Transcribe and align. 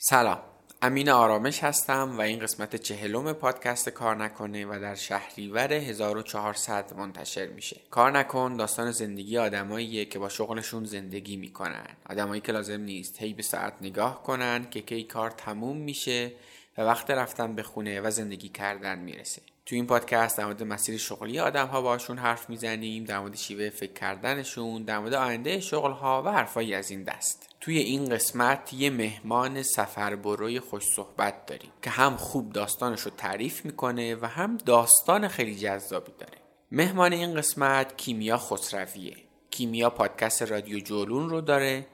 سلام. 0.00 0.38
امین 0.82 1.08
آرامش 1.08 1.64
هستم 1.64 2.18
و 2.18 2.20
این 2.20 2.38
قسمت 2.38 2.76
چهلم 2.76 3.32
پادکست 3.32 3.88
کار 3.88 4.16
نکنه 4.16 4.66
و 4.66 4.78
در 4.80 4.94
شهریور 4.94 5.72
1400 5.72 6.94
منتشر 6.96 7.46
میشه. 7.46 7.80
کار 7.90 8.18
نکن 8.18 8.56
داستان 8.56 8.90
زندگی 8.90 9.38
آدماییه 9.38 10.04
که 10.04 10.18
با 10.18 10.28
شغلشون 10.28 10.84
زندگی 10.84 11.36
می‌کنن. 11.36 11.86
آدمایی 12.10 12.40
که 12.40 12.52
لازم 12.52 12.80
نیست 12.80 13.22
هی 13.22 13.34
به 13.34 13.42
ساعت 13.42 13.72
نگاه 13.80 14.22
کنن 14.22 14.70
که 14.70 14.80
کی 14.80 15.04
کار 15.04 15.30
تموم 15.30 15.76
میشه 15.76 16.32
و 16.78 16.82
وقت 16.82 17.10
رفتن 17.10 17.54
به 17.54 17.62
خونه 17.62 18.00
و 18.00 18.10
زندگی 18.10 18.48
کردن 18.48 18.98
می‌رسه. 18.98 19.42
تو 19.66 19.74
این 19.74 19.86
پادکست 19.86 20.38
در 20.38 20.44
مورد 20.44 20.62
مسیر 20.62 20.98
شغلی 20.98 21.40
آدم 21.40 21.66
ها 21.66 21.82
باشون 21.82 22.18
حرف 22.18 22.50
می‌زنیم 22.50 23.04
در 23.04 23.18
مورد 23.18 23.36
شیوه 23.36 23.70
فکر 23.70 23.92
کردنشون 23.92 24.82
در 24.82 24.98
مورد 24.98 25.14
آینده 25.14 25.60
شغل 25.60 25.92
ها 25.92 26.22
و 26.22 26.28
حرفایی 26.32 26.74
از 26.74 26.90
این 26.90 27.02
دست. 27.02 27.47
توی 27.60 27.78
این 27.78 28.08
قسمت 28.08 28.72
یه 28.72 28.90
مهمان 28.90 29.62
سفربروی 29.62 30.60
خوش 30.60 30.82
صحبت 30.96 31.46
داریم 31.46 31.70
که 31.82 31.90
هم 31.90 32.16
خوب 32.16 32.52
داستانش 32.52 33.00
رو 33.00 33.10
تعریف 33.16 33.64
می‌کنه 33.64 34.14
و 34.14 34.26
هم 34.26 34.56
داستان 34.56 35.28
خیلی 35.28 35.54
جذابی 35.54 36.12
داره. 36.18 36.38
مهمان 36.72 37.12
این 37.12 37.34
قسمت 37.34 37.96
کیمیا 37.96 38.36
خسرویه. 38.36 39.16
کیمیا 39.50 39.90
پادکست 39.90 40.42
رادیو 40.42 40.80
جولون 40.80 41.30
رو 41.30 41.40
داره. 41.40 41.86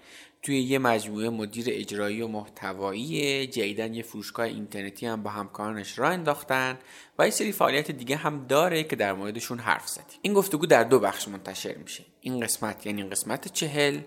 توی 0.42 0.60
یه 0.60 0.78
مجموعه 0.78 1.28
مدیر 1.30 1.66
اجرایی 1.68 2.22
و 2.22 2.28
محتوایی 2.28 3.46
جیدن 3.46 3.94
یه 3.94 4.02
فروشگاه 4.02 4.46
اینترنتی 4.46 5.06
هم 5.06 5.22
با 5.22 5.30
همکارانش 5.30 5.98
را 5.98 6.08
انداختن 6.08 6.78
و 7.18 7.24
یه 7.24 7.30
سری 7.30 7.52
فعالیت 7.52 7.90
دیگه 7.90 8.16
هم 8.16 8.46
داره 8.46 8.84
که 8.84 8.96
در 8.96 9.12
موردشون 9.12 9.58
حرف 9.58 9.88
زدیم. 9.88 10.18
این 10.22 10.34
گفتگو 10.34 10.66
در 10.66 10.84
دو 10.84 10.98
بخش 10.98 11.28
منتشر 11.28 11.74
میشه. 11.74 12.04
این 12.20 12.40
قسمت 12.40 12.86
یعنی 12.86 13.02
قسمت 13.02 13.52
چهل. 13.52 14.00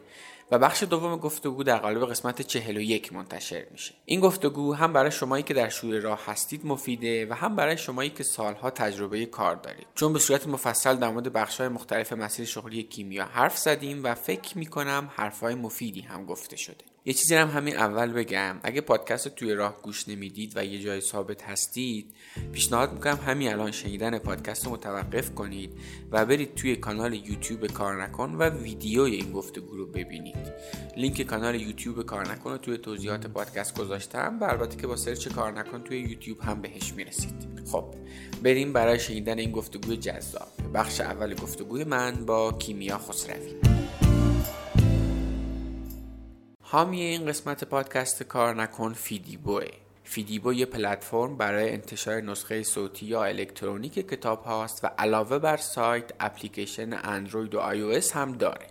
و 0.51 0.59
بخش 0.59 0.83
دوم 0.83 1.17
گفتگو 1.17 1.63
در 1.63 1.77
قالب 1.77 2.09
قسمت 2.09 2.41
41 2.41 3.13
منتشر 3.13 3.65
میشه. 3.71 3.93
این 4.05 4.19
گفتگو 4.19 4.73
هم 4.73 4.93
برای 4.93 5.11
شمایی 5.11 5.43
که 5.43 5.53
در 5.53 5.69
شروع 5.69 5.99
راه 5.99 6.25
هستید 6.25 6.65
مفیده 6.65 7.25
و 7.29 7.33
هم 7.33 7.55
برای 7.55 7.77
شمایی 7.77 8.09
که 8.09 8.23
سالها 8.23 8.69
تجربه 8.69 9.25
کار 9.25 9.55
دارید. 9.55 9.87
چون 9.95 10.13
به 10.13 10.19
صورت 10.19 10.47
مفصل 10.47 10.95
در 10.95 11.09
مورد 11.09 11.33
بخشهای 11.33 11.67
مختلف 11.67 12.13
مسیر 12.13 12.45
شغلی 12.45 12.83
کیمیا 12.83 13.25
حرف 13.25 13.57
زدیم 13.57 14.03
و 14.03 14.15
فکر 14.15 14.57
می‌کنم 14.57 15.11
حرفهای 15.15 15.55
مفیدی 15.55 16.01
هم 16.01 16.25
گفته 16.25 16.55
شده. 16.57 16.85
یه 17.07 17.13
چیزی 17.13 17.35
هم 17.35 17.49
همین 17.49 17.77
اول 17.77 18.13
بگم. 18.13 18.55
اگه 18.63 18.81
پادکست 18.81 19.27
رو 19.27 19.33
توی 19.33 19.53
راه 19.53 19.81
گوش 19.81 20.07
نمی‌دید 20.07 20.53
و 20.55 20.65
یه 20.65 20.79
جای 20.79 21.01
ثابت 21.01 21.43
هستید 21.43 22.13
پیشنهاد 22.51 22.93
می‌کنم 22.93 23.19
همین 23.25 23.51
الان 23.51 23.71
شنیدن 23.71 24.17
پادکست 24.17 24.65
رو 24.65 24.71
متوقف 24.71 25.33
کنید 25.35 25.71
و 26.11 26.25
برید 26.25 26.55
توی 26.55 26.75
کانال 26.75 27.13
یوتیوب 27.13 27.67
کار 27.67 28.03
نکن 28.03 28.35
و 28.35 28.49
ویدیوی 28.49 29.15
این 29.15 29.31
گفتگو 29.31 29.77
رو 29.77 29.85
ببینید. 29.85 30.53
لینک 30.97 31.21
کانال 31.21 31.61
یوتیوب 31.61 32.05
کار 32.05 32.31
نکن 32.31 32.51
رو 32.51 32.57
توی 32.57 32.77
توضیحات 32.77 33.27
پادکست 33.27 33.77
گذاشتم 33.79 34.37
و 34.41 34.43
البته 34.43 34.77
که 34.77 34.87
با 34.87 34.95
سرچ 34.95 35.27
کار 35.27 35.51
نکن 35.51 35.83
توی 35.83 35.99
یوتیوب 35.99 36.41
هم 36.41 36.61
بهش 36.61 36.93
می‌رسید. 36.93 37.47
خب 37.71 37.85
بریم 38.43 38.73
برای 38.73 38.99
شنیدن 38.99 39.39
این 39.39 39.51
گفتگوی 39.51 39.97
جذاب. 39.97 40.47
بخش 40.73 41.01
اول 41.01 41.33
گفتگوی 41.33 41.83
من 41.83 42.25
با 42.25 42.51
کیمیا 42.51 42.97
خسروی. 42.97 43.53
حامی 46.69 47.01
این 47.01 47.25
قسمت 47.25 47.63
پادکست 47.63 48.23
کار 48.23 48.55
نکن 48.55 48.93
فیدیبوئه 48.93 49.65
فیدیبو 50.03 50.53
یه 50.53 50.65
پلتفرم 50.65 51.37
برای 51.37 51.69
انتشار 51.69 52.21
نسخه 52.21 52.63
صوتی 52.63 53.05
یا 53.05 53.23
الکترونیک 53.23 53.93
کتاب 53.93 54.43
هاست 54.43 54.83
و 54.83 54.87
علاوه 54.97 55.39
بر 55.39 55.57
سایت 55.57 56.11
اپلیکیشن 56.19 56.93
اندروید 57.03 57.55
و 57.55 57.59
آی 57.59 58.01
هم 58.13 58.31
داره. 58.31 58.67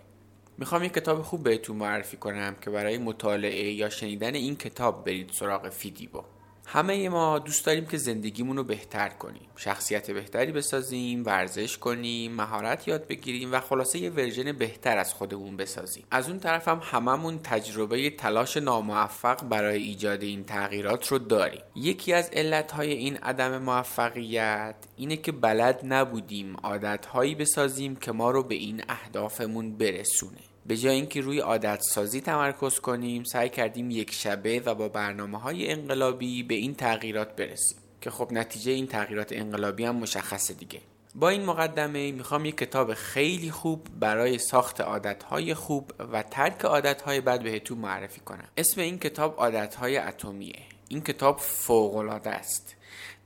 می‌خوام 0.57 0.83
یه 0.83 0.89
کتاب 0.89 1.21
خوب 1.21 1.43
بهتون 1.43 1.77
معرفی 1.77 2.17
کنم 2.17 2.55
که 2.61 2.69
برای 2.69 2.97
مطالعه 2.97 3.71
یا 3.71 3.89
شنیدن 3.89 4.35
این 4.35 4.55
کتاب 4.55 5.05
برید 5.05 5.29
سراغ 5.29 5.69
فیدیبو. 5.69 6.23
همه 6.69 7.09
ما 7.09 7.39
دوست 7.39 7.65
داریم 7.65 7.85
که 7.85 7.97
زندگیمون 7.97 8.57
رو 8.57 8.63
بهتر 8.63 9.09
کنیم 9.09 9.47
شخصیت 9.55 10.11
بهتری 10.11 10.51
بسازیم 10.51 11.25
ورزش 11.25 11.77
کنیم 11.77 12.31
مهارت 12.31 12.87
یاد 12.87 13.07
بگیریم 13.07 13.51
و 13.51 13.59
خلاصه 13.59 13.99
یه 13.99 14.09
version 14.09 14.51
بهتر 14.51 14.97
از 14.97 15.13
خودمون 15.13 15.57
بسازیم. 15.57 16.03
از 16.11 16.29
اون 16.29 16.39
طرف 16.39 16.67
هم 16.67 16.81
هممون 16.83 17.39
تجربه 17.43 18.09
تلاش 18.09 18.57
ناموفق 18.57 19.43
برای 19.43 19.83
ایجاد 19.83 20.23
این 20.23 20.43
تغییرات 20.43 21.07
رو 21.07 21.17
داریم. 21.17 21.61
یکی 21.75 22.13
از 22.13 22.29
علتهای 22.33 22.93
این 22.93 23.17
عدم 23.17 23.57
موفقیت 23.57 24.75
اینه 24.95 25.17
که 25.17 25.31
بلد 25.31 25.79
نبودیم 25.83 26.55
عادتهایی 26.63 27.35
بسازیم 27.35 27.95
که 27.95 28.11
ما 28.11 28.31
رو 28.31 28.43
به 28.43 28.55
این 28.55 28.83
اهدافمون 28.89 29.77
برسونه. 29.77 30.37
به 30.67 30.77
جای 30.77 30.95
اینکه 30.95 31.21
روی 31.21 31.39
عادت 31.39 31.81
سازی 31.81 32.21
تمرکز 32.21 32.79
کنیم 32.79 33.23
سعی 33.23 33.49
کردیم 33.49 33.91
یک 33.91 34.13
شبه 34.13 34.61
و 34.65 34.75
با 34.75 34.89
برنامه 34.89 35.39
های 35.39 35.71
انقلابی 35.71 36.43
به 36.43 36.55
این 36.55 36.75
تغییرات 36.75 37.35
برسیم. 37.35 37.77
که 38.01 38.11
خب 38.11 38.31
نتیجه 38.31 38.71
این 38.71 38.87
تغییرات 38.87 39.31
انقلابی 39.31 39.85
هم 39.85 39.95
مشخصه 39.95 40.53
دیگه. 40.53 40.81
با 41.15 41.29
این 41.29 41.45
مقدمه 41.45 42.11
می‌خوام 42.11 42.45
یک 42.45 42.57
کتاب 42.57 42.93
خیلی 42.93 43.51
خوب 43.51 43.87
برای 43.99 44.37
ساخت 44.37 44.81
عادتهای 44.81 45.53
خوب 45.53 45.91
و 46.11 46.23
ترک 46.23 46.65
عادتهای 46.65 47.21
بد 47.21 47.43
بهتون 47.43 47.77
معرفی 47.77 48.19
کنم. 48.19 48.47
اسم 48.57 48.81
این 48.81 48.99
کتاب 48.99 49.35
عادتهای 49.37 49.97
اتمیه. 49.97 50.59
این 50.87 51.01
کتاب 51.01 51.37
فوقالعاده 51.39 52.29
است. 52.29 52.75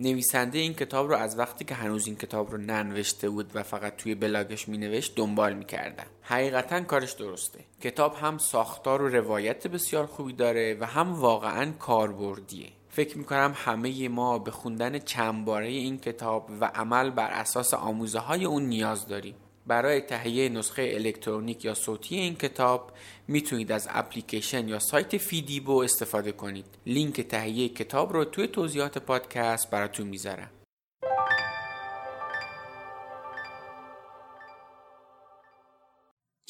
نویسنده 0.02 0.60
این 0.60 0.74
کتاب 0.74 1.10
رو 1.10 1.16
از 1.16 1.40
وقتی 1.40 1.66
که 1.66 1.76
هنوز 1.76 2.08
این 2.08 2.16
کتاب 2.16 2.52
رو 2.52 2.58
ننوشته 2.58 3.30
بود 3.30 3.52
و 3.54 3.64
فقط 3.64 3.96
توی 3.96 4.16
بلاگش 4.16 4.70
مینوشت 4.70 5.16
دنبال 5.16 5.54
می‌کردم 5.54 6.06
حقیقتا 6.22 6.82
کارش 6.82 7.12
درسته. 7.12 7.60
کتاب 7.82 8.16
هم 8.16 8.38
ساختار 8.38 9.02
و 9.02 9.08
روایت 9.08 9.68
بسیار 9.68 10.06
خوبی 10.06 10.34
داره 10.34 10.78
و 10.80 10.86
هم 10.86 11.14
واقعا 11.14 11.72
کاربردیه. 11.72 12.70
فکر 12.90 13.18
می‌کنم 13.18 13.54
همه 13.56 14.10
ما 14.10 14.40
به 14.40 14.52
خوندن 14.52 15.00
چند 15.00 15.46
باره 15.46 15.68
این 15.68 15.98
کتاب 15.98 16.50
و 16.62 16.66
عمل 16.66 17.10
بر 17.10 17.32
اساس 17.32 17.74
آموزه 17.74 18.20
های 18.20 18.46
اون 18.46 18.64
نیاز 18.64 19.08
داریم. 19.08 19.36
برای 19.68 20.02
تهیه 20.02 20.50
نسخه 20.50 20.92
الکترونیک 20.96 21.66
یا 21.66 21.74
صوتی 21.74 22.16
این 22.16 22.36
کتاب 22.36 22.92
می‌تونید 23.28 23.72
از 23.72 23.88
اپلیکیشن 23.92 24.68
یا 24.68 24.80
سایت 24.80 25.18
فیدیبو 25.18 25.78
استفاده 25.78 26.32
کنید 26.32 26.66
لینک 26.86 27.22
تهیه 27.22 27.70
کتاب 27.70 28.14
رو 28.14 28.26
توی 28.26 28.48
توضیحات 28.48 28.98
پادکست 28.98 29.70
براتون 29.70 30.08
می‌ذارم 30.08 30.52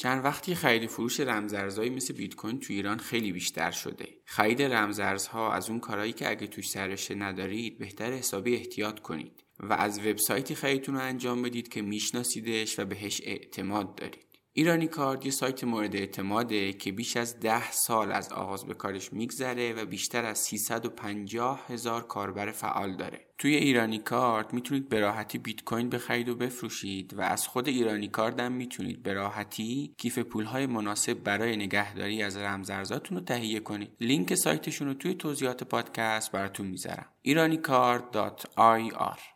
چند 0.02 0.24
وقتی 0.24 0.54
خرید 0.54 0.90
فروش 0.90 1.20
رمزارزهایی 1.20 1.90
مثل 1.90 2.14
بیت 2.14 2.34
کوین 2.34 2.60
تو 2.60 2.72
ایران 2.72 2.98
خیلی 2.98 3.32
بیشتر 3.32 3.70
شده. 3.70 4.08
خرید 4.24 4.62
رمزارزها 4.62 5.52
از 5.52 5.70
اون 5.70 5.80
کارهایی 5.80 6.12
که 6.12 6.30
اگه 6.30 6.46
توش 6.46 6.70
سررشته 6.70 7.14
ندارید 7.14 7.78
بهتر 7.78 8.12
حسابی 8.12 8.56
احتیاط 8.56 8.98
کنید. 8.98 9.44
و 9.60 9.72
از 9.72 9.98
وبسایتی 9.98 10.54
خریدتون 10.54 10.94
رو 10.94 11.00
انجام 11.00 11.42
بدید 11.42 11.68
که 11.68 11.82
میشناسیدش 11.82 12.78
و 12.78 12.84
بهش 12.84 13.20
اعتماد 13.24 13.94
دارید. 13.94 14.32
ایرانی 14.54 14.86
کارد 14.86 15.24
یه 15.24 15.30
سایت 15.30 15.64
مورد 15.64 15.96
اعتماده 15.96 16.72
که 16.72 16.92
بیش 16.92 17.16
از 17.16 17.40
ده 17.40 17.72
سال 17.72 18.12
از 18.12 18.32
آغاز 18.32 18.66
به 18.66 18.74
کارش 18.74 19.12
میگذره 19.12 19.72
و 19.72 19.84
بیشتر 19.84 20.24
از 20.24 20.38
350 20.38 21.66
هزار 21.68 22.06
کاربر 22.06 22.50
فعال 22.50 22.96
داره. 22.96 23.26
توی 23.38 23.56
ایرانی 23.56 23.98
کارد 23.98 24.52
می‌تونید 24.52 24.88
به 24.88 25.00
راحتی 25.00 25.38
بیت 25.38 25.64
کوین 25.64 25.90
بخرید 25.90 26.28
و 26.28 26.34
بفروشید 26.34 27.14
و 27.14 27.20
از 27.20 27.46
خود 27.46 27.68
ایرانی 27.68 28.08
کارد 28.08 28.40
هم 28.40 28.52
می‌تونید 28.52 29.02
به 29.02 29.12
راحتی 29.12 29.94
کیف 29.98 30.18
پولهای 30.18 30.66
مناسب 30.66 31.14
برای 31.14 31.56
نگهداری 31.56 32.22
از 32.22 32.36
رمزارزاتون 32.36 33.18
رو 33.18 33.24
تهیه 33.24 33.60
کنید. 33.60 33.96
لینک 34.00 34.34
سایتشون 34.34 34.88
رو 34.88 34.94
توی 34.94 35.14
توضیحات 35.14 35.64
پادکست 35.64 36.32
براتون 36.32 36.66
می‌ذارم. 36.66 37.06
iraniCard.ir 37.28 39.31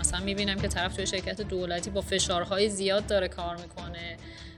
مثلا 0.00 0.20
می‌بینم 0.20 0.56
که 0.56 0.68
طرف 0.68 0.96
توی 0.96 1.06
شرکت 1.06 1.40
دولتی 1.40 1.90
با 1.90 2.00
فشارهای 2.00 2.68
زیاد 2.68 3.06
داره 3.06 3.28
کار 3.28 3.56
می‌کنه. 3.56 4.16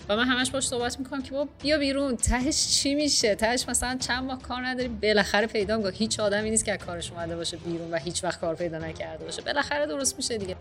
و 0.08 0.16
من 0.16 0.24
همش 0.24 0.50
باش 0.50 0.66
صحبت 0.66 0.98
می‌کنم 0.98 1.22
که 1.22 1.30
با 1.30 1.48
بیا 1.62 1.78
بیرون 1.78 2.16
تهش 2.16 2.66
چی 2.66 2.94
میشه؟ 2.94 3.34
تهش 3.34 3.68
مثلا 3.68 3.98
چند 3.98 4.24
ماه 4.24 4.42
کار 4.42 4.66
نداری 4.66 4.88
بالاخره 4.88 5.46
پیدا 5.46 5.76
می‌کنه 5.76 5.92
هیچ 5.92 6.20
آدمی 6.20 6.50
نیست 6.50 6.64
که 6.64 6.76
کارش 6.76 7.10
اومده 7.10 7.36
باشه 7.36 7.56
بیرون 7.56 7.90
و 7.90 7.96
هیچ 7.96 8.24
وقت 8.24 8.40
کار 8.40 8.54
پیدا 8.54 8.78
نکرده 8.78 9.24
باشه. 9.24 9.42
بالاخره 9.42 9.86
درست 9.86 10.16
میشه 10.16 10.38
دیگه. 10.38 10.56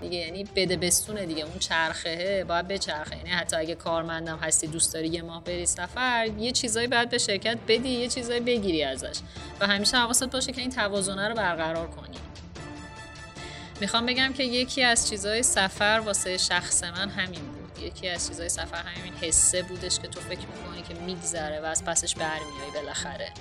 دیگه 0.00 0.18
یعنی 0.18 0.44
بده 0.44 0.76
بستونه 0.76 1.26
دیگه 1.26 1.44
اون 1.44 1.58
چرخه 1.58 2.44
باید 2.48 2.68
بچرخه. 2.68 3.16
یعنی 3.16 3.30
حتی 3.30 3.56
اگه 3.56 3.74
کارمندم 3.74 4.36
هستی 4.38 4.66
دوست 4.66 4.94
داری 4.94 5.08
یه 5.08 5.22
ماه 5.22 5.44
بری 5.44 5.66
سفر 5.66 6.28
یه 6.38 6.52
چیزایی 6.52 6.86
باید 6.86 7.08
به 7.10 7.18
شرکت 7.18 7.58
بدی 7.68 7.88
یه 7.88 8.08
چیزایی 8.08 8.40
بگیری 8.40 8.84
ازش. 8.84 9.16
و 9.60 9.66
همیشه 9.66 9.96
حواست 9.96 10.24
باشه 10.24 10.52
که 10.52 10.60
این 10.60 10.70
توازنه 10.70 11.28
رو 11.28 11.34
برقرار 11.34 11.86
کنی. 11.86 12.16
می‌خوام 13.80 14.06
بگم 14.06 14.32
که 14.32 14.44
یکی 14.44 14.82
از 14.82 15.08
چیزهای 15.08 15.42
سفر 15.42 16.02
واسه 16.04 16.36
شخص 16.36 16.84
من 16.84 17.08
همین 17.08 17.40
بود. 17.40 17.84
یکی 17.84 18.08
از 18.08 18.28
چیزهای 18.28 18.48
سفر 18.48 18.82
همین 18.82 19.14
حسه 19.14 19.62
بودش 19.62 19.98
که 19.98 20.08
تو 20.08 20.20
فکر 20.20 20.46
می‌کنی 20.46 20.82
که 20.88 20.94
میگذره 21.02 21.60
و 21.60 21.64
از 21.64 21.84
پسش 21.84 22.14
برمیای 22.14 22.70
بالاخره. 22.74 23.32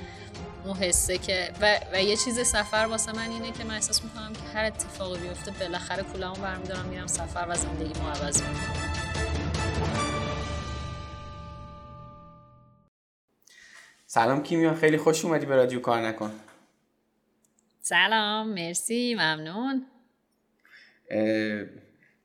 اون 0.67 0.77
حسه 0.77 1.17
که 1.17 1.51
و, 1.61 1.79
و 1.93 2.01
یه 2.01 2.15
چیز 2.15 2.39
سفر 2.39 2.87
واسه 2.89 3.11
من 3.11 3.31
اینه 3.31 3.51
که 3.51 3.63
من 3.63 3.73
احساس 3.73 4.03
می‌کنم 4.03 4.33
که 4.33 4.39
هر 4.39 4.65
اتفاقی 4.65 5.19
بیفته 5.19 5.51
بالاخره 5.51 6.03
کولمو 6.03 6.35
برمیدارم 6.35 6.85
میرم 6.85 7.07
سفر 7.07 7.45
و 7.49 7.55
زندگی 7.55 7.99
عوض 7.99 8.41
می‌کنم. 8.41 8.93
سلام 14.05 14.43
کیمیا 14.43 14.73
خیلی 14.73 14.97
خوش 14.97 15.25
اومدی 15.25 15.45
به 15.45 15.55
رادیو 15.55 15.79
کار 15.79 16.01
نکن. 16.01 16.31
سلام 17.81 18.47
مرسی 18.47 19.15
ممنون. 19.15 19.85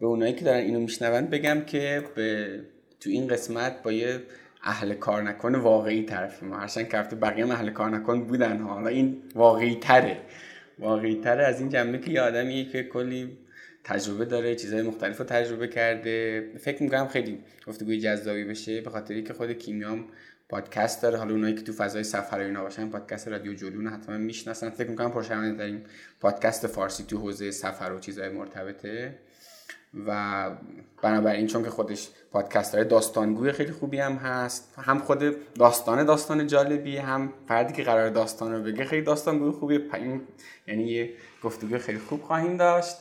به 0.00 0.06
اونایی 0.06 0.32
که 0.32 0.44
دارن 0.44 0.60
اینو 0.60 0.80
میشنوند 0.80 1.30
بگم 1.30 1.64
که 1.64 2.04
به 2.14 2.60
تو 3.00 3.10
این 3.10 3.28
قسمت 3.28 3.82
با 3.82 3.92
یه 3.92 4.22
اهل 4.62 4.94
کار 4.94 5.22
نکن 5.22 5.54
واقعی 5.54 6.02
طرفی 6.02 6.46
ما. 6.46 6.56
هرچند 6.56 6.88
که 6.88 6.98
هفته 6.98 7.16
بقیه 7.16 7.52
اهل 7.52 7.70
کار 7.70 7.90
نکن 7.90 8.24
بودن 8.24 8.60
حالا 8.60 8.88
این 8.88 9.22
واقعی 9.34 9.74
تره. 9.74 10.20
واقعی 10.78 11.20
تره 11.20 11.44
از 11.44 11.60
این 11.60 11.68
جمعه 11.68 11.98
که 11.98 12.10
یه 12.10 12.20
آدمیه 12.20 12.64
که 12.64 12.82
کلی 12.82 13.38
تجربه 13.84 14.24
داره 14.24 14.54
چیزهای 14.54 14.82
مختلف 14.82 15.18
رو 15.18 15.24
تجربه 15.24 15.68
کرده. 15.68 16.48
فکر 16.58 16.82
می‌کنم 16.82 17.08
خیلی 17.08 17.38
گفتگوی 17.66 18.00
جذابی 18.00 18.44
بشه 18.44 18.80
به 18.80 18.90
خاطری 18.90 19.22
که 19.22 19.32
خود 19.32 19.52
کیمیام 19.52 20.04
پادکست 20.48 21.02
داره. 21.02 21.18
حالا 21.18 21.34
اونایی 21.34 21.54
که 21.54 21.62
تو 21.62 21.72
فضای 21.72 22.04
سفر 22.04 22.38
اینا 22.38 22.62
باشن 22.62 22.88
پادکست 22.88 23.28
رادیو 23.28 23.54
جلون 23.54 23.86
حتما 23.86 24.18
می‌شناسن. 24.18 24.70
فکر 24.70 24.90
می‌کنم 24.90 25.10
پرشنونده 25.10 25.58
داریم 25.58 25.84
پادکست 26.20 26.66
فارسی 26.66 27.04
تو 27.04 27.18
حوزه 27.18 27.50
سفر 27.50 27.92
و 27.92 27.98
چیزهای 27.98 28.28
مرتبطه. 28.28 29.14
و 30.06 30.50
بنابراین 31.02 31.46
چون 31.46 31.62
که 31.62 31.70
خودش 31.70 32.08
پادکست 32.32 32.74
های 32.74 32.84
داستانگوی 32.84 33.52
خیلی 33.52 33.72
خوبی 33.72 33.98
هم 33.98 34.12
هست 34.12 34.74
هم 34.82 34.98
خود 34.98 35.54
داستان 35.54 36.04
داستان 36.04 36.46
جالبی 36.46 36.96
هم 36.96 37.32
فردی 37.48 37.72
که 37.72 37.82
قرار 37.82 38.10
داستان 38.10 38.52
رو 38.52 38.62
بگه 38.62 38.84
خیلی 38.84 39.02
داستانگوی 39.02 39.50
خوبی 39.50 39.80
یعنی 40.66 40.84
یه 40.84 41.10
گفتگوی 41.42 41.78
خیلی 41.78 41.98
خوب 41.98 42.22
خواهیم 42.22 42.56
داشت. 42.56 42.96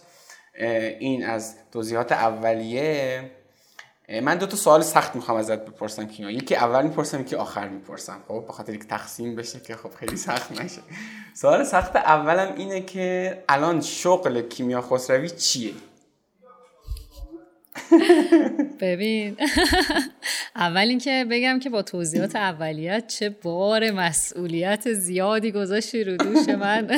این 1.00 1.26
از 1.26 1.56
توضیحات 1.72 2.12
اولیه. 2.12 3.32
من 4.24 4.38
دو 4.38 4.46
تا 4.46 4.56
سوال 4.58 4.82
سخت 4.82 5.16
می‌خوام 5.16 5.38
ازت 5.38 5.66
بپرسم 5.66 6.08
کیمیا. 6.08 6.32
یکی 6.32 6.56
اول 6.56 6.84
می‌پرسم 6.84 7.22
یکی 7.22 7.36
آخر 7.36 7.68
می‌پرسم. 7.68 8.20
خب 8.28 8.44
به 8.48 8.54
خاطر 8.54 8.72
اینکه 8.72 8.88
تقسیم 8.88 9.36
بشه 9.36 9.60
که 9.60 9.76
خب 9.76 9.90
خیلی 9.96 10.18
سخت 10.18 10.62
نشه. 10.62 10.82
سوال 11.34 11.64
سخت 11.64 11.96
اولم 11.96 12.54
اینه 12.56 12.82
که 12.82 13.38
الان 13.50 13.82
شغل 13.82 14.42
کیمیا 14.42 14.82
خسروی 14.82 15.30
چیه؟ 15.30 15.74
ببین. 18.82 19.38
اول 20.56 20.88
اینکه 20.88 21.26
بگم 21.30 21.60
که 21.60 21.70
با 21.70 21.82
توضیحات 21.82 22.36
اولیت 22.36 23.08
چه 23.08 23.30
بار 23.30 23.92
مسئولیت 23.92 24.94
زیادی 24.94 25.52
گذاشتی 25.52 26.04
رو 26.04 26.18
دوش 26.18 26.50
من. 26.50 26.88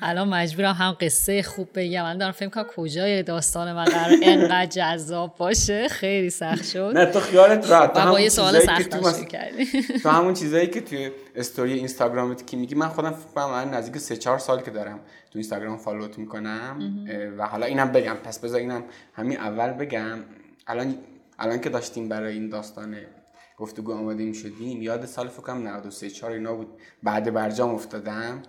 الان 0.00 0.28
مجبورم 0.28 0.74
هم 0.74 0.96
قصه 1.00 1.42
خوب 1.42 1.68
بگم. 1.74 2.02
من 2.02 2.18
دارم 2.18 2.32
فکر 2.32 2.48
کنم 2.48 2.64
کجای 2.76 3.22
داستان 3.22 3.72
من 3.72 3.84
قرار 3.84 4.16
انقدر 4.22 4.66
جذاب 4.66 5.36
باشه. 5.36 5.88
خیلی 5.88 6.30
سخت 6.30 6.64
شد. 6.64 6.92
نه 6.96 7.06
تو 7.06 7.20
خیالت 7.20 7.70
راحت. 7.70 7.96
و 7.96 8.10
با 8.10 8.20
یه 8.20 8.28
سوال 8.28 8.60
سخت 8.60 8.88
تو 10.02 10.08
همون 10.10 10.34
چیزایی 10.34 10.66
که 10.66 10.80
توی 10.80 11.10
استوری 11.34 11.72
اینستاگرامت 11.72 12.46
که 12.46 12.56
میگی 12.56 12.74
من 12.74 12.88
خودم 12.88 13.10
فکر 13.10 13.28
کنم 13.34 13.50
من 13.50 13.70
نزدیک 13.70 13.98
3 13.98 14.16
4 14.16 14.38
سال 14.38 14.62
که 14.62 14.70
دارم 14.70 14.98
تو 15.30 15.38
اینستاگرام 15.38 15.76
فالوت 15.76 16.18
می‌کنم. 16.18 17.06
و 17.38 17.46
حالا 17.46 17.66
اینم 17.66 17.92
بگم. 17.92 18.14
پس 18.14 18.38
بذار 18.38 18.60
اینم 18.60 18.84
همین 19.14 19.38
اول 19.38 19.70
بگم. 19.70 20.18
الان 20.66 20.94
الان 21.38 21.60
که 21.60 21.68
داشتیم 21.70 22.08
برای 22.08 22.32
این 22.32 22.48
داستان 22.48 22.96
گفتگو 23.58 23.92
آماده 23.92 24.24
می 24.24 24.34
شدیم 24.34 24.82
یاد 24.82 25.06
سال 25.06 25.28
فکر 25.28 25.42
کنم 25.42 25.68
93 25.68 26.10
4 26.10 26.30
اینا 26.30 26.54
بود. 26.54 26.68
بعد 27.02 27.34
برجام 27.34 27.74
افتادم. 27.74 28.42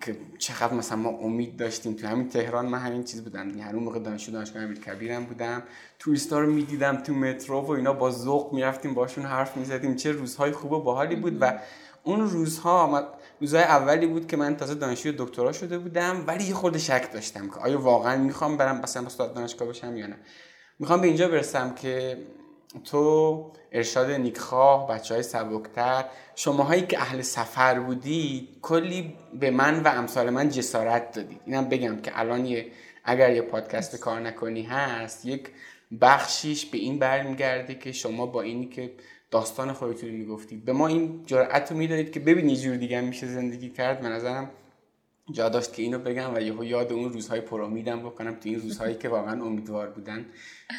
که 0.00 0.16
چقدر 0.38 0.74
مثلا 0.74 0.98
ما 0.98 1.08
امید 1.08 1.56
داشتیم 1.56 1.94
تو 1.94 2.06
همین 2.06 2.28
تهران 2.28 2.66
من 2.66 2.78
همین 2.78 3.04
چیز 3.04 3.22
بودم. 3.22 3.48
یعنی 3.48 3.60
هر 3.60 3.72
موقع 3.72 3.98
دانشجو 3.98 4.32
دانشگاه 4.32 4.62
امیرکبیرم 4.62 5.24
بودم. 5.24 5.62
توریستا 5.98 6.40
رو 6.40 6.52
می‌دیدم 6.52 6.96
تو 6.96 7.14
مترو 7.14 7.60
و 7.60 7.70
اینا 7.70 7.92
با 7.92 8.10
ذوق 8.10 8.52
می‌رفتیم 8.52 8.94
باشون 8.94 9.24
حرف 9.24 9.56
می‌زدیم. 9.56 9.96
چه 9.96 10.12
روزهای 10.12 10.52
خوب 10.52 10.72
و 10.72 10.80
باحالی 10.80 11.16
بود 11.16 11.38
و 11.40 11.58
اون 12.02 12.20
روزها 12.20 13.08
روزهای 13.40 13.64
اولی 13.64 14.06
بود 14.06 14.26
که 14.26 14.36
من 14.36 14.56
تازه 14.56 14.74
دانشجوی 14.74 15.14
دکترا 15.18 15.52
شده 15.52 15.78
بودم 15.78 16.24
ولی 16.26 16.44
یه 16.44 16.54
خورده 16.54 16.78
شک 16.78 17.12
داشتم 17.12 17.48
که 17.48 17.56
آیا 17.56 17.80
واقعا 17.80 18.22
می‌خوام 18.22 18.56
برم 18.56 18.80
مثلا 18.80 19.06
استاد 19.06 19.34
دانشگاه 19.34 19.68
بشم 19.68 19.96
یا 19.96 20.06
نه. 20.06 20.16
می‌خوام 20.78 21.00
به 21.00 21.06
اینجا 21.06 21.28
برسم 21.28 21.74
که 21.74 22.18
تو 22.84 23.50
ارشاد 23.72 24.10
نیکخواه 24.10 24.88
بچه 24.88 25.14
های 25.14 25.22
سبکتر 25.22 26.04
شماهایی 26.34 26.82
که 26.82 26.98
اهل 26.98 27.22
سفر 27.22 27.80
بودید 27.80 28.48
کلی 28.62 29.14
به 29.40 29.50
من 29.50 29.82
و 29.82 29.88
امثال 29.88 30.30
من 30.30 30.48
جسارت 30.48 31.12
دادید. 31.12 31.40
اینم 31.46 31.68
بگم 31.68 31.96
که 32.00 32.20
الان 32.20 32.46
یه 32.46 32.66
اگر 33.04 33.32
یه 33.32 33.42
پادکست 33.42 33.96
کار 33.96 34.20
نکنی 34.20 34.62
هست 34.62 35.26
یک 35.26 35.48
بخشیش 36.00 36.66
به 36.66 36.78
این 36.78 36.98
برمیگرده 36.98 37.74
که 37.74 37.92
شما 37.92 38.26
با 38.26 38.42
اینی 38.42 38.66
که 38.66 38.92
داستان 39.30 39.72
خودتون 39.72 40.10
می‌گفتید 40.10 40.64
به 40.64 40.72
ما 40.72 40.86
این 40.86 41.22
جرأت 41.26 41.70
رو 41.70 41.76
می‌دادید 41.76 42.12
که 42.12 42.20
ببین 42.20 42.48
یه 42.48 42.56
جور 42.56 42.76
دیگه 42.76 43.00
میشه 43.00 43.26
زندگی 43.26 43.70
کرد. 43.70 44.00
به 44.00 44.08
نظرم 44.08 44.50
جا 45.32 45.48
داشت 45.48 45.72
که 45.72 45.82
اینو 45.82 45.98
بگم 45.98 46.34
و 46.34 46.40
یهو 46.40 46.64
یاد 46.64 46.92
اون 46.92 47.12
روزهای 47.12 47.40
پرامیدم 47.40 48.00
بکنم 48.00 48.34
تو 48.34 48.48
این 48.48 48.60
روزهایی 48.60 48.94
که 48.94 49.08
واقعا 49.08 49.44
امیدوار 49.44 49.90
بودن 49.90 50.26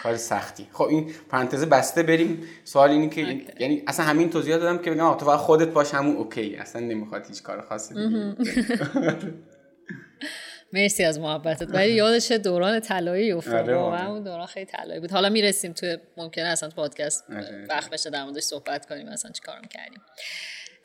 کار 0.04 0.18
سختی. 0.18 0.68
خب 0.72 0.84
این 0.84 1.12
پرانتز 1.30 1.66
بسته 1.66 2.04
بریم. 2.04 2.44
سوال 2.64 2.90
اینه 2.90 3.10
که 3.10 3.22
یعنی 3.60 3.84
اصلا 3.88 4.06
همین 4.06 4.30
توضیح 4.30 4.58
دادم 4.58 4.78
که 4.78 4.92
بگم 4.92 5.14
تو 5.14 5.38
خودت 5.38 5.68
باش 5.68 5.94
همون 5.94 6.16
اوکی. 6.16 6.56
اصلا 6.56 6.82
نمی‌خواد 6.82 7.28
هیچ 7.28 7.44
کار 7.44 7.62
خاصی 7.62 7.96
مرسی 10.74 11.04
از 11.04 11.20
محبتت. 11.20 11.68
ولی 11.70 11.92
یادش 11.92 12.32
دوران 12.32 12.80
طلایی 12.80 13.32
افتاد. 13.32 13.54
آره، 13.54 13.76
واقعا. 13.76 14.12
اون 14.12 14.24
دوران 14.24 14.46
خیلی 14.46 14.66
طلایی 14.66 15.00
بود. 15.00 15.12
حالا 15.12 15.30
می‌رسیم 15.30 15.74
تو 15.74 15.98
ممکنه 16.18 16.46
اصلا 16.46 16.70
پادکست 16.70 17.24
آره. 17.30 17.66
وقت 17.70 17.90
بشه 17.90 18.10
در 18.10 18.24
موردش 18.24 18.44
صحبت 18.44 18.86
کنیم. 18.86 19.08
اصلا 19.08 19.32
چیکار 19.32 19.62
کردیم. 19.70 20.02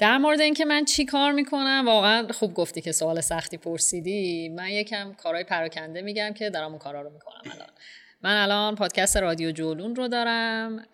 در 0.00 0.18
مورد 0.18 0.40
اینکه 0.40 0.64
من 0.64 0.84
چی 0.84 1.04
کار 1.04 1.32
می‌کنم 1.32 1.82
واقعا 1.86 2.28
خوب 2.32 2.54
گفتی 2.54 2.80
که 2.80 2.92
سوال 2.92 3.20
سختی 3.20 3.56
پرسیدی. 3.56 4.48
من 4.48 4.68
یکم 4.68 5.12
کارهای 5.12 5.44
پراکنده 5.44 6.02
میگم 6.02 6.32
که 6.32 6.50
دارم 6.50 6.70
اون 6.70 6.78
کارا 6.78 7.02
رو 7.02 7.10
می‌کنم 7.10 7.40
الان. 7.44 7.68
من 8.22 8.42
الان 8.42 8.74
پادکست 8.74 9.16
رادیو 9.16 9.50
جولون 9.50 9.96
رو 9.96 10.08
دارم. 10.08 10.86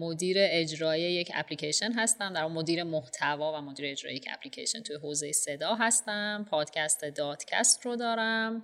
مدیر 0.00 0.36
اجرایی 0.40 1.02
یک 1.02 1.32
اپلیکیشن 1.34 1.92
هستم. 1.92 2.32
در 2.32 2.46
مدیر 2.46 2.82
محتوا 2.82 3.52
و 3.52 3.60
مدیر 3.60 3.86
اجرایی 3.90 4.16
یک 4.16 4.28
اپلیکیشن 4.32 4.82
توی 4.82 4.96
حوزه 4.96 5.32
صدا 5.32 5.74
هستم. 5.74 6.46
پادکست 6.50 7.04
دادکست 7.04 7.86
رو 7.86 7.96
دارم. 7.96 8.62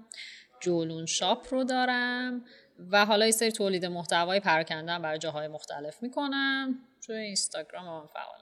جولون 0.60 1.06
شاپ 1.06 1.46
رو 1.54 1.64
دارم. 1.64 2.44
و 2.90 3.04
حالا 3.04 3.26
یه 3.26 3.32
سری 3.32 3.52
تولید 3.52 3.86
محتوای 3.86 4.40
پراکنده 4.40 4.98
برای 4.98 5.18
جاهای 5.18 5.48
مختلف 5.48 6.02
می‌کنم. 6.02 6.78
توی 7.06 7.16
اینستاگرام 7.16 7.84
هم 7.84 8.08
فعالم 8.12 8.41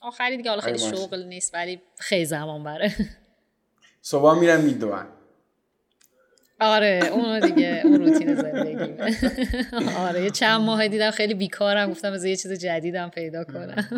آخری 0.00 0.36
دیگه 0.36 0.50
حالا 0.50 0.62
خیلی 0.62 0.78
شغل 0.78 1.22
نیست 1.22 1.54
ولی 1.54 1.82
خیلی 1.98 2.24
زمان 2.24 2.64
بره. 2.64 2.94
صبح 4.00 4.38
میرم 4.38 4.60
میدوان 4.60 5.06
آره 6.60 7.10
اون 7.12 7.40
دیگه 7.40 7.82
اون 7.84 8.04
روتین 8.04 8.34
زندگی. 8.34 9.02
آره 10.06 10.22
یه 10.22 10.30
چند 10.30 10.60
ماه 10.60 10.88
دیدم 10.88 11.10
خیلی 11.10 11.34
بیکارم 11.34 11.90
گفتم 11.90 12.12
از 12.12 12.24
یه 12.24 12.36
چیز 12.36 12.52
جدیدم 12.52 13.08
پیدا 13.08 13.44
کنم. 13.44 13.88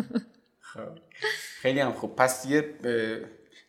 خب. 0.59 0.97
خیلی 1.61 1.79
هم 1.79 1.93
خوب. 1.93 2.15
پس 2.15 2.45
یه 2.49 2.65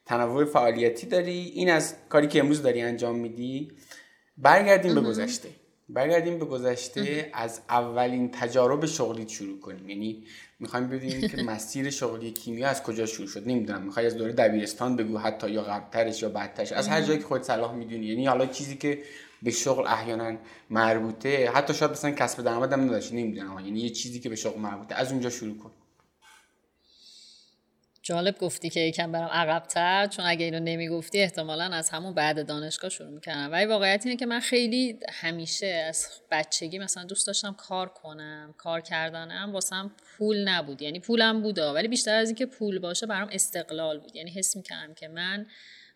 تنوع 0.06 0.44
فعالیتی 0.44 1.06
داری؟ 1.06 1.52
این 1.54 1.70
از 1.70 1.94
کاری 2.08 2.26
که 2.26 2.38
امروز 2.38 2.62
داری 2.62 2.80
انجام 2.80 3.18
میدی؟ 3.18 3.72
برگردیم 4.38 4.94
به 4.94 5.00
گذشته. 5.00 5.48
برگردیم 5.88 6.38
به 6.38 6.44
گذشته. 6.44 7.30
از 7.32 7.60
اولین 7.68 8.30
تجارب 8.30 8.86
شغلی 8.86 9.28
شروع 9.28 9.60
کنیم. 9.60 9.88
یعنی 9.88 10.24
می‌خوایم 10.62 10.88
ببینیم 10.88 11.28
که 11.28 11.42
مسیر 11.42 11.90
شغلی 11.90 12.30
کیمیا 12.30 12.68
از 12.68 12.82
کجا 12.82 13.06
شروع 13.06 13.28
شد. 13.28 13.48
نمی‌دونم. 13.48 13.82
می‌خوای 13.82 14.06
از 14.06 14.16
دوره 14.16 14.32
دبیرستان 14.32 14.96
بگو 14.96 15.18
حتی 15.18 15.50
یا 15.50 15.62
قبلترش 15.62 16.22
یا 16.22 16.28
بعدترش. 16.28 16.72
از 16.72 16.88
هر 16.88 17.02
جایی 17.02 17.18
که 17.18 17.24
خود 17.24 17.42
صلاح 17.42 17.74
می‌دونی. 17.74 18.06
یعنی 18.06 18.26
حالا 18.26 18.46
چیزی 18.46 18.76
که 18.76 18.98
به 19.42 19.50
شغل 19.50 19.86
احیانا 19.86 20.36
مربوطه 20.70 21.50
حتی 21.50 21.74
شاید 21.74 21.90
مثلا 21.90 22.10
کسب 22.10 22.42
درآمد 22.42 22.72
هم 22.72 22.80
نداشت. 22.80 23.12
نمی‌دونم. 23.12 23.58
یعنی 23.64 23.80
یه 23.80 23.90
چیزی 23.90 24.20
که 24.20 24.28
به 24.28 24.36
شغل 24.36 24.60
مربوطه. 24.60 24.94
از 24.94 25.12
اونجا 25.12 25.30
شروع 25.30 25.56
کن. 25.58 25.70
جالب 28.02 28.38
گفتی 28.38 28.70
که 28.70 28.80
یکم 28.80 29.12
برم 29.12 29.28
عقبتر 29.28 30.06
چون 30.06 30.24
اگه 30.24 30.44
اینو 30.44 30.60
نمی‌گفتی 30.60 31.20
احتمالا 31.20 31.64
از 31.64 31.90
همون 31.90 32.14
بعد 32.14 32.46
دانشگاه 32.46 32.90
شروع 32.90 33.10
می‌کردم. 33.10 33.52
ولی 33.52 33.66
واقعیت 33.66 34.06
اینه 34.06 34.16
که 34.16 34.26
من 34.26 34.40
خیلی 34.40 34.98
همیشه 35.12 35.66
از 35.66 36.08
بچگی 36.30 36.78
مثلا 36.78 37.04
دوست 37.04 37.26
داشتم 37.26 37.54
کار 37.54 37.88
کنم 37.88 38.54
کار 38.58 38.80
کردنم 38.80 39.52
واسم 39.52 39.96
پول 40.18 40.48
نبود. 40.48 40.82
یعنی 40.82 41.00
پولم 41.00 41.42
بودا 41.42 41.74
ولی 41.74 41.88
بیشتر 41.88 42.14
از 42.14 42.28
اینکه 42.28 42.46
پول 42.46 42.78
باشه 42.78 43.06
برام 43.06 43.28
استقلال 43.32 43.98
بود. 43.98 44.16
یعنی 44.16 44.30
حس 44.30 44.56
می‌کردم 44.56 44.94
که 44.94 45.08
من 45.08 45.46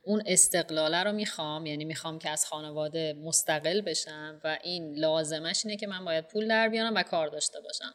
اون 0.02 0.22
استقلاله 0.26 1.02
رو 1.02 1.12
می‌خوام 1.12 1.66
یعنی 1.66 1.84
می‌خوام 1.84 2.18
که 2.18 2.30
از 2.30 2.46
خانواده 2.46 3.12
مستقل 3.12 3.80
بشم 3.80 4.40
و 4.44 4.58
این 4.62 4.94
لازمش 4.98 5.62
اینه 5.64 5.76
که 5.76 5.86
من 5.86 6.04
باید 6.04 6.24
پول 6.26 6.48
در 6.48 6.68
بیارم 6.68 6.94
و 6.94 7.02
کار 7.02 7.28
داشته 7.28 7.60
باشم. 7.60 7.94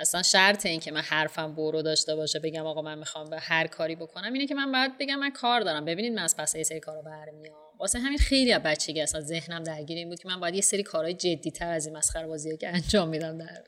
اصلا 0.00 0.22
شرط 0.22 0.66
این 0.66 0.80
که 0.80 0.90
من 0.90 1.00
حرفم 1.00 1.54
برو 1.54 1.82
داشته 1.82 2.14
باشه 2.14 2.38
بگم 2.38 2.66
آقا 2.66 2.82
من 2.82 2.98
می‌خوام 2.98 3.30
به 3.30 3.38
هر 3.38 3.66
کاری 3.66 3.96
بکنم 3.96 4.32
اینه 4.32 4.46
که 4.46 4.54
من 4.54 4.72
باید 4.72 4.98
بگم 4.98 5.16
من 5.18 5.30
کار 5.30 5.60
دارم. 5.60 5.84
ببینید 5.84 6.12
من 6.12 6.22
از 6.22 6.36
پس 6.36 6.54
یه 6.54 6.62
سری 6.62 6.80
کارو 6.80 7.02
برمیام. 7.02 7.56
واسه 7.78 7.98
همین 7.98 8.18
خیلی 8.18 8.52
از 8.52 8.62
بچگی 8.62 9.00
اصلا 9.00 9.20
ذهنم 9.20 9.62
درگیر 9.62 9.98
این 9.98 10.08
بود 10.08 10.18
که 10.18 10.28
من 10.28 10.40
باید 10.40 10.54
یه 10.54 10.60
سری 10.60 10.82
کارهای 10.82 11.14
جدی 11.14 11.50
تر 11.50 11.72
از 11.72 11.86
این 11.86 11.96
مسخره 11.96 12.26
بازی 12.26 12.56
که 12.56 12.68
انجام 12.68 13.08
میدم 13.08 13.38
در 13.38 13.62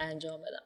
انجام 0.00 0.40
بدم. 0.40 0.62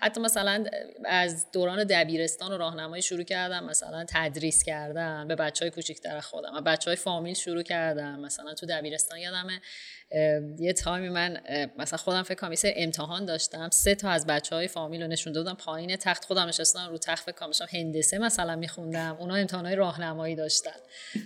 حتی 0.00 0.20
مثلا 0.20 0.64
از 1.04 1.50
دوران 1.50 1.84
دبیرستان 1.84 2.52
و 2.52 2.56
راهنمایی 2.56 3.02
شروع 3.02 3.22
کردم 3.22 3.64
مثلا 3.64 4.04
تدریس 4.08 4.62
کردم 4.62 5.28
به 5.28 5.36
بچه 5.36 5.64
های 5.64 5.70
کوچیکتر 5.70 6.20
خودم. 6.20 6.54
و 6.54 6.60
بچه 6.60 6.90
های 6.90 6.96
فامیل 6.96 7.34
شروع 7.34 7.62
کردم 7.62 8.20
مثلا 8.20 8.54
تو 8.54 8.66
دبیرستان 8.66 9.18
یادمه 9.18 9.60
یه 10.58 10.72
تایمی 10.72 11.08
من 11.08 11.40
مثلا 11.78 11.96
خودم 11.96 12.22
فکر 12.22 12.34
کنم 12.34 12.54
امتحان 12.64 13.24
داشتم. 13.24 13.68
سه 13.72 13.94
تا 13.94 14.10
از 14.10 14.26
بچه 14.26 14.56
های 14.56 14.68
فامیل 14.68 15.02
رو 15.02 15.08
نشون 15.08 15.32
دادم. 15.32 15.54
پایین 15.54 15.96
تخت 15.96 16.24
خودم 16.24 16.48
نشستم 16.48 16.88
رو 16.90 16.98
تخت 16.98 17.24
فکر 17.24 17.34
کنم 17.34 17.50
هندسه 17.72 18.18
مثلا 18.18 18.56
میخوندم. 18.56 19.16
اونا 19.20 19.34
امتحان 19.34 19.66
های 19.66 19.74
راهنمایی 19.74 20.34
داشتن. 20.34 20.70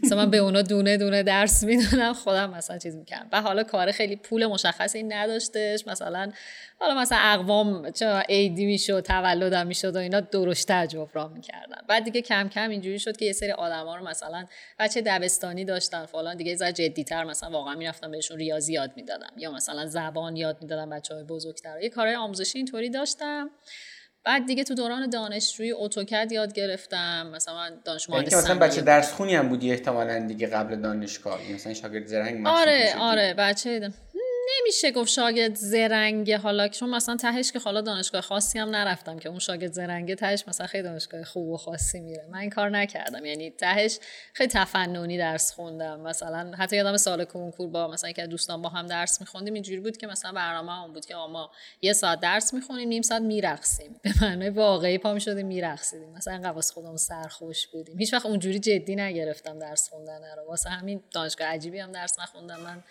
مثلا 0.02 0.18
من 0.18 0.30
به 0.30 0.36
اونا 0.36 0.62
دونه 0.62 0.96
دونه 0.96 1.22
درس 1.22 1.64
می‌دونم 1.64 2.12
خودم 2.12 2.50
مثلا 2.50 2.78
چیز 2.78 2.96
می‌کردم. 2.96 3.28
و 3.32 3.42
حالا 3.42 3.62
کار 3.62 3.92
خیلی 3.92 4.16
پول 4.16 4.46
مشخصی 4.46 5.02
نداشتش. 5.02 5.86
مثلا 5.86 6.32
حالا 6.78 6.94
مثلا 6.94 7.18
اقوام 7.20 7.90
چه 7.90 8.24
ایدی 8.28 8.66
می‌شد 8.66 9.00
تولدم 9.00 9.66
می‌شد 9.66 9.96
و 9.96 9.98
اینا 9.98 10.20
درشتر 10.20 10.86
جبران 10.86 11.32
می‌کردن. 11.32 11.78
بعد 11.88 12.04
دیگه 12.04 12.20
کم 12.20 12.48
کم 12.48 12.70
اینجوری 12.70 12.98
شد 12.98 13.16
که 13.16 13.24
یه 13.24 13.32
سری 13.32 13.50
آدما 13.52 13.96
رو 13.96 14.08
مثلا 14.08 14.46
بچه 14.78 15.00
دبستانی 15.00 15.64
داشتن 15.64 16.06
فلان 16.06 16.36
دیگه 16.36 16.54
زر 16.54 16.70
جدیتر 16.70 17.24
مثلا 17.24 17.50
واقعا 17.50 17.74
می‌رفتم 17.74 18.10
بهشون 18.10 18.38
ریاضی 18.38 18.71
یاد 18.72 18.92
می‌دادم. 18.96 19.32
یا 19.36 19.50
مثلا 19.50 19.86
زبان 19.86 20.36
یاد 20.36 20.58
می‌دادم 20.62 20.90
بچه 20.90 21.14
های 21.14 21.24
بزرگتر. 21.24 21.80
یه 21.82 21.88
کارهای 21.88 22.16
آموزشی 22.16 22.58
اینطوری 22.58 22.90
داشتم. 22.90 23.50
بعد 24.24 24.46
دیگه 24.46 24.64
تو 24.64 24.74
دوران 24.74 25.10
دانشجویی 25.10 25.72
اتوکد 25.72 26.32
یاد 26.32 26.52
گرفتم. 26.52 27.26
مثلا 27.34 27.70
دانش 27.84 28.08
یعنی 28.08 28.20
مهندس 28.20 28.34
مثلا 28.34 28.58
بچه 28.58 28.80
درس 28.80 29.12
خونی 29.12 29.34
هم 29.34 29.48
بودی 29.48 29.72
احتمالاً 29.72 30.18
دیگه 30.26 30.46
قبل 30.46 30.76
دانشگاه. 30.76 31.40
مثلا 31.54 31.74
شاگرد 31.74 32.06
زرنگ 32.06 32.46
آره 32.46 32.94
آره 32.98 33.34
بچه 33.34 33.90
نمیشه 34.60 34.90
گفت 34.90 35.10
شاگرد 35.10 35.54
زرنگه. 35.54 36.38
حالا 36.38 36.68
چون 36.68 36.90
مثلا 36.90 37.16
تهش 37.16 37.52
که 37.52 37.58
حالا 37.58 37.80
دانشگاه 37.80 38.20
خاصی 38.20 38.58
هم 38.58 38.68
نرفتم 38.68 39.18
که 39.18 39.28
اون 39.28 39.38
شاگرد 39.38 39.72
زرنگه 39.72 40.14
تهش 40.14 40.44
مثلا 40.48 40.66
خیلی 40.66 40.82
دانشگاه 40.82 41.24
خوب 41.24 41.48
و 41.48 41.56
خاصی 41.56 42.00
میره. 42.00 42.26
من 42.30 42.38
این 42.38 42.50
کار 42.50 42.70
نکردم. 42.70 43.24
یعنی 43.24 43.50
تهش 43.50 43.98
خیلی 44.32 44.50
تفننی 44.50 45.18
درس 45.18 45.52
خوندم. 45.52 46.00
مثلا 46.00 46.52
حتی 46.58 46.76
یادم 46.76 46.96
سال 46.96 47.24
کنکور 47.24 47.68
با 47.68 47.88
مثلا 47.88 48.12
که 48.12 48.26
دوستان 48.26 48.62
با 48.62 48.68
هم 48.68 48.86
درس 48.86 49.20
میخوندیم 49.20 49.54
اینجوری 49.54 49.80
بود 49.80 49.96
که 49.96 50.06
مثلا 50.06 50.32
برنامه 50.32 50.82
اون 50.82 50.92
بود 50.92 51.06
که 51.06 51.14
ما 51.14 51.50
یه 51.82 51.92
ساعت 51.92 52.20
درس 52.20 52.54
می‌خونیم 52.54 52.88
نیم 52.88 53.02
ساعت 53.02 53.22
میرقصیم. 53.22 54.00
به 54.02 54.12
معنای 54.22 54.50
واقعی 54.50 54.98
پا 54.98 55.14
می‌شدیم 55.14 55.46
میرقصیدیم. 55.46 56.12
مثلا 56.12 56.40
قواس 56.42 56.72
خودمون 56.72 56.96
سرخوش 56.96 57.66
بودیم. 57.66 57.98
هیچ 57.98 58.14
وقت 58.14 58.26
اونجوری 58.26 58.58
جدی 58.58 58.96
نگرفتم 58.96 59.58
درس 59.58 59.88
خوندن 59.88 60.20
رو. 60.36 60.48
واسه 60.48 60.70
همین 60.70 61.02
دانشگاه 61.10 61.48
عجیبی 61.48 61.78
هم 61.78 61.92
درس 61.92 62.18
نخوندم. 62.18 62.60
من 62.60 62.82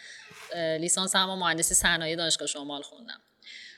لیسانس 0.78 1.16
هم 1.16 1.30
مهندسی 1.52 1.76
صنایع 1.76 2.16
دانشگاه 2.16 2.48
شمال 2.48 2.82
خوندم. 2.82 3.22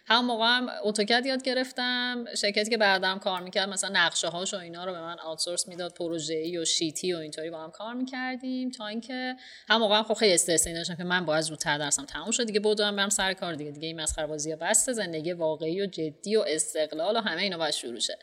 هم 0.06 0.26
موقع 0.26 0.46
هم 0.46 0.70
اتوکد 0.84 1.26
یاد 1.26 1.44
گرفتم 1.44 2.26
شرکتی 2.38 2.70
که 2.70 2.78
بعدم 2.78 3.20
کار 3.20 3.42
می‌کرد 3.42 3.70
مثلا 3.70 3.90
نقشه 3.94 4.28
هاش 4.28 4.54
و 4.54 4.58
اینا 4.58 4.86
رو 4.86 4.92
به 4.92 5.02
من 5.02 5.20
آوتسورس 5.20 5.68
می‌داد 5.68 5.94
پروژه 5.94 6.34
ای 6.34 6.58
و 6.58 6.66
شیتی 6.66 7.14
و 7.14 7.18
اینطوری 7.18 7.50
با 7.50 7.64
هم 7.64 7.72
کار 7.72 7.94
می‌کردیم 7.94 8.72
تا 8.72 8.88
اینکه 8.88 9.36
هم 9.70 9.80
موقع 9.80 9.98
هم 9.98 10.04
خب 10.04 10.14
خیلی 10.14 10.34
استرس 10.34 10.68
داشتم 10.68 10.96
که 10.96 11.04
من 11.04 11.26
باید 11.26 11.42
زودتر 11.42 11.78
درسم 11.78 12.06
تموم 12.06 12.32
شد 12.32 12.46
دیگه 12.46 12.60
بودم 12.60 12.96
برم 12.96 13.10
سر 13.10 13.34
کار 13.34 13.54
دیگه. 13.54 13.72
دیگه 13.72 13.88
این 13.88 14.02
مسخره 14.02 14.28
بازی 14.28 14.56
بسته 14.56 14.94
زندگی 14.94 15.34
واقعی 15.34 15.82
و 15.82 15.86
جدی 15.86 16.36
و 16.36 16.46
استقلال 16.48 17.18
و 17.18 17.20
همه 17.20 17.42
اینا 17.42 17.58
باید 17.58 17.74
شروع 17.74 18.00
شه. 18.00 18.18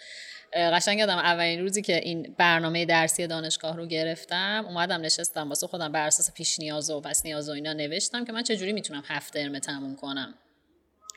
قشنگ 0.54 0.98
یادم 0.98 1.18
اولین 1.18 1.60
روزی 1.60 1.82
که 1.82 1.96
این 1.96 2.34
برنامه 2.38 2.84
درسی 2.84 3.26
دانشگاه 3.26 3.76
رو 3.76 3.86
گرفتم 3.86 4.64
اومدم 4.68 5.00
نشستم 5.00 5.48
واسه 5.48 5.66
خودم 5.66 5.92
بر 5.92 6.06
اساس 6.06 6.32
پیش 6.32 6.58
نیاز 6.58 6.90
و 6.90 7.00
پس 7.00 7.24
نیاز 7.24 7.48
و 7.48 7.52
اینا 7.52 7.72
نوشتم 7.72 8.24
که 8.24 8.32
من 8.32 8.42
چجوری 8.42 8.72
می‌تونم 8.72 9.02
هفت 9.06 9.32
ترم 9.32 9.58
تموم 9.58 9.96
کنم. 9.96 10.34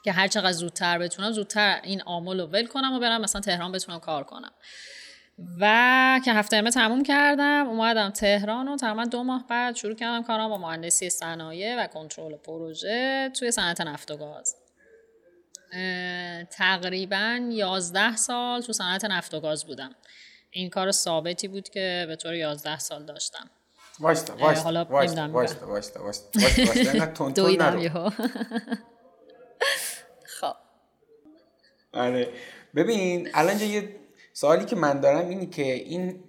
که 0.03 0.11
هر 0.11 0.27
چقدر 0.27 0.51
زودتر 0.51 0.97
بتونم 0.97 1.31
زودتر 1.31 1.79
این 1.83 2.01
عامل 2.01 2.39
رو 2.39 2.45
ول 2.45 2.65
کنم 2.65 2.93
و 2.93 2.99
برم 2.99 3.21
مثلا 3.21 3.41
تهران 3.41 3.71
بتونم 3.71 3.99
کار 3.99 4.23
کنم. 4.23 4.51
و 5.59 6.19
که 6.25 6.33
هفته 6.33 6.57
ترم 6.57 6.69
تموم 6.69 7.03
کردم 7.03 7.67
اومدم 7.67 8.09
تهران 8.09 8.67
و 8.67 8.77
تقریبا 8.77 9.05
دو 9.05 9.23
ماه 9.23 9.47
بعد 9.47 9.75
شروع 9.75 9.95
کردم 9.95 10.23
کارم 10.23 10.49
با 10.49 10.57
مهندسی 10.57 11.09
صنایع 11.09 11.83
و 11.83 11.87
کنترل 11.87 12.37
پروژه 12.37 13.31
توی 13.39 13.51
صنعت 13.51 13.81
نفت 13.81 14.11
و 14.11 14.17
گاز. 14.17 14.62
تقریبا 16.49 17.49
11 17.51 18.15
سال 18.15 18.61
تو 18.61 18.73
صنعت 18.73 19.05
نفت 19.05 19.33
و 19.33 19.39
گاز 19.39 19.65
بودم. 19.65 19.95
این 20.51 20.69
کار 20.69 20.91
ثابتی 20.91 21.47
بود 21.47 21.69
که 21.69 22.05
به 22.07 22.15
طور 22.15 22.35
11 22.35 22.79
سال 22.79 23.05
داشتم. 23.05 23.49
وایستا 23.99 24.35
وایستا 24.35 24.63
حالا 24.63 24.85
وایستا 24.85 25.27
وایستا 25.27 25.67
وایستا 25.67 26.03
وایستا 26.03 27.29
دویدم 27.29 28.09
خب. 30.39 30.55
آره. 31.93 32.29
ببین 32.75 33.29
الان 33.33 33.59
یه 33.59 33.95
سوالی 34.33 34.65
که 34.65 34.75
من 34.75 34.99
دارم 34.99 35.29
اینی 35.29 35.47
که 35.47 35.73
این 35.73 36.23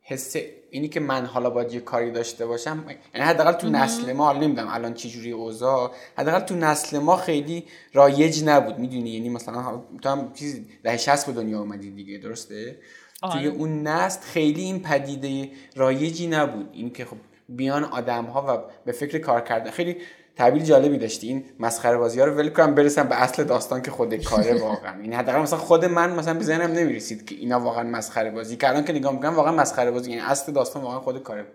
حس 0.00 0.36
اینی 0.76 0.88
که 0.88 1.00
من 1.00 1.26
حالا 1.26 1.50
باید 1.50 1.72
یه 1.72 1.80
کاری 1.80 2.10
داشته 2.10 2.46
باشم 2.46 2.84
یعنی 3.14 3.26
حداقل 3.26 3.52
تو 3.52 3.68
نسل 3.68 4.12
ما 4.12 4.24
حالا 4.24 4.38
نمی‌دونم 4.38 4.68
الان 4.70 4.94
چه 4.94 5.08
جوری 5.08 5.32
اوضاع 5.32 5.92
حداقل 6.18 6.40
تو 6.40 6.54
نسل 6.54 6.98
ما 6.98 7.16
خیلی 7.16 7.64
رایج 7.92 8.44
نبود 8.44 8.78
می‌دونی؟ 8.78 9.10
یعنی 9.10 9.28
مثلا 9.28 9.82
تو 10.02 10.08
هم 10.08 10.32
چیزی 10.34 10.66
دهه 10.82 10.96
60 10.96 11.26
به 11.26 11.32
دنیا 11.32 11.60
اومدی 11.60 11.90
دیگه 11.90 12.18
درسته؟ 12.18 12.78
آه. 13.22 13.32
توی 13.32 13.46
اون 13.46 13.82
نسل 13.82 14.20
خیلی 14.20 14.62
این 14.62 14.82
پدیده 14.82 15.50
رایجی 15.76 16.26
نبود. 16.26 16.68
این 16.72 16.90
که 16.90 17.04
خب 17.04 17.16
بیان 17.48 17.84
آدم 17.84 18.24
ها 18.24 18.42
و 18.48 18.72
به 18.84 18.92
فکر 18.92 19.18
کار 19.18 19.40
کردن 19.40 19.70
خیلی 19.70 19.96
تعبیر 20.36 20.62
جالبی 20.62 20.98
داشتی. 20.98 21.28
این 21.28 21.44
مسخره 21.60 21.96
بازی 21.96 22.20
ها 22.20 22.26
رو 22.26 22.32
ول 22.32 22.48
کنم 22.48 22.74
برسم 22.74 23.08
به 23.08 23.22
اصل 23.22 23.44
داستان 23.44 23.82
که 23.82 23.90
خود 23.90 24.14
کاره 24.24 24.60
واقعا. 24.62 24.92
این 24.92 25.04
یعنی 25.04 25.16
حداقل 25.16 25.38
مثلا 25.38 25.58
خود 25.58 25.84
من 25.84 26.12
مثلا 26.12 26.34
به 26.34 26.44
ذهنم 26.44 26.72
نمی‌رسید 26.72 27.26
که 27.26 27.34
اینا 27.34 27.60
واقعا 27.60 27.82
مسخره 27.82 28.30
بازی. 28.30 28.56
که 28.56 28.68
الان 28.68 28.84
که 28.84 28.92
نگاه 28.92 29.12
می‌کنم 29.12 29.34
واقعا 29.34 29.52
مسخره 29.52 29.90
بازی. 29.90 30.10
یعنی 30.10 30.22
اصل 30.22 30.52
داستان 30.52 30.82
واقعا 30.82 31.00
خود 31.00 31.22
کاره 31.22 31.46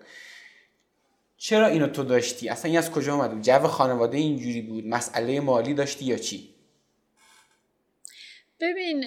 چرا 1.37 1.67
اینو 1.67 1.87
تو 1.87 2.03
داشتی؟ 2.03 2.49
اصلا 2.49 2.69
این 2.69 2.77
از 2.77 2.91
کجا 2.91 3.15
اومد؟ 3.15 3.41
جو 3.41 3.67
خانواده 3.67 4.17
اینجوری 4.17 4.61
بود؟ 4.61 4.87
مسئله 4.87 5.39
مالی 5.39 5.73
داشتی 5.73 6.05
یا 6.05 6.17
چی؟ 6.17 6.55
ببین 8.59 9.03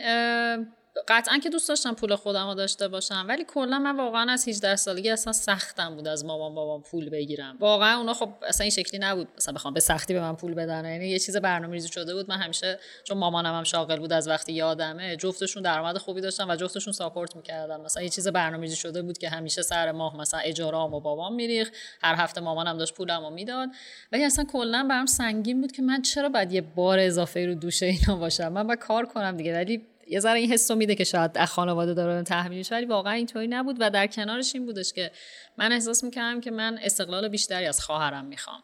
قطعا 1.09 1.39
که 1.39 1.51
دوست 1.51 1.69
داشتم 1.69 1.95
پول 1.95 2.17
خودم 2.17 2.47
رو 2.47 2.55
داشته 2.55 2.89
باشم 2.89 3.25
ولی 3.29 3.45
کلا 3.45 3.79
من 3.79 3.97
واقعا 3.97 4.33
از 4.33 4.49
18 4.49 4.77
سالگی 4.77 5.11
اصلا 5.11 5.33
سختم 5.33 5.95
بود 5.95 6.09
از 6.09 6.25
مامان 6.25 6.55
بابام 6.55 6.83
پول 6.83 7.11
بگیرم. 7.11 7.57
واقعا 7.61 7.99
اونا 7.99 8.15
خب 8.15 8.29
اصلا 8.49 8.65
این 8.65 8.71
شکلی 8.71 9.01
نبود. 9.01 9.29
مثلا 9.37 9.55
بخوام 9.55 9.75
به 9.75 9.81
سختی 9.81 10.15
به 10.15 10.21
من 10.21 10.37
پول 10.37 10.55
بدن 10.55 10.85
یعنی 10.85 11.09
یه 11.09 11.19
چیز 11.19 11.37
برنامه‌ریزی 11.37 11.89
شده 11.89 12.15
بود. 12.15 12.29
من 12.29 12.37
همیشه 12.37 12.79
چون 13.05 13.19
مامانم 13.19 13.55
هم 13.55 13.65
شاغل 13.65 13.99
بود 13.99 14.13
از 14.13 14.29
وقتی 14.29 14.53
یادمه 14.53 15.17
جفتشون 15.17 15.63
درآمد 15.63 15.99
خوبی 15.99 16.21
داشتن 16.21 16.51
و 16.51 16.57
جفتشون 16.57 16.93
ساپورت 16.93 17.37
می‌کردن. 17.37 17.81
مثلا 17.81 18.03
یه 18.03 18.09
چیز 18.09 18.29
برنامه‌ریزی 18.29 18.77
شده 18.77 19.03
بود 19.03 19.19
که 19.19 19.29
همیشه 19.29 19.63
سر 19.63 19.93
ماه 19.93 20.17
مثلا 20.17 20.41
اجاره 20.41 20.79
و 20.79 21.01
بابام 21.01 21.35
میریخ 21.35 21.71
هر 22.03 22.15
هفته 22.15 22.41
مامانم 22.41 22.79
داشت 22.79 22.95
پولمو 22.95 23.31
می‌داد. 23.31 23.69
ولی 24.13 24.25
اصلا 24.25 24.45
کلا 24.45 24.87
برام 24.91 25.07
سنگین 25.07 25.61
بود 25.61 25.73
که 25.73 25.83
من 25.83 26.03
چرا 26.03 26.29
باید 26.29 26.53
یه 26.53 26.61
بار 26.61 26.99
اضافه 26.99 27.47
رو 27.47 27.55
دوش 27.55 27.83
اینا 27.83 28.17
باشم؟ 28.17 28.49
من 28.49 28.67
باید 28.67 28.79
کار 28.79 29.07
کنم 29.07 29.37
دیگه. 29.37 29.55
ولی 29.55 29.87
یه 30.09 30.21
ذره 30.21 30.39
این 30.39 30.53
حسو 30.53 30.75
میده 30.75 30.95
که 30.95 31.05
شاید 31.05 31.31
از 31.35 31.51
خانواده 31.51 31.95
داره 31.95 32.23
تحمیلش 32.23 32.73
ولی 32.73 32.87
واقعا 32.87 33.13
اینطوری 33.13 33.49
نبود 33.49 33.77
و 33.81 33.91
در 33.91 34.07
کنارش 34.07 34.55
این 34.55 34.67
بودش 34.67 34.93
که 34.93 35.11
من 35.59 35.73
احساس 35.73 36.05
می‌کردم 36.05 36.41
که 36.41 36.51
من 36.51 36.79
استقلال 36.83 37.29
بیشتری 37.29 37.67
از 37.67 37.81
خواهرم 37.81 38.25
می‌خوام. 38.25 38.63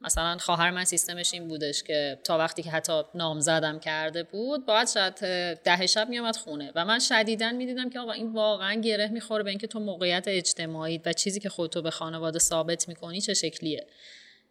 مثلا 0.00 0.36
خواهر 0.38 0.70
من 0.70 0.84
سیستمش 0.84 1.34
این 1.34 1.48
بودش 1.48 1.82
که 1.82 2.18
تا 2.24 2.38
وقتی 2.38 2.62
که 2.62 2.70
حتی 2.70 3.02
نامزدم 3.14 3.78
کرده 3.78 4.22
بود 4.22 4.66
باید 4.66 4.88
شاید 4.88 5.14
ده 5.54 5.86
شب 5.86 6.08
میامد 6.08 6.36
خونه 6.36 6.72
و 6.74 6.84
من 6.84 6.98
شدیدا 6.98 7.52
می‌دیدم 7.52 7.90
که 7.90 8.00
آقا 8.00 8.12
این 8.12 8.32
واقعا 8.32 8.74
گره 8.74 9.08
می‌خوره 9.08 9.42
به 9.42 9.50
اینکه 9.50 9.66
تو 9.66 9.80
موقعیت 9.80 10.24
اجتماعی 10.28 11.00
و 11.06 11.12
چیزی 11.12 11.40
که 11.40 11.48
خودتو 11.48 11.82
به 11.82 11.90
خانواده 11.90 12.38
ثابت 12.38 12.88
می‌کنی 12.88 13.20
چه 13.20 13.34
شکلیه. 13.34 13.86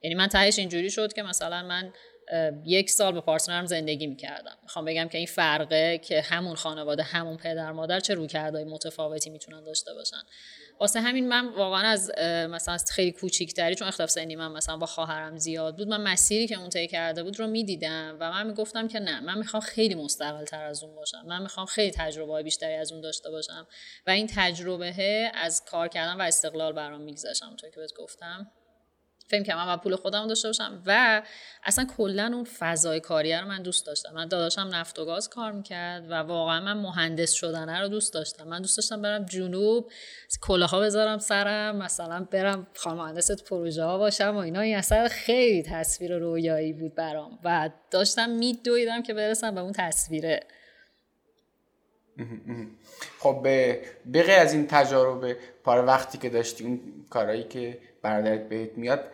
یعنی 0.02 0.16
من 0.16 0.28
تهش 0.28 0.60
اینجوری 0.60 0.90
شد 0.90 1.14
که 1.14 1.24
مثلا 1.24 1.64
من 1.64 1.94
یک 2.66 2.90
سال 2.90 3.14
با 3.14 3.22
پارتنرم 3.22 3.66
زندگی 3.66 4.08
می‌کردم. 4.08 4.58
می‌خوام 4.64 4.86
بگم 4.86 5.08
که 5.08 5.18
این 5.18 5.28
فرقه 5.28 5.98
که 5.98 6.22
همون 6.22 6.56
خانواده 6.56 7.04
همون 7.04 7.38
پدر 7.38 7.72
مادر 7.72 8.00
چه 8.00 8.14
رویکردهای 8.14 8.64
متفاوتی 8.64 9.30
می‌تونن 9.30 9.64
داشته 9.64 9.94
باشن. 9.94 10.22
واسه 10.80 11.02
همین 11.02 11.28
من 11.28 11.48
واقعا 11.48 11.88
از 11.88 12.12
مثلا 12.50 12.78
خیلی 12.78 13.12
کوچیکتری 13.12 13.76
چون 13.76 13.88
اختلاف 13.88 14.10
سنی 14.10 14.36
من 14.36 14.52
مثلا 14.52 14.78
با 14.78 14.86
خواهرم 14.86 15.38
زیاد 15.38 15.78
بود 15.78 15.88
من 15.88 16.02
مسیری 16.02 16.48
که 16.48 16.60
اون 16.60 16.70
طی 16.70 16.88
کرده 16.88 17.24
بود 17.24 17.40
رو 17.40 17.48
می‌دیدم 17.48 18.18
و 18.20 18.32
من 18.32 18.48
می‌گفتم 18.48 18.88
که 18.88 19.00
نه 19.00 19.20
من 19.20 19.38
می‌خوام 19.38 19.62
خیلی 19.62 19.96
مستقل 19.96 20.46
تر 20.46 20.66
از 20.66 20.84
اون 20.84 20.96
باشم. 20.96 21.24
من 21.26 21.42
می‌خوام 21.42 21.66
خیلی 21.66 21.92
تجربه 21.92 22.44
بیشتری 22.44 22.74
از 22.74 22.92
اون 22.92 23.02
داشته 23.02 23.32
باشم. 23.32 23.68
و 24.08 24.10
این 24.10 24.28
تجربه 24.36 25.32
از 25.34 25.66
کار 25.66 25.88
کردن 25.88 26.14
و 26.14 26.22
استقلال 26.22 26.74
برام 26.74 27.02
میگذشم 27.02 27.46
اونطور 27.48 27.70
که 27.70 27.80
بهت 27.80 27.94
گفتم. 27.94 28.52
فکر 29.28 29.44
کنم 29.44 29.66
من 29.66 29.78
پول 29.78 29.96
خودم 29.96 30.28
داشته 30.28 30.48
باشم. 30.48 30.84
و 30.86 31.22
اصلا 31.64 31.86
کلا 31.98 32.32
اون 32.34 32.44
فضای 32.44 33.00
کاری 33.00 33.34
رو 33.34 33.48
من 33.48 33.62
دوست 33.62 33.86
داشتم. 33.86 34.14
من 34.14 34.28
داداشم 34.28 34.70
نفت 34.72 35.00
و 35.00 35.06
گاز 35.06 35.30
کار 35.30 35.52
می‌کرد 35.52 36.12
و 36.12 36.14
واقعا 36.14 36.60
من 36.60 36.78
مهندس 36.78 37.32
شدن 37.32 37.82
رو 37.82 37.88
دوست 37.88 38.14
داشتم. 38.14 38.48
من 38.48 38.62
دوست 38.62 38.78
داشتم 38.78 39.02
برم 39.02 39.26
جنوب 39.26 39.92
کلاها 40.42 40.80
بذارم 40.80 41.20
سرم 41.20 41.76
مثلا 41.76 42.28
برم 42.32 42.68
خانم 42.76 42.98
مهندس 42.98 43.44
پروژه 43.44 43.84
ها 43.84 43.98
باشم 43.98 44.36
و 44.36 44.38
اینا. 44.38 44.60
این 44.60 44.78
اصلا 44.78 45.08
خیلی 45.08 45.64
تصویر 45.64 46.18
رویایی 46.18 46.74
بود 46.74 46.96
برام. 46.96 47.40
و 47.44 47.70
داشتم 47.92 48.30
میدویدم 48.30 49.04
که 49.04 49.14
برسم 49.14 49.56
به 49.56 49.62
اون 49.62 49.72
تصویره. 49.72 50.40
خب 53.20 53.42
به 54.06 54.24
غیر 54.24 54.40
از 54.40 54.54
این 54.54 54.68
تجارب 54.68 55.34
پاره 55.64 55.82
وقتی 55.82 56.18
که 56.18 56.30
داشتی 56.30 56.64
اون 56.64 57.06
کارهایی 57.10 57.44
که 57.44 57.80
برادرت 58.01 58.50
بهت 58.50 58.77
میاد 58.77 59.12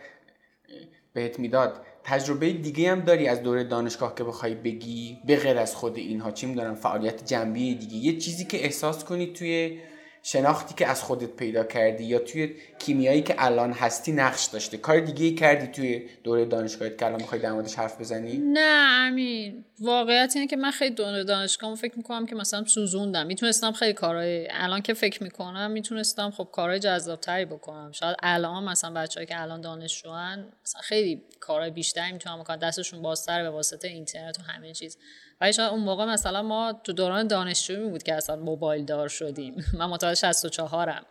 بهت 1.12 1.38
می‌داد. 1.38 1.80
تجربه 2.04 2.52
دیگه 2.52 2.90
هم 2.90 3.00
داری 3.00 3.28
از 3.28 3.42
دوره 3.42 3.64
دانشگاه 3.64 4.14
که 4.14 4.24
بخوای 4.24 4.54
بگی؟ 4.54 5.18
به 5.26 5.36
غیر 5.36 5.58
از 5.58 5.76
خود 5.76 5.96
اینها. 5.96 6.30
چی 6.30 6.46
میدارم 6.46 6.74
فعالیت 6.74 7.24
جنبی 7.26 7.74
دیگه. 7.74 7.96
یه 7.96 8.18
چیزی 8.18 8.44
که 8.44 8.64
احساس 8.64 9.04
کنی 9.04 9.26
توی 9.32 9.80
شناختی 10.26 10.74
که 10.74 10.86
از 10.86 11.02
خودت 11.02 11.30
پیدا 11.36 11.64
کردی 11.64 12.04
یا 12.04 12.18
توی 12.18 12.54
کیمیایی 12.78 13.22
که 13.22 13.34
الان 13.38 13.72
هستی 13.72 14.12
نقش 14.12 14.44
داشته؟ 14.44 14.76
کار 14.76 15.00
دیگه 15.00 15.24
ای 15.24 15.34
کردی 15.34 15.66
توی 15.66 16.08
دوره 16.24 16.44
دانشگاهت 16.44 16.98
که 16.98 17.06
الان 17.06 17.20
می‌خوای 17.20 17.40
در 17.40 17.52
موردش 17.52 17.74
حرف 17.74 18.00
بزنی؟ 18.00 18.36
نه 18.36 18.86
امین. 19.06 19.64
واقعیت 19.80 20.32
اینه 20.34 20.46
که 20.46 20.56
من 20.56 20.70
خیلی 20.70 20.94
دوره 20.94 21.24
دانشگاه 21.24 21.74
فکر 21.74 21.96
می‌کنم 21.96 22.26
که 22.26 22.34
مثلا 22.34 22.64
سوزوندم. 22.64 23.26
می‌تونستم 23.26 23.72
خیلی 23.72 23.92
کارهای 23.92 24.48
الان 24.50 24.82
که 24.82 24.94
فکر 24.94 25.22
می‌کنم 25.22 25.70
می‌تونستم 25.70 26.30
خب 26.30 26.48
کارهای 26.52 26.78
جذابتری 26.78 27.44
بکنم. 27.44 27.92
شاید 27.92 28.16
الان 28.22 28.64
مثلا 28.64 28.90
بچه‌ای 28.90 29.26
که 29.26 29.42
الان 29.42 29.60
دانشجوان 29.60 30.52
مثلا 30.64 30.80
خیلی 30.80 31.22
کارهای 31.40 31.70
بیشتری 31.70 32.12
می‌تونم 32.12 32.40
بکنم 32.40 32.56
دستشون 32.56 33.02
بازتر 33.02 33.42
به 33.42 33.50
واسطه 33.50 33.88
اینترنت 33.88 34.38
و 34.38 34.42
همه 34.42 34.72
چیز. 34.72 34.98
ولی 35.44 35.52
شاید 35.52 35.70
اون 35.70 35.80
موقع 35.80 36.04
مثلا 36.04 36.42
ما 36.42 36.80
تو 36.84 36.92
دوران 36.92 37.26
دانشجویی 37.26 37.88
بود 37.88 38.02
که 38.02 38.14
اصلا 38.14 38.36
موبایل 38.36 38.84
دار 38.84 39.08
شدیم. 39.08 39.54
من 39.78 39.86
متولد 39.86 40.32
64م 40.32 41.04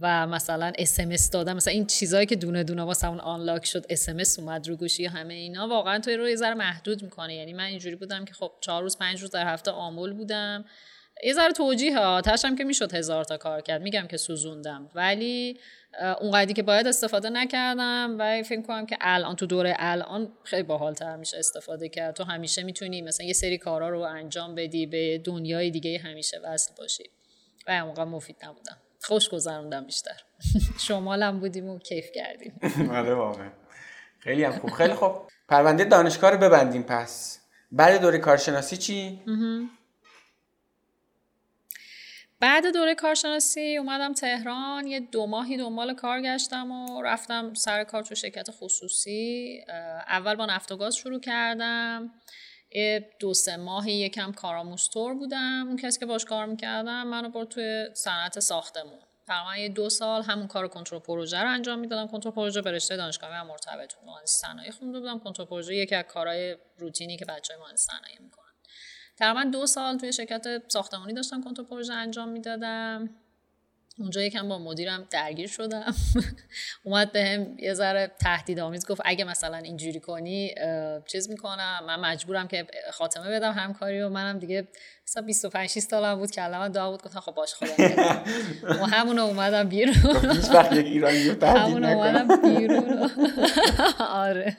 و 0.00 0.26
مثلا 0.26 0.72
اس 0.78 1.30
دادم. 1.30 1.56
مثلا 1.56 1.72
این 1.72 1.86
چیزایی 1.86 2.26
که 2.26 2.36
دونه 2.36 2.64
دونه 2.64 2.82
واسه 2.82 3.08
اون 3.08 3.20
آنلاک 3.20 3.66
شد 3.66 3.86
اس 3.88 4.38
اومد 4.38 4.68
رو 4.68 4.76
گوشی 4.76 5.06
همه 5.06 5.34
اینا. 5.34 5.68
واقعا 5.68 5.98
توی 5.98 6.16
رو 6.16 6.28
یه 6.28 6.36
ذره 6.36 6.54
محدود 6.54 7.02
می‌کنه 7.02 7.34
یعنی 7.34 7.52
من 7.52 7.64
اینجوری 7.64 7.96
بودم 7.96 8.24
که 8.24 8.34
خب 8.34 8.50
چهار 8.60 8.82
روز 8.82 8.98
پنج 8.98 9.20
روز 9.20 9.30
در 9.30 9.52
هفته 9.52 9.70
آمول 9.70 10.12
بودم. 10.12 10.64
یه 11.24 11.32
ذره 11.32 11.52
توجیه 11.52 11.98
ها 11.98 12.22
که 12.58 12.64
می‌شد 12.64 12.94
هزار 12.94 13.24
تا 13.24 13.36
کار 13.36 13.60
کرد. 13.60 13.82
میگم 13.82 14.06
که 14.06 14.16
سوزوندم. 14.16 14.90
ولی 14.94 15.60
اونقدری 16.20 16.54
که 16.54 16.62
باید 16.62 16.86
استفاده 16.86 17.30
نکردم 17.30 18.16
و 18.18 18.42
فکر 18.42 18.62
کنم 18.62 18.86
که 18.86 18.96
الان 19.00 19.36
تو 19.36 19.46
دوره 19.46 19.74
الان 19.78 20.32
خیلی 20.44 20.62
باحالتر 20.62 21.16
میشه 21.16 21.38
استفاده 21.38 21.88
کرد. 21.88 22.14
تو 22.14 22.24
همیشه 22.24 22.62
می‌تونی 22.62 23.02
مثلا 23.02 23.26
یه 23.26 23.32
سری 23.32 23.58
کارا 23.58 23.88
رو 23.88 24.00
انجام 24.00 24.54
بدی 24.54 24.86
به 24.86 25.18
دنیای 25.18 25.70
دیگه 25.70 25.98
همیشه 25.98 26.40
وصل 26.44 26.74
باشی. 26.78 27.10
و 27.66 27.86
موقع 27.86 28.04
مفید 28.04 28.36
نبودم. 28.44 28.76
خوش 29.02 29.28
گذروندم 29.28 29.86
بیشتر. 29.86 30.20
شمالم 30.88 31.40
بودیم 31.40 31.68
و 31.68 31.78
کیف 31.78 32.06
کردیم. 32.14 32.60
آره 32.98 33.14
واقعا. 33.14 33.50
خیلی 34.18 34.44
هم 34.44 34.52
خوب. 34.58 34.70
خیلی 34.70 34.94
خوب. 34.94 35.12
پرونده 35.48 35.84
دانشگاه 35.84 36.30
رو 36.30 36.38
ببندیم 36.38 36.82
پس. 36.82 37.40
بعد 37.72 38.00
دوره 38.00 38.18
کارشناسی 38.18 38.76
چی؟ 38.76 39.22
بعد 42.40 42.72
دوره 42.72 42.94
کارشناسی 42.94 43.76
اومدم 43.76 44.12
تهران 44.12 44.86
یه 44.86 45.00
دو 45.00 45.26
ماهی 45.26 45.56
دنبال 45.56 45.94
کار 45.94 46.22
گشتم 46.22 46.70
و 46.70 47.02
رفتم 47.02 47.54
سر 47.54 47.84
کار 47.84 48.02
تو 48.02 48.14
شرکت 48.14 48.50
خصوصی. 48.50 49.60
اول 50.08 50.34
با 50.34 50.46
نفت 50.46 50.72
و 50.72 50.76
گاز 50.76 50.96
شروع 50.96 51.20
کردم. 51.20 52.12
یه 52.74 53.10
دو 53.18 53.34
سه 53.34 53.56
ماهی 53.56 53.92
یکم 53.92 54.32
کارآموزتور 54.32 55.14
بودم. 55.14 55.64
اون 55.66 55.76
کسی 55.76 56.00
که 56.00 56.06
باش 56.06 56.24
کار 56.24 56.46
می‌کردم 56.46 57.02
منو 57.02 57.28
برد 57.28 57.48
توی 57.48 57.86
صنعت 57.94 58.40
ساختمون. 58.40 59.00
تقریبا 59.26 59.56
یه 59.56 59.68
دو 59.68 59.88
سال 59.88 60.22
همون 60.22 60.46
کار 60.46 60.68
کنترل 60.68 60.98
پروژه 60.98 61.38
رو 61.38 61.50
انجام 61.50 61.78
می‌دادم. 61.78 62.08
کنترل 62.08 62.32
پروژه 62.32 62.62
به 62.62 62.72
رشته 62.72 62.96
دانشگاهی 62.96 63.34
هم 63.34 63.46
مرتبط 63.46 63.94
بود. 63.94 64.08
مهندسی 64.08 64.46
صنایع 64.46 64.70
خونده 64.70 65.00
بودم. 65.00 65.18
کنترل 65.18 65.46
پروژه 65.46 65.74
یکی 65.74 65.94
از 65.94 66.04
کارهای 66.04 66.56
روتینی 66.78 67.16
که 67.16 67.24
بچهای 67.24 67.60
مهندسی 67.60 67.86
صنایع 67.86 68.20
می‌کنن. 68.20 68.49
تقریبا 69.20 69.44
دو 69.44 69.66
سال 69.66 69.98
توی 69.98 70.12
شرکت 70.12 70.46
ساختمانی 70.68 71.12
داشتم 71.12 71.42
کنترل 71.42 71.66
پروژه 71.66 71.92
انجام 71.92 72.28
می‌دادم. 72.28 73.10
اونجا 73.98 74.22
یکم 74.22 74.48
با 74.48 74.58
مدیرم 74.58 75.06
درگیر 75.10 75.48
شدم. 75.48 75.94
اومد 76.84 77.12
به 77.12 77.24
هم 77.24 77.58
یه 77.58 77.74
ذره 77.74 78.10
تهدید 78.20 78.60
آمیز 78.60 78.86
گفت 78.86 79.00
اگه 79.04 79.24
مثلا 79.24 79.56
اینجوری 79.56 80.00
کنی 80.00 80.54
چیز 81.06 81.30
می‌کنم. 81.30 81.80
من 81.86 82.00
مجبورم 82.00 82.48
که 82.48 82.66
خاتمه 82.92 83.30
بدم 83.30 83.52
همکاری 83.52 84.00
و 84.00 84.08
منم 84.08 84.38
دیگه 84.38 84.68
مثلا 85.06 85.22
25 85.22 85.68
6 85.68 85.78
سالم 85.78 86.18
بود 86.18 86.30
که 86.30 86.44
الان 86.44 86.72
دا 86.72 86.90
بود 86.90 87.02
گفتم 87.02 87.20
خب 87.20 87.32
باش 87.32 87.54
خدا 87.54 87.72
و 88.62 88.86
همون 88.86 89.18
اومدم 89.18 89.68
بیرون. 89.68 89.94
هیچ 90.32 90.50
وقت 90.50 90.72
یک 90.72 90.86
ایرانی 90.86 91.34
تهدید 91.34 92.42
بیرون. 92.42 93.10
آره. 94.24 94.56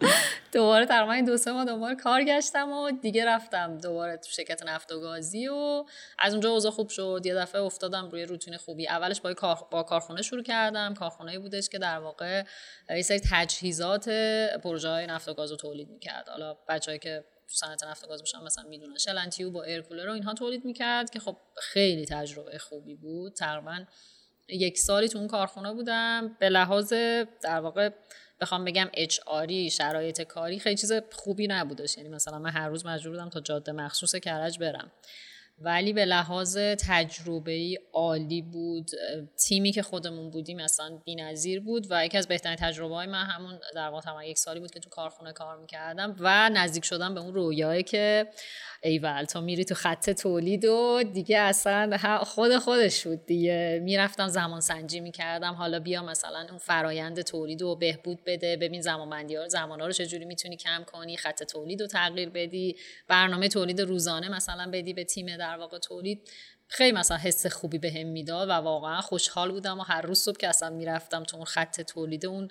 دوباره 0.56 0.86
تقریبا 0.86 1.26
دو 1.26 1.36
سه 1.36 1.52
ماه 1.52 1.64
دوباره 1.64 1.94
کار 1.94 2.24
گشتم 2.24 2.72
و 2.72 2.90
دیگه 2.90 3.24
رفتم 3.24 3.78
دوباره 3.78 4.16
تو 4.16 4.30
شرکت 4.30 4.62
نفت 4.62 4.92
و 4.92 5.00
گازی 5.00 5.48
و 5.48 5.84
از 6.18 6.32
اونجا 6.32 6.50
اوضاع 6.50 6.72
خوب 6.72 6.88
شد. 6.88 7.22
یه 7.24 7.34
دفعه 7.34 7.60
افتادم 7.60 8.10
روی 8.10 8.24
روتین 8.24 8.56
خوبی. 8.56 8.88
اولش 8.88 9.20
با 9.20 9.56
با 9.70 9.82
کارخونه 9.82 10.22
شروع 10.22 10.42
کردم. 10.42 10.94
کارخونه 10.94 11.38
بودش 11.38 11.68
که 11.68 11.78
در 11.78 11.98
واقع 11.98 12.42
یه 12.90 13.02
سری 13.02 13.20
تجهیزات 13.30 14.08
پروژه 14.64 14.88
های 14.88 15.06
نفت 15.06 15.28
و 15.28 15.34
گاز 15.34 15.50
رو 15.50 15.56
تولید 15.56 15.88
می‌کرد. 15.88 16.28
حالا 16.28 16.56
بچه‌ای 16.68 16.98
که 16.98 17.24
تو 17.48 17.54
صنعت 17.54 17.84
نفت 17.84 18.04
و 18.04 18.06
گاز 18.06 18.20
باشن 18.20 18.42
مثلا 18.42 18.64
می‌دونن. 18.64 18.98
shell 18.98 19.20
and 19.20 19.33
tube 19.33 19.50
با 19.50 19.62
air 19.62 19.76
cooler 19.76 20.04
رو 20.04 20.12
اینها 20.12 20.34
تولید 20.34 20.64
می‌کرد 20.64 21.10
که 21.10 21.20
خب 21.20 21.36
خیلی 21.62 22.06
تجربه 22.06 22.58
خوبی 22.58 22.94
بود. 22.94 23.32
تقریبا 23.32 23.84
یک 24.48 24.78
سالی 24.78 25.08
تو 25.08 25.18
اون 25.18 25.28
کارخونه 25.28 25.72
بودم. 25.72 26.36
به 26.40 26.48
لحاظ 26.48 26.92
در 27.42 27.60
واقع 27.60 27.90
بخوام 28.40 28.64
بگم 28.64 28.90
HR 28.94 29.20
ی 29.26 29.70
شرایط 29.70 30.22
کاری 30.22 30.58
خیلی 30.58 30.76
چیز 30.76 30.92
خوبی 31.12 31.46
نبودش 31.46 31.96
یعنی 31.96 32.08
مثلا 32.08 32.38
من 32.38 32.50
هر 32.50 32.68
روز 32.68 32.86
مجبور 32.86 33.12
بودم 33.12 33.30
تا 33.30 33.40
جاده 33.40 33.72
مخصوص 33.72 34.14
کرج 34.14 34.58
برم. 34.58 34.92
ولی 35.58 35.92
به 35.92 36.04
لحاظ 36.04 36.58
تجربه 36.58 37.52
ای 37.52 37.78
عالی 37.92 38.42
بود. 38.42 38.90
تیمی 39.46 39.72
که 39.72 39.82
خودمون 39.82 40.30
بودیم 40.30 40.58
اصلا 40.58 40.98
بی‌نظیر 41.04 41.60
بود 41.60 41.86
و 41.90 42.06
یکی 42.06 42.18
از 42.18 42.28
بهترین 42.28 42.56
تجربه 42.56 42.94
های 42.94 43.06
من 43.06 43.24
همون 43.24 43.60
در 43.74 43.88
واقع 43.88 44.28
یک 44.28 44.38
سالی 44.38 44.60
بود 44.60 44.70
که 44.70 44.80
تو 44.80 44.90
کارخونه 44.90 45.32
کار 45.32 45.56
می‌کردم 45.56 46.16
و 46.18 46.48
نزدیک 46.48 46.84
شدم 46.84 47.14
به 47.14 47.20
اون 47.20 47.34
رویایی 47.34 47.82
که 47.82 48.26
ایول 48.86 49.24
تا 49.24 49.40
میری 49.40 49.64
تو 49.64 49.74
خط 49.74 50.10
تولید 50.10 50.64
و 50.64 51.02
دیگه 51.12 51.38
اصلا 51.38 51.98
خود 52.24 52.58
خودش 52.58 53.06
بود 53.06 53.26
دیگه. 53.26 53.80
می‌رفتم 53.82 54.28
زمان 54.28 54.60
سنجی 54.60 55.00
می‌کردم. 55.00 55.54
حالا 55.54 55.80
بیا 55.80 56.02
مثلا 56.02 56.46
اون 56.48 56.58
فرایند 56.58 57.22
تولید 57.22 57.62
رو 57.62 57.76
بهبود 57.76 58.18
بده. 58.26 58.56
ببین 58.56 58.80
زمان 58.80 59.10
بندی 59.10 59.36
ها 59.36 59.48
زمان 59.48 59.80
ها 59.80 59.86
رو 59.86 59.92
چجوری 59.92 60.24
می‌تونی 60.24 60.56
کم 60.56 60.84
کنی؟ 60.84 61.16
خط 61.16 61.42
تولید 61.42 61.80
رو 61.80 61.86
تغییر 61.86 62.30
بدی. 62.30 62.76
برنامه 63.08 63.48
تولید 63.48 63.80
روزانه 63.80 64.28
مثلا 64.28 64.70
بدی 64.72 64.94
به 64.94 65.04
تیم 65.04 65.36
در 65.36 65.56
واقع 65.56 65.78
تولید. 65.78 66.30
خیلی 66.68 66.92
مثلا 66.92 67.16
حس 67.16 67.46
خوبی 67.46 67.78
به 67.78 67.90
هم 67.90 68.06
می‌داد 68.06 68.48
و 68.48 68.52
واقعا 68.52 69.00
خوشحال 69.00 69.50
بودم 69.52 69.80
و 69.80 69.82
هر 69.82 70.02
روز 70.02 70.20
صبح 70.20 70.36
که 70.36 70.48
اصلا 70.48 70.70
می‌رفتم 70.70 71.22
تو 71.22 71.36
اون 71.36 71.46
خط 71.46 71.80
تولید 71.80 72.26
اون 72.26 72.48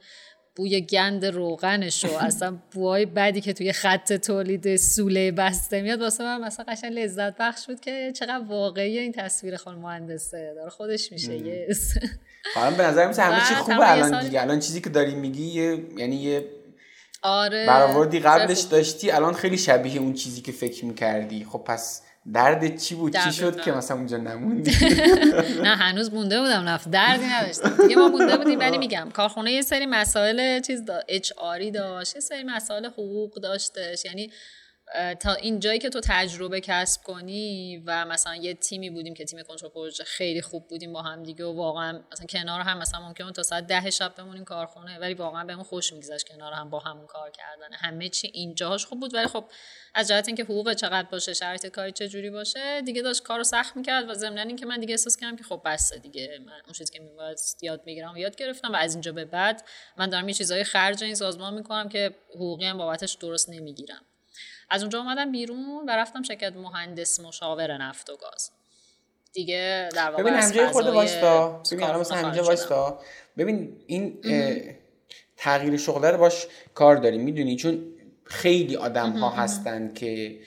بوی 0.56 0.82
گند 0.82 1.26
روغنش 1.26 2.06
و 2.06 2.18
اصلا 2.20 2.58
بوهای 2.72 3.06
بدی 3.06 3.42
که 3.42 3.54
توی 3.54 3.74
خط 3.74 4.14
تولید 4.14 4.76
سوله 4.76 5.32
بسته 5.32 5.82
میاد 5.82 6.02
واسه 6.02 6.24
من 6.24 6.42
مثلا 6.42 6.66
قشنگ 6.68 6.94
لذت 6.94 7.38
بخش 7.38 7.68
بود 7.68 7.80
که 7.80 8.12
چقدر 8.16 8.42
واقعی 8.48 9.00
این 9.00 9.12
تصویر 9.12 9.58
خانم 9.58 9.80
مهندسه. 9.80 10.54
داره 10.56 10.70
خودش 10.70 11.12
میشه 11.12 11.38
یس 11.38 11.94
حالا 12.56 12.76
به 12.76 12.84
نظر 12.84 13.08
میسه 13.08 13.22
همه 13.22 13.48
چی 13.48 13.54
خوبه 13.54 13.92
الان 13.92 14.24
دیگه. 14.24 14.42
الان 14.42 14.60
چیزی 14.60 14.82
که 14.82 14.90
داری 14.90 15.16
میگی 15.16 15.62
یعنی 15.98 16.16
یه 16.16 16.46
آره. 17.22 17.66
برآوردی 17.68 18.20
قبلش 18.20 18.62
داشتی 18.62 19.12
الان 19.12 19.34
خیلی 19.34 19.58
شبیه 19.58 20.00
اون 20.00 20.14
چیزی 20.14 20.42
که 20.42 20.52
فکر 20.52 20.86
می‌کردی. 20.86 21.46
خب 21.52 21.64
پس 21.68 22.02
درد 22.34 22.78
چی 22.78 22.96
بود؟ 22.96 23.18
چی 23.18 23.32
شد 23.32 23.62
که 23.62 23.72
مثلا 23.72 23.98
اونجا 23.98 24.18
نموندی؟ 24.18 24.72
نه 25.64 25.76
هنوز 25.76 26.14
مونده 26.14 26.40
بودم 26.42 26.70
نفت 26.70 26.90
دردی 26.92 27.26
نداشتم. 27.26 27.78
دیگه 27.82 27.96
ما 27.96 28.08
مونده 28.08 28.38
بودیم 28.38 28.60
ولی 28.60 28.78
میگم 28.78 29.10
کارخونه 29.14 29.52
یه 29.52 29.62
سری 29.62 29.86
مسائل 29.86 30.62
چیز 30.62 30.84
اچ 31.08 31.32
آری 31.38 31.72
داشت 31.72 32.16
یه 32.16 32.22
سری 32.22 32.44
مسائل 32.44 32.86
حقوق 32.86 33.34
داشتش. 33.42 34.06
یعنی 34.06 34.32
تا 35.20 35.34
این 35.34 35.60
جایی 35.60 35.80
که 35.80 35.90
تو 35.90 36.00
تجربه 36.04 36.62
کسب 36.62 37.04
کنی 37.04 37.84
و 37.86 38.06
مثلا 38.06 38.36
یه 38.36 38.54
تیمی 38.54 38.90
بودیم 38.90 39.14
که 39.14 39.26
تیم 39.26 39.44
کنترل 39.44 39.70
پروژه 39.70 40.04
خیلی 40.04 40.42
خوب 40.42 40.68
بودیم 40.68 40.94
با 40.94 41.02
هم 41.02 41.24
دیگه 41.24 41.46
و 41.46 41.58
واقعا 41.58 42.02
مثلا 42.12 42.26
کنار 42.30 42.62
هم 42.62 42.78
مثلا 42.78 43.08
ممکن 43.08 43.32
تا 43.32 43.44
ساعت 43.44 43.68
ده 43.68 43.90
شب 43.90 44.16
بمونیم 44.16 44.44
کارخونه 44.44 45.00
ولی 45.00 45.14
واقعا 45.14 45.44
بهمون 45.44 45.64
خوش 45.64 45.94
میگذشت 45.94 46.28
کنار 46.28 46.54
هم 46.54 46.70
با 46.70 46.80
همون 46.80 47.06
کار 47.06 47.32
کردن. 47.32 47.74
همه 47.74 48.10
چی 48.10 48.32
اینجاش 48.34 48.86
خوب 48.86 49.00
بود 49.00 49.14
ولی 49.14 49.28
خب 49.28 49.46
از 49.96 50.08
جهت 50.08 50.28
اینکه 50.28 50.44
حقوق 50.44 50.74
چقدر 50.74 51.08
باشه 51.10 51.34
شرایط 51.34 51.66
کاری 51.66 51.92
چه 51.92 52.08
جوری 52.08 52.30
باشه 52.30 52.82
دیگه 52.82 53.02
داشت 53.02 53.24
کارو 53.24 53.44
سخت 53.44 53.78
می‌کرد 53.78 54.10
و 54.10 54.14
ضمن 54.14 54.48
اینکه 54.48 54.66
من 54.66 54.80
دیگه 54.80 54.94
احساس 54.94 55.18
کردم 55.18 55.36
که 55.36 55.44
خب 55.44 55.62
بس 55.66 55.94
دیگه. 55.94 56.40
من 56.46 56.62
اون 56.66 56.74
چیزی 56.74 56.94
که 56.94 57.00
میباید 57.00 57.38
یاد 57.62 57.82
می‌گیرم 57.86 58.18
یاد 58.18 58.36
گرفتم 58.36 58.74
و 58.74 58.76
از 58.76 58.94
اینجا 58.94 59.12
به 59.12 59.26
بعد 59.26 59.68
من 59.98 60.10
دارم 60.10 60.28
یه 60.28 60.34
چیزای 60.34 60.64
خرج 60.64 61.04
این 61.04 61.16
سازمان 61.16 61.54
می‌کنم 61.54 61.90
که 61.90 62.16
حقوقی 62.36 62.66
هم 62.66 62.78
بابتش 62.78 63.14
درست 63.14 63.50
نمی‌گیرم. 63.50 64.02
از 64.70 64.82
اونجا 64.82 65.00
اومدم 65.00 65.32
بیرون 65.32 65.86
و 65.88 65.92
رفتم 65.92 66.24
شرکت 66.24 66.54
مهندس 66.56 67.20
مشاور 67.20 67.78
نفت 67.78 68.10
و 68.10 68.18
گاز. 68.18 68.52
دیگه 69.34 69.90
در 69.96 70.12
واقع 70.12 70.24
ببین 70.24 70.34
همجای 70.34 70.68
خود 70.68 70.88
واستا 70.88 71.62
ببین 71.72 71.84
الان 71.84 72.00
مثلا 72.00 72.18
همینجا 72.18 72.44
واستا 72.44 73.00
ببین 73.38 73.78
این 73.88 74.20
تغییر 75.38 75.78
شغله 75.78 76.12
رو 76.12 76.18
باش 76.18 76.48
کار 76.74 76.96
داریم 76.96 77.22
می‌دونی؟ 77.22 77.56
چون 77.56 77.84
خیلی 78.24 78.76
آدم 78.76 79.12
ها 79.12 79.30
هستن 79.30 79.94
که 79.94 80.40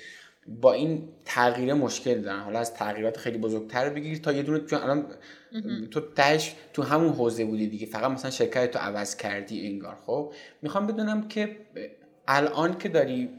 با 0.47 0.73
این 0.73 1.09
تغییر 1.25 1.75
مشکل 1.75 2.21
دارن. 2.21 2.41
حالا 2.41 2.59
از 2.59 2.75
تغییرات 2.75 3.17
خیلی 3.17 3.39
بزرگتر 3.39 3.91
بگیر 3.91 4.19
تا 4.19 4.33
یه 4.33 4.43
دونه 4.43 4.67
چون 4.67 4.83
الان 4.83 5.07
تو 5.91 6.01
تهش 6.01 6.55
تو 6.73 6.83
همون 6.83 7.13
حوزه 7.13 7.45
بودی 7.45 7.67
دیگه. 7.67 7.87
فقط 7.87 8.11
مثلا 8.11 8.31
شرکت 8.31 8.71
تو 8.71 8.79
عوض 8.79 9.17
کردی 9.17 9.67
انگار. 9.67 9.99
خب 10.07 10.35
می‌خوام 10.63 10.87
بدونم 10.87 11.29
که 11.29 11.57
الان 12.29 12.79
که 12.79 12.89
داری 12.89 13.31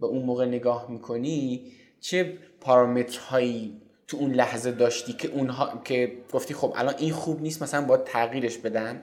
به 0.00 0.06
اون 0.06 0.22
موقع 0.22 0.44
نگاه 0.44 0.90
می‌کنی 0.90 1.72
چه 2.00 2.38
پارامترهایی 2.60 3.80
تو 4.08 4.16
اون 4.16 4.32
لحظه 4.32 4.72
داشتی 4.72 5.12
که 5.12 5.28
اونها 5.28 5.82
که 5.84 6.12
گفتی 6.32 6.54
خب 6.54 6.72
الان 6.76 6.94
این 6.98 7.12
خوب 7.12 7.42
نیست 7.42 7.62
مثلا 7.62 7.84
باید 7.84 8.04
تغییرش 8.04 8.58
بدم؟ 8.58 9.02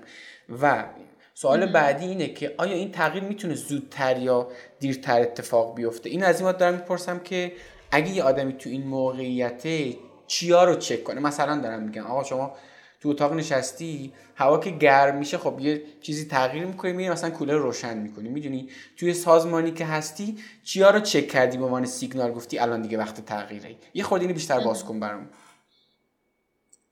و 0.62 0.86
سوال 1.34 1.65
بعدی 1.65 2.06
اینه 2.06 2.27
که 2.27 2.56
آیا 2.58 2.73
این 2.73 2.91
تغییر 2.91 3.23
می‌تونه 3.23 3.56
زودتر 3.56 4.17
یا 4.17 4.47
دیرتر 4.79 5.21
اتفاق 5.21 5.75
بیفته؟ 5.75 6.10
این 6.10 6.23
از 6.23 6.41
این 6.41 6.51
دارم 6.51 6.73
می‌پرسم 6.73 7.19
که 7.19 7.51
اگه 7.91 8.10
یه 8.10 8.23
آدمی 8.23 8.53
تو 8.53 8.69
این 8.69 8.88
موقعیته 8.88 9.95
چیا 10.27 10.63
رو 10.63 10.75
چک 10.75 11.03
کنه؟ 11.03 11.19
مثلا 11.19 11.62
دارم 11.62 11.84
میگم 11.84 12.06
آقا 12.06 12.23
شما 12.23 12.56
تو 13.03 13.09
اتاق 13.09 13.33
نشستی 13.33 14.13
هوا 14.35 14.57
که 14.57 14.69
گرم 14.69 15.17
میشه 15.17 15.37
خب 15.37 15.59
یه 15.59 15.83
چیزی 16.01 16.25
تغییر 16.25 16.65
می‌کنی 16.65 16.93
میری 16.93 17.09
مثلا 17.09 17.29
کولر 17.29 17.53
روشن 17.53 17.97
می‌کنی. 17.97 18.29
می‌دونی 18.29 18.69
توی 18.97 19.13
سازمانی 19.13 19.71
که 19.71 19.85
هستی 19.85 20.37
چیا 20.63 20.89
رو 20.89 20.99
چک 20.99 21.27
کردی 21.27 21.57
به 21.57 21.65
عنوان 21.65 21.85
سیگنال؟ 21.85 22.31
گفتی 22.31 22.59
الان 22.59 22.81
دیگه 22.81 22.97
وقت 22.97 23.25
تغییره. 23.25 23.75
یه 23.93 24.03
خود 24.03 24.21
بیشتر 24.23 24.59
باز 24.59 24.85
کن 24.85 24.99
برام. 24.99 25.29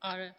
آره. 0.01 0.35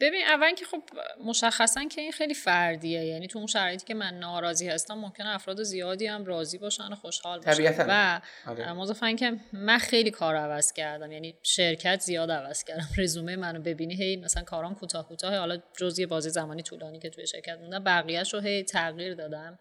ببین 0.00 0.26
اول 0.26 0.54
که 0.54 0.64
خب 0.64 0.82
مشخصا 1.24 1.84
که 1.84 2.00
این 2.00 2.12
خیلی 2.12 2.34
فردیه. 2.34 3.04
یعنی 3.04 3.26
تو 3.26 3.38
اون 3.38 3.46
شرایطی 3.46 3.86
که 3.86 3.94
من 3.94 4.14
ناراضی 4.18 4.68
هستم 4.68 4.94
ممکنه 4.94 5.28
افراد 5.28 5.62
زیادی 5.62 6.06
هم 6.06 6.24
راضی 6.24 6.58
باشن 6.58 6.92
و 6.92 6.94
خوشحال 6.94 7.40
باشن. 7.40 7.86
و 7.88 8.20
آره. 8.46 9.16
که 9.16 9.36
من 9.52 9.78
خیلی 9.78 10.10
کار 10.10 10.36
عوض 10.36 10.72
کردم. 10.72 11.12
یعنی 11.12 11.38
شرکت 11.42 12.00
زیاد 12.00 12.30
عوض 12.30 12.64
کردم. 12.64 12.88
رزومه 12.98 13.36
منو 13.36 13.60
ببینی 13.60 13.94
هی 13.94 14.16
مثلا 14.16 14.42
کارام 14.42 14.74
کوتاه 14.74 15.08
کوتاه 15.08 15.36
حالا 15.36 15.58
جزئی 15.78 16.06
بازی 16.06 16.30
زمانی 16.30 16.62
طولانی 16.62 16.98
که 16.98 17.10
توی 17.10 17.26
شرکت 17.26 17.58
موندم 17.58 17.84
بقیه‌اش 17.84 18.34
رو 18.34 18.40
هی 18.40 18.62
تغییر 18.62 19.14
دادم. 19.14 19.58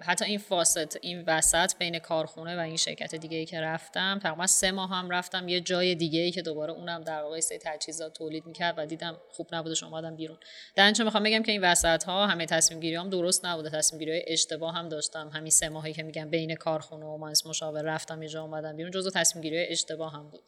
حتی 0.00 0.24
این 0.24 0.38
فاست 0.38 0.98
این 1.02 1.24
وسط 1.26 1.76
بین 1.78 1.98
کارخونه 1.98 2.56
و 2.56 2.58
این 2.58 2.76
شرکت 2.76 3.14
دیگه 3.14 3.36
ای 3.36 3.44
که 3.44 3.60
رفتم 3.60 4.18
تقریبا 4.22 4.46
سه 4.46 4.70
ماه 4.70 4.90
هم 4.90 5.10
رفتم 5.10 5.48
یه 5.48 5.60
جای 5.60 5.94
دیگه 5.94 6.20
ای 6.20 6.30
که 6.30 6.42
دوباره 6.42 6.72
اونم 6.72 7.00
در 7.00 7.22
واقع 7.22 7.40
سه 7.40 7.58
تجهیزات 7.62 8.12
تولید 8.12 8.46
می‌کرد 8.46 8.74
و 8.78 8.86
دیدم 8.86 9.16
خوب 9.30 9.48
نبودش 9.52 9.82
اومدم 9.82 10.16
بیرون. 10.16 10.38
در 10.76 10.92
می‌خوام 11.04 11.22
بگم 11.22 11.42
که 11.42 11.52
این 11.52 11.64
وسط 11.64 12.04
ها 12.04 12.26
همه 12.26 12.46
تصمیم 12.46 12.80
گیری 12.80 12.96
هم 12.96 13.10
درست 13.10 13.44
نبوده. 13.44 13.70
تصمیم 13.70 13.98
گیری 13.98 14.24
اشتباه 14.26 14.74
هم 14.74 14.88
داشتم. 14.88 15.30
همین 15.34 15.50
سه 15.50 15.68
ماهی 15.68 15.92
که 15.92 16.02
میگم 16.02 16.30
بین 16.30 16.54
کارخونه 16.54 17.06
و 17.06 17.18
مهندس 17.18 17.46
مشاور 17.46 17.82
رفتم 17.82 18.22
یه 18.22 18.28
جا 18.28 18.42
اومدم 18.42 18.76
بیرون 18.76 18.90
جزو 18.90 19.10
تصمیم 19.10 19.42
گیری 19.42 19.66
اشتباه 19.66 20.12
هم 20.12 20.30
بود. 20.30 20.42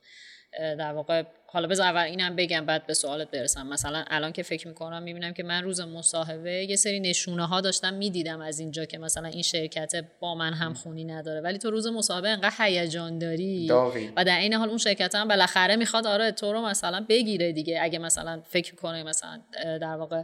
در 0.59 0.93
واقع 0.93 1.23
حالا 1.47 1.69
بذار 1.69 1.87
اول 1.87 2.03
اینم 2.03 2.37
بگم 2.37 2.67
بعد 2.67 2.87
به 2.87 2.95
سوالت 2.95 3.31
برسم. 3.31 3.67
مثلا 3.67 4.05
الان 4.07 4.33
که 4.33 4.43
فکر 4.43 4.69
می‌کنم 4.69 5.03
می‌بینم 5.03 5.33
که 5.33 5.43
من 5.43 5.65
روز 5.65 5.81
مصاحبه 5.81 6.65
یه 6.65 6.77
سری 6.77 7.01
نشونه 7.01 7.47
ها 7.47 7.61
داشتم 7.61 7.95
می‌دیدم 7.95 8.41
از 8.41 8.59
اینجا 8.59 8.85
که 8.85 8.99
مثلا 8.99 9.29
این 9.29 9.43
شرکت 9.43 9.93
با 10.21 10.35
من 10.35 10.53
هم 10.53 10.75
خونی 10.75 11.05
نداره. 11.05 11.41
ولی 11.41 11.59
تو 11.59 11.71
روز 11.71 11.87
مصاحبه 11.87 12.29
انقدر 12.29 12.55
هیجان 12.59 13.19
داری 13.19 13.71
و 14.17 14.25
در 14.25 14.39
این 14.39 14.55
حال 14.55 14.69
اون 14.69 14.79
شرکت 14.79 15.15
هم 15.15 15.29
بالاخره 15.29 15.77
می‌خواد 15.77 16.07
آره 16.07 16.33
تو 16.33 16.53
رو 16.53 16.63
مثلا 16.63 17.07
بگیره 17.09 17.53
دیگه. 17.53 17.79
اگه 17.83 17.99
مثلا 17.99 18.43
فکر 18.49 18.75
کنه 18.75 19.03
مثلا 19.03 19.41
در 19.81 19.97
واقع 19.97 20.23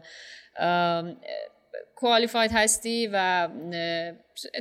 کوالیفاید 1.96 2.50
هستی 2.54 3.10
و 3.12 3.48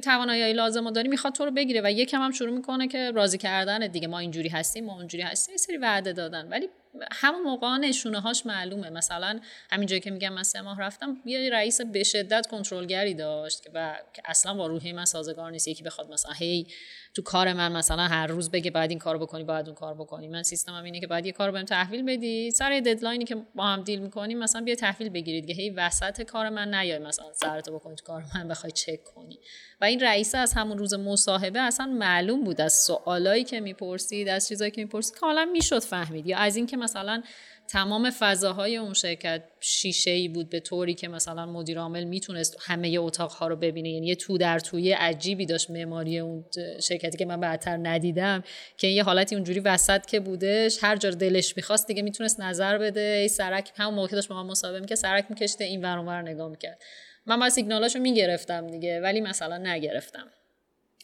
توانایی 0.03 0.53
لازم 0.53 0.85
رو 0.85 0.91
داری 0.91 1.07
می‌خواد 1.07 1.33
تو 1.33 1.45
رو 1.45 1.51
بگیره 1.51 1.81
و 1.83 1.91
یکم 1.91 2.21
هم 2.21 2.31
شروع 2.31 2.55
می‌کنه 2.55 2.87
که 2.87 3.11
راضی 3.11 3.37
کردن 3.37 3.87
دیگه 3.87 4.07
ما 4.07 4.19
اینجوری 4.19 4.49
هستیم 4.49 4.85
ما 4.85 4.93
اونجوری 4.93 5.23
هستیم 5.23 5.53
یه 5.53 5.57
سری 5.57 5.77
وعده 5.77 6.13
دادن. 6.13 6.47
ولی 6.47 6.69
همون 7.11 7.41
موقع 7.41 7.77
نشونه 7.77 8.19
هاش 8.19 8.45
معلومه. 8.45 8.89
مثلا 8.89 9.39
همین 9.71 9.87
جایی 9.87 10.01
که 10.01 10.11
میگم 10.11 10.33
من 10.33 10.43
سه 10.43 10.61
ماه 10.61 10.81
رفتم 10.81 11.17
یه 11.25 11.49
رئیس 11.49 11.81
به 11.81 12.03
شدت 12.03 12.47
کنترلگری 12.47 13.13
داشت 13.13 13.63
و 13.73 13.95
اصلا 14.25 14.53
با 14.53 14.67
روحی 14.67 14.93
من 14.93 15.05
سازگار 15.05 15.51
نیست. 15.51 15.67
یکی 15.67 15.83
بخواد 15.83 16.11
مثلا 16.11 16.31
هی 16.31 16.67
تو 17.15 17.21
کار 17.21 17.53
من 17.53 17.71
مثلا 17.71 18.03
هر 18.03 18.27
روز 18.27 18.51
بگه 18.51 18.71
بعد 18.71 18.89
این 18.89 18.99
کارو 18.99 19.19
بکنی 19.19 19.43
بعد 19.43 19.65
اون 19.67 19.75
کار 19.75 19.93
بکنی. 19.93 20.27
من 20.27 20.43
سیستمم 20.43 20.83
اینه 20.83 20.99
که 20.99 21.07
بعد 21.07 21.25
یه 21.25 21.31
کارو 21.31 21.51
بهم 21.51 21.65
تحویل 21.65 22.03
بدی. 22.03 22.51
سر 22.51 22.79
ددلاینی 22.79 23.25
که 23.25 23.35
با 23.55 23.63
هم 23.63 23.83
دیل 23.83 23.99
می‌کنیم 23.99 24.39
مثلا 24.39 24.61
بیا 24.61 24.75
تحویل 24.75 25.09
بگیرید 25.09 25.47
که 25.47 25.53
هی 25.53 25.69
وسط 25.69 26.21
کار 26.21 26.49
من 26.49 26.73
نیای. 26.73 26.99
مثلا 26.99 27.24
سرتو 27.33 27.75
بکنی 27.75 27.95
کار 28.05 28.23
من 28.35 28.47
بخوای 28.47 28.71
چک 28.71 29.03
کنی؟ 29.03 29.39
و 29.81 29.85
این 29.85 29.99
رئیس 29.99 30.35
از 30.35 30.53
همون 30.53 30.77
روز 30.77 30.93
مصاحبه 30.93 31.59
اصلا 31.59 31.85
معلوم 31.85 32.43
بود 32.43 32.61
از 32.61 32.73
سوالایی 32.73 33.43
که 33.43 33.59
می‌پرسید 33.59 34.29
از 34.29 34.47
چیزایی 34.47 34.71
که 34.71 34.81
می‌پرسید 34.81 35.15
کاملا 35.15 35.45
می‌شد 35.45 35.79
فهمید. 35.79 36.27
یا 36.27 36.37
از 36.37 36.55
اینکه 36.55 36.77
مثلا 36.77 37.23
تمام 37.67 38.09
فضاهای 38.09 38.77
اون 38.77 38.93
شرکت 38.93 39.43
شیشه 39.59 40.11
ای 40.11 40.27
بود 40.27 40.49
به 40.49 40.59
طوری 40.59 40.93
که 40.93 41.07
مثلا 41.07 41.45
مدیر 41.45 41.79
عامل 41.79 42.03
می‌تونست 42.03 42.57
همه 42.59 42.97
اتاق 42.99 43.31
ها 43.31 43.47
رو 43.47 43.55
ببینه. 43.55 43.89
یعنی 43.89 44.07
یه 44.07 44.15
تو 44.15 44.37
در 44.37 44.59
توی 44.59 44.91
عجیبی 44.91 45.45
داشت 45.45 45.69
معماری 45.69 46.19
اون 46.19 46.45
شرکتی 46.83 47.17
که 47.17 47.25
من 47.25 47.39
بعدتر 47.39 47.77
ندیدم 47.77 48.43
که 48.77 48.87
یه 48.87 49.03
حالتی 49.03 49.35
اونجوری 49.35 49.59
وسط 49.59 50.05
که 50.05 50.19
بودش 50.19 50.83
هر 50.83 50.95
جا 50.95 51.09
دلش 51.09 51.57
می‌خواست 51.57 51.87
دیگه 51.87 52.01
می‌تونست 52.01 52.39
نظر 52.39 52.77
بده. 52.77 53.17
ای 53.21 53.27
سرک 53.27 53.71
همون 53.75 53.93
موقع 53.93 54.15
داشت 54.15 54.27
با 54.27 54.43
من 54.43 54.49
مصاحبه 54.49 54.85
که 54.85 54.95
سرک 54.95 55.25
میکشته 55.29 55.63
این 55.63 55.81
ور 55.85 56.21
نگاه 56.21 56.49
می‌کرد. 56.49 56.81
من 57.25 57.39
با 57.39 57.49
سیگنالاشو 57.49 57.99
می‌گرفتم 57.99 58.67
دیگه 58.67 59.01
ولی 59.01 59.21
مثلا 59.21 59.57
نگرفتم. 59.57 60.27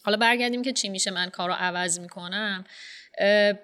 حالا 0.03 0.17
برگردیم 0.17 0.61
که 0.61 0.71
چی 0.73 0.89
میشه 0.89 1.11
من 1.11 1.29
کارو 1.29 1.53
عوض 1.53 1.99
می‌کنم. 1.99 2.63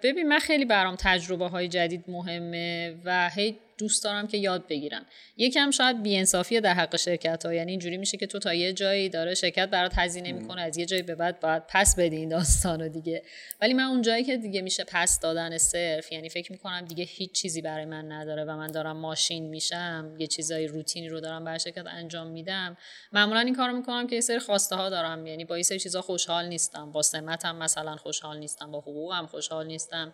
ببین 0.04 0.28
من 0.28 0.40
خیلی 0.40 0.66
برام 0.66 0.96
تجربه 1.00 1.48
های 1.48 1.68
جدید 1.68 2.04
مهمه 2.08 2.96
و 3.06 3.30
هی 3.30 3.60
دوست 3.78 4.04
دارم 4.04 4.28
که 4.28 4.38
یاد 4.38 4.68
بگیرم 4.68 5.06
یکم 5.38 5.72
شاید 5.72 6.04
بیانصافی 6.04 6.62
در 6.62 6.74
حق 6.74 6.96
شرکت 6.96 7.46
ها 7.46 7.54
یعنی 7.54 7.72
اینجوری 7.72 7.98
میشه 7.98 8.18
که 8.18 8.28
تو 8.28 8.40
تا 8.40 8.54
یه 8.54 8.74
جایی 8.74 9.10
داره 9.10 9.34
شرکت 9.34 9.70
برات 9.70 9.92
هزینه 9.96 10.32
می‌کنه 10.32 10.62
از 10.62 10.78
یه 10.78 10.86
جایی 10.86 11.02
به 11.02 11.16
بعد 11.16 11.40
باید 11.40 11.64
پس 11.68 11.96
بدی 11.96 12.16
این 12.16 12.30
داستان 12.30 12.82
رو 12.82 12.88
دیگه. 12.90 13.24
ولی 13.62 13.74
من 13.74 13.84
اون 13.84 14.02
جایی 14.02 14.24
که 14.24 14.38
دیگه 14.38 14.62
میشه 14.62 14.84
پس 14.88 15.20
دادن 15.20 15.58
صرف 15.58 16.12
یعنی 16.12 16.30
فکر 16.30 16.52
می‌کنم 16.52 16.82
دیگه 16.82 17.04
هیچ 17.04 17.32
چیزی 17.32 17.62
برای 17.62 17.86
من 17.86 18.12
نداره 18.12 18.44
و 18.44 18.58
من 18.58 18.68
دارم 18.68 18.98
ماشین 18.98 19.50
میشم 19.50 20.16
یه 20.20 20.28
چیزای 20.28 20.68
روتینی 20.68 21.10
رو 21.10 21.20
دارم 21.20 21.46
برای 21.46 21.60
شرکت 21.60 21.88
انجام 21.88 22.28
میدم. 22.28 22.78
معمولا 23.12 23.40
این 23.40 23.56
کارو 23.56 23.74
می‌کنم 23.74 24.08
که 24.08 24.16
یه 24.16 24.22
سری 24.22 24.40
خواسته 24.40 24.76
ها 24.76 24.90
دارم. 24.90 25.28
یعنی 25.28 25.46
با 25.46 25.58
یه 25.58 25.64
سری 25.64 25.80
چیزا 25.80 26.02
خوشحال 26.02 26.48
نیستم. 26.48 26.92
با 26.92 27.02
سمتم 27.02 27.56
مثلا 27.56 27.96
خوشحال 27.96 28.40
نیستم. 28.40 28.72
با 28.72 28.80
حقوقم 28.80 29.26
خوشحال 29.26 29.68
نیستم. 29.68 30.14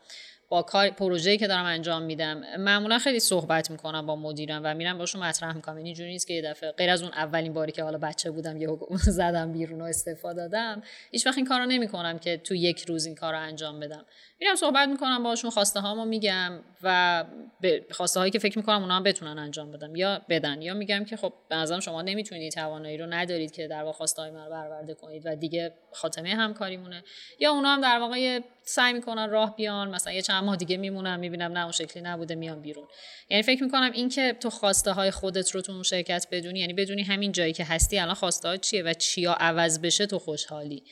با 0.50 0.62
کار 0.62 0.90
پروژه‌ای 0.90 1.38
که 1.38 1.48
دارم 1.48 1.66
انجام 1.66 2.02
میدم 2.02 2.58
معمولا 2.58 3.00
خیلی 3.00 3.20
صحبت 3.20 3.72
می‌کنم 3.72 4.06
با 4.06 4.16
مدیرم 4.16 4.62
و 4.64 4.74
میرم 4.74 4.98
باشون 4.98 5.24
مطرح 5.24 5.56
می‌کنم. 5.56 5.76
این 5.76 5.94
جوری 5.94 6.10
نیست 6.10 6.28
که 6.28 6.34
یه 6.34 6.42
دفعه 6.42 6.72
غیر 6.72 6.90
از 6.90 7.02
اون 7.02 7.12
اولین 7.12 7.54
باری 7.54 7.72
که 7.72 7.84
حالا 7.84 7.98
بچه 7.98 8.32
بودم 8.32 8.62
یه 8.62 8.68
زدم 9.20 9.52
بیرون 9.52 9.82
و 9.82 9.84
استفاده 9.84 10.42
دادم. 10.42 10.84
هیچ 11.12 11.28
وقت 11.28 11.38
این 11.38 11.46
کارو 11.46 11.66
نمی‌کنم 11.66 12.20
که 12.20 12.38
تو 12.38 12.56
یک 12.56 12.82
روز 12.82 13.06
این 13.06 13.16
کارو 13.16 13.40
انجام 13.40 13.80
بدم. 13.80 14.06
میرم 14.44 14.56
صحبت 14.56 14.90
می‌کنم 14.90 15.24
باشون 15.24 15.52
خواسته 15.52 15.80
هامو 15.80 16.06
میگم 16.06 16.60
و 16.84 17.24
به 17.62 17.86
خواسته 17.92 18.20
هایی 18.20 18.32
که 18.32 18.40
فکر 18.40 18.58
می‌کنم 18.58 18.82
اونا 18.82 18.96
هم 18.96 19.04
بتونن 19.04 19.40
انجام 19.40 19.72
بدم. 19.72 19.96
یا 19.96 20.22
بدن 20.30 20.62
یا 20.62 20.74
میگم 20.74 21.06
که 21.06 21.18
خب 21.18 21.34
به 21.50 21.56
نظرم 21.56 21.80
شما 21.80 22.02
نمی‌تونید 22.02 22.52
توانایی 22.52 22.98
رو 22.98 23.06
ندارید 23.06 23.52
که 23.52 23.68
در 23.68 23.84
واقع 23.84 23.98
خواسته 23.98 24.22
های 24.22 24.32
من 24.32 24.46
رو 24.46 24.52
برآورده 24.52 24.94
کنید 24.94 25.22
و 25.26 25.36
دیگه 25.36 25.74
خاتمه 25.94 26.36
همکاریمونه. 26.36 27.04
یا 27.40 27.52
اونا 27.52 27.70
هم 27.70 27.82
در 27.82 28.00
واقع 28.00 28.40
سعی 28.64 28.94
می‌کنن 28.94 29.30
راه 29.30 29.56
بیان 29.56 29.90
مثلا 29.90 30.14
یه 30.14 30.22
چند 30.22 30.44
ماه 30.44 30.56
دیگه 30.56 30.78
میمونم 30.78 31.20
می‌بینم 31.20 31.52
نه 31.52 31.64
اون 31.64 31.72
شکلی 31.72 32.04
نبوده 32.04 32.36
میان 32.36 32.62
بیرون. 32.62 32.88
یعنی 33.30 33.44
فکر 33.44 33.64
می‌کنم 33.64 33.92
این 33.94 34.10
که 34.10 34.38
تو 34.40 34.50
خواسته 34.50 34.92
های 34.92 35.12
خودت 35.12 35.52
رو 35.52 35.62
تو 35.62 35.72
اون 35.72 35.84
شرکت 35.84 36.28
بدونی 36.32 36.60
یعنی 36.60 36.74
بدونی 36.74 37.04
همین 37.04 37.32
جایی 37.32 37.54
که 37.54 37.64
هستی 37.64 38.00
الان 38.00 38.16
خواسته 38.16 38.58
چیه 38.58 38.84
و 38.84 38.94
چیا 38.94 39.34
عوض 39.34 39.80
بشه 39.80 40.06
تو 40.06 40.20
خوشحالی. 40.20 40.84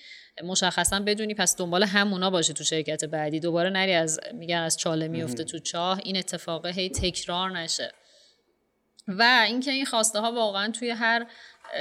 مشخصا 0.43 0.99
بدونی 0.99 1.33
پس 1.33 1.57
دنبال 1.57 1.83
همونا 1.83 2.29
باشه 2.29 2.53
تو 2.53 2.63
شرکت 2.63 3.05
بعدی. 3.05 3.39
دوباره 3.39 3.69
نری 3.69 3.93
از 3.93 4.19
میگن 4.33 4.57
از 4.57 4.77
چاله 4.77 5.07
میفته 5.07 5.43
تو 5.43 5.59
چاه 5.59 5.99
این 6.03 6.17
اتفاقه 6.17 6.69
هی 6.69 6.89
تکرار 6.89 7.51
نشه. 7.51 7.91
و 9.07 9.43
اینکه 9.45 9.71
این 9.71 9.85
خواسته 9.85 10.19
ها 10.19 10.31
واقعا 10.31 10.71
توی 10.71 10.89
هر 10.89 11.27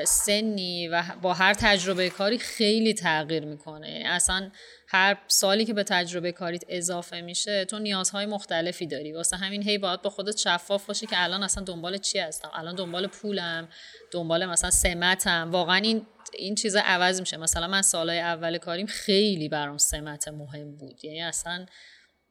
سنی 0.06 0.88
و 0.88 1.02
با 1.22 1.34
هر 1.34 1.54
تجربه 1.54 2.10
کاری 2.10 2.38
خیلی 2.38 2.94
تغییر 2.94 3.44
می‌کنه. 3.44 3.90
یعنی 3.90 4.04
اصلا 4.04 4.50
هر 4.88 5.18
سالی 5.28 5.64
که 5.64 5.74
به 5.74 5.82
تجربه 5.84 6.32
کاریت 6.32 6.62
اضافه 6.68 7.20
میشه 7.20 7.64
تو 7.64 7.78
نیازهای 7.78 8.26
مختلفی 8.26 8.86
داری. 8.86 9.12
واسه 9.12 9.36
همین 9.36 9.62
هی 9.62 9.78
باید 9.78 10.02
با 10.02 10.10
خودت 10.10 10.36
شفاف 10.36 10.86
باشی 10.86 11.06
که 11.06 11.22
الان 11.22 11.42
اصلا 11.42 11.64
دنبال 11.64 11.98
چی 11.98 12.18
هستم؟ 12.18 12.50
الان 12.54 12.74
دنبال 12.74 13.06
پولم 13.06 13.68
دنبال 14.12 14.46
مثلا 14.46 14.70
سمتم. 14.70 15.50
واقعا 15.50 15.76
این 15.76 16.06
این 16.38 16.54
چیز 16.54 16.76
عوض 16.76 17.20
میشه. 17.20 17.36
مثلا 17.36 17.66
من 17.66 17.82
سالهای 17.82 18.20
اول 18.20 18.58
کاریم 18.58 18.86
خیلی 18.86 19.48
برام 19.48 19.78
سمت 19.78 20.28
مهم 20.28 20.76
بود. 20.76 21.04
یعنی 21.04 21.22
اصلا 21.22 21.66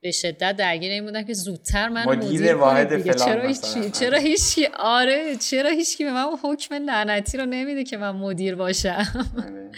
به 0.01 0.11
شدت 0.11 0.55
درگیر 0.55 0.91
این 0.91 1.05
بودم 1.05 1.23
که 1.23 1.33
زودتر 1.33 1.89
من 1.89 2.05
مدیر 2.05 2.55
واحد 2.55 2.97
فلان 2.97 3.15
چرا 3.17 3.47
هیچ 3.47 3.91
چرا 3.99 4.17
هیچ 4.17 4.59
آره 4.79 5.35
چرا 5.35 5.69
هیچکی 5.69 6.03
به 6.03 6.11
من 6.11 6.25
حکم 6.43 6.75
لعنتی 6.75 7.37
رو 7.37 7.45
نمیده 7.45 7.83
که 7.83 7.97
من 7.97 8.11
مدیر 8.11 8.55
باشم؟ 8.55 9.29
آره. 9.37 9.71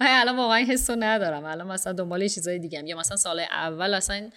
الان 0.00 0.36
واقعا 0.36 0.58
حسو 0.58 0.96
ندارم. 0.98 1.44
الان 1.44 1.66
مثلا 1.66 1.92
دنبال 1.92 2.28
چیزای 2.28 2.58
دیگه 2.58 2.82
یا 2.86 2.96
مثلا 2.98 3.16
سال 3.16 3.40
اول 3.40 3.94
اصلا 3.94 4.30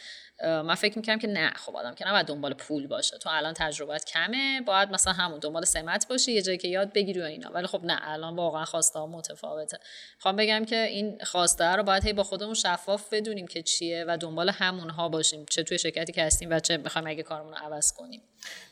من 0.43 0.75
فکر 0.75 0.97
می‌کنم 0.97 1.19
که 1.19 1.27
نه 1.27 1.49
خب 1.55 1.75
آدم 1.75 1.95
که 1.95 2.07
نباید 2.07 2.25
دنبال 2.25 2.53
پول 2.53 2.87
باشه. 2.87 3.17
تو 3.17 3.29
الان 3.33 3.53
تجربت 3.53 4.05
کمه 4.05 4.61
باید 4.65 4.89
مثلا 4.89 5.13
همون 5.13 5.39
دنبال 5.39 5.65
سمت 5.65 6.07
باشی 6.07 6.31
یه 6.31 6.41
جایی 6.41 6.57
که 6.57 6.67
یاد 6.67 6.93
بگیری 6.93 7.21
و 7.21 7.23
اینا. 7.23 7.49
ولی 7.49 7.67
خب 7.67 7.81
نه 7.83 7.99
الان 8.01 8.35
واقعا 8.35 8.65
خواسته 8.65 8.99
ها 8.99 9.07
متفاوته. 9.07 9.79
خواهم 10.19 10.37
بگم 10.37 10.65
که 10.65 10.81
این 10.81 11.17
خواسته 11.23 11.65
رو 11.65 11.83
باید 11.83 12.05
هی 12.05 12.13
با 12.13 12.23
خودمون 12.23 12.53
شفاف 12.53 13.13
بدونیم 13.13 13.47
که 13.47 13.63
چیه 13.63 14.05
و 14.07 14.17
دنبال 14.17 14.49
همونها 14.49 15.09
باشیم. 15.09 15.45
چه 15.45 15.63
توی 15.63 15.79
شرکتی 15.79 16.13
که 16.13 16.23
هستیم 16.23 16.49
و 16.51 16.59
چه 16.59 16.77
می‌خوایم 16.77 17.07
اگه 17.07 17.23
کارمون 17.23 17.53
رو 17.53 17.57
عوض 17.57 17.93
کنیم. 17.93 18.21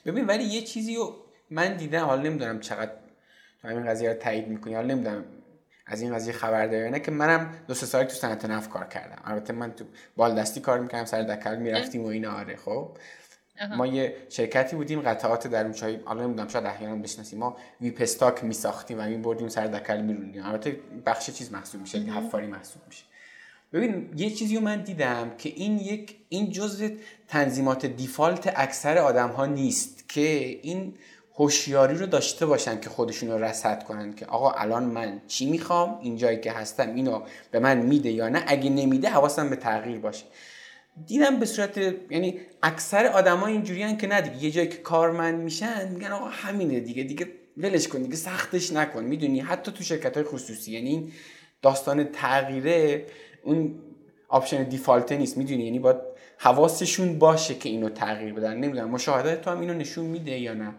ببین 0.06 0.26
ولی 0.26 0.44
یه 0.44 0.62
چیزی 0.62 0.96
رو 0.96 1.16
من 1.50 1.78
دیدم 1.78 2.06
حالا 2.06 2.22
نمی‌دونم 2.22 2.60
چقدر 2.60 2.92
همین 3.64 3.86
قضیه 3.86 4.10
رو 4.10 4.16
تایید 4.16 4.48
می‌کنی 4.48 4.74
حالا 4.74 4.88
نمی‌دونم. 4.88 5.26
از 5.90 6.02
این 6.02 6.16
قضیه 6.16 6.34
خبر 6.34 6.68
داره 6.68 6.90
نه 6.90 7.00
که 7.00 7.12
منم 7.12 7.54
دو 7.68 7.74
سه 7.74 7.86
سال 7.86 8.04
تو 8.04 8.14
صنعت 8.14 8.46
نفت 8.46 8.70
کار 8.70 8.86
کردم. 8.86 9.22
البته 9.26 9.54
من 9.54 9.72
تو 9.72 9.86
بالدستی 10.18 10.60
کار 10.60 10.80
می‌کردم 10.80 11.06
سر 11.06 11.22
دکل 11.22 11.56
می‌رفتیم 11.56 12.04
و 12.04 12.08
این 12.08 12.26
آره 12.26 12.56
خب. 12.56 12.98
ما 13.78 13.88
یه 13.88 14.16
شرکتی 14.30 14.76
بودیم 14.76 15.02
قطعات 15.02 15.48
در 15.48 15.64
اون 15.64 15.74
چای 15.74 16.00
حالا 16.06 16.24
نمی‌دونم 16.24 16.48
شاید 16.48 16.66
احیانا 16.66 16.96
بشناسیم. 16.96 17.40
ما 17.40 17.58
ویپ 17.82 18.02
استاک 18.02 18.44
میساختیم 18.44 19.00
و 19.00 19.04
می 19.04 19.18
بردیم 19.18 19.48
سر 19.48 19.68
دکل 19.68 20.02
میروندیم 20.02 20.46
البته 20.46 20.80
بخش 21.06 21.30
چیز 21.30 21.52
محسوب 21.52 21.82
میشه 21.82 22.00
حفاری 22.00 22.48
محسوب 22.48 22.82
میشه. 22.88 23.04
ببین 23.74 24.10
یه 24.18 24.30
چیزی 24.30 24.56
رو 24.56 24.62
من 24.62 24.82
دیدم 24.82 25.32
که 25.38 25.50
این 25.50 25.80
یک 25.80 26.16
این 26.30 26.52
جزء 26.52 26.90
تنظیمات 27.28 27.86
دیفالت 27.86 28.54
اکثر 28.56 28.98
آدم 28.98 29.30
ها 29.30 29.46
نیست 29.46 30.10
که 30.10 30.60
این 30.62 30.94
هوشیاری 31.40 31.98
رو 31.98 32.06
داشته 32.06 32.46
باشن 32.46 32.80
که 32.80 32.90
خودشون 32.90 33.32
رو 33.32 33.44
رصد 33.44 33.84
کنن 33.84 34.14
که 34.14 34.26
آقا 34.26 34.52
الان 34.52 34.84
من 34.84 35.22
چی 35.28 35.50
می‌خوام؟ 35.50 36.00
این 36.02 36.18
جایی 36.18 36.40
که 36.40 36.52
هستم 36.52 36.96
اینو 36.96 37.22
به 37.52 37.60
من 37.60 37.78
میده 37.78 38.12
یا 38.12 38.30
نه؟ 38.30 38.44
اگه 38.48 38.70
نمیده 38.70 39.10
حواسم 39.10 39.50
به 39.50 39.56
تغییر 39.56 40.00
باشه. 40.00 40.26
دیدم 41.08 41.40
به 41.40 41.46
صورت 41.46 41.78
یعنی 42.10 42.40
اکثر 42.64 43.06
آدما 43.06 43.48
اینجوریان 43.48 43.98
که 43.98 44.08
نه 44.08 44.22
دیگه 44.22 44.46
یه 44.46 44.52
جایی 44.52 44.68
که 44.68 44.78
کارمند 44.78 45.40
میشن 45.40 45.88
میگن 45.88 46.12
آقا 46.12 46.26
همینه 46.26 46.80
دیگه 46.80 47.04
دیگه 47.04 47.28
ولش 47.58 47.88
کن 47.88 48.02
دیگه 48.02 48.16
سختش 48.16 48.74
نکن. 48.74 49.04
می‌دونی؟ 49.04 49.40
حتی 49.40 49.72
تو 49.72 49.84
شرکت 49.84 50.18
های 50.18 50.26
خصوصی 50.26 50.72
یعنی 50.72 51.12
داستان 51.62 52.04
تغییره 52.04 53.06
اون 53.44 53.76
option 54.28 54.64
default 54.64 55.12
نیست. 55.12 55.38
می‌دونی؟ 55.38 55.64
یعنی 55.64 55.80
باید 55.80 55.98
حواسشون 56.38 57.20
باشه 57.20 57.56
که 57.56 57.70
اینو 57.70 57.90
تغییر 57.90 58.34
بدن. 58.34 58.54
نمی‌دونم 58.54 58.90
مشاهدات 58.90 59.42
تو 59.42 59.52
هم 59.52 59.60
اینو 59.60 59.74
نشون 59.74 60.06
میده 60.06 60.40
یا 60.40 60.54
نه؟ 60.54 60.74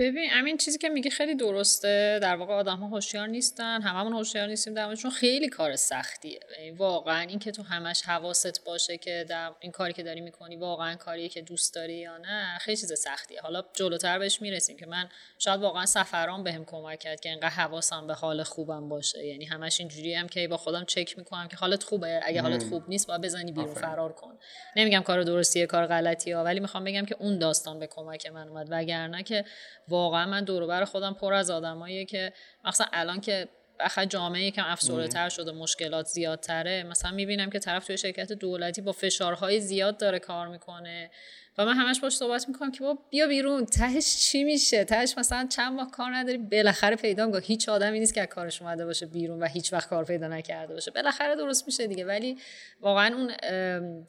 ببین 0.00 0.30
همین 0.30 0.56
چیزی 0.56 0.78
که 0.78 0.88
میگه 0.88 1.10
خیلی 1.10 1.34
درسته. 1.34 2.18
در 2.22 2.36
واقع 2.36 2.54
آدم 2.54 2.76
ها 2.76 2.86
هوشیار 2.86 3.26
نیستن 3.26 3.82
هممون 3.82 4.12
هوشیار 4.12 4.46
نیستیم 4.46 4.74
در 4.74 4.94
چون 4.94 5.10
خیلی 5.10 5.48
کار 5.48 5.76
سختیه. 5.76 6.40
یعنی 6.58 6.70
واقعا 6.70 7.20
این 7.20 7.38
که 7.38 7.50
تو 7.50 7.62
همش 7.62 8.02
حواست 8.02 8.64
باشه 8.64 8.96
که 8.98 9.24
در 9.28 9.52
این 9.60 9.72
کاری 9.72 9.92
که 9.92 10.02
داری 10.02 10.20
می‌کنی 10.20 10.56
واقعا 10.56 10.96
کاریه 10.96 11.28
که 11.28 11.42
دوست 11.42 11.74
داری 11.74 11.94
یا 11.94 12.18
نه 12.18 12.58
خیلی 12.60 12.76
چیز 12.76 12.92
سختیه. 12.92 13.40
حالا 13.40 13.62
جلوتر 13.74 14.18
بهش 14.18 14.42
می‌رسیم 14.42 14.76
که 14.76 14.86
من 14.86 15.08
شاید 15.38 15.60
واقعا 15.60 15.86
سفران 15.86 16.44
بهم 16.44 16.64
کمک 16.64 16.98
کرد 16.98 17.20
که 17.20 17.28
اینقدر 17.28 17.48
حواسم 17.48 18.06
به 18.06 18.14
حال 18.14 18.42
خوبم 18.42 18.88
باشه. 18.88 19.26
یعنی 19.26 19.44
همش 19.44 19.80
اینجوری 19.80 20.14
هم 20.14 20.28
که 20.28 20.48
با 20.48 20.56
خودم 20.56 20.84
چک 20.84 21.18
می‌کنم 21.18 21.48
که 21.48 21.56
حالت 21.56 21.82
خوبه. 21.82 22.20
اگه 22.24 22.42
حالت 22.42 22.62
خوب 22.62 22.88
نیست 22.88 23.06
باید 23.06 23.20
بزنی 23.20 23.52
بیرون 23.52 23.74
فرار 23.74 24.12
کن. 24.12 24.38
نمیگم 24.76 25.00
کار 25.00 25.22
درستیه 25.22 25.66
کار 25.66 25.86
غلطیه 25.86 26.36
ولی 26.36 26.60
می‌خوام 26.60 26.84
بگم 26.84 27.04
که 27.04 27.16
اون 27.18 27.38
داستان 27.38 27.78
به 27.78 27.86
کمک 27.86 28.26
من 28.26 28.48
اومد. 28.48 28.66
وگرنه 28.70 29.22
که 29.22 29.44
واقعا 29.90 30.26
من 30.26 30.44
دور 30.44 30.84
خودم 30.84 31.14
پر 31.14 31.32
از 31.32 31.50
آدماییه 31.50 32.04
که 32.04 32.32
مثلا 32.64 32.86
الان 32.92 33.20
که 33.20 33.48
بخاطر 33.80 34.04
جامعه 34.04 34.44
یکم 34.44 34.64
افسرده 34.66 35.08
تر 35.08 35.28
شده 35.28 35.52
مشکلات 35.52 36.06
زیادتره 36.06 36.82
مثلا 36.82 37.10
می‌بینم 37.10 37.50
که 37.50 37.58
طرف 37.58 37.86
توی 37.86 37.98
شرکت 37.98 38.32
دولتی 38.32 38.80
با 38.80 38.92
فشارهای 38.92 39.60
زیاد 39.60 39.98
داره 39.98 40.18
کار 40.18 40.48
می‌کنه 40.48 41.10
و 41.58 41.64
من 41.64 41.74
همش 41.74 42.00
باش 42.00 42.16
صحبت 42.16 42.48
می‌کنم 42.48 42.72
که 42.72 42.80
با 42.80 42.98
بیا 43.10 43.26
بیرون 43.26 43.66
تهش 43.66 44.16
چی 44.16 44.44
میشه؟ 44.44 44.84
تهش 44.84 45.14
مثلا 45.18 45.46
چند 45.50 45.72
ماه 45.72 45.90
کار 45.90 46.14
نداری 46.14 46.38
بالاخره 46.38 46.96
پیدا 46.96 47.26
می‌کنی. 47.26 47.42
هیچ 47.44 47.68
آدمی 47.68 47.98
نیست 48.00 48.14
که 48.14 48.26
کارش 48.26 48.62
اومده 48.62 48.86
باشه 48.86 49.06
بیرون 49.06 49.42
و 49.42 49.46
هیچ 49.46 49.72
وقت 49.72 49.88
کار 49.88 50.04
پیدا 50.04 50.28
نکرده 50.28 50.74
باشه. 50.74 50.90
بالاخره 50.90 51.36
درست 51.36 51.66
میشه 51.66 51.86
دیگه. 51.86 52.04
ولی 52.04 52.38
واقعا 52.80 53.16
اون 53.16 53.32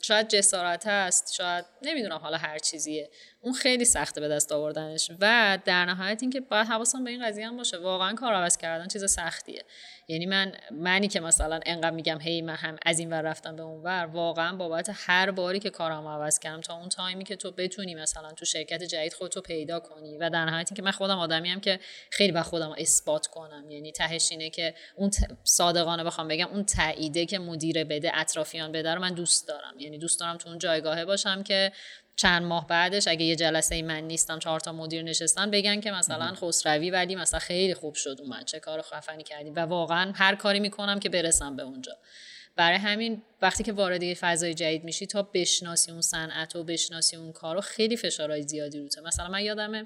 شاید 0.02 0.28
جسارت 0.28 0.88
هست 0.88 1.34
شاید 1.34 1.66
نمی‌دونم 1.82 2.18
حالا 2.18 2.38
هر 2.38 2.58
چیزیه. 2.60 3.10
اون 3.44 3.54
خیلی 3.54 3.86
سخته 3.86 4.22
به 4.22 4.28
دست 4.28 4.52
آوردنش 4.52 5.12
و 5.20 5.60
در 5.66 5.86
نهایت 5.86 6.20
اینکه 6.22 6.40
باید 6.40 6.68
حواسم 6.68 7.04
به 7.04 7.12
این 7.12 7.26
قضیه 7.26 7.48
هم 7.48 7.58
باشه. 7.58 7.78
واقعا 7.78 8.14
کار 8.14 8.34
عوض 8.34 8.58
کردن 8.58 8.88
چیز 8.88 9.12
سختیه. 9.12 9.64
یعنی 10.08 10.26
من 10.26 10.52
منی 10.72 11.08
که 11.08 11.20
مثلا 11.20 11.60
انقدر 11.66 11.92
میگم 11.92 12.22
هی 12.22 12.42
من 12.42 12.56
هم 12.56 12.78
از 12.86 13.00
این 13.00 13.10
ور 13.10 13.22
رفتم 13.22 13.56
به 13.56 13.64
اون 13.64 13.84
ور 13.84 14.06
واقعا 14.06 14.56
بابت 14.56 14.92
هر 14.94 15.32
باری 15.32 15.60
که 15.60 15.70
کارم 15.70 16.08
عوض 16.08 16.40
کردم 16.40 16.62
تا 16.62 16.78
اون 16.78 16.90
تایمی 16.90 17.24
که 17.24 17.36
تو 17.36 17.52
بتونی 17.52 17.96
مثلا 17.96 18.32
تو 18.32 18.46
شرکت 18.46 18.84
جدید 18.84 19.14
خودتو 19.14 19.42
پیدا 19.42 19.80
کنی 19.80 20.18
و 20.18 20.30
در 20.30 20.46
نهایت 20.46 20.68
اینکه 20.72 20.82
من 20.82 20.92
خودم 20.92 21.20
آدمی 21.20 21.50
هم 21.50 21.60
که 21.60 21.80
خیلی 22.12 22.32
به 22.32 22.42
خودم 22.42 22.76
اثبات 22.78 23.28
کنم. 23.28 23.72
یعنی 23.72 23.92
تهش 23.92 24.32
اینه 24.32 24.50
که 24.50 24.74
اون 24.96 25.12
صادقانه 25.44 26.04
بخوام 26.04 26.28
بگم 26.28 26.48
اون 26.48 26.66
تاییده 26.66 27.26
که 27.26 27.40
مدیر 27.40 27.84
بده 27.84 28.12
اطرافیان 28.14 28.72
بده 28.72 28.94
رو 28.94 29.02
من 29.02 29.14
دوست 29.14 29.48
دارم. 29.48 29.80
یعنی 29.80 29.98
دوست 29.98 30.20
دارم 30.20 30.38
تو 30.38 30.50
اون 30.50 30.58
جایگاهه 30.58 31.06
باشم 31.06 31.44
که 31.44 31.72
چند 32.22 32.44
ماه 32.44 32.68
بعدش 32.68 33.08
اگه 33.08 33.26
یه 33.26 33.36
جلسه 33.36 33.76
ای 33.76 33.82
من 33.82 34.04
نیستم 34.04 34.40
چهار 34.40 34.60
تا 34.60 34.72
مدیر 34.72 35.04
نشستن 35.04 35.52
بگن 35.52 35.82
که 35.82 35.92
مثلا 35.92 36.34
خسروی 36.36 36.92
ولی 36.92 37.16
مثلا 37.16 37.40
خیلی 37.40 37.74
خوب 37.74 37.96
شد 37.96 38.18
اومد 38.22 38.46
چه 38.46 38.60
کار 38.60 38.82
خفنی 38.82 39.24
کردیم 39.24 39.54
و 39.56 39.60
واقعا 39.60 40.12
هر 40.16 40.36
کاری 40.36 40.60
می‌کنم 40.60 41.00
که 41.00 41.10
برسم 41.10 41.56
به 41.56 41.64
اونجا. 41.64 41.92
برای 42.56 42.78
همین 42.78 43.22
وقتی 43.42 43.64
که 43.64 43.74
وارد 43.74 44.04
یه 44.04 44.16
فضای 44.16 44.54
جدید 44.54 44.84
میشی 44.84 45.06
تا 45.06 45.22
بشناسی 45.34 45.92
اون 45.92 46.02
صنعت 46.02 46.56
و 46.56 46.64
بشناسی 46.64 47.16
اون 47.16 47.32
کارو 47.32 47.62
خیلی 47.62 47.98
فشارهای 47.98 48.42
زیادی 48.44 48.80
روته 48.80 49.02
مثلا 49.02 49.28
من 49.28 49.44
یادمه 49.44 49.86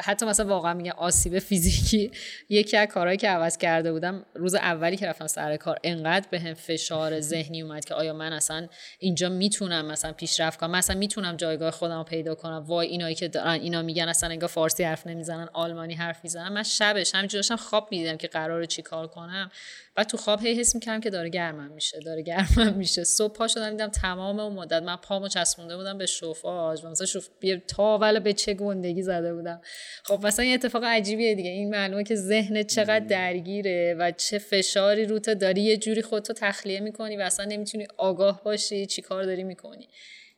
حتی 0.00 0.26
مثلا 0.26 0.46
واقعا 0.46 0.74
میگم 0.74 0.92
آسیب 0.96 1.38
فیزیکی 1.38 2.10
یکی 2.48 2.76
از 2.76 2.88
کارهایی 2.88 3.18
که 3.18 3.28
عوض 3.28 3.56
کرده 3.56 3.92
بودم 3.92 4.26
روز 4.34 4.54
اولی 4.54 4.96
که 4.96 5.06
رفتم 5.06 5.26
سر 5.26 5.56
کار 5.56 5.78
انقدر 5.84 6.26
به 6.30 6.40
هم 6.40 6.54
فشار 6.54 7.20
ذهنی 7.20 7.62
اومد 7.62 7.84
که 7.84 7.94
آیا 7.94 8.12
من 8.12 8.32
اصلا 8.32 8.68
اینجا 8.98 9.28
می‌تونم 9.28 9.86
مثلا 9.86 10.12
پیشرفت 10.12 10.60
کنم؟ 10.60 10.70
مثلا 10.70 10.96
می‌تونم 10.96 11.36
جایگاه 11.36 11.70
خودم 11.70 11.98
رو 11.98 12.04
پیدا 12.04 12.34
کنم؟ 12.34 12.64
وای 12.66 12.88
اینایی 12.88 13.14
که 13.14 13.28
دارن 13.28 13.50
اینا 13.50 13.82
میگن 13.82 14.08
اصلا 14.08 14.30
انگار 14.30 14.48
فارسی 14.48 14.84
حرف 14.84 15.06
نمی‌زنن 15.06 15.48
آلمانی 15.52 15.94
حرف 15.94 16.20
می‌زنن. 16.22 16.48
من 16.48 16.62
شبش 16.62 17.14
همینجوری 17.14 17.38
داشتم 17.38 17.56
خواب 17.56 17.88
می‌دیدم 17.90 18.16
که 18.16 18.28
قراره 18.28 18.66
چیکار 18.66 19.06
کنم. 19.06 19.50
و 19.98 20.04
تو 20.04 20.16
خواب 20.16 20.40
هی 20.40 20.60
حس 20.60 20.74
می‌کردم 20.74 21.00
که 21.00 21.10
داره 21.10 21.28
گرمم 21.28 21.70
میشه 21.70 22.00
داره 22.00 22.22
گرمم 22.22 22.74
میشه. 22.74 23.04
صبح 23.04 23.32
پا 23.32 23.48
شدم 23.48 23.70
دیدم 23.70 23.88
تمام 23.88 24.40
اون 24.40 24.52
مدت 24.52 24.82
من 24.82 24.96
پامو 24.96 25.28
چسبونده 25.28 25.76
بودم 25.76 25.98
به 25.98 26.06
شوفاژ. 26.06 26.84
مثلا 26.84 27.06
شوف 27.06 27.28
تاول 27.68 28.18
به 28.18 28.32
چه 28.32 28.54
گندگی 28.54 29.02
زده 29.02 29.34
بودم. 29.34 29.60
خب 30.04 30.26
مثلا 30.26 30.44
یه 30.44 30.54
اتفاق 30.54 30.84
عجیبیه 30.84 31.34
دیگه. 31.34 31.50
این 31.50 31.70
معلومه 31.70 32.04
که 32.04 32.14
ذهن 32.14 32.62
چقدر 32.62 32.98
درگیره 32.98 33.96
و 33.98 34.10
چه 34.10 34.38
فشاری 34.38 35.06
رو 35.06 35.18
تو 35.18 35.34
داری 35.34 35.60
یه 35.60 35.76
جوری 35.76 36.02
خودتو 36.02 36.32
تخلیه 36.32 36.80
می‌کنی 36.80 37.16
و 37.16 37.20
اصلا 37.20 37.46
نمی‌تونی 37.46 37.86
آگاه 37.96 38.44
باشی 38.44 38.86
چی 38.86 39.02
کار 39.02 39.24
داری 39.24 39.44
می‌کنی. 39.44 39.88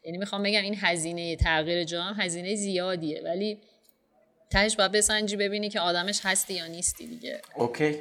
یعنی 0.04 0.18
می‌خوام 0.18 0.42
بگم 0.42 0.62
این 0.62 0.76
هزینه 0.78 1.36
تغییر 1.36 1.84
جام 1.84 2.14
هزینه 2.18 2.54
زیادیه. 2.54 3.22
ولی 3.24 3.58
تهش 4.50 4.76
باید 4.76 4.92
بسنجی 4.92 5.36
ببینی 5.36 5.68
که 5.68 5.80
آدمش 5.80 6.20
هستی 6.22 6.54
یا 6.54 6.66
نیستی 6.66 7.06
دیگه. 7.06 7.40
اوکی. 7.56 7.96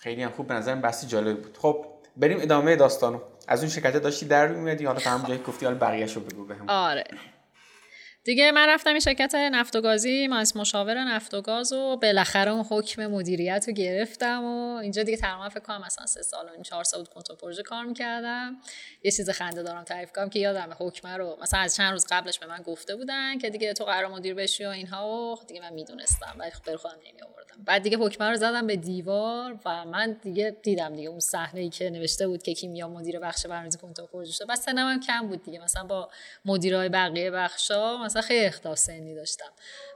خیلی 0.00 0.22
هم 0.22 0.30
خوب. 0.30 0.46
به 0.46 0.54
نظرم 0.54 0.80
بحثی 0.80 1.06
جالب 1.06 1.42
بود. 1.42 1.58
خب 1.58 1.86
بریم 2.16 2.38
ادامه 2.40 2.76
داستانو. 2.76 3.20
از 3.48 3.60
اون 3.60 3.68
شرکت 3.68 3.96
داشتی 3.96 4.26
در 4.26 4.48
میومدی 4.48 4.84
حالا 4.84 5.00
تا 5.00 5.18
جایی 5.28 5.40
گفتی 5.42 5.66
حالا 5.66 5.78
بقیه‌شو 5.78 6.20
بگو 6.20 6.44
بهم 6.44 6.64
آره. 6.68 7.04
دیگه 8.24 8.52
من 8.52 8.68
رفتم 8.68 8.90
این 8.90 9.00
شرکت 9.00 9.34
نفت 9.34 9.76
و 9.76 9.80
گازی 9.80 10.26
من 10.26 10.36
از 10.36 10.56
مشاور 10.56 11.04
نفت 11.04 11.34
و 11.34 11.40
گاز 11.40 11.72
و 11.72 11.96
بالاخره 11.96 12.50
اون 12.50 12.64
حکم 12.70 13.06
مدیریت 13.06 13.64
رو 13.68 13.74
گرفتم 13.74 14.44
و 14.44 14.76
اینجا 14.76 15.02
دیگه 15.02 15.16
تقریبا 15.16 15.48
فکر 15.48 15.60
کنم 15.60 15.82
مثلا 15.86 16.06
سه 16.06 16.22
سال 16.22 16.46
و 16.46 16.52
این 16.52 16.62
چهار 16.62 16.84
سال 16.84 17.00
بود 17.00 17.08
کنترل 17.08 17.36
پروژه 17.36 17.62
کار 17.62 17.84
می‌کردم. 17.84 18.56
یه 19.04 19.10
چیز 19.10 19.30
خنده 19.30 19.62
دارم 19.62 19.84
تعریف 19.84 20.12
کنم 20.12 20.30
که 20.30 20.38
یادم 20.38 20.76
حکمه 20.78 21.16
رو 21.16 21.38
مثلا 21.42 21.60
از 21.60 21.76
چند 21.76 21.92
روز 21.92 22.06
قبلش 22.10 22.38
به 22.38 22.46
من 22.46 22.62
گفته 22.62 22.96
بودن 22.96 23.38
که 23.38 23.50
دیگه 23.50 23.72
تو 23.72 23.84
قرار 23.84 24.10
مدیر 24.10 24.34
بشی 24.34 24.64
و 24.64 24.68
اینها 24.68 25.08
و 25.08 25.36
دیگه 25.46 25.60
من 25.60 25.72
می‌دونستم 25.72 26.36
ولی 26.38 26.50
خب 26.50 26.76
خودم 26.76 26.96
نمی 27.10 27.22
آوردم 27.22 27.64
بعد 27.64 27.82
دیگه 27.82 27.98
حکمه 27.98 28.30
رو 28.30 28.36
زدم 28.36 28.66
به 28.66 28.76
دیوار 28.76 29.58
و 29.64 29.84
من 29.84 30.12
دیگه 30.22 30.56
دیدم 30.62 30.96
دیگه 30.96 31.08
اون 31.08 31.20
صحنه 31.20 31.60
ای 31.60 31.68
که 31.68 31.90
نوشته 31.90 32.28
بود 32.28 32.42
که 32.42 32.54
کیمیا 32.54 32.88
مدیر 32.88 33.18
بخش 33.18 33.46
برنامه‌ریزی 33.46 33.78
کنترل 33.78 34.06
پروژه 34.06 34.32
شد. 34.32 34.46
بس 34.46 34.64
سنم 34.64 35.00
کم 35.00 35.28
بود 35.28 35.42
دیگه. 35.42 35.58
مثلا 35.58 35.84
با 35.84 36.10
مدیرای 36.44 36.88
بقیه 36.88 37.30
بخشا 37.30 37.96
مثلا 38.10 38.22
خیلی 38.22 38.46
اختلاف 38.46 38.78
سنی 38.78 39.14
داشتم. 39.14 39.52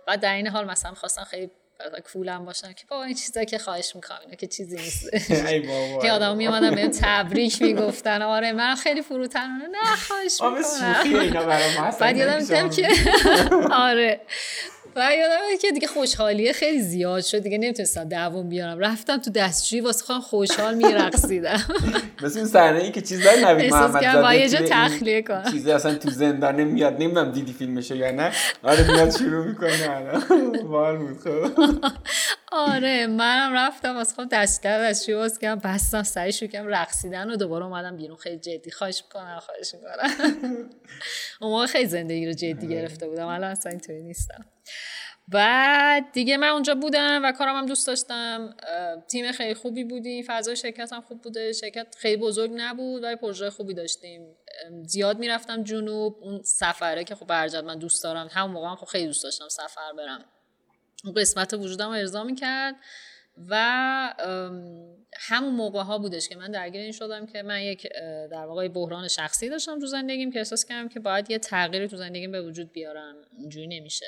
و 0.06 0.16
در 0.16 0.34
این 0.34 0.46
حال 0.46 0.70
مثلا 0.70 0.94
خواستم 0.94 1.24
خیلی 1.24 1.50
کولم 2.12 2.44
باشم 2.44 2.72
که 2.72 2.84
با 2.90 3.04
این 3.04 3.14
چیزا 3.14 3.44
که 3.44 3.58
خواهش 3.58 3.92
می‌کنم 3.94 4.18
اینا 4.24 4.34
که 4.34 4.46
چیزی 4.46 4.76
نیست. 4.76 5.10
که 6.02 6.12
آدم 6.12 6.36
میامدن 6.36 6.74
بهم 6.74 6.90
تبریک 6.90 7.62
می‌گفتن. 7.62 8.22
آره 8.22 8.52
من 8.52 8.74
خیلی 8.74 9.02
فروتن 9.02 9.48
نه 9.56 9.96
خواهش 10.08 10.38
می‌کنم. 10.42 11.94
بعد 12.00 12.16
یادم 12.16 12.70
که 12.70 12.88
آره. 13.88 14.20
و 14.96 15.10
یادم 15.18 15.58
که 15.62 15.70
دیگه 15.70 15.86
خوشحالیه 15.86 16.52
خیلی 16.52 16.82
زیاد 16.82 17.22
شد. 17.22 17.38
دیگه 17.38 17.58
نمی‌تونستم 17.58 18.04
دووم 18.04 18.48
بیارم. 18.48 18.78
رفتم 18.78 19.16
تو 19.16 19.30
دستشویی 19.30 19.80
واسه 19.80 20.04
خودم 20.04 20.20
خوشحال 20.20 20.74
میرقصیدم. 20.74 21.64
مثل 22.22 22.38
این 22.38 22.48
صحنه 22.48 22.78
ای 22.78 22.92
که 22.92 23.00
چیزای 23.00 23.44
نوید 23.44 23.72
محمد 23.72 24.12
زاده 24.12 24.36
یه 24.36 24.48
تخلیه 24.48 25.22
کنم. 25.22 25.44
چیزی 25.52 25.72
اصلا 25.72 25.94
تو 25.94 26.10
زندان 26.10 26.56
نمیاد 26.56 26.92
نمی‌دونم 27.02 27.32
دیدی 27.32 27.52
فیلمشو 27.52 27.94
یا 27.96 28.10
نه. 28.10 28.32
آره 28.62 28.92
میاد 28.92 29.16
شروع 29.18 29.46
می‌کنه 29.46 29.72
بال 30.62 30.96
بود 30.96 31.20
خب. 31.20 31.63
آره 32.52 33.06
منم 33.06 33.52
رفتم 33.52 33.96
از 33.96 34.14
خودم 34.14 34.28
دست 34.28 34.66
از 34.66 35.10
باز 35.10 35.38
کردم 35.38 35.70
بستم 35.70 36.02
سعی 36.02 36.32
کردم 36.32 36.68
رقصیدن 36.68 37.30
و 37.30 37.36
دوباره 37.36 37.64
اومدم 37.64 37.96
بیرون. 37.96 38.16
خیلی 38.16 38.38
جدی 38.38 38.70
خواهش 38.70 39.02
می‌کنم 39.04 39.40
خواهش 39.40 39.74
می‌کنم. 39.74 40.70
اون 41.40 41.66
خیلی 41.66 41.86
زندگی 41.86 42.26
رو 42.26 42.32
جدی 42.32 42.68
گرفته 42.68 43.08
بودم 43.08 43.26
الان 43.26 43.50
اصلا 43.50 43.70
اینطوری 43.70 44.02
نیستم. 44.02 44.44
بعد 45.28 46.12
دیگه 46.12 46.36
من 46.36 46.48
اونجا 46.48 46.74
بودم 46.74 47.20
و 47.24 47.32
کارم 47.32 47.56
هم 47.56 47.66
دوست 47.66 47.86
داشتم. 47.86 48.56
تیم 49.08 49.32
خیلی 49.32 49.54
خوبی 49.54 49.84
بودیم 49.84 50.24
فضای 50.26 50.56
شرکت 50.56 50.92
هم 50.92 51.00
خوب 51.00 51.22
بوده. 51.22 51.52
شرکت 51.52 51.94
خیلی 51.98 52.16
بزرگ 52.16 52.50
نبود 52.54 53.02
ولی 53.02 53.16
پروژه 53.16 53.50
خوبی 53.50 53.74
داشتیم. 53.74 54.36
زیاد 54.86 55.18
می‌رفتم 55.18 55.64
جنوب. 55.64 56.16
اون 56.20 56.42
سفره 56.42 57.04
که 57.04 57.14
خب 57.14 57.26
برجد 57.26 57.64
من 57.64 57.78
دوست 57.78 58.02
دارم 58.02 58.28
همون 58.32 58.50
موقع 58.50 58.68
هم 58.68 58.76
خب 58.76 58.86
خیلی 58.86 59.06
دوست 59.06 59.24
داشتم 59.24 59.48
سفر 59.48 59.92
برم. 59.98 60.24
اون 61.04 61.14
قسمت 61.14 61.54
وجودم 61.54 61.86
رو 61.86 61.92
ارضا 61.92 62.26
کرد 62.40 62.74
و 63.48 63.54
همون 65.16 65.54
موقع 65.54 65.82
ها 65.82 65.98
بودش 65.98 66.28
که 66.28 66.36
من 66.36 66.50
درگیر 66.50 66.80
این 66.80 66.92
شدم 66.92 67.26
که 67.26 67.42
من 67.42 67.62
یک 67.62 67.86
در 68.30 68.46
واقع 68.46 68.68
بحران 68.68 69.08
شخصی 69.08 69.48
داشتم 69.48 69.80
تو 69.80 69.86
زندگیم 69.86 70.32
که 70.32 70.38
احساس 70.38 70.64
کردم 70.64 70.88
که 70.88 71.00
باید 71.00 71.30
یه 71.30 71.38
تغییری 71.38 71.88
تو 71.88 71.96
زندگیم 71.96 72.32
به 72.32 72.42
وجود 72.42 72.72
بیارم. 72.72 73.14
اینجوری 73.38 73.66
نمیشه. 73.66 74.06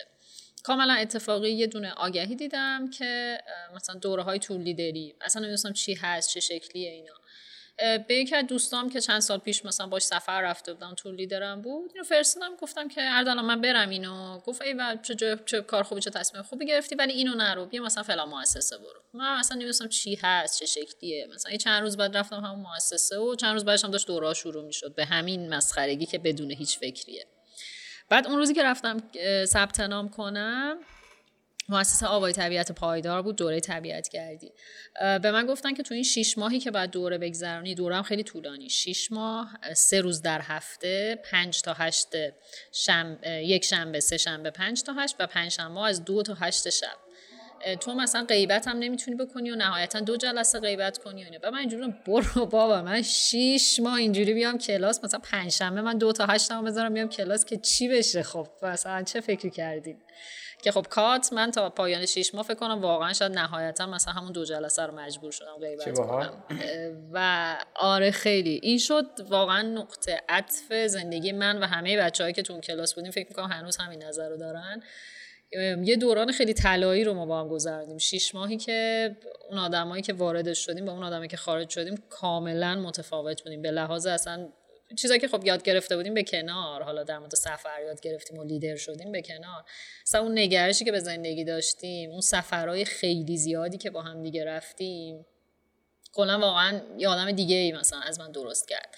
کاملا 0.63 0.95
اتفاقی 0.95 1.51
یه 1.51 1.67
دونه 1.67 1.93
آگهی 1.93 2.37
دیدم 2.37 2.91
که 2.91 3.39
مثلا 3.75 3.95
دوره 3.95 4.23
های 4.23 4.39
طول 4.39 4.61
لیدری 4.61 5.15
اصلا 5.21 5.41
نمی‌دونستم 5.41 5.73
چی 5.73 5.95
هست 5.95 6.31
چه 6.31 6.41
شکلیه 6.41 6.91
اینا. 6.91 7.15
به 7.79 8.15
یکی 8.15 8.37
از 8.37 8.47
دوستام 8.47 8.91
که 8.91 9.01
چند 9.01 9.21
سال 9.21 9.39
پیش 9.39 9.65
مثلا 9.65 9.87
باش 9.87 10.03
سفر 10.03 10.43
رفته 10.43 10.75
بودم 10.75 10.95
تو 10.95 11.13
لیدرم 11.13 11.63
بود 11.63 11.91
اینو 11.95 12.05
فرستادم 12.05 12.57
گفتم 12.57 12.89
که 12.89 13.01
اردلان 13.03 13.45
من 13.45 13.61
برم 13.61 13.89
اینو. 13.89 14.39
گفت 14.39 14.63
ای 14.63 14.75
چه, 15.03 15.39
چه 15.47 15.61
کار 15.61 15.83
خوبی 15.83 16.01
چه 16.01 16.11
تصمیم 16.11 16.43
خوبی 16.43 16.67
گرفتی 16.67 16.95
ولی 16.95 17.13
اینو 17.13 17.35
نرو 17.35 17.67
بیا 17.67 17.83
مثلا 17.83 18.03
فلان 18.03 18.29
مؤسسه 18.29 18.79
برو. 18.79 19.01
من 19.15 19.39
مثلا 19.39 19.55
نمی‌دونستم 19.55 19.89
چی 19.89 20.19
هست 20.23 20.61
چه 20.61 20.67
شکلیه. 20.67 21.29
مثلا 21.35 21.53
یه 21.53 21.59
چند 21.59 21.83
روز 21.83 21.97
بعد 21.97 22.17
رفتم 22.17 22.37
همون 22.37 22.67
مؤسسه 22.73 23.19
و 23.19 23.35
چند 23.35 23.53
روز 23.53 23.65
بعدش 23.65 23.85
هم 23.85 23.91
داشت 23.91 24.07
دوره 24.07 24.35
شروع 24.35 24.65
می‌شد. 24.65 24.95
به 24.95 25.05
همین 25.05 25.55
مسخرگی 25.55 26.07
که 26.07 26.19
بدون 26.19 26.51
هیچ 26.51 26.79
فکریه. 26.79 27.27
بعد 28.09 28.27
اون 28.27 28.37
روزی 28.37 28.55
که 28.55 28.63
رفتم 28.63 29.03
ثبت 29.45 29.81
نام 29.81 30.09
کنم 30.09 30.79
مؤسسه 31.69 32.07
آوای 32.07 32.33
طبیعت 32.33 32.73
پایدار 32.73 33.23
بود 33.23 33.37
دوره 33.37 33.61
طبیعت 33.61 34.09
گردی. 34.09 34.53
به 35.01 35.31
من 35.31 35.47
گفتن 35.47 35.75
که 35.75 35.83
تو 35.83 35.95
این 35.95 36.03
شیش 36.03 36.39
ماهی 36.39 36.61
که 36.61 36.71
بعد 36.71 36.91
دوره 36.91 37.19
بگذرانی 37.19 37.75
دوره 37.75 37.97
هم 37.97 38.03
خیلی 38.03 38.23
طولانی. 38.23 38.69
شیش 38.69 39.13
ماه 39.13 39.59
سه 39.75 40.01
روز 40.01 40.23
در 40.23 40.41
هفته 40.41 41.19
پنج 41.31 41.63
تا 41.63 41.73
هشت 41.73 42.09
شم... 42.73 43.19
یک 43.25 43.65
شنبه 43.65 44.01
سه 44.01 44.17
شنبه 44.17 44.51
پنج 44.51 44.83
تا 44.83 44.93
هشت 44.93 45.17
و 45.19 45.27
پنج 45.27 45.53
شنبه 45.53 45.81
از 45.81 46.05
دو 46.05 46.23
تا 46.23 46.35
هشت 46.35 46.71
شب. 46.71 47.06
تو 47.75 47.95
مثلا 47.95 48.25
غیبت 48.25 48.69
هم 48.69 48.79
نمی‌تونی 48.79 49.17
بکنی 49.17 49.51
و 49.51 49.55
نهایتا 49.55 50.01
دو 50.01 50.17
جلسه 50.17 50.61
غیبت 50.61 50.99
کنی 50.99 51.25
و 51.25 51.29
و 51.43 51.51
من 51.51 51.59
اینجوری 51.59 51.95
برو 52.07 52.47
بابا 52.47 52.83
من 52.83 53.03
شیش 53.03 53.81
ماه 53.81 53.95
اینجوری 53.95 54.35
بیام 54.35 54.59
کلاس 54.59 55.05
مثلا 55.05 55.21
پنجشنبه 55.21 55.83
من 55.83 55.99
دو 55.99 56.13
تا 56.13 56.27
هشت 56.27 56.53
بذارم 56.53 56.95
بیام 56.95 57.09
کلاس 57.09 57.45
که 57.45 57.57
چی 57.57 57.89
بشه؟ 57.89 58.23
خب 58.23 58.49
مثلا 58.63 59.03
چه 59.03 59.21
فکری 59.21 59.51
کردید 59.51 59.97
که 60.63 60.73
خب 60.73 60.87
کات 60.87 61.33
من 61.33 61.51
تا 61.51 61.71
پایان 61.71 62.07
شیش 62.07 62.35
ماه 62.35 62.45
فکر 62.45 62.55
کنم 62.55 62.81
واقعا 62.81 63.13
شاید 63.13 63.33
نهایتا 63.33 63.87
مثلا 63.87 64.13
همون 64.13 64.33
دو 64.33 64.45
جلسه 64.45 64.83
رو 64.83 64.95
مجبور 64.95 65.33
شدم 65.33 65.57
غیبت 65.61 65.99
کنم. 65.99 66.43
و 67.13 67.57
آره 67.75 68.11
خیلی. 68.11 68.61
این 68.63 68.79
شد 68.79 69.07
واقعا 69.29 69.63
نقطه 69.63 70.23
عطف 70.29 70.73
زندگی 70.87 71.33
من 71.33 71.59
و 71.59 71.67
همه 71.67 71.97
بچههایی 71.97 72.35
که 72.35 72.43
تو 72.43 72.53
اون 72.53 72.63
کلاس 72.63 72.95
بودیم. 72.95 73.11
فکر 73.11 73.29
می‌کنم 73.29 73.47
هنوز 73.47 73.77
همین 73.77 74.03
نظر 74.03 74.29
رو 74.29 74.37
دارن. 74.37 74.83
یه 75.83 75.97
دوران 75.97 76.33
خیلی 76.33 76.55
طلایی 76.55 77.05
رو 77.05 77.15
ما 77.15 77.27
با 77.27 77.41
هم 77.41 77.49
گذروندیم. 77.49 77.99
شیش 77.99 78.35
ماهی 78.35 78.57
که 78.57 79.11
اون 79.51 79.59
آدمایی 79.59 80.03
که 80.03 80.13
وارد 80.13 80.53
شدیم 80.53 80.85
با 80.85 80.93
اون 80.93 81.03
آدمایی 81.03 81.29
که 81.29 81.37
خارج 81.37 81.69
شدیم 81.69 82.03
کاملا 82.11 82.75
متفاوت 82.75 83.43
بودیم. 83.43 83.63
به 83.63 83.71
لحاظ 83.71 84.07
اصلا 84.07 84.49
چیزایی 84.97 85.21
که 85.21 85.29
خب 85.29 85.45
یاد 85.45 85.63
گرفته 85.63 85.97
بودیم 85.97 86.15
به 86.15 86.23
کنار. 86.23 86.83
حالا 86.83 87.03
در 87.03 87.19
مورد 87.19 87.35
سفر 87.35 87.83
یاد 87.87 88.01
گرفتیم 88.01 88.39
و 88.39 88.45
لیدر 88.45 88.77
شدیم 88.77 89.13
به 89.13 89.23
کنار. 89.23 89.65
مثلا 90.07 90.21
اون 90.21 90.39
نگرشی 90.39 90.85
که 90.85 90.93
به 90.93 91.01
زندگی 91.01 91.45
داشتیم 91.45 92.11
اون 92.11 92.21
سفرهای 92.21 92.85
خیلی 92.85 93.37
زیادی 93.37 93.79
که 93.79 93.91
با 93.91 94.03
هم 94.03 94.23
دیگه 94.23 94.45
رفتیم 94.45 95.27
کلا 96.13 96.39
واقعا 96.39 96.81
یه 96.99 97.09
آدم 97.09 97.33
دیگه 97.33 97.57
ای 97.57 97.73
مثلا 97.73 98.01
از 98.01 98.21
من 98.21 98.33
درست 98.33 98.69
کرد. 98.69 98.97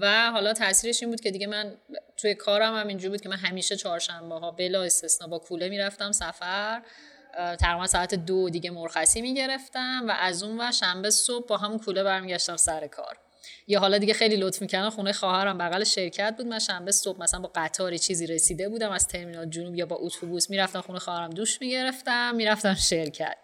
و 0.00 0.30
حالا 0.30 0.52
تاثیرش 0.52 1.02
این 1.02 1.10
بود 1.10 1.20
که 1.20 1.30
دیگه 1.30 1.46
من 1.46 1.74
توی 2.16 2.34
کارم 2.34 2.74
هم 2.74 2.88
اینجوری 2.88 3.08
بود 3.08 3.20
که 3.20 3.28
من 3.28 3.36
همیشه 3.36 3.76
چهارشنبه 3.76 4.34
ها 4.34 4.50
بلا 4.50 4.82
استثنا 4.82 5.28
با 5.28 5.38
کوله 5.38 5.68
می‌رفتم 5.68 6.12
سفر. 6.12 6.82
تقریبا 7.60 7.86
ساعت 7.86 8.14
دو 8.14 8.50
دیگه 8.50 8.70
مرخصی 8.70 9.22
می‌گرفتم 9.22 10.04
و 10.08 10.16
از 10.20 10.42
اون 10.42 10.60
و 10.60 10.72
شنبه 10.72 11.10
صبح 11.10 11.46
با 11.46 11.56
همون 11.56 11.78
کوله 11.78 12.02
برمیگشتم 12.02 12.56
سر 12.56 12.86
کار. 12.86 13.18
یا 13.68 13.80
حالا 13.80 13.98
دیگه 13.98 14.14
خیلی 14.14 14.36
لطف 14.36 14.62
می‌کنن 14.62 14.90
خونه 14.90 15.12
خواهرم. 15.12 15.58
بغل 15.58 15.84
شرکت 15.84 16.34
بود. 16.36 16.46
من 16.46 16.58
شنبه 16.58 16.92
صبح 16.92 17.20
مثلا 17.20 17.40
با 17.40 17.50
قطار 17.54 17.96
چیزی 17.96 18.26
رسیده 18.26 18.68
بودم. 18.68 18.90
از 18.90 19.08
ترمینال 19.08 19.46
جنوب 19.46 19.74
یا 19.74 19.86
با 19.86 19.96
اتوبوس 19.96 20.50
می‌رفتم 20.50 20.80
خونه 20.80 20.98
خواهرم 20.98 21.30
دوش 21.30 21.60
می‌گرفتم. 21.60 22.34
می‌رفتم 22.34 22.74
شرکت. 22.74 23.36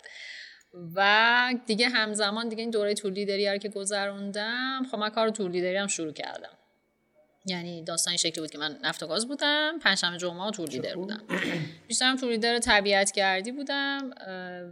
و 0.94 1.54
دیگه 1.66 1.88
همزمان 1.88 2.48
دیگه 2.48 2.61
این 2.61 2.70
دوره 2.70 2.94
تور 2.94 3.12
لیدری 3.12 3.59
که 3.59 3.68
گذروندم 3.68 4.83
خب 4.90 4.98
من 4.98 5.11
کار 5.11 5.30
تور 5.30 5.50
لیدری 5.50 5.76
هم 5.76 5.87
شروع 5.87 6.12
کردم. 6.12 6.50
یعنی 7.46 7.83
داستان 7.83 8.11
این 8.11 8.18
شکلی 8.18 8.40
بود 8.40 8.50
که 8.50 8.59
من 8.59 8.78
نفت 8.83 9.02
و 9.02 9.06
گاز 9.06 9.28
بودم 9.28 9.78
پنجشنبه 9.78 10.18
جمعه 10.18 10.50
تور 10.50 10.68
لیدر 10.68 10.94
بودم. 10.94 11.22
بیشترم 11.88 12.16
تور 12.16 12.30
لیدر 12.30 12.59
طبیعت 12.59 13.12
گردی 13.12 13.52
بودم 13.52 14.11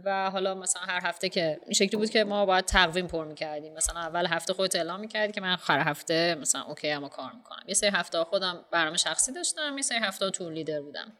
و 0.05 0.29
حالا 0.29 0.55
مثلا 0.55 0.81
هر 0.81 0.99
هفته 1.03 1.29
که 1.29 1.59
این 1.63 1.73
شکلی 1.73 1.97
بود 1.97 2.09
که 2.09 2.23
ما 2.23 2.45
باید 2.45 2.65
تقویم 2.65 3.07
پر 3.07 3.25
می‌کردیم. 3.25 3.73
مثلا 3.73 3.99
اول 3.99 4.27
هفته 4.27 4.53
خودت 4.53 4.75
اعلام 4.75 4.99
می‌کردی 4.99 5.33
که 5.33 5.41
من 5.41 5.57
هر 5.61 5.79
هفته 5.79 6.35
مثلا 6.41 6.61
اوکی 6.61 6.91
اما 6.91 7.09
کار 7.09 7.31
می‌کنم. 7.37 7.63
یه 7.67 7.73
سری 7.73 7.89
هفته 7.89 8.23
خودم 8.23 8.65
برنامه 8.71 8.97
شخصی 8.97 9.31
داشتم 9.31 9.73
یه 9.75 9.81
سری 9.81 9.97
هفته 9.97 10.29
تور 10.29 10.53
لیدر 10.53 10.81
بودم. 10.81 11.13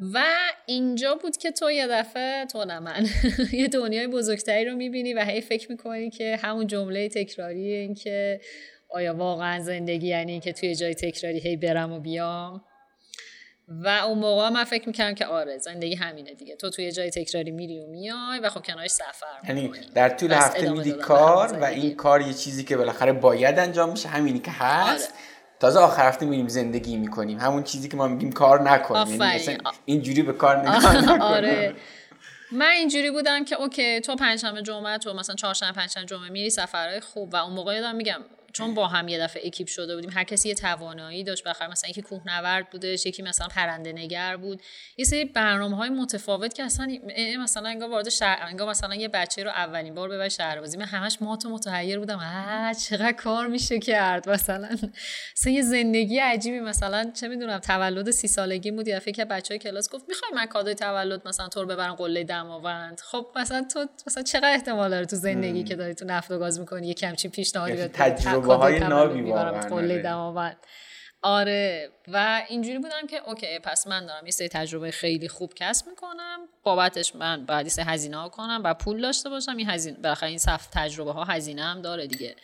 و 0.00 0.24
اینجا 0.66 1.14
بود 1.14 1.36
که 1.36 1.50
تو 1.50 1.70
یه 1.70 1.86
دفعه 1.86 2.46
تو 2.46 2.64
نه 2.64 2.78
من 2.78 3.06
یه 3.52 3.68
دنیای 3.68 4.06
بزرگتری 4.06 4.64
رو 4.64 4.76
می‌بینی 4.76 5.14
و 5.14 5.24
هی 5.24 5.40
فکر 5.40 5.70
می‌کنی 5.70 6.10
که 6.10 6.36
همون 6.36 6.66
جمله 6.66 7.08
تکراری 7.08 7.72
این 7.72 7.94
که 7.94 8.40
آیا 8.90 9.14
واقعا 9.14 9.62
زندگی 9.62 10.08
یعنی 10.08 10.40
که 10.40 10.52
توی 10.52 10.74
جای 10.74 10.94
تکراری 10.94 11.38
هی 11.38 11.56
برم 11.56 11.92
و 11.92 12.00
بیام؟ 12.00 12.64
و 13.68 13.88
اون 13.88 14.18
موقع 14.18 14.48
من 14.48 14.64
فکر 14.64 14.86
می‌کردم 14.86 15.14
که 15.14 15.26
آره 15.26 15.58
زندگی 15.58 15.94
همینه 15.94 16.34
دیگه. 16.34 16.56
تو 16.56 16.70
توی 16.70 16.92
جای 16.92 17.10
تکراری 17.10 17.50
میری 17.50 17.78
و 17.78 17.86
میای 17.86 18.38
و 18.38 18.50
خب 18.50 18.62
کنارش 18.62 18.90
سفر 18.90 19.48
یعنی 19.48 19.72
در 19.94 20.08
طول 20.08 20.32
هفته 20.32 20.70
میدی 20.70 20.92
کار 20.92 21.58
و 21.58 21.64
این 21.64 21.94
کار 21.94 22.20
یه 22.20 22.32
چیزی 22.32 22.64
که 22.64 22.76
بالاخره 22.76 23.12
باید 23.12 23.58
انجام 23.58 23.90
میشه 23.90 24.08
همینی 24.08 24.38
که 24.38 24.50
هست. 24.50 25.10
آره. 25.10 25.35
تازه 25.60 25.80
آخر 25.80 26.08
هفته 26.08 26.26
میریم 26.26 26.48
زندگی 26.48 26.96
می‌کنیم. 26.96 27.38
همون 27.38 27.62
چیزی 27.62 27.88
که 27.88 27.96
ما 27.96 28.08
میگیم 28.08 28.32
کار 28.32 28.62
نکنیم. 28.70 29.22
یعنی 29.22 29.58
اینجوری 29.84 30.22
به 30.22 30.32
کار 30.32 30.56
نگاه 30.56 31.18
آره. 31.20 31.74
من 32.52 32.70
اینجوری 32.70 33.10
بودم 33.10 33.44
که 33.44 33.56
اوکی 33.60 34.00
تو 34.00 34.16
پنجشنبه 34.16 34.62
جمعه 34.62 34.98
تو 34.98 35.14
مثلا 35.14 35.34
چهارشنبه 35.34 35.72
پنجشنبه 35.72 36.06
جمعه 36.06 36.28
میری 36.28 36.50
سفرهای 36.50 37.00
خوب 37.00 37.34
و 37.34 37.36
اون 37.36 37.52
موقع 37.52 37.74
یادم 37.74 37.96
میگم 37.96 38.20
چون 38.56 38.74
با 38.74 38.86
هم 38.86 39.08
یه 39.08 39.18
دفعه 39.18 39.46
اکیپ 39.46 39.68
شده 39.68 39.94
بودیم 39.94 40.10
هر 40.10 40.24
کسی 40.24 40.48
یه 40.48 40.54
توانایی 40.54 41.24
داشت. 41.24 41.44
بخیر 41.44 41.66
مثلا 41.66 41.90
یکی 41.90 42.02
کوهنورد 42.02 42.70
بودش 42.70 43.06
یکی 43.06 43.22
مثلا 43.22 43.48
پرنده 43.48 43.92
نگر 43.92 44.36
بود. 44.36 44.62
یه 44.96 45.04
سری 45.04 45.24
برنامه 45.24 45.76
های 45.76 45.88
متفاوت 45.88 46.54
که 46.54 46.62
اصلا 46.62 46.98
مثلا 47.38 47.68
انگار 47.68 47.90
وارد 47.90 48.08
شهر 48.08 48.46
انگار 48.48 48.70
مثلا 48.70 48.94
یه 48.94 49.08
بچه 49.08 49.44
رو 49.44 49.50
اولین 49.50 49.94
بار 49.94 50.08
ببر 50.08 50.28
شهربازی 50.28 50.76
من 50.76 50.84
همش 50.84 51.18
مات 51.20 51.46
و 51.46 51.48
متحیر 51.48 51.98
بودم. 51.98 52.18
آ 52.18 52.72
چقدر 52.72 53.12
کار 53.12 53.46
میشه 53.46 53.78
کرد 53.78 54.28
مثلا. 54.28 54.68
مثلا 55.36 55.52
یه 55.52 55.62
زندگی 55.62 56.18
عجیبی 56.18 56.60
مثلا 56.60 57.10
چه 57.14 57.28
می‌دونم 57.28 57.58
تولد 57.58 58.10
سی 58.10 58.28
سالگی 58.28 58.70
بود. 58.70 58.88
یه 58.88 58.96
دفعه 58.96 59.12
که 59.12 59.24
بچهای 59.24 59.58
کلاس 59.58 59.90
گفت 59.90 60.04
می‌خوای 60.08 60.30
من 60.34 60.46
کادوی 60.46 60.74
تولد 60.74 61.28
مثلا 61.28 61.48
تو 61.48 61.62
رو 61.62 61.68
ببرم 61.68 61.94
قله 61.94 62.24
دماوند 62.24 63.00
خب 63.00 63.26
مثلا 63.36 63.66
تو 63.72 63.86
مثلا 64.06 64.22
چقدر 64.22 64.52
احتمال 64.52 64.90
داره 64.90 65.06
تو 65.06 65.16
زندگی 65.16 65.64
که 65.64 65.76
داری 65.76 65.94
تو 65.94 66.04
نفت 66.04 66.30
و 66.30 66.38
گاز 66.38 66.60
می‌کنی؟ 66.60 66.88
یه 66.88 66.94
کمچین 66.94 67.30
پیشنهادی 67.30 67.76
یعنی 67.76 67.88
های 68.54 68.78
نابی 68.78 69.22
واقعا 69.22 69.68
آره. 71.22 71.90
و 72.08 72.42
اینجوری 72.48 72.78
بودم 72.78 73.06
که 73.10 73.28
اوکی 73.28 73.58
پس 73.58 73.86
من 73.86 74.06
دارم 74.06 74.26
یه 74.26 74.32
سری 74.32 74.48
تجربه 74.48 74.90
خیلی 74.90 75.28
خوب 75.28 75.54
کسب 75.54 75.88
می‌کنم. 75.88 76.38
بابتش 76.62 77.16
من 77.16 77.46
باید 77.46 77.78
یه 77.78 77.84
هزینه 77.84 78.16
ها 78.16 78.28
کنم 78.28 78.60
و 78.64 78.74
پول 78.74 79.02
داشته 79.02 79.28
باشم. 79.28 79.56
این 79.56 79.70
هزینه 79.70 79.98
بالاخره 79.98 80.28
این 80.28 80.38
صف 80.38 80.66
تجربه 80.66 81.12
ها 81.12 81.24
هزینه 81.24 81.62
هم 81.62 81.82
داره 81.82 82.06
دیگه. 82.06 82.36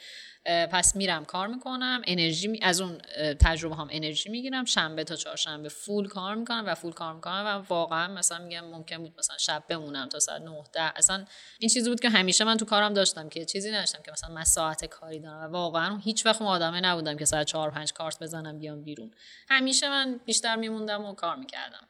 پس 0.45 0.97
میرم 0.97 1.24
کار 1.24 1.47
می‌کنم 1.47 2.03
انرژی 2.07 2.59
از 2.62 2.80
اون 2.80 2.99
تجربه 3.40 3.76
هم 3.76 3.88
انرژی 3.90 4.30
می‌گیرم 4.30 4.64
شنبه 4.64 5.05
تا 5.05 5.16
چهارشنبه 5.16 5.68
فول 5.68 6.09
کار 6.09 6.34
می‌کنم 6.34 6.64
و 6.66 6.74
فول 6.74 6.93
کار 6.93 7.14
می‌کنم 7.14 7.45
و 7.47 7.66
واقعا 7.68 8.09
مثلا 8.09 8.38
میگم 8.38 8.64
ممکن 8.64 8.99
بود 8.99 9.14
مثلا 9.18 9.38
شب 9.38 9.64
بمونم 9.68 10.09
تا 10.09 10.18
ساعت 10.18 10.43
9 10.43 10.62
ده. 10.72 10.99
اصلا 10.99 11.24
این 11.59 11.70
چیزی 11.70 11.88
بود 11.90 12.01
که 12.01 12.09
همیشه 12.09 12.45
من 12.45 12.57
تو 12.57 12.64
کارم 12.64 12.95
داشتم 12.95 13.28
که 13.28 13.45
چیزی 13.45 13.70
نداشتم 13.70 14.03
که 14.03 14.12
مثلا 14.12 14.30
من 14.30 14.45
ساعت 14.45 14.84
کاری 14.84 15.20
دارم 15.20 15.40
و 15.40 15.53
واقعا 15.53 15.97
هیچ 15.97 16.26
وقت 16.26 16.43
آدمه 16.43 16.80
نبودم 16.80 17.16
که 17.16 17.24
ساعت 17.24 17.47
4 17.47 17.70
5 17.70 17.93
کارت 17.93 18.18
بزنم 18.18 18.59
بیام 18.59 18.82
بیرون. 18.82 19.11
همیشه 19.49 19.88
من 19.88 20.20
بیشتر 20.24 20.57
میموندم 20.57 21.05
و 21.05 21.14
کار 21.14 21.36
می‌کردم. 21.36 21.88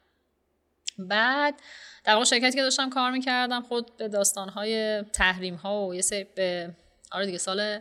بعد 0.97 1.59
در 2.03 2.13
واقع 2.13 2.25
شرکتی 2.25 2.55
که 2.55 2.61
داشتم 2.61 2.89
کار 2.89 3.11
می‌کردم 3.11 3.61
خود 3.61 3.97
به 3.97 4.07
داستانهای 4.07 5.03
تحریم 5.03 5.55
ها 5.55 5.87
و 5.87 5.95
یه 5.95 6.01
سری 6.01 6.23
به 6.23 6.75
آره 7.11 7.25
دیگه 7.25 7.37
سال 7.37 7.79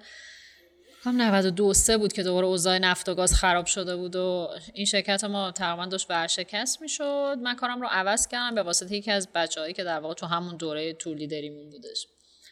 هم 1.04 1.22
92 1.22 1.74
سه 1.74 1.96
بود 1.96 2.12
که 2.12 2.22
دوباره 2.22 2.46
اوضاع 2.46 2.78
نفت 2.78 3.08
و 3.08 3.14
گاز 3.14 3.34
خراب 3.34 3.66
شده 3.66 3.96
بود 3.96 4.16
و 4.16 4.48
این 4.74 4.86
شرکت 4.86 5.24
ما 5.24 5.50
تقریبا 5.50 5.86
داشت 5.86 6.10
ورشکست 6.10 6.82
می‌شد. 6.82 7.38
من 7.42 7.54
کارم 7.54 7.80
رو 7.80 7.88
عوض 7.90 8.28
کردم 8.28 8.54
به 8.54 8.62
واسطه 8.62 8.96
یکی 8.96 9.10
از 9.10 9.28
بچههایی 9.34 9.74
که 9.74 9.84
در 9.84 10.00
واقع 10.00 10.14
تو 10.14 10.26
همون 10.26 10.56
دوره 10.56 10.92
تور 10.92 11.16
لیدریمون 11.16 11.70
بودش. 11.70 12.06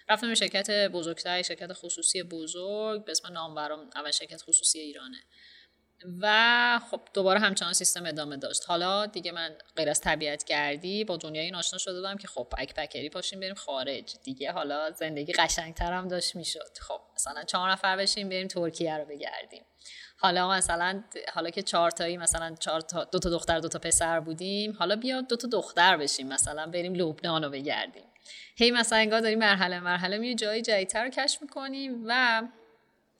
رفتم 0.08 0.28
به 0.28 0.34
شرکت 0.34 0.70
بزرگتر 0.70 1.42
شرکت 1.42 1.72
خصوصی 1.72 2.22
بزرگ 2.22 3.04
به 3.04 3.10
اسم 3.12 3.32
نامورام 3.32 3.90
اول 3.94 4.10
شرکت 4.10 4.42
خصوصی 4.42 4.78
ایرانه. 4.78 5.18
و 6.20 6.80
خب 6.90 7.00
دوباره 7.14 7.40
همچنان 7.40 7.72
سیستم 7.72 8.06
ادامه 8.06 8.36
داشت. 8.36 8.64
حالا 8.66 9.06
دیگه 9.06 9.32
من 9.32 9.50
غیر 9.76 9.90
از 9.90 10.00
طبیعت 10.00 10.44
گردی 10.44 11.04
با 11.04 11.16
دنیای 11.16 11.54
آشنا 11.54 11.78
شده 11.78 12.00
بودم 12.00 12.16
که 12.16 12.28
خب 12.28 12.46
پک 12.58 12.74
پکری 12.74 13.10
پاشیم 13.10 13.40
بریم 13.40 13.54
خارج. 13.54 14.14
دیگه 14.24 14.52
حالا 14.52 14.90
زندگی 14.90 15.32
قشنگتر 15.32 15.92
هم 15.92 16.08
داشت 16.08 16.36
می‌شد. 16.36 16.78
خب 16.80 17.00
مثلا 17.14 17.42
چهار 17.42 17.70
نفر 17.70 17.96
بشیم 17.96 18.28
بریم 18.28 18.48
ترکیه 18.48 18.96
رو 18.96 19.04
بگردیم. 19.04 19.64
حالا 20.18 20.50
مثلا 20.50 21.04
حالا 21.34 21.50
که 21.50 21.62
چهار 21.62 21.90
تایی 21.90 22.16
مثلا 22.16 22.54
چهار 22.60 22.80
تا 22.80 23.04
دو 23.04 23.18
تا 23.18 23.30
دختر 23.30 23.58
دو 23.58 23.68
تا 23.68 23.78
پسر 23.78 24.20
بودیم 24.20 24.76
حالا 24.78 24.96
بیا 24.96 25.20
دو 25.20 25.36
تا 25.36 25.48
دختر 25.48 25.96
بشیم 25.96 26.28
مثلا 26.28 26.66
بریم 26.66 26.94
لبنان 26.94 27.44
رو 27.44 27.50
بگردیم. 27.50 28.04
هی 28.56 28.70
مثلا 28.70 28.98
انگار 28.98 29.20
داریم 29.20 29.38
مرحله 29.38 29.80
مرحله 29.80 30.18
می 30.18 30.34
جای 30.34 30.62
جدیدتر 30.62 31.04
رو 31.04 31.10
کشف 31.10 31.42
می‌کنیم 31.42 32.04
و 32.06 32.42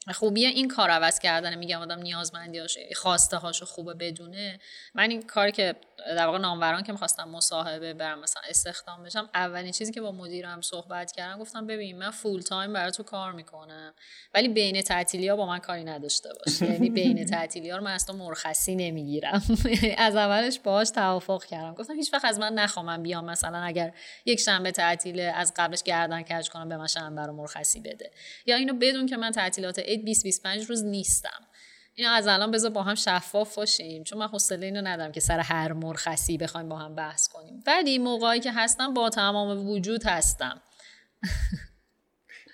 خوبی 0.08 0.46
این 0.46 0.68
کار 0.68 0.90
عوض 0.90 1.18
کردن 1.18 1.54
میگم 1.54 1.80
آدم 1.80 1.98
نیازمندیاش 1.98 2.78
خواسته 2.96 3.36
هاشو 3.36 3.66
خوبه 3.66 3.94
بدونه. 3.94 4.58
من 4.94 5.10
این 5.10 5.22
کار 5.22 5.50
که 5.50 5.74
در 6.06 6.26
واقع 6.26 6.38
ناموران 6.38 6.82
که 6.82 6.92
می‌خواستم 6.92 7.28
مصاحبه 7.28 7.94
برم 7.94 8.20
مثلا 8.20 8.42
استخدام 8.48 9.02
بشم 9.02 9.28
اولین 9.34 9.72
چیزی 9.72 9.92
که 9.92 10.00
با 10.00 10.12
مدیرم 10.12 10.60
صحبت 10.60 11.12
کردم 11.12 11.38
گفتم 11.38 11.66
ببین 11.66 11.98
من 11.98 12.10
فول 12.10 12.40
تایم 12.40 12.72
برای 12.72 12.92
تو 12.92 13.02
کار 13.02 13.32
می‌کنم. 13.32 13.94
ولی 14.34 14.48
بین 14.48 14.82
تعطیلی 14.82 15.28
ها 15.28 15.36
با 15.36 15.46
من 15.46 15.58
کاری 15.58 15.84
نداشته 15.84 16.28
باش. 16.28 16.62
یعنی 16.70 16.90
بین 16.90 17.24
تعطیلی 17.24 17.70
ها 17.70 17.76
رو 17.76 17.84
من 17.84 17.92
اصلا 17.92 18.16
مرخصی 18.16 18.76
نمی‌گیرم. 18.76 19.42
از 19.98 20.16
اولش 20.16 20.58
باهاش 20.58 20.90
توافق 20.90 21.44
کردم. 21.44 21.74
گفتم 21.74 21.94
هیچ 21.94 22.12
وقت 22.12 22.24
از 22.24 22.38
من 22.38 22.52
نخوام 22.52 23.02
بیام 23.02 23.24
مثلا 23.24 23.58
اگر 23.58 23.92
یک 24.24 24.40
شنبه 24.40 24.70
تعطیله 24.72 25.22
از 25.22 25.52
قبلش 25.56 25.82
گردن 25.82 26.22
کج 26.22 26.48
کنم 26.48 26.68
به 26.68 26.76
من 26.76 26.86
شنبه 26.86 27.22
رو 27.26 27.32
مرخصی 27.32 27.80
بده. 27.80 28.10
یا 28.46 28.56
اینو 28.56 28.74
بدون 28.74 29.06
که 29.06 29.16
من 29.16 29.30
تعطیلات 29.30 29.78
20 29.98 30.24
25 30.24 30.64
روز 30.64 30.84
نیستم. 30.84 31.46
این 31.94 32.08
از 32.08 32.26
الان 32.26 32.50
بذار 32.50 32.70
با 32.70 32.82
هم 32.82 32.94
شفاف 32.94 33.54
باشیم 33.54 34.04
چون 34.04 34.18
من 34.18 34.28
حوصله 34.28 34.66
اینو 34.66 34.80
ندارم 34.80 35.12
که 35.12 35.20
سر 35.20 35.38
هر 35.38 35.72
مرخصی 35.72 36.38
بخوایم 36.38 36.68
با 36.68 36.78
هم 36.78 36.94
بحث 36.94 37.28
کنیم. 37.28 37.62
ولی 37.66 37.98
موقعی 37.98 38.40
که 38.40 38.52
هستم 38.52 38.94
با 38.94 39.10
تمام 39.10 39.68
وجود 39.68 40.06
هستم. 40.06 40.62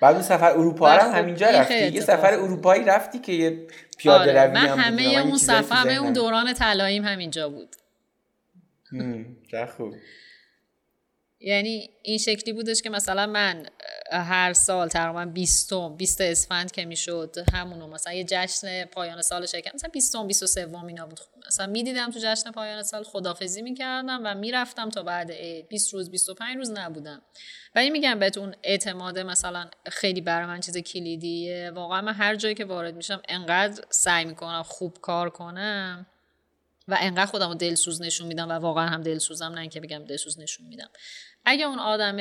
بعد 0.01 0.14
اون 0.14 0.22
سفر 0.22 0.51
اروپا 0.51 0.89
هم 0.89 1.11
خب 1.11 1.16
همینجا 1.16 1.47
رفتی؟ 1.47 1.89
یه 1.89 2.01
سفر 2.01 2.34
اروپایی 2.34 2.84
رفتی 2.84 3.18
که 3.18 3.32
یه 3.32 3.66
پیاده 3.99 4.30
آره. 4.30 4.45
روی 4.45 4.55
من 4.55 4.66
همه 4.66 5.03
اون 5.03 5.39
سفر 5.39 5.74
همه 5.74 5.93
اون 5.93 6.12
دوران 6.12 6.55
طلاییم 6.55 7.05
همینجا 7.05 7.49
بود. 7.49 7.76
خوب. 9.76 9.95
یعنی 11.41 11.91
این 12.03 12.18
شکلی 12.18 12.53
بودش 12.53 12.82
که 12.82 12.91
مثلا 12.91 13.26
من 13.26 13.66
هر 14.13 14.53
سال 14.53 14.89
تقریبا 14.89 15.25
20 15.25 15.73
20 15.97 16.21
اسفند 16.21 16.71
که 16.71 16.85
می‌شد 16.85 17.37
همونو 17.53 17.87
مثلا 17.87 18.13
یه 18.13 18.25
جشن 18.25 18.85
پایان 18.85 19.23
سال 19.23 19.47
شرکت 19.47 19.75
مثلا 19.75 19.91
20 19.91 20.17
23 20.17 20.69
اینا 20.87 21.07
بود. 21.07 21.21
مثلا 21.47 21.67
می‌دیدم 21.67 22.11
تو 22.11 22.19
جشن 22.23 22.51
پایان 22.51 22.83
سال 22.83 23.03
خدافزی 23.05 23.63
می‌کردم 23.63 24.21
و 24.25 24.35
می‌رفتم 24.35 24.91
تا 24.91 25.03
بعد 25.03 25.33
20 25.69 25.95
روز 25.95 26.11
25 26.11 26.57
روز 26.57 26.71
نبودم. 26.71 27.23
ولی 27.75 27.91
میگم 27.91 28.19
بهتون 28.19 28.55
اعتماد 28.63 29.19
مثلا 29.19 29.67
خیلی 29.93 30.21
برای 30.21 30.47
من 30.47 30.61
چیز 30.61 30.79
کلیدیه. 30.79 31.71
واقعا 31.71 32.01
من 32.01 32.15
هر 32.15 32.37
جایی 32.37 32.55
که 32.55 32.65
وارد 32.65 32.95
میشم 32.95 33.23
انقدر 33.29 33.85
سعی 33.91 34.25
می‌کنم 34.25 34.63
خوب 34.63 34.99
کار 35.01 35.31
کنم 35.31 36.07
و 36.89 36.97
انقدر 37.01 37.27
خودم 37.27 37.49
رو 37.49 37.55
دلسوز 37.55 38.03
نشون 38.03 38.27
میدم 38.27 38.49
و 38.49 38.53
واقعا 38.53 38.87
هم 38.87 39.03
دلسوزم 39.03 39.47
نه 39.47 39.61
اینکه 39.61 39.81
بگم 39.81 40.05
دلسوز 40.05 40.41
نشون 40.41 40.67
میدم. 40.67 40.89
اگه 41.45 41.65
اون 41.65 41.79
آدم 41.79 42.17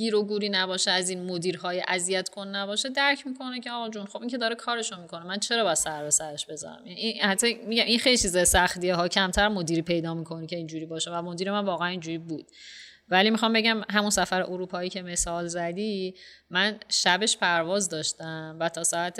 گیر 0.00 0.14
و 0.16 0.24
گوری 0.24 0.48
نباشه 0.48 0.90
از 0.90 1.10
این 1.10 1.24
مدیرهای 1.24 1.82
اذیت 1.88 2.28
کن 2.28 2.48
نباشه 2.48 2.88
درک 2.88 3.26
می‌کنه 3.26 3.60
که 3.60 3.70
آقا 3.70 3.88
جون 3.88 4.06
خب 4.06 4.20
این 4.20 4.30
که 4.30 4.38
داره 4.38 4.54
کارشو 4.54 5.00
می‌کنه 5.00 5.26
من 5.26 5.38
چرا 5.38 5.64
با 5.64 5.74
سر 5.74 6.04
به 6.04 6.10
سرش 6.10 6.46
بذارم؟ 6.46 6.82
این 6.84 7.22
حتی 7.22 7.54
میگم 7.54 7.84
این 7.84 7.98
خیلی 7.98 8.18
چیز 8.18 8.48
سختیه 8.48 8.94
ها 8.94 9.08
کمتر 9.08 9.48
مدیری 9.48 9.82
پیدا 9.82 10.14
می‌کنه 10.14 10.46
که 10.46 10.56
اینجوری 10.56 10.86
باشه 10.86 11.10
و 11.10 11.22
مدیر 11.22 11.52
من 11.52 11.64
واقعا 11.64 11.88
اینجوری 11.88 12.18
بود. 12.18 12.46
ولی 13.08 13.30
می‌خوام 13.30 13.52
بگم 13.52 13.82
همون 13.90 14.10
سفر 14.10 14.42
اروپایی 14.42 14.90
که 14.90 15.02
مثال 15.02 15.46
زدی 15.46 16.14
من 16.50 16.80
شبش 16.88 17.36
پرواز 17.36 17.88
داشتم 17.88 18.56
و 18.60 18.68
تا 18.68 18.84
ساعت 18.84 19.16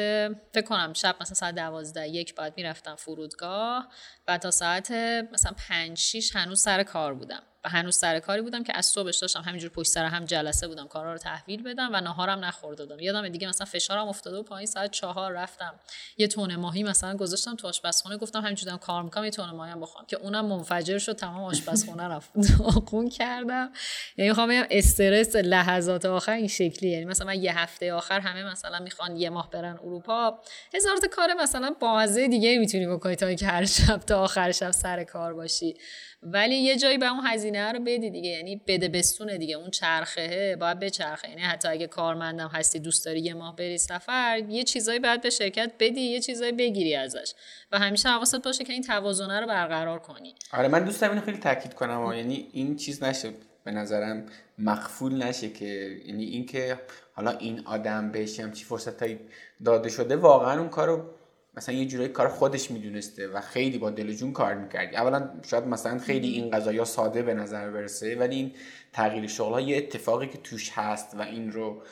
فکر 0.55 0.67
کنم 0.67 0.93
شب 0.93 1.17
مثلا 1.21 1.35
ساعت 1.35 1.55
دوازده 1.55 2.09
یک 2.09 2.35
بعد 2.35 2.55
می‌رفتم 2.57 2.95
فرودگاه 2.95 3.89
و 4.29 4.39
تا 4.39 4.51
ساعت 4.51 4.91
مثلا 5.33 5.53
پنج 5.69 5.99
شیش 5.99 6.37
هنوز 6.37 6.61
سر 6.61 6.83
کار 6.83 7.15
بودم. 7.15 7.43
هنوز 7.65 7.97
سر 7.97 8.19
کاری 8.19 8.43
بودم 8.43 8.63
که 8.63 8.77
از 8.77 8.87
صبحش 8.87 9.17
داشتم 9.17 9.41
همینجور 9.41 9.71
پشت 9.71 9.91
سر 9.91 10.05
هم 10.05 10.25
جلسه 10.25 10.69
بودم 10.69 10.89
کارا 10.89 11.13
رو 11.13 11.19
تحویل 11.19 11.63
بدم 11.63 11.91
و 11.93 12.01
نهارم 12.01 12.45
نخورده 12.45 12.85
بودم. 12.87 13.01
یادم 13.01 13.29
دیگه 13.29 13.49
مثلا 13.49 13.67
فشارم 13.67 14.09
افتاده 14.09 14.37
و 14.37 14.43
پایین 14.43 14.67
ساعت 14.67 14.91
چهار 14.91 15.33
رفتم. 15.33 15.75
یه 16.19 16.29
تونه 16.29 16.57
ماهی 16.57 16.83
مثلا 16.83 17.17
گذاشتم 17.17 17.57
تو 17.57 17.69
آشپزخونه 17.69 18.17
گفتم 18.17 18.41
همینجور 18.41 18.67
دارم 18.67 18.79
کار 18.79 19.03
می‌کنم 19.03 19.25
یه 19.25 19.31
تونه 19.31 19.53
ماهی 19.53 19.73
هم 19.73 19.81
بخوام 19.81 20.07
که 20.07 20.17
اونم 20.17 20.47
منفجر 20.47 20.99
شد 20.99 21.13
تمام 21.13 21.45
آشپزخونه 21.45 22.09
رفت. 22.09 22.31
داغون 22.59 23.09
کردم. 23.09 23.73
یعنی 24.17 24.29
می‌خوام 24.29 24.49
بگم 24.49 24.67
استرس 24.71 25.37
لحظات 25.37 26.05
آخر 26.05 26.33
این 26.33 26.49
شکلی 26.49 26.91
یعنی 26.91 27.05
مثلا 27.05 27.27
من 27.27 27.43
یه 27.43 27.59
هفته 27.59 27.93
آخر 27.93 28.21
همه 28.21 28.45
مثلا 28.45 28.79
می‌خوان 28.79 29.17
یه 29.17 29.31
ماه 29.31 29.51
برن 29.51 29.79
اروپا. 29.83 30.39
هزار 30.75 30.97
کار 31.13 31.35
مثلا 31.35 31.75
بازه 31.81 32.29
دیگه 32.29 32.59
می‌تونی 32.59 32.87
بکنی 32.87 33.17
تا 33.17 33.35
که 33.35 33.47
هر 33.47 33.65
شب 33.65 33.97
تا 33.97 34.21
آخر 34.21 34.53
شب 34.53 34.71
سر 34.71 35.05
کار 35.05 35.35
باشی. 35.35 35.75
ولی 36.23 36.55
یه 36.55 36.77
جایی 36.77 36.99
به 36.99 37.07
اون 37.07 37.27
هزینه 37.27 37.73
رو 37.73 37.81
بدی 37.81 38.11
دیگه. 38.11 38.31
یعنی 38.31 38.61
بده 38.67 38.89
بستونه 38.89 39.39
دیگه. 39.39 39.57
اون 39.57 39.71
چرخه 39.71 40.57
باید 40.61 40.79
بچرخه. 40.79 41.29
یعنی 41.29 41.43
حتی 41.43 41.69
اگه 41.69 41.87
کارمندم 41.87 42.49
هستی 42.49 42.79
دوست 42.79 43.05
داری 43.05 43.21
یه 43.21 43.35
ماه 43.35 43.57
بری 43.57 43.79
سفر 43.79 44.43
یه 44.49 44.65
چیزایی 44.65 44.99
باید 44.99 45.21
به 45.21 45.31
شرکت 45.31 45.73
بدی 45.79 46.01
یه 46.01 46.21
چیزایی 46.21 46.53
بگیری 46.53 46.95
ازش. 46.95 47.33
و 47.73 47.79
همیشه 47.79 48.09
حواست 48.09 48.43
باشه 48.43 48.65
که 48.65 48.73
این 48.73 48.83
توازنه 48.83 49.41
رو 49.41 49.47
برقرار 49.47 49.99
کنی. 49.99 50.35
آره 50.53 50.69
من 50.69 50.85
دوست 50.85 51.01
دارم 51.01 51.13
اینو 51.13 51.25
خیلی 51.25 51.39
تاکید 51.39 51.75
کنم. 51.75 52.13
یعنی 52.17 52.49
این 52.53 52.77
چیز 52.77 53.03
نشه. 53.03 53.31
به 53.65 53.71
نظرم 53.71 54.27
مخفول 54.59 55.23
نشه 55.23 55.51
که 55.51 56.01
یعنی 56.07 56.25
اینکه 56.25 56.79
حالا 57.13 57.31
این 57.31 57.63
آدم 57.65 58.13
بهش 58.13 58.41
هم 58.41 58.53
چی 58.53 58.65
فرصت 58.65 59.05
داده 59.65 59.89
شده 59.89 60.17
واقعا 60.17 60.59
اون 60.61 60.69
کارو 60.69 61.05
مثلا 61.61 61.75
یه 61.75 61.87
جورایی 61.87 62.09
کار 62.09 62.29
خودش 62.29 62.71
می‌دونسته 62.71 63.29
و 63.29 63.41
خیلی 63.41 63.79
با 63.79 63.91
دل 63.91 64.13
جون 64.13 64.33
کار 64.33 64.55
می‌کردی 64.55 64.97
اولا 64.97 65.31
شاید 65.51 65.65
مثلا 65.65 65.99
خیلی 65.99 66.29
این 66.29 66.51
قضايا 66.51 66.85
ساده 66.85 67.23
به 67.23 67.35
نظر 67.35 67.71
برسه 67.71 68.17
ولی 68.17 68.37
این 68.37 68.53
تغییر 68.93 69.27
شغل 69.27 69.69
یه 69.69 69.77
اتفاقی 69.77 70.27
که 70.27 70.39
توش 70.39 70.71
هست 70.75 71.15
و 71.15 71.23
این 71.23 71.53
رو 71.53 71.83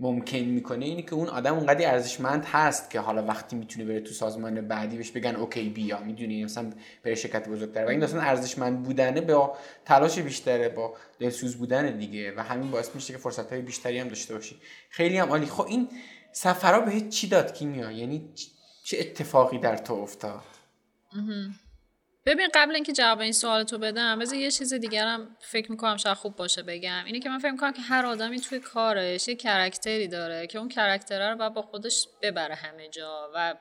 ممکن 0.00 0.38
می‌کنه 0.38 0.84
اینه 0.84 1.02
که 1.02 1.14
اون 1.14 1.28
آدم 1.28 1.54
اونقدر 1.54 1.90
ارزشمند 1.90 2.44
هست 2.44 2.90
که 2.90 3.00
حالا 3.00 3.22
وقتی 3.22 3.56
می‌تونه 3.56 3.84
بره 3.84 4.00
تو 4.00 4.14
سازمان 4.14 4.68
بعدی 4.68 4.96
بهش 4.96 5.10
بگن 5.10 5.36
اوکی 5.36 5.68
بیا. 5.68 6.00
می‌دونی؟ 6.00 6.44
مثلا 6.44 6.70
بره 7.02 7.14
شرکت 7.14 7.48
بزرگتر. 7.48 7.84
و 7.84 7.88
این 7.88 8.02
اصلا 8.02 8.20
ارزشمند 8.20 8.82
بودنه 8.82 9.20
با 9.20 9.56
تلاش 9.84 10.18
بیشتره 10.18 10.68
با 10.68 10.94
دلسوز 11.18 11.56
بودن 11.56 11.98
دیگه 11.98 12.34
و 12.36 12.40
همین 12.40 12.70
باعث 12.70 12.94
میشه 12.94 13.12
که 13.12 13.18
فرصت 13.18 13.52
های 13.52 13.62
بیشتری 13.62 13.98
هم 13.98 14.08
داشته 14.08 14.34
باشی. 14.34 14.56
خیلی 14.90 15.18
هم 15.18 15.28
عالی. 15.28 15.46
خب 15.46 15.66
این 15.66 15.88
سفرها 16.32 16.80
به 16.80 17.00
چی 17.00 17.28
داد 17.28 17.54
کیمیا؟ 17.54 17.92
یعنی 17.92 18.30
چه 18.84 18.96
اتفاقی 19.00 19.58
در 19.58 19.76
تو 19.76 19.94
افتاد؟ 19.94 20.42
ببین 22.26 22.48
قبل 22.54 22.74
اینکه 22.74 22.92
جواب 22.92 23.20
این 23.20 23.32
سوال 23.32 23.64
تو 23.64 23.78
بدم 23.78 24.18
بذار 24.18 24.38
یه 24.38 24.50
چیز 24.50 24.74
دیگرم 24.74 25.36
فکر 25.40 25.70
می‌کنم 25.70 25.96
شاید 25.96 26.16
خوب 26.16 26.36
باشه 26.36 26.62
بگم. 26.62 27.04
اینه 27.04 27.20
که 27.20 27.28
من 27.28 27.38
فکر 27.38 27.50
می‌کنم 27.50 27.72
که 27.72 27.82
هر 27.82 28.06
آدمی 28.06 28.40
توی 28.40 28.60
کارش 28.60 29.28
یه 29.28 29.34
character 29.34 30.01
ی 30.01 30.08
داره 30.08 30.46
که 30.46 30.58
اون 30.58 30.68
character 30.68 31.27
ه 31.27 31.34
رو 31.34 31.50
با 31.50 31.62
خودش 31.62 32.08
ببره 32.22 32.54
همه 32.54 32.88
جا 32.88 33.30
و 33.34 33.54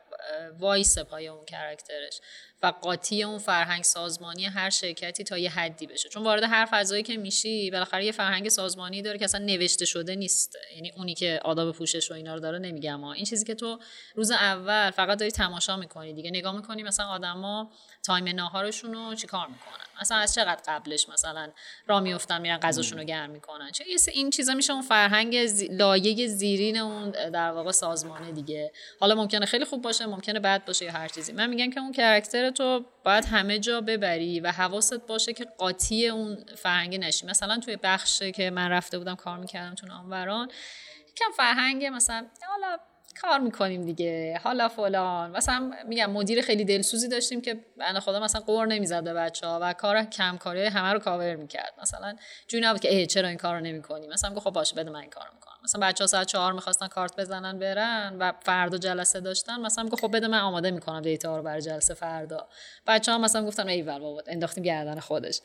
وایسه 0.60 1.00
پای 1.00 1.28
اون 1.28 1.46
character 1.46 2.08
ش 2.08 2.22
و 2.64 2.68
قاطی 2.68 3.24
اون 3.24 3.38
فرهنگ 3.38 3.84
سازمانی 3.84 4.46
هر 4.46 4.70
شرکتی 4.70 5.24
تا 5.24 5.38
یه 5.38 5.50
حدی 5.50 5.88
بشه. 5.88 6.10
چون 6.10 6.24
وارد 6.24 6.44
هر 6.44 6.68
فضایی 6.72 7.04
که 7.04 7.18
میشی 7.18 7.72
بالاخره 7.72 8.06
یه 8.06 8.12
فرهنگ 8.12 8.50
سازمانی 8.50 9.02
داره 9.02 9.18
که 9.18 9.26
اصلا 9.26 9.46
نوشته 9.46 9.86
شده 9.86 10.16
نیست. 10.16 10.58
یعنی 10.76 10.92
اونی 10.98 11.14
که 11.14 11.40
آداب 11.44 11.76
پوشش 11.76 12.12
و 12.12 12.14
اینا 12.14 12.34
رو 12.34 12.40
داره 12.40 12.60
نمیگم. 12.60 13.04
این 13.04 13.26
چیزی 13.26 13.46
که 13.46 13.56
تو 13.56 13.80
روز 14.16 14.32
اول 14.32 14.92
فقط 14.92 15.18
داری 15.20 15.32
تماشا 15.32 15.78
می‌کنی 15.78 16.14
دیگه. 16.14 16.30
نگاه 16.30 16.56
می‌کنی 16.56 16.84
مثلا 16.84 17.06
آدما 17.06 17.72
تایم 18.04 18.28
ناهارشون 18.28 18.94
رو 18.94 19.16
چیکار 19.16 19.48
می‌کنن؟ 19.48 19.86
مثلا 20.04 20.18
از 20.18 20.34
چقدر 20.34 20.62
قبلش 20.68 21.10
مثلا 21.10 21.52
را 21.88 22.00
میفتن 22.00 22.42
میرن 22.42 22.58
غذاشون 22.58 22.98
رو 22.98 23.04
گرم 23.04 23.30
می‌کنن؟ 23.30 23.72
چه 23.72 23.86
این 24.14 24.30
چیزا 24.30 24.54
میشه 24.54 24.74
اون 24.74 24.82
فرهنگ 24.82 25.46
زی... 25.46 25.68
لایه 25.68 26.28
زیرین 26.28 26.78
اون 26.78 27.12
در 27.12 27.52
واقع 27.52 27.72
سازمانه 27.72 28.32
دیگه. 28.32 28.72
حالا 29.00 29.16
ممکنه 29.16 29.46
خیلی 29.46 29.66
خوب 29.66 29.82
باشه 29.82 30.06
ممکنه 30.06 30.40
بد 30.40 30.66
باشه 30.66 30.86
یا 30.86 30.92
هر 30.92 31.08
چیزی. 31.08 31.34
من 31.34 31.50
میگم 31.50 31.70
که 31.70 31.80
اون 31.80 31.92
character 31.92 32.50
تو 32.50 32.86
باید 33.04 33.26
همه 33.26 33.60
جا 33.60 33.82
ببری 33.82 34.40
و 34.40 34.52
حواست 34.52 35.08
باشه 35.08 35.34
که 35.34 35.46
قاطی 35.58 36.08
اون 36.08 36.46
فرهنگ 36.58 36.96
نشی. 36.96 37.26
مثلا 37.26 37.60
توی 37.60 37.78
بخش 37.84 38.24
که 38.24 38.50
من 38.50 38.70
رفته 38.70 38.98
بودم 38.98 39.16
کار 39.16 39.38
می‌کردم 39.38 39.76
تو 39.76 39.88
ناموران 39.88 40.52
یکم 41.12 41.32
فرهنگ 41.38 41.86
مثلا 41.86 42.28
حالا 42.48 42.78
کار 43.22 43.40
می‌کنیم 43.40 43.86
دیگه. 43.86 44.40
حالا 44.44 44.68
فلان. 44.68 45.32
مثلا 45.32 45.72
میگم 45.88 46.12
مدیر 46.12 46.42
خیلی 46.42 46.66
دلسوزی 46.66 47.08
داشتیم 47.08 47.42
که 47.42 47.66
بنده 47.78 48.00
خدا 48.00 48.20
مثلا 48.20 48.42
غر 48.42 48.68
نمی‌زد 48.68 49.04
به 49.04 49.14
بچه 49.14 49.48
ها 49.48 49.60
و 49.62 49.74
کار 49.74 50.04
کم 50.04 50.38
کاری 50.38 50.66
همه 50.66 50.94
رو 50.94 51.00
کاور 51.00 51.36
می‌کرد. 51.36 51.74
مثلا 51.82 52.16
جوری 52.48 52.64
نبود 52.64 52.82
که 52.82 52.96
ای 52.96 53.06
چرا 53.06 53.28
این 53.28 53.38
کارو 53.38 53.60
نمی‌کنی؟ 53.60 54.08
مثلا 54.08 54.34
گفت 54.34 54.44
خب 54.44 54.52
باشه 54.54 54.76
بده 54.76 54.90
من 54.90 55.00
این 55.00 55.10
کارو 55.10 55.34
می‌کنم. 55.34 55.54
مثلا 55.64 55.88
بچه 55.88 56.04
ها 56.04 56.08
ساعت 56.08 56.28
چهار 56.28 56.54
می‌خواستن 56.54 56.88
کارت 56.88 57.16
بزنن 57.16 57.60
برن 57.60 58.16
و 58.20 58.34
فردا 58.44 58.78
جلسه 58.78 59.20
داشتن. 59.20 59.60
مثلا 59.62 59.90
گفت 59.90 60.02
خب 60.02 60.16
بده 60.16 60.28
من 60.28 60.40
آماده 60.40 60.72
می‌کنم 60.72 61.02
data 61.02 61.38
رو 61.38 61.44
برای 61.44 61.62
جلسه 61.62 61.94
فردا. 61.94 62.48
بچه 62.88 63.12
ها 63.12 63.18
مثلا 63.18 63.46
گفتن 63.46 63.68
ایول 63.68 64.00
بابا 64.00 64.24
انداختیم 64.28 64.64
گردن 64.64 65.00
خودش. 65.00 65.40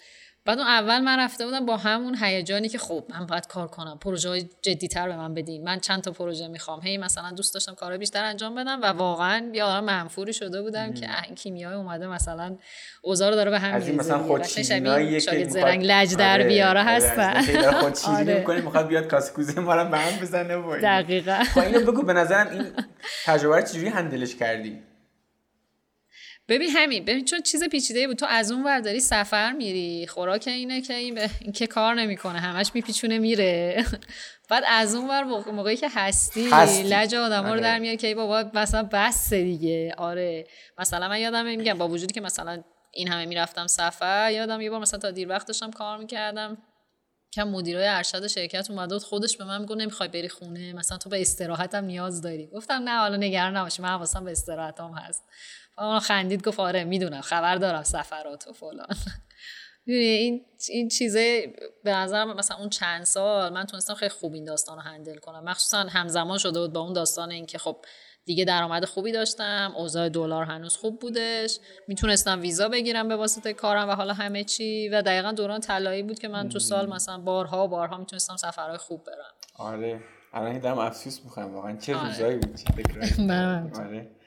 بعد 0.49 0.59
اون 0.59 0.69
اول 0.69 0.99
من 0.99 1.19
رفته 1.19 1.45
بودم 1.45 1.67
با 1.67 1.77
همون 1.77 2.17
هیجانی 2.21 2.69
که 2.69 2.79
خب 2.79 3.05
من 3.11 3.27
باید 3.27 3.47
کار 3.47 3.69
کنم 3.69 3.99
پروژه 4.01 4.29
های 4.29 4.45
تر 4.91 5.09
به 5.09 5.17
من 5.17 5.35
بدین. 5.35 5.65
من 5.65 5.81
چند 5.81 6.03
تا 6.03 6.11
پروژه 6.11 6.49
می‌خوام. 6.49 6.81
هی 6.81 6.99
مثلا 6.99 7.31
دوست 7.31 7.55
داشتم 7.55 7.75
کارهای 7.75 7.99
بیشتر 7.99 8.25
انجام 8.25 8.55
بدم 8.55 8.83
و 8.83 8.87
واقعا 8.87 9.51
یه 9.55 9.65
آدم 9.65 9.85
منفوری 9.85 10.33
شده 10.33 10.63
بودم 10.63 10.93
که 10.93 11.09
این 11.25 11.35
کیمیای 11.35 11.75
اومده 11.75 12.07
مثلا 12.07 12.57
اوزار 13.03 13.33
داره 13.33 13.51
به 13.51 13.59
هم 13.59 13.75
میریزه 13.75 13.93
مثلا 13.93 14.19
خود 14.19 14.47
شاگرد 14.47 15.49
زرنگ 15.49 15.85
لج 15.85 16.17
در 16.17 16.33
آره، 16.33 16.45
بیاره 16.45 16.81
آره، 16.81 16.83
هستن. 16.83 17.43
خود 17.73 17.93
چیزی 17.93 18.11
آره. 18.11 18.39
می‌کنه 18.39 18.61
می‌خواد 18.61 18.87
بیاد 18.87 19.07
کاسکوزه 19.07 19.61
ما 19.61 19.75
رو 19.75 19.91
به 19.91 19.99
هم 19.99 20.21
بزنه 20.21 20.81
دقیقاً. 20.83 21.45
خب 21.55 21.61
اینو 21.61 21.81
بگو 21.93 22.03
به 22.03 22.13
نظرم 22.13 22.51
این 22.51 22.67
تجربه 23.25 23.63
چجوری 23.63 23.89
هندلش 23.89 24.37
کردی؟ 24.37 24.88
ببین 26.49 26.71
همین 26.71 27.05
ببین 27.05 27.25
چون 27.25 27.43
چیز 27.43 27.65
پیچیده 27.65 28.07
بود 28.07 28.17
تو 28.17 28.27
از 28.27 28.53
اون 28.53 28.65
ور 28.65 28.81
داری 28.81 29.01
سفر 29.01 29.53
میری 29.53 30.07
خوراک 30.07 30.45
اینه 30.47 30.81
که 30.81 30.95
این, 30.95 31.15
به... 31.15 31.31
این 31.41 31.53
که 31.53 31.67
کار 31.67 31.95
نمی‌کنه 31.95 32.41
همش 32.41 32.71
میپیچونه 32.75 33.19
میره. 33.19 33.85
بعد 34.51 34.65
از 34.69 34.95
اون 34.95 35.09
ور 35.09 35.25
موقعی 35.53 35.77
که 35.77 35.89
هستی, 35.95 36.51
هستی. 36.51 36.83
لج 36.83 37.15
آدم 37.15 37.45
رو 37.45 37.51
آره. 37.51 37.61
در 37.61 37.79
میاد 37.79 37.99
که 37.99 38.15
بابا 38.15 38.51
مثلا 38.55 38.89
بس 38.93 39.33
دیگه. 39.33 39.95
آره. 39.99 40.47
مثلا 40.79 41.09
من 41.09 41.21
یادم 41.21 41.47
میگم 41.47 41.79
با 41.79 41.89
وجودی 41.89 42.13
که 42.15 42.21
مثلا 42.21 42.63
این 42.93 43.09
همه 43.09 43.27
می‌رفتم 43.27 43.67
سفر 43.67 44.33
یادم 44.33 44.61
یه 44.61 44.71
بار 44.71 44.81
مثلا 44.81 45.01
تا 45.01 45.11
دیر 45.11 45.29
وقت 45.29 45.47
داشتم 45.47 45.71
کار 45.71 45.99
می‌کردم 45.99 46.59
که 47.31 47.45
مدیرای 47.45 47.87
ارشد 47.89 48.27
شرکت 48.27 48.71
اومد 48.71 48.93
و 48.93 48.99
خودش 48.99 49.37
به 49.37 49.45
من 49.45 49.61
میگه 49.61 49.75
نمی‌خوای 49.75 50.09
بری 50.09 50.29
خونه 50.29 50.73
مثلا 50.73 50.99
تو 50.99 51.11
به 51.11 51.21
استراحتم 51.21 51.85
نیاز 51.85 52.23
داری. 52.23 52.47
گفتم 52.47 52.75
نه 52.75 52.99
حالا 52.99 53.17
نگران 53.17 53.57
نباشی 53.57 53.83
من 53.83 53.89
حواسم 53.89 54.25
به 54.25 54.31
استراحتام 54.31 54.95
هست. 54.95 55.25
اون 55.81 56.01
خندید 56.01 56.49
گفت 56.49 56.61
آره 56.61 56.85
می‌دونم 56.85 57.21
خبر 57.21 57.57
دارم 57.57 57.83
سفرات 57.83 58.49
و 58.49 58.53
فلان. 58.53 58.87
این 59.87 60.45
این 60.69 60.89
چیزه 60.89 61.53
به 61.85 61.95
نظرم 61.95 62.37
مثلا 62.37 62.57
اون 62.57 62.69
چند 62.69 63.05
سال 63.05 63.53
من 63.53 63.67
تونستم 63.67 63.95
خیلی 63.95 64.09
خوب 64.09 64.35
این 64.35 64.45
داستان 64.45 64.77
رو 64.77 64.83
هندل 64.83 65.17
کنم. 65.17 65.45
مخصوصا 65.45 65.79
همزمان 65.79 66.39
شده 66.39 66.61
بود 66.61 66.73
با 66.73 66.81
اون 66.81 66.93
داستان 66.93 67.31
اینکه 67.31 67.59
خب 67.59 67.77
دیگه 68.25 68.45
درآمد 68.45 68.85
خوبی 68.85 69.13
داشتم 69.13 69.73
اوضاع 69.77 70.09
دلار 70.09 70.45
هنوز 70.45 70.77
خوب 70.77 71.01
بودش 71.01 71.59
می‌تونستم 71.89 72.41
ویزا 72.41 72.69
بگیرم 72.69 73.09
به 73.09 73.17
واسطه 73.17 73.53
کارم 73.53 73.89
و 73.89 73.93
حالا 73.93 74.13
همه 74.13 74.45
چی. 74.45 74.89
و 74.89 75.03
دقیقا 75.03 75.33
دوران 75.33 75.61
طلایی 75.61 76.03
بود 76.03 76.19
که 76.19 76.29
من 76.29 76.49
تو 76.49 76.59
سال 76.59 76.89
مثلا 76.89 77.19
بارها 77.19 77.65
و 77.65 77.69
بارها 77.69 77.97
می‌تونستم 77.97 78.37
سفرهای 78.37 78.79
خوب 78.79 79.05
برم. 79.05 79.35
آره. 79.55 80.01
الان 80.33 80.59
دارم 80.59 80.79
افسوس 80.79 81.25
می‌خوام 81.25 81.55
واقعا 81.55 81.77
چه 81.77 81.97
آره. 81.97 82.09
روزایی 82.09 82.37
بود 82.37 82.61
آره. 83.81 84.18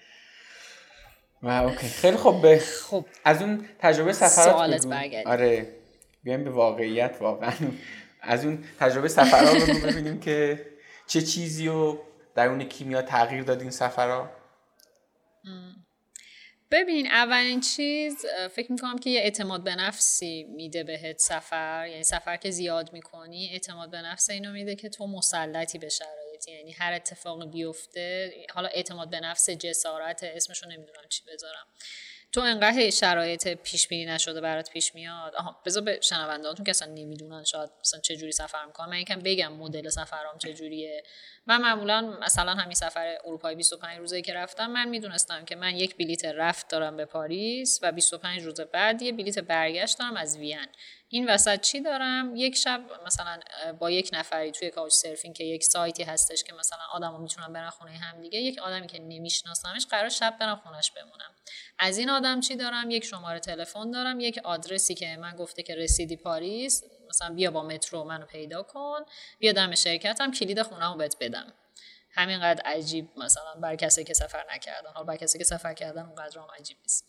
و 1.44 1.48
اوکی. 1.48 1.88
خیلی 1.88 2.18
خوب 2.18 2.42
به 2.42 2.60
خب 2.60 3.06
از 3.24 3.42
اون 3.42 3.66
تجربه 3.80 4.14
سفرات 4.14 4.86
آره 5.26 5.76
بیایم 6.24 6.44
به 6.44 6.50
واقعیت 6.50 7.18
واقعا. 7.20 7.54
از 8.22 8.46
اون 8.46 8.64
تجربه 8.80 9.08
سفرها 9.08 9.54
رو 9.54 9.90
ببینیم 9.90 10.20
که 10.20 10.66
چه 11.08 11.22
چیزی 11.22 11.68
رو 11.68 12.00
در 12.36 12.48
اون 12.48 12.64
کیمیا 12.64 13.02
تغییر 13.02 13.44
داد 13.44 13.62
این 13.62 13.72
سفرها. 13.72 14.30
ببین 16.72 17.08
اولین 17.08 17.60
چیز 17.60 18.26
فکر 18.56 18.72
می‌کنم 18.72 18.98
که 18.98 19.10
یه 19.10 19.20
اعتماد 19.20 19.64
به 19.64 19.76
نفسی 19.76 20.44
میده 20.44 20.84
بهت 20.84 21.20
سفر 21.20 21.88
یعنی 21.88 22.04
سفر 22.04 22.38
که 22.38 22.52
زیاد 22.52 22.94
می‌کنی 22.94 23.50
اعتماد 23.52 23.92
به 23.92 24.02
نفس 24.02 24.30
اینو 24.30 24.52
میده 24.52 24.76
که 24.76 24.90
تو 24.90 25.08
مسلطی 25.08 25.78
به 25.78 25.90
شرایط 25.90 26.21
یعنی 26.48 26.72
هر 26.72 26.94
اتفاقی 26.94 27.48
بیفته 27.48 28.34
حالا 28.54 28.68
اعتماد 28.68 29.10
به 29.10 29.20
نفس 29.20 29.50
جسارت 29.50 30.24
اسمشو 30.24 30.68
نمی‌دونم 30.68 31.08
چی 31.10 31.24
بذارم. 31.28 31.68
تو 32.32 32.42
انقدر 32.42 32.90
شرایط 32.90 33.48
پیش 33.48 33.88
بینی 33.88 34.06
نشده 34.06 34.42
برات 34.42 34.70
پیش 34.70 34.96
میاد؟ 34.96 35.36
آها 35.36 35.62
بذار 35.66 35.84
به 35.84 36.00
شنوندهاتون 36.02 36.66
که 36.66 36.70
اصلا 36.70 36.88
نمی‌دونن 36.94 37.44
شاید 37.44 37.70
مثلا 37.82 38.00
چه 38.00 38.16
جوری 38.16 38.32
سفر 38.32 38.66
می‌کنم 38.66 38.90
من 38.90 39.00
یکم 39.00 39.20
بگم 39.20 39.54
مدل 39.54 39.90
سفرام 39.90 40.38
چه 40.38 40.54
جوریه 40.54 41.04
من 41.48 41.62
معمولا 41.62 42.02
مثلا 42.02 42.54
همین 42.54 42.76
سفر 42.76 43.18
اروپای 43.26 43.56
25 43.56 44.00
روزه 44.00 44.22
که 44.22 44.34
رفتم 44.34 44.68
من 44.68 44.90
می‌دونستم 44.90 45.46
که 45.46 45.56
من 45.56 45.76
یک 45.76 45.98
بلیت 45.98 46.26
رفت 46.26 46.68
دارم 46.70 46.98
به 46.98 47.06
پاریس 47.06 47.80
و 47.84 47.92
25 47.92 48.42
روز 48.44 48.62
بعد 48.62 49.02
یه 49.02 49.12
بلیت 49.12 49.40
برگشت 49.40 50.00
دارم 50.00 50.18
از 50.18 50.38
وین. 50.38 50.68
این 51.10 51.30
وسط 51.30 51.62
چی 51.62 51.82
دارم؟ 51.82 52.36
یک 52.36 52.56
شب 52.56 52.82
مثلا 53.06 53.40
با 53.80 53.92
یک 53.92 54.10
نفری 54.14 54.52
توی 54.52 54.70
کاوچ 54.70 54.92
سرفینگ 54.94 55.36
که 55.36 55.44
یک 55.44 55.64
سایتی 55.64 56.04
هستش 56.04 56.44
که 56.44 56.54
مثلا 56.54 56.80
آدما 56.94 57.18
می‌تونن 57.18 57.54
برن 57.54 57.70
خونه 57.70 57.92
هم 57.92 58.22
دیگه 58.22 58.40
یک 58.40 58.60
آدمی 58.60 58.88
که 58.88 59.00
نمیشناسمش 59.00 59.86
قرار 59.86 60.10
شب 60.10 60.38
برم 60.40 60.56
خونش 60.56 60.92
بمونم. 60.92 61.36
از 61.80 61.98
این 61.98 62.10
آدم 62.10 62.40
چی 62.40 62.56
دارم؟ 62.56 62.92
یک 62.92 63.06
شماره 63.06 63.40
تلفن 63.40 63.92
دارم 63.92 64.20
یک 64.20 64.40
آدرسی 64.44 64.96
که 64.96 65.18
من 65.18 65.36
گفته 65.36 65.64
که 65.64 65.76
رسیدی 65.76 66.16
پاریس 66.16 66.84
مثلا 67.12 67.36
بیا 67.36 67.52
با 67.52 67.64
مترو 67.64 68.04
منو 68.04 68.26
پیدا 68.26 68.64
کن 68.64 69.00
بیا 69.40 69.52
دم 69.52 69.76
شرکتم 69.76 70.32
کلید 70.32 70.62
خونه‌مو 70.62 70.98
بهت 70.98 71.16
بدم. 71.20 71.54
همینقدر 72.14 72.62
عجیب 72.66 73.10
مثلا 73.18 73.56
بر 73.62 73.76
کسی 73.76 74.04
که 74.04 74.14
سفر 74.14 74.46
نکردن. 74.56 74.92
حالا 74.94 75.06
بر 75.06 75.16
کسی 75.16 75.38
که 75.38 75.44
سفر 75.44 75.74
کردن 75.74 76.06
اونقدر 76.06 76.40
هم 76.40 76.48
عجیب 76.60 76.78
نیست. 76.82 77.08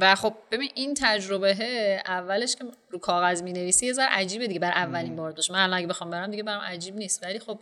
و 0.00 0.14
خب 0.14 0.34
ببین 0.50 0.70
این 0.74 0.94
تجربه 1.00 2.02
اولش 2.06 2.56
که 2.56 2.64
رو 2.90 2.98
کاغذ 2.98 3.42
می 3.42 3.52
نویسی 3.52 3.86
یه 3.86 3.92
ذره 3.92 4.08
عجیبه 4.10 4.46
دیگه 4.46 4.60
بر 4.60 4.70
اولین 4.70 5.16
بار 5.16 5.32
باشه 5.32 5.52
من 5.52 5.58
الان 5.58 5.78
اگه 5.78 5.86
بخوام 5.86 6.10
برم 6.10 6.30
دیگه 6.30 6.42
برام 6.42 6.62
عجیب 6.62 6.96
نیست. 6.96 7.22
ولی 7.22 7.38
خب 7.38 7.58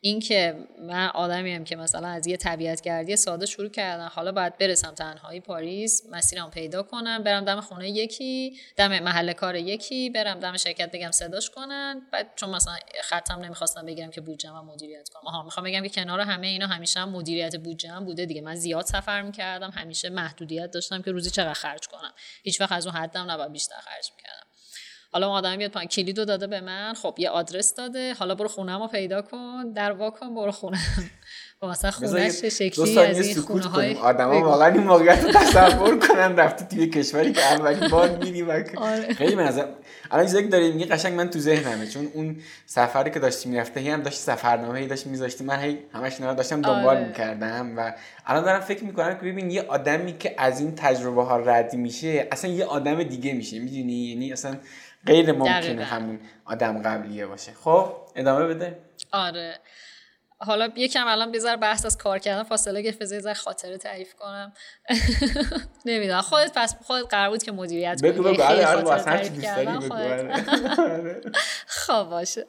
اینکه 0.00 0.68
من 0.80 1.08
آدمی 1.08 1.54
هم 1.54 1.64
که 1.64 1.76
مثلا 1.76 2.08
از 2.08 2.26
یه 2.26 2.36
طبیعت 2.36 2.80
گردی 2.80 3.16
ساده 3.16 3.46
شروع 3.46 3.68
کردم 3.68 4.10
حالا 4.14 4.32
باید 4.32 4.58
برسم 4.58 4.94
تنهایی 4.94 5.40
پاریس 5.40 6.02
مسیرم 6.10 6.50
پیدا 6.50 6.82
کنم 6.82 7.22
برم 7.22 7.44
دم 7.44 7.60
خونه 7.60 7.90
یکی 7.90 8.60
دم 8.76 8.98
محل 8.98 9.32
کار 9.32 9.56
یکی 9.56 10.10
برم 10.10 10.40
دم 10.40 10.56
شرکت 10.56 10.90
بگم 10.92 11.10
صداش 11.10 11.50
کنن. 11.50 12.02
بعد 12.12 12.32
چون 12.36 12.50
مثلا 12.50 12.76
خطم 13.02 13.40
نمی‌خواستم 13.40 13.86
بگم 13.86 14.10
که 14.10 14.20
بودجه 14.20 14.50
و 14.50 14.62
مدیریت 14.62 15.08
کنم. 15.08 15.22
آها 15.26 15.42
می‌خوام 15.42 15.66
بگم 15.66 15.82
که 15.82 15.88
کنار 15.88 16.20
همه 16.20 16.46
اینا 16.46 16.66
همیشه 16.66 17.00
هم 17.00 17.08
مدیریت 17.08 17.56
بودجه 17.56 18.00
بوده 18.00 18.26
دیگه. 18.26 18.40
من 18.40 18.54
زیاد 18.54 18.84
سفر 18.84 19.22
می‌کردم 19.22 19.70
همیشه 19.70 20.08
محدودیت 20.10 20.70
داشتم 20.70 21.02
که 21.02 21.10
روزی 21.10 21.30
چقدر 21.30 21.52
خرج 21.52 21.88
کنم. 21.88 22.12
هیچ 22.42 22.60
وقت 22.60 22.72
از 22.72 22.86
اون 22.86 22.96
حدم 22.96 23.30
نباید 23.30 23.52
بیشتر 23.52 23.80
خرج 23.80 24.10
می‌کردم. 24.16 24.47
حالا 25.12 25.26
اون 25.26 25.36
آدم 25.36 25.56
بیاد 25.56 25.70
پایین. 25.70 25.88
کلیدو 25.88 26.24
داده 26.24 26.46
به 26.46 26.60
من. 26.60 26.94
خب 26.94 27.14
یه 27.18 27.30
آدرس 27.30 27.74
داده. 27.74 28.14
حالا 28.14 28.34
برو 28.34 28.48
خونم 28.48 28.82
رو 28.82 28.88
پیدا 28.88 29.22
کن. 29.22 29.72
در 29.72 29.92
واکن 29.92 30.34
برو 30.34 30.52
خونم 30.52 30.78
با 31.60 31.68
مثلا 31.68 31.90
خونش 31.90 32.44
شکلی 32.44 32.98
از 32.98 33.26
این 33.26 33.36
خونه 33.36 33.66
های 33.66 33.94
آدم 33.94 34.28
ها 34.28 34.40
واقعا 34.40 34.72
این 34.72 34.82
موقعیت 34.82 35.24
رو 35.24 35.32
تصور 35.32 35.98
کنن 35.98 36.36
رفتی 36.36 36.76
توی 36.76 36.86
کشوری 36.86 37.32
که 37.32 37.42
اولین 37.42 37.88
بار 37.88 38.18
میری 38.18 38.42
و 38.42 38.64
آره. 38.76 39.14
خیلی 39.14 39.34
من 39.34 39.64
الان 40.10 40.26
چیزایی 40.26 40.44
که 40.44 40.50
داری 40.50 40.72
میگی 40.72 40.84
قشنگ 40.84 41.14
من 41.14 41.30
تو 41.30 41.38
ذهنمه. 41.38 41.86
چون 41.86 42.08
اون 42.14 42.36
سفری 42.66 43.10
که 43.10 43.18
داشتی 43.18 43.48
می‌رفته 43.48 43.80
هم 43.80 44.02
داشتی 44.02 44.20
سفرنامه 44.20 44.86
داشت 44.86 45.06
میذاشتی 45.06 45.44
من 45.44 45.60
هی 45.60 45.78
همش 45.92 46.20
اینا 46.20 46.34
داشتم 46.34 46.62
دنبال 46.62 46.96
آره. 46.96 47.06
می‌کردم 47.06 47.78
و 47.78 47.92
الان 48.26 48.44
دارم 48.44 48.60
فکر 48.60 48.84
می‌کنم 48.84 49.14
که 49.14 49.20
ببین 49.20 49.50
یه 49.50 49.62
آدمی 49.62 50.18
که 50.18 50.34
از 50.38 50.60
این 50.60 50.74
تجربه 50.74 51.24
ها 51.24 51.36
رد 51.36 51.74
میشه 51.74 52.28
اصلا 52.32 52.50
یه 52.50 52.64
آدم 52.64 53.02
دیگه 53.02 53.32
میشه. 53.32 53.58
می‌دونی؟ 53.58 53.92
یعنی 53.92 54.32
اصلا 54.32 54.56
غیر 55.08 55.32
ممکنه 55.32 55.84
همون 55.84 56.20
آدم 56.44 56.82
قبلیه 56.82 57.26
باشه. 57.26 57.52
خب 57.64 57.92
ادامه 58.16 58.46
بده. 58.46 58.78
آره. 59.12 59.58
حالا 60.40 60.68
یکم 60.76 61.06
الان 61.06 61.32
بذار 61.32 61.56
بحث 61.56 61.86
از 61.86 61.98
کار 61.98 62.18
کردن. 62.18 62.42
فاصله 62.42 62.82
گرفت 62.82 62.98
بذار 62.98 63.34
خاطره 63.34 63.78
تعریف 63.78 64.14
کنم. 64.14 64.52
نمی‌دونم. 65.84 66.20
خودت 66.20 66.52
پس 66.54 66.74
خودت 66.82 67.06
قرار 67.10 67.30
بود 67.30 67.42
که 67.42 67.52
مدیریت 67.52 68.00
کنی. 68.00 68.12
بگو. 68.12 68.34
خب 71.86 72.02
باشه. 72.10 72.46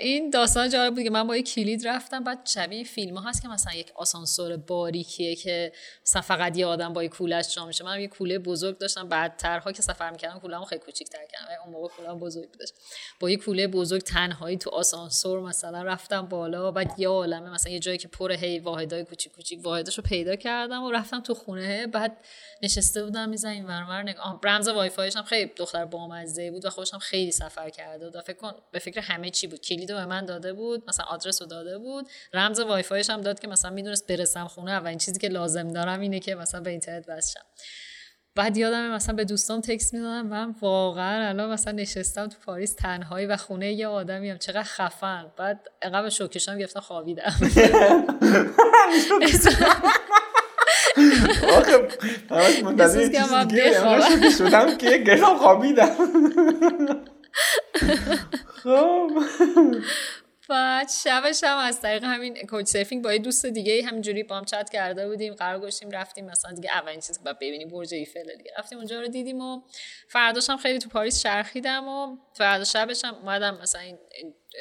این 0.00 0.30
داستان 0.30 0.70
جالب 0.70 0.94
بود 0.94 1.04
که 1.04 1.10
من 1.10 1.26
با 1.26 1.36
یه 1.36 1.42
کلید 1.42 1.88
رفتم 1.88 2.24
بعد 2.24 2.46
شبیه 2.46 2.84
فیلم 2.84 3.16
ها 3.16 3.28
هست 3.28 3.42
که 3.42 3.48
مثلا 3.48 3.72
یک 3.74 3.92
آسانسور 3.94 4.56
باریکیه 4.56 5.36
که 5.36 5.72
مثلا 6.02 6.22
فقط 6.22 6.58
یه 6.58 6.66
آدم 6.66 6.92
با 6.92 7.02
یه 7.02 7.08
کولش 7.08 7.54
جا 7.54 7.66
میشه. 7.66 7.84
من 7.84 8.00
یه 8.00 8.08
کوله 8.08 8.38
بزرگ 8.38 8.78
داشتم 8.78 9.08
بعد 9.08 9.36
ترها 9.36 9.72
که 9.72 9.82
سفر 9.82 10.10
می‌کردم 10.10 10.38
کوله‌مو 10.38 10.64
خیلی 10.64 10.80
کوچیک‌تر 10.80 11.18
کردم. 11.32 11.62
اون 11.64 11.72
موقع 11.72 11.88
کوله‌م 11.88 12.18
بزرگ 12.18 12.50
بودش 12.50 12.68
با 13.20 13.30
یه 13.30 13.36
کوله 13.36 13.66
بزرگ 13.66 14.02
تنهایی 14.02 14.56
تو 14.56 14.70
آسانسور 14.70 15.40
مثلا 15.40 15.82
رفتم 15.82 16.26
بالا 16.26 16.70
بعد 16.70 17.00
یه 17.00 17.08
عالمه 17.08 17.50
مثلا 17.50 17.72
یه 17.72 17.78
جایی 17.78 17.98
که 17.98 18.08
پر 18.08 18.32
هی 18.32 18.58
واحدای 18.58 19.04
کوچیک 19.04 19.32
کوچیک 19.32 19.60
واحداشو 19.62 20.02
پیدا 20.02 20.36
کردم 20.36 20.82
و 20.82 20.90
رفتم 20.90 21.20
تو 21.20 21.34
خونه. 21.34 21.86
بعد 21.86 22.16
نشسته 22.62 23.04
بودم 23.04 23.28
میزن 23.28 23.48
این 23.48 23.64
ورور 23.64 24.02
نگاه 24.02 24.40
رمز 24.44 24.68
وای 24.68 24.88
فایش 24.88 25.16
هم 25.16 25.22
خیلی 25.22 25.52
دختر 25.56 25.84
بامزه 25.84 26.50
بود 26.50 26.64
و 26.64 26.70
خوشم 26.70 26.98
خیلی 26.98 27.32
سفر 27.32 27.70
کرده 27.70 28.10
بود 28.10 28.20
فکر 28.20 28.36
کن 28.36 28.52
به 28.72 28.78
فکر 28.78 29.00
همه 29.00 29.30
چی 29.30 29.46
بود. 29.54 29.60
کلید 29.64 29.88
به 29.88 30.06
من 30.06 30.24
داده 30.24 30.52
بود 30.52 30.82
مثلا 30.88 31.06
آدرس 31.06 31.42
رو 31.42 31.48
داده 31.48 31.78
بود. 31.78 32.08
رمز 32.34 32.60
وای 32.60 32.82
فایش 32.82 33.10
هم 33.10 33.20
داد 33.20 33.40
که 33.40 33.48
مثلا 33.48 33.70
می‌دونست 33.70 34.06
برسم 34.06 34.46
خونه. 34.46 34.78
و 34.78 34.86
این 34.86 34.98
چیزی 34.98 35.18
که 35.18 35.28
لازم 35.28 35.68
دارم 35.68 36.00
اینه 36.00 36.20
که 36.20 36.34
مثلا 36.34 36.60
به 36.60 36.70
اینترنت 36.70 37.04
وصل 37.08 37.40
بعد 38.36 38.56
یادم 38.56 38.90
مثلا 38.90 39.14
به 39.14 39.24
دوستام 39.24 39.60
تکس 39.60 39.94
می‌دادم 39.94 40.26
من 40.26 40.54
واقعا 40.60 41.28
الان 41.28 41.50
مثلا 41.50 41.72
نشستم 41.72 42.26
تو 42.26 42.36
پاریس 42.46 42.74
تنهایی 42.74 43.26
و 43.26 43.36
خونه 43.36 43.72
یه 43.72 43.86
آدمی 43.86 44.30
هم 44.30 44.38
چقدر 44.38 44.62
خفن. 44.62 45.32
بعد 45.36 45.68
انقدر 45.82 46.08
شوکشم 46.08 46.58
گرفتم 46.58 46.80
خوابیدم. 46.80 47.22
آخه 51.58 51.88
همش 52.30 52.62
منتظر 52.64 53.08
چیزی 54.08 54.30
شدم 54.38 54.76
که 54.76 54.98
گرفتم 54.98 55.36
خوابیدم. 55.36 55.96
خب. 58.62 59.10
بعد 60.48 60.88
شبش 61.04 61.44
هم 61.44 61.58
از 61.58 61.80
طریق 61.80 62.04
همین 62.04 62.46
Couchsurfing 62.46 63.04
با 63.04 63.12
یه 63.12 63.18
دوست 63.18 63.46
دیگه 63.46 63.84
همینجوری 63.84 64.22
با 64.22 64.36
هم 64.36 64.44
چت 64.44 64.70
کرده 64.70 65.08
بودیم 65.08 65.34
قرار 65.34 65.58
گذاشتیم 65.58 65.90
رفتیم 65.90 66.24
مثلا 66.24 66.52
دیگه 66.52 66.70
اولین 66.70 67.00
چیزی 67.00 67.20
که 67.24 67.32
ببینیم 67.32 67.68
برج 67.68 67.94
ایفل 67.94 68.36
دیگه. 68.36 68.50
رفتیم 68.58 68.78
اونجا 68.78 69.00
رو 69.00 69.08
دیدیم 69.08 69.40
و 69.40 69.62
فرداش 70.08 70.50
هم 70.50 70.56
خیلی 70.56 70.78
تو 70.78 70.88
پاریس 70.88 71.22
چرخیدم 71.22 71.88
و 71.88 72.16
فردا 72.32 72.64
شبش 72.64 73.04
هم 73.04 73.14
اومدم 73.14 73.58
مثلا 73.62 73.80
این 73.80 73.98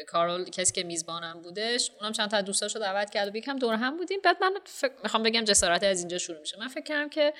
کارول 0.07 0.43
کسی 0.43 0.73
که 0.73 0.83
میزبانم 0.83 1.41
بودش 1.41 1.91
اونم 2.01 2.11
چند 2.11 2.29
تا 2.29 2.41
دوستاشو 2.41 2.79
دعوت 2.79 3.09
کرد 3.09 3.33
و 3.33 3.37
یکم 3.37 3.59
دور 3.59 3.73
هم 3.73 3.97
بودیم. 3.97 4.19
بعد 4.23 4.37
من 4.41 4.53
می‌خوام 5.03 5.23
بگم 5.23 5.43
جسارت 5.43 5.83
از 5.83 5.99
اینجا 5.99 6.17
شروع 6.17 6.39
میشه. 6.39 6.59
من 6.59 6.67
فکر 6.67 6.83
کردم 6.83 7.09
که 7.09 7.33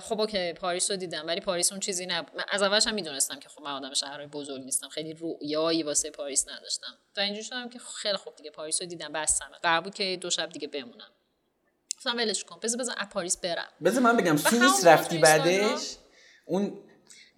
خب 0.00 0.20
okay 0.20 0.52
پاریس 0.52 0.90
رو 0.90 0.96
دیدم 0.96 1.26
ولی 1.26 1.40
پاریس 1.40 1.72
اون 1.72 1.80
چیزی 1.80 2.06
نبود. 2.06 2.42
از 2.48 2.62
اولش 2.62 2.86
هم 2.86 2.94
می‌دونستم 2.94 3.38
که 3.38 3.48
خب 3.48 3.62
من 3.62 3.70
آدم 3.70 3.94
شهرهای 3.94 4.26
بزرگ 4.26 4.62
نیستم 4.62 4.88
خیلی 4.88 5.12
رویایی 5.12 5.82
واسه 5.82 6.10
پاریس 6.10 6.48
نداشتم. 6.48 6.98
تا 7.14 7.22
اینجور 7.22 7.42
شدم 7.42 7.68
که 7.68 7.78
خیلی 7.78 8.16
خوب 8.16 8.36
دیگه 8.36 8.50
پاریس 8.50 8.82
رو 8.82 8.88
دیدم 8.88 9.12
بستم. 9.12 9.50
قرار 9.62 9.80
بود 9.80 9.94
که 9.94 10.18
دو 10.20 10.30
شب 10.30 10.50
دیگه 10.50 10.68
بمونم. 10.68 11.10
گفتم 11.96 12.16
ولش 12.16 12.44
کن 12.44 12.60
بذار 12.62 12.80
بذار 12.80 12.94
پاریس 12.94 13.36
برم. 13.36 13.68
بذار 13.84 14.02
من 14.02 14.16
بگم 14.16 14.36
سوئیس 14.36 14.86
رفتی 14.86 15.18
بعدش؟ 15.18 15.96
اون 16.46 16.85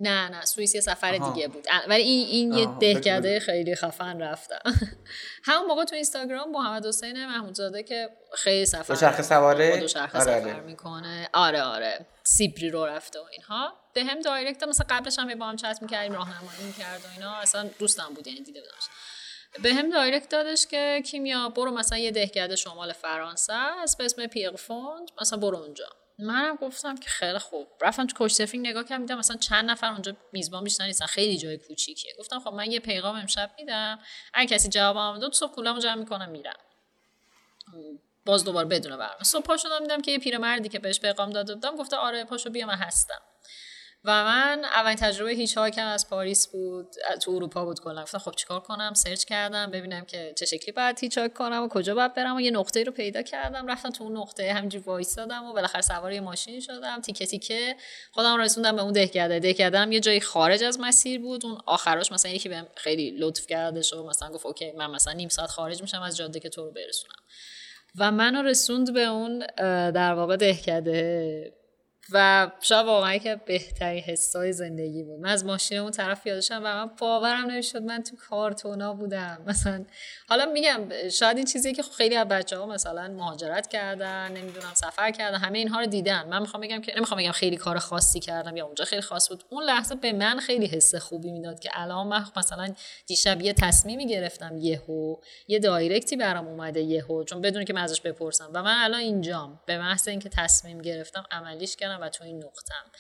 نه 0.01 0.29
نه 0.29 0.45
سوئیس 0.45 0.75
یه 0.75 0.81
سفر 0.81 1.13
دیگه 1.13 1.49
بود. 1.49 1.67
ولی 1.89 2.03
این 2.03 2.27
این 2.29 2.53
یه 2.53 2.67
دهکده 2.81 3.41
خیلی 3.41 3.75
خفن 3.75 4.23
رفتم. 4.23 4.61
همون 5.49 5.67
موقع 5.67 5.85
تو 5.85 5.95
اینستاگرام 5.95 6.51
محمد 6.51 6.87
حسین 6.87 7.27
محمودزاده 7.27 7.83
که 7.83 8.09
خیلی 8.35 8.67
سفر 8.67 8.95
دوچرخه 8.95 9.23
سواره؟ 9.23 9.81
دوچرخه 9.81 10.19
آره 10.19 10.41
سفر 10.41 10.51
آره. 10.51 10.61
می‌کنه. 10.61 11.29
آره 11.33 11.63
آره. 11.63 12.07
سیبری 12.25 12.71
رو 12.71 12.87
رفته 12.87 13.21
و 13.21 13.25
اینها. 13.33 13.73
به 13.95 14.05
هم 14.05 14.21
دایرکت 14.21 14.63
مثلا 14.63 14.87
قبلش 14.91 15.19
هم 15.19 15.35
با 15.39 15.47
هم 15.47 15.57
چت 15.57 15.79
می‌کردیم 15.83 16.13
راهنمایی 16.13 16.63
می‌کرد 16.67 17.01
و 17.05 17.09
اینا. 17.15 17.35
اصلا 17.35 17.71
دوستم 17.79 18.15
بود 18.15 18.27
یعنی 18.27 18.41
دیده 18.41 18.61
بودمش. 18.61 18.85
به 19.63 19.75
هم 19.75 19.91
direct 19.91 20.29
دادش 20.29 20.67
که 20.67 21.03
کیمیا 21.07 21.49
برو 21.49 21.71
مثلا 21.71 21.99
یه 21.99 22.11
دهکده 22.11 22.57
شمال 22.57 22.93
فرانسه 22.93 23.53
است 23.53 23.99
به 23.99 24.05
اسم 24.05 24.27
پیرفون 24.27 25.11
مثلا 25.21 25.39
برو 25.39 25.59
اونجا. 25.59 25.87
منم 26.19 26.57
گفتم 26.57 26.97
که 26.97 27.11
خیلی 27.11 27.39
خوب. 27.39 27.69
رفتم 27.81 28.07
تو 28.07 28.17
Couchsurfing 28.17 28.67
نگاه 28.67 28.85
کردم 28.85 29.07
دیدم 29.07 29.19
مثلا 29.19 29.37
چند 29.37 29.71
نفر 29.71 29.93
اونجا 29.93 30.17
میزبان 30.33 30.65
بیشتر 30.65 30.87
نیستن 30.87 31.07
خیلی 31.07 31.39
جای 31.39 31.59
کوچیکیه. 31.59 32.13
گفتم 32.19 32.41
خب 32.41 32.53
من 32.53 32.71
یه 32.71 32.81
پیغام 32.81 33.17
امشب 33.17 33.51
میدم. 33.59 33.99
اگه 34.35 34.55
کسی 34.55 34.69
جوابم 34.69 35.19
داد 35.19 35.33
صبح 35.33 35.55
کولامو 35.55 35.81
جمع 35.81 35.95
می‌کنم 35.95 36.31
میرم. 36.31 36.57
باز 38.25 38.45
دوباره 38.45 38.69
بدون 38.69 38.97
برنامه. 38.97 39.25
صبح 39.25 39.43
پا 39.43 39.57
شدم 39.57 39.79
دیدم 39.79 40.01
که 40.01 40.11
یه 40.11 40.19
پیرمردی 40.19 40.69
که 40.69 40.79
بهش 40.79 41.01
پیغام 41.01 41.31
داده 41.31 41.55
بودم 41.55 41.77
گفته 41.77 41.97
آره 41.97 42.25
پاشو 42.25 42.51
بیا 42.51 42.67
من 42.67 42.75
هستم. 42.75 43.21
و 44.05 44.25
من 44.25 44.65
اولین 44.65 44.97
تجربه 44.97 45.31
hitchhike 45.31 45.59
م 45.59 45.87
از 45.87 46.09
پاریس 46.09 46.47
بود 46.47 46.87
تو 47.23 47.31
اروپا 47.31 47.65
بود 47.65 47.81
کلا. 47.81 48.03
گفتم 48.03 48.19
خب 48.19 48.33
چیکار 48.33 48.61
کنم؟ 48.61 48.95
سرچ 48.95 49.25
کردم 49.25 49.71
ببینم 49.71 50.05
که 50.05 50.35
چه 50.37 50.47
شکلی 50.47 50.73
باید 50.73 50.99
hitchhike 50.99 51.35
کنم 51.35 51.63
و 51.63 51.69
کجا 51.69 51.95
باید 51.95 52.15
برم 52.15 52.37
و 52.37 52.41
یه 52.41 52.51
نقطه 52.51 52.85
رو 52.85 52.93
پیدا 52.93 53.23
کردم. 53.23 53.67
رفتم 53.67 53.91
تو 53.91 54.05
اون 54.05 54.17
نقطه 54.17 54.53
همینجوری 54.53 54.85
وایسادم 54.85 55.45
و 55.45 55.53
بالاخره 55.53 55.81
سوار 55.81 56.13
یه 56.13 56.21
ماشین 56.21 56.61
شدم. 56.61 57.01
تیکه 57.01 57.27
تیکه 57.27 57.77
خودم 58.13 58.41
رسوندم 58.41 58.77
به 58.77 58.83
اون 58.83 58.93
دهکده 58.93 59.39
دهکده 59.39 59.95
یه 59.95 60.01
جایی 60.01 60.21
خارج 60.21 60.63
از 60.63 60.81
مسیر 60.81 61.21
بود. 61.21 61.47
اون 61.47 61.59
آخرش 61.67 62.13
مثلا 62.13 62.33
یکی 62.33 62.49
بهم 62.49 62.67
خیلی 62.77 63.11
لطف 63.11 63.47
کردش 63.47 63.93
و 63.93 64.07
مثلا 64.07 64.31
گفت 64.31 64.47
okay 64.47 64.73
من 64.73 64.91
مثلا 64.91 65.13
نیم 65.13 65.29
ساعت 65.29 65.51
خارج 65.51 65.83
میشم 65.83 66.03
از 66.03 66.17
جاده 66.17 66.41
که 66.41 66.49
تو 66.49 66.65
رو 66.65 66.71
برسونم. 66.71 67.23
و 67.99 68.11
منو 68.11 68.43
رسوند 68.43 68.95
به 68.95 69.05
اون 69.05 69.47
در 69.91 70.15
واقع 70.15 70.37
دهکده 70.37 71.53
و 72.13 72.51
شاید 72.61 72.87
واقعا 72.87 73.19
که 73.19 73.41
بهترین 73.47 74.03
حسای 74.03 74.53
زندگی 74.53 75.03
بود. 75.03 75.21
من 75.21 75.29
از 75.29 75.45
ماشین 75.45 75.79
اون 75.79 75.91
طرف 75.91 76.27
یادشم 76.27 76.61
و 76.65 76.75
من 76.75 76.91
باورم 76.99 77.51
نمی‌شد 77.51 77.83
من 77.83 78.03
تو 78.03 78.17
کارتونا 78.17 78.95
بودم. 78.95 79.43
مثلا 79.47 79.85
حالا 80.29 80.47
میگم 80.47 81.09
شاید 81.13 81.37
این 81.37 81.47
چیزی 81.47 81.73
که 81.73 81.83
خیلی 81.83 82.17
از 82.17 82.29
بچه 82.29 82.59
ها 82.59 82.67
مثلا 82.67 83.09
مهاجرت 83.09 83.67
کردن 83.67 84.33
نمی‌دونم 84.33 84.75
سفر 84.75 85.11
کردن 85.11 85.39
همه 85.39 85.59
اینها 85.59 85.81
رو 85.81 85.87
دیدن. 85.87 86.29
من 86.29 86.41
می‌خوام 86.41 86.63
بگم 86.63 86.81
که 86.81 86.93
نمی‌خوام 86.97 87.21
بگم 87.21 87.33
خیلی 87.33 87.57
کار 87.57 87.79
خاصی 87.79 88.21
کردم 88.21 88.57
یا 88.57 88.65
اونجا 88.65 88.85
خیلی 88.85 89.03
خاص 89.03 89.29
بود. 89.29 89.45
اون 89.49 89.65
لحظه 89.65 89.95
به 89.95 90.13
من 90.13 90.39
خیلی 90.39 90.67
حس 90.67 90.95
خوبی 90.95 91.31
می‌داد 91.31 91.61
که 91.61 91.71
الان 91.73 92.07
من 92.07 92.25
مثلا 92.37 92.75
دیشب 93.07 93.43
یه 93.43 93.53
تصمیمی 93.53 94.07
گرفتم 94.07 94.57
یهو. 94.59 95.17
یه 95.49 95.59
دایرکتی 95.59 96.17
برام 96.17 96.49
اومده 96.49 96.81
یهو 96.81 97.25
چون 97.25 97.41
بدون 97.41 97.65
که 97.65 97.73
من 97.73 97.83
ازش 97.83 98.01
بپرسم. 98.01 98.51
و 98.55 98.63
من 98.63 98.77
الان 98.79 99.01
اینجام. 99.01 99.61
به 99.67 99.79
محض 99.79 100.09
اینکه 100.09 100.29
تصمیم 100.29 100.83
گرفتم 100.83 101.25
عملیش 101.31 101.77
کردم. 101.77 101.98
و 102.01 102.09
تو 102.09 102.25
این 102.25 102.45
نقطم. 102.45 102.91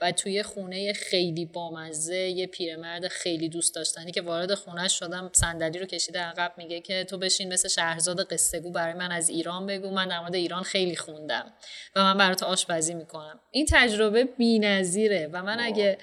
و 0.00 0.12
توی 0.12 0.42
خونه 0.42 0.92
خیلی 0.92 1.46
بامزه 1.46 2.16
یه 2.16 2.46
پیرمرد 2.46 3.08
خیلی 3.08 3.48
دوست 3.48 3.74
داشتنی 3.74 4.12
که 4.12 4.22
وارد 4.22 4.54
خونهش 4.54 4.98
شدم 4.98 5.30
صندلی 5.32 5.78
رو 5.78 5.86
کشیده 5.86 6.20
عقب 6.20 6.52
میگه 6.56 6.80
که 6.80 7.04
تو 7.04 7.18
بشین 7.18 7.52
مثل 7.52 7.68
شهرزاد 7.68 8.32
قصه 8.32 8.60
گو 8.60 8.70
برای 8.70 8.94
من 8.94 9.12
از 9.12 9.28
ایران 9.28 9.66
بگو 9.66 9.90
من 9.90 10.08
در 10.08 10.20
مورد 10.20 10.34
ایران 10.34 10.62
خیلی 10.62 10.96
خوندم 10.96 11.52
و 11.96 12.02
من 12.02 12.18
برات 12.18 12.42
آشپزی 12.42 12.94
می‌کنم. 12.94 13.40
این 13.50 13.66
تجربه 13.70 14.24
بی‌نظیره 14.24 15.30
و 15.32 15.42
من 15.42 15.60
اگه 15.60 15.98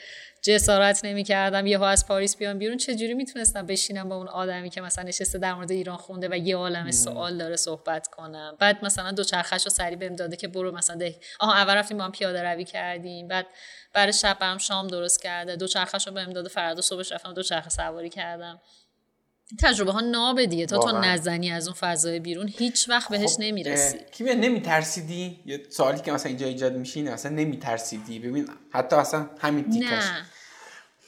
جسارت 0.46 1.06
نمی 1.06 1.24
کردم 1.24 1.66
یهو 1.66 1.84
از 1.84 2.08
پاریس 2.08 2.38
بیام 2.38 2.60
بیرون. 2.60 2.78
چجوری 2.78 3.14
می‌تونستم 3.14 3.66
بشینم 3.66 4.10
با 4.10 4.16
اون 4.16 4.28
آدمی 4.28 4.70
که 4.70 4.82
مثلا 4.82 5.04
نشسته 5.04 5.38
در 5.38 5.54
مورد 5.54 5.72
ایران 5.72 5.98
خونده 5.98 6.28
و 6.32 6.38
یه 6.38 6.56
عالم 6.56 6.92
سوال 6.92 7.38
داره 7.38 7.56
صحبت 7.56 8.08
کنم؟ 8.08 8.56
بعد 8.60 8.86
مثلا 8.86 9.12
دو 9.12 9.24
چرخش 9.24 9.64
رو 9.64 9.72
سری 9.72 9.96
بهم 9.96 10.16
داده 10.16 10.36
که 10.36 10.48
برو 10.48 10.72
مثلا 10.72 10.96
ده. 10.96 11.16
آها 11.40 11.54
اول 11.54 11.76
رفتیم 11.76 11.98
با 11.98 12.04
هم 12.04 12.12
پیاده 12.12 12.44
روی 12.44 12.64
کردیم. 12.64 13.28
بعد 13.28 13.46
برای 13.94 14.14
شب 14.14 14.38
هم 14.42 14.58
شام 14.58 14.88
درست 14.88 15.22
کرده. 15.22 15.56
دو 15.56 15.68
چرخش 15.68 16.08
رو 16.08 16.14
بهم 16.14 16.34
داده. 16.34 16.50
فردا 16.50 16.82
صبحش 16.82 17.12
رفتم 17.12 17.34
دو 17.34 17.44
چرخ 17.44 17.70
سواری 17.70 18.10
کردم. 18.10 18.62
تجربه 19.62 19.92
ها 19.92 20.02
ناب 20.02 20.46
دیگه. 20.46 20.66
تا 20.66 20.78
تو 20.78 20.98
نزنی 20.98 21.52
از 21.52 21.68
اون 21.68 21.76
فضای 21.80 22.20
بیرون 22.20 22.48
هیچ 22.58 22.90
وقت 22.90 23.10
بهش 23.10 23.34
خب 23.34 23.42
نمی‌رسی. 23.42 23.98
کیمیا 24.12 24.34
نمیترسیدی؟ 24.34 25.40
یه 25.46 25.64
سوالی 25.70 26.02
که 26.02 26.12
مثلا 26.12 26.30
اینجا 26.30 26.48
ایجاد 26.48 26.74
میشینه 26.74 27.12
اصلا 27.12 27.32
نمیترسیدی؟ 27.32 28.20
ببین 28.20 28.50
حتی 28.72 28.96
اصلا 28.96 29.30
همین 29.40 29.70
تیکش 29.70 29.92
نه. 29.92 30.26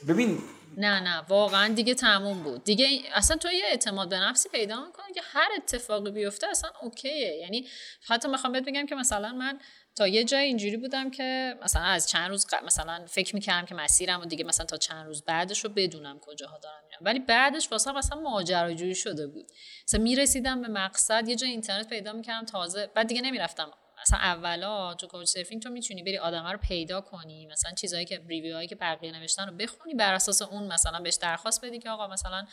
ببین 0.08 0.40
نه 0.78 1.00
نه 1.00 1.18
واقعا 1.30 1.74
دیگه 1.74 1.94
تموم 1.94 2.44
بود. 2.44 2.64
دیگه 2.64 3.02
اصلا 3.14 3.38
تو 3.38 3.52
یه 3.52 3.66
اعتماد 3.66 4.10
به 4.10 4.20
نفسی 4.20 4.50
پیدا 4.50 4.86
می‌کنی 4.86 5.14
که 5.14 5.22
هر 5.24 5.48
اتفاقی 5.58 6.12
بیفته 6.12 6.48
اصلا 6.48 6.72
اوکیه. 6.82 7.36
یعنی 7.42 7.68
حتی 8.08 8.28
می‌خوام 8.28 8.54
بهت 8.54 8.66
بگم 8.66 8.86
که 8.86 8.96
مثلا 8.96 9.34
من 9.34 9.60
تا 9.96 10.08
یه 10.08 10.24
جای 10.24 10.44
اینجوری 10.44 10.78
بودم 10.78 11.12
که 11.12 11.56
مثلا 11.64 11.84
از 11.84 12.10
چند 12.10 12.30
روز 12.30 12.46
مثلا 12.66 13.06
فکر 13.08 13.36
می‌کردم 13.36 13.66
که 13.66 13.76
مسیرم 13.76 14.22
و 14.22 14.26
دیگه 14.26 14.44
مثلا 14.44 14.66
تا 14.66 14.78
چند 14.78 15.06
روز 15.06 15.24
بعدش 15.24 15.64
رو 15.66 15.70
بدونم 15.70 16.20
کجاها 16.20 16.58
دارم 16.58 16.84
میرم. 16.88 17.00
ولی 17.02 17.20
بعدش 17.20 17.72
واسه 17.72 17.92
مثلا 17.92 18.20
ماجراجویی 18.22 18.96
شده 18.96 19.28
بود. 19.28 19.52
مثلا 19.88 20.02
می‌رسیدم 20.02 20.62
به 20.62 20.68
مقصد 20.68 21.30
یه 21.30 21.36
جای 21.36 21.50
اینترنت 21.50 21.90
پیدا 21.90 22.14
می‌کردم 22.14 22.46
تازه 22.46 22.92
بعد 22.96 23.08
دیگه 23.08 23.22
نمی‌رفتم 23.22 23.72
مثلا 24.02 24.20
اولا 24.20 24.94
تو 24.94 25.08
کوچ 25.08 25.28
سرفینگ 25.28 25.62
تو 25.62 25.70
می‌تونی 25.70 26.04
بری 26.04 26.18
آدم 26.18 26.48
رو 26.48 26.58
پیدا 26.58 27.02
کنی 27.02 27.46
مثلا 27.46 27.72
چیزهایی 27.72 28.06
که 28.06 28.22
ریویو 28.28 28.56
هایی 28.56 28.68
که 28.68 28.76
بقیه 28.76 29.12
نوشتن 29.12 29.50
رو 29.50 29.56
بخونی 29.56 29.94
بر 29.94 30.14
اساس 30.14 30.42
اون 30.42 30.74
مثلا 30.74 31.00
بهش 31.00 31.16
درخواست 31.16 31.66
بدی 31.66 31.80
که 31.80 31.90
آقا 31.90 32.08
مثلا 32.08 32.46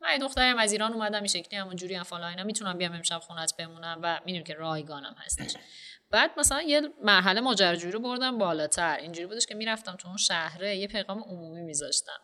من 0.00 0.18
دخترم 0.18 0.58
از 0.58 0.72
ایران 0.72 0.92
اومدم 0.92 1.18
این 1.18 1.26
شکلی 1.26 1.58
همون 1.58 1.76
جوری 1.76 1.94
هم 1.94 2.04
اینا 2.12 2.44
می‌تونم 2.44 2.78
بیام 2.78 2.92
امشب 2.92 3.18
خونت 3.18 3.56
بمونم 3.56 4.00
و 4.02 4.20
می‌دونی 4.24 4.44
که 4.44 4.54
رایگانم 4.54 5.14
هستش. 5.18 5.56
بعد 6.10 6.30
مثلا 6.36 6.62
یه 6.62 6.80
مرحله 7.02 7.40
ماجراجویی 7.40 7.92
رو 7.92 8.00
بردم 8.00 8.38
بالاتر. 8.38 8.96
اینجوری 8.96 9.26
بودش 9.26 9.46
که 9.46 9.54
می‌رفتم 9.54 9.96
تو 9.96 10.08
اون 10.08 10.16
شهره 10.16 10.76
یه 10.76 10.86
پیغام 10.86 11.22
عمومی 11.22 11.62
میذاشتم. 11.62 12.20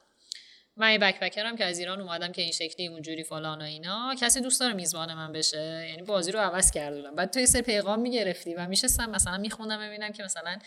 من 0.79 0.93
یه 0.93 0.99
بکپکرم 0.99 1.57
که 1.57 1.65
از 1.65 1.79
ایران 1.79 2.01
اومدم 2.01 2.33
که 2.33 2.43
این 2.43 2.53
شکلی 2.53 2.87
اونجوری 2.87 3.23
فلان 3.23 3.61
و 3.61 3.65
اینا. 3.65 4.15
کسی 4.21 4.41
دوست 4.41 4.61
داره 4.61 4.75
میزبان 4.75 5.15
من 5.15 5.33
بشه؟ 5.33 5.87
یعنی 5.91 6.03
بازی 6.03 6.33
رو 6.33 6.39
عوض 6.41 6.71
کردم 6.71 7.15
بعد 7.15 7.31
تو 7.31 7.41
یه 7.41 7.47
سری 7.47 7.63
پیغام 7.63 8.01
می‌گرفتی 8.01 8.55
و 8.55 8.67
میشستم 8.67 9.11
مثلا 9.11 9.39
میخوندم 9.39 9.89
ببینم 9.89 10.13
که 10.13 10.23
مثلا 10.23 10.59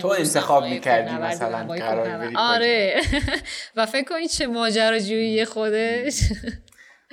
تو 0.00 0.08
انتخاب 0.08 0.64
می‌کردی 0.64 1.14
مثلا 1.14 1.66
قرار 1.66 2.32
آره. 2.36 3.00
و 3.76 3.86
فکر 3.86 4.04
کنید 4.04 4.30
چه 4.30 4.46
ماجراجویی 4.46 5.44
خودش. 5.44 6.20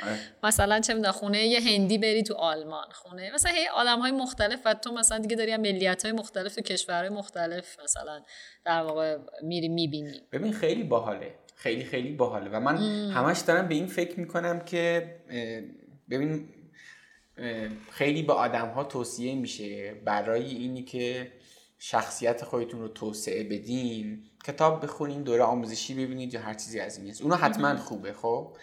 آره. 0.03 0.19
مثلا 0.43 0.79
چه 0.79 0.93
می‌دونم 0.93 1.11
خونه 1.11 1.47
یه 1.47 1.59
هندی 1.59 1.97
بری 1.97 2.23
تو 2.23 2.33
آلمان. 2.33 2.87
خونه 2.91 3.31
مثلا 3.33 3.51
هی 3.51 3.67
آدم 3.67 3.99
های 3.99 4.11
مختلف 4.11 4.59
و 4.65 4.73
تو 4.73 4.91
مثلا 4.91 5.17
دیگه 5.17 5.35
داری 5.35 5.57
ملیت 5.57 6.03
های 6.03 6.11
مختلف 6.11 6.55
تو 6.55 6.61
کشورهای 6.61 7.09
مختلف 7.09 7.79
مثلا 7.83 8.21
در 8.65 8.81
واقع 8.81 9.17
میری 9.43 9.67
می‌بینی. 9.67 10.21
ببین 10.31 10.53
خیلی 10.53 10.83
باحاله. 10.83 11.44
خیلی 11.55 11.83
خیلی 11.83 12.11
باحاله. 12.11 12.49
و 12.49 12.59
من 12.59 12.77
همش 13.11 13.39
دارم 13.39 13.67
به 13.67 13.75
این 13.75 13.87
فکر 13.87 14.19
می‌کنم 14.19 14.59
که 14.59 15.15
ببین 16.09 16.49
خیلی 17.91 18.23
به 18.23 18.33
آدم 18.33 18.69
ها 18.69 18.83
توصیه 18.83 19.35
میشه 19.35 19.93
برای 19.93 20.45
اینی 20.45 20.83
که 20.83 21.31
شخصیت 21.77 22.43
خودتون 22.43 22.81
رو 22.81 22.87
توسعه 22.87 23.43
بدین 23.43 24.23
کتاب 24.45 24.83
بخونین 24.83 25.23
دوره 25.23 25.43
آموزشی 25.43 25.93
ببینید 25.93 26.33
یا 26.33 26.41
هر 26.41 26.53
چیزی 26.53 26.79
از 26.79 26.97
این 26.97 27.09
است 27.09 27.21
اونو 27.21 27.35
حتما 27.35 27.75
خوبه 27.75 28.13
خب؟ 28.13 28.57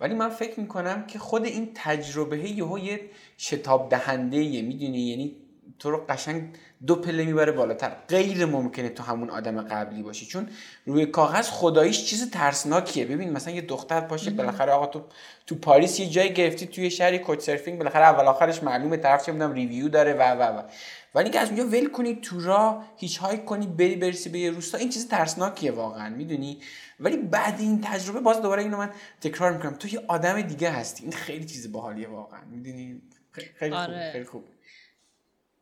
ولی 0.00 0.14
من 0.14 0.28
فکر 0.28 0.60
می‌کنم 0.60 1.06
که 1.06 1.18
خود 1.18 1.44
این 1.44 1.70
تجربه 1.74 2.50
یهو 2.50 2.78
یه 2.78 3.00
شتاب 3.38 3.88
دهنده 3.90 4.62
می‌دونی؟ 4.62 5.00
یعنی 5.00 5.36
تو 5.78 5.90
رو 5.90 6.04
قشنگ 6.08 6.42
دو 6.86 6.96
پله 6.96 7.24
می‌بره 7.24 7.52
بالاتر. 7.52 7.92
غیر 8.08 8.46
ممکنه 8.46 8.88
تو 8.88 9.02
همون 9.02 9.30
آدم 9.30 9.62
قبلی 9.62 10.02
باشی. 10.02 10.26
چون 10.26 10.48
روی 10.86 11.06
کاغذ 11.06 11.48
خداییش 11.48 12.04
چیز 12.04 12.30
ترسناکیه. 12.30 13.04
ببین 13.04 13.32
مثلا 13.32 13.54
یه 13.54 13.60
دختر 13.60 14.00
پاشه 14.00 14.30
بالاخره 14.30 14.72
آقا 14.72 14.86
تو 14.86 15.04
تو 15.46 15.54
پاریس 15.54 16.00
یه 16.00 16.10
جای 16.10 16.34
گرفتی 16.34 16.66
توی 16.66 16.90
شهری 16.90 17.18
کوچ 17.18 17.40
سرفینگ 17.40 17.78
بالاخره 17.78 18.04
اول 18.04 18.24
آخرش 18.24 18.62
معلومه 18.62 18.96
طرف 18.96 19.26
چه 19.26 19.32
می‌دونم 19.32 19.52
ریویو 19.52 19.88
داره 19.88 20.12
و 20.12 20.22
و 20.22 20.58
و. 20.58 20.62
ولی 21.14 21.24
اینکه 21.24 21.40
از 21.40 21.48
اونجا 21.48 21.66
ول 21.66 21.88
کنی 21.88 22.14
تو 22.14 22.40
را 22.40 22.82
هیچ 22.96 23.18
هایی 23.18 23.38
کنی 23.38 23.66
بری 23.66 23.96
برسی 23.96 24.28
به 24.28 24.38
یه 24.38 24.50
روستا 24.50 24.78
این 24.78 24.88
چیز 24.88 25.08
ترسناکیه 25.08 25.72
واقعا. 25.72 26.08
می‌دونی؟ 26.08 26.58
ولی 27.00 27.16
بعد 27.16 27.60
این 27.60 27.80
تجربه 27.84 28.20
باز 28.20 28.42
دوباره 28.42 28.62
اینو 28.62 28.76
من 28.76 28.90
تکرار 29.20 29.52
می‌کنم. 29.52 29.74
تو 29.74 29.88
یه 29.88 30.00
آدم 30.08 30.40
دیگه 30.40 30.70
هستی. 30.70 31.02
این 31.02 31.12
خیلی 31.12 31.44
چیز 31.44 31.72
باحالیه 31.72 32.08
واقعا. 32.08 32.40
می‌دونی؟ 32.50 33.02
خیلی 33.32 33.74
آره. 33.74 34.10
خیلی 34.12 34.24
خوب. 34.24 34.44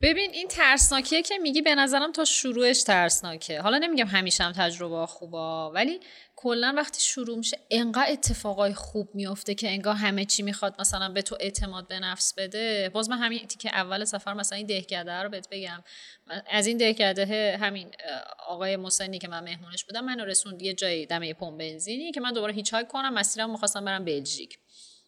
ببین 0.00 0.30
این 0.30 0.48
ترسناکیه 0.48 1.22
که 1.22 1.38
میگی 1.38 1.62
به 1.62 1.74
نظرم 1.74 2.12
تا 2.12 2.24
شروعش 2.24 2.82
ترسناکه. 2.82 3.60
حالا 3.60 3.78
نمیگم 3.78 4.06
همیشه 4.06 4.44
هم 4.44 4.52
تجربه 4.52 5.06
خوبا 5.06 5.70
ولی 5.70 6.00
کلا 6.36 6.74
وقتی 6.76 7.00
شروع 7.00 7.38
میشه 7.38 7.58
انقدر 7.70 8.12
اتفاقای 8.12 8.74
خوب 8.74 9.14
میفته 9.14 9.54
که 9.54 9.70
انگار 9.70 9.94
همه 9.94 10.24
چی 10.24 10.42
می‌خواد 10.42 10.74
مثلا 10.80 11.08
به 11.08 11.22
تو 11.22 11.36
اعتماد 11.40 11.88
به 11.88 11.98
نفس 12.00 12.34
بده. 12.34 12.90
باز 12.94 13.10
من 13.10 13.18
همین 13.18 13.46
که 13.58 13.68
اول 13.68 14.04
سفر 14.04 14.34
مثلا 14.34 14.58
این 14.58 14.66
دهکده 14.66 15.12
رو 15.12 15.28
بهت 15.28 15.48
بگم. 15.50 15.84
از 16.50 16.66
این 16.66 16.76
دهکده 16.76 17.58
همین 17.60 17.90
آقای 18.46 18.76
مسنی 18.76 19.18
که 19.18 19.28
من 19.28 19.44
مهمونش 19.44 19.84
بودم 19.84 20.04
منو 20.04 20.24
رسوند 20.24 20.62
یه 20.62 20.74
جایی 20.74 21.06
دمه 21.06 21.34
پمپ 21.34 21.58
بنزینی 21.58 22.12
که 22.12 22.20
من 22.20 22.32
دوباره 22.32 22.52
هیچ 22.52 22.74
کنم 22.88 23.14
مسیرم 23.14 23.50
می‌خواستم 23.50 23.84
برم 23.84 24.04
بلژیک. 24.04 24.58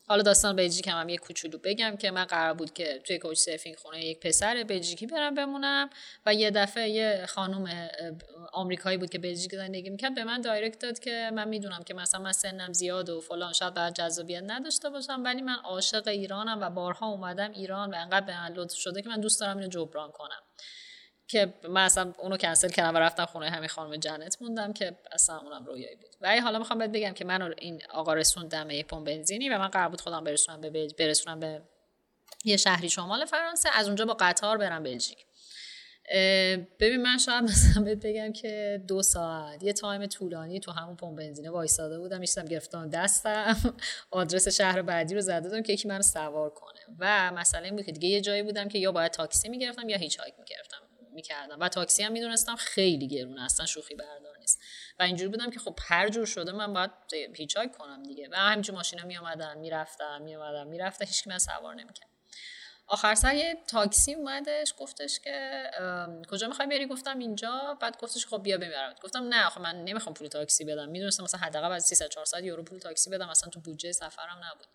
حالا 0.08 0.22
داستان 0.22 0.56
بلژیک 0.56 0.88
هم, 0.88 1.00
هم 1.00 1.08
یه 1.08 1.16
کوچولو 1.16 1.58
بگم 1.58 1.96
که 1.96 2.10
من 2.10 2.24
قرار 2.24 2.54
بود 2.54 2.72
که 2.72 3.00
توی 3.04 3.18
کوچ 3.18 3.38
سرفینگ 3.38 3.76
خونه 3.76 4.04
یک 4.04 4.20
پسر 4.20 4.64
بلژیکی 4.68 5.06
برم 5.06 5.34
بمونم 5.34 5.90
و 6.26 6.34
یه 6.34 6.50
دفعه 6.50 6.88
یه 6.88 7.26
خانم 7.28 7.88
آمریکایی 8.52 8.98
بود 8.98 9.10
که 9.10 9.18
بلژیک 9.18 9.54
زندگی 9.54 9.90
می‌کرد 9.90 10.14
به 10.14 10.24
من 10.24 10.40
دایرکت 10.40 10.78
داد 10.78 10.98
که 10.98 11.30
من 11.34 11.48
می‌دونم 11.48 11.82
که 11.82 11.94
مثلا 11.94 12.20
من 12.20 12.32
سنم 12.32 12.72
زیاد 12.72 13.08
و 13.08 13.20
فلان 13.20 13.52
شاید 13.52 13.74
بعد 13.74 13.94
جذابیت 13.94 14.42
نداشته 14.46 14.90
باشم 14.90 15.22
ولی 15.24 15.42
من 15.42 15.56
عاشق 15.64 16.08
ایرانم 16.08 16.60
و 16.60 16.70
بارها 16.70 17.06
اومدم 17.06 17.50
ایران 17.50 17.90
و 17.90 17.96
انقدر 17.96 18.26
به 18.26 18.40
من 18.40 18.52
لطف 18.52 18.76
شده 18.76 19.02
که 19.02 19.08
من 19.08 19.20
دوست 19.20 19.40
دارم 19.40 19.56
اینو 19.56 19.68
جبران 19.68 20.10
کنم. 20.10 20.42
که 21.28 21.54
من 21.68 21.84
اصلا 21.84 22.12
اونو 22.18 22.36
کنسل 22.36 22.68
کردم 22.68 22.94
و 22.94 22.98
رفتم 22.98 23.24
خونه 23.24 23.50
همین 23.50 23.68
خانم 23.68 23.96
جنت 23.96 24.42
موندم 24.42 24.72
که 24.72 24.96
اصلا 25.12 25.38
اونم 25.38 25.64
رویایی 25.66 25.96
بود. 25.96 26.16
و 26.20 26.40
حالا 26.40 26.58
می‌خوام 26.58 26.78
بهت 26.78 26.90
بگم 26.90 27.12
که 27.12 27.24
من 27.24 27.54
این 27.58 27.82
آقا 27.90 28.14
رسوندم 28.14 28.70
یه 28.70 28.82
پمپ 28.82 29.06
بنزینی 29.06 29.48
و 29.48 29.58
من 29.58 29.68
قرار 29.68 29.88
بود 29.88 30.00
خودم 30.00 30.24
برسونم 30.24 30.60
به 30.60 30.88
برسونم 30.98 31.40
به 31.40 31.62
یه 32.44 32.56
شهری 32.56 32.90
شمال 32.90 33.24
فرانسه 33.24 33.68
از 33.74 33.86
اونجا 33.86 34.04
با 34.04 34.16
قطار 34.20 34.56
برم 34.56 34.82
بلژیک. 34.82 35.26
ببین 36.80 37.02
من 37.02 37.18
شاید 37.18 37.44
مثلا 37.44 37.82
بهت 37.82 38.06
بگم 38.06 38.32
که 38.32 38.82
دو 38.88 39.02
ساعت 39.02 39.62
یه 39.62 39.72
time 39.72 40.06
طولانی 40.06 40.60
تو 40.60 40.72
همون 40.72 40.96
پمپ 40.96 41.18
بنزینه 41.18 41.50
وایساده 41.50 41.98
بودم 41.98 42.20
میشتم 42.20 42.44
گرفتم 42.44 42.90
دستم 42.90 43.74
آدرس 44.10 44.48
شهر 44.48 44.82
بعدی 44.82 45.14
رو 45.14 45.20
زده 45.20 45.40
دادم 45.40 45.62
که 45.62 45.72
یکی 45.72 45.88
منو 45.88 46.02
سوار 46.02 46.50
کنه. 46.50 46.80
و 46.98 47.32
مثلا 47.32 47.60
این 47.60 47.76
بود 47.76 47.86
که 47.86 47.92
دیگه 47.92 48.08
یه 48.08 48.20
جایی 48.20 48.42
بودم 48.42 48.68
که 48.68 48.78
یا 48.78 48.92
باید 48.92 49.12
تاکسی 49.12 49.48
می‌گرفتم 49.48 49.88
یا 49.88 49.98
hitchhike 49.98 50.34
می‌گرفتم. 50.38 50.85
می‌کردم. 51.16 51.60
و 51.60 51.68
تاکسی 51.68 52.02
هم 52.02 52.12
می‌دونستم 52.12 52.56
خیلی 52.56 53.08
گرونه 53.08 53.44
اصلا 53.44 53.66
شوخی 53.66 53.94
بردار 53.94 54.38
نیست. 54.38 54.62
و 54.98 55.02
اینجوری 55.02 55.30
بودم 55.30 55.50
که 55.50 55.58
خب 55.58 55.78
هر 55.88 56.08
جور 56.08 56.26
شده 56.26 56.52
من 56.52 56.72
باید 56.72 56.90
hitch 57.34 57.56
کنم 57.78 58.02
دیگه. 58.02 58.28
و 58.32 58.36
همینجور 58.36 58.76
ماشینا 58.76 59.04
می‌رفتم 59.04 60.22
میامدن 60.22 60.66
می‌رفتم 60.66 61.04
هیچکی 61.04 61.28
منو 61.28 61.38
سوار 61.38 61.74
نمی‌کرد. 61.74 62.08
آخر 62.88 63.14
سر 63.14 63.34
یه 63.34 63.58
تاکسی 63.68 64.14
اومدش 64.14 64.74
گفتش 64.78 65.20
که 65.20 65.70
کجا 66.30 66.48
می‌خوای 66.48 66.68
بری؟ 66.68 66.86
گفتم 66.86 67.18
اینجا. 67.18 67.78
بعد 67.80 67.98
گفتش 67.98 68.26
خب 68.26 68.42
بیا 68.42 68.58
ببرم 68.58 68.94
گفتم 69.02 69.28
نه 69.28 69.48
خب 69.48 69.60
من 69.60 69.84
نمی‌خوام 69.84 70.14
پول 70.14 70.28
تاکسی 70.28 70.64
بدم. 70.64 70.88
می‌دونستم 70.88 71.22
مثلا 71.22 71.40
حداقل 71.40 71.68
بعد 71.68 71.78
300 71.78 72.08
400 72.08 72.44
یورو 72.44 72.62
پول 72.62 72.78
تاکسی 72.78 73.10
بدم. 73.10 73.28
مثلا 73.28 73.50
تو 73.50 73.60
بودجه 73.60 73.92
سفرم 73.92 74.40
نبود. 74.50 74.66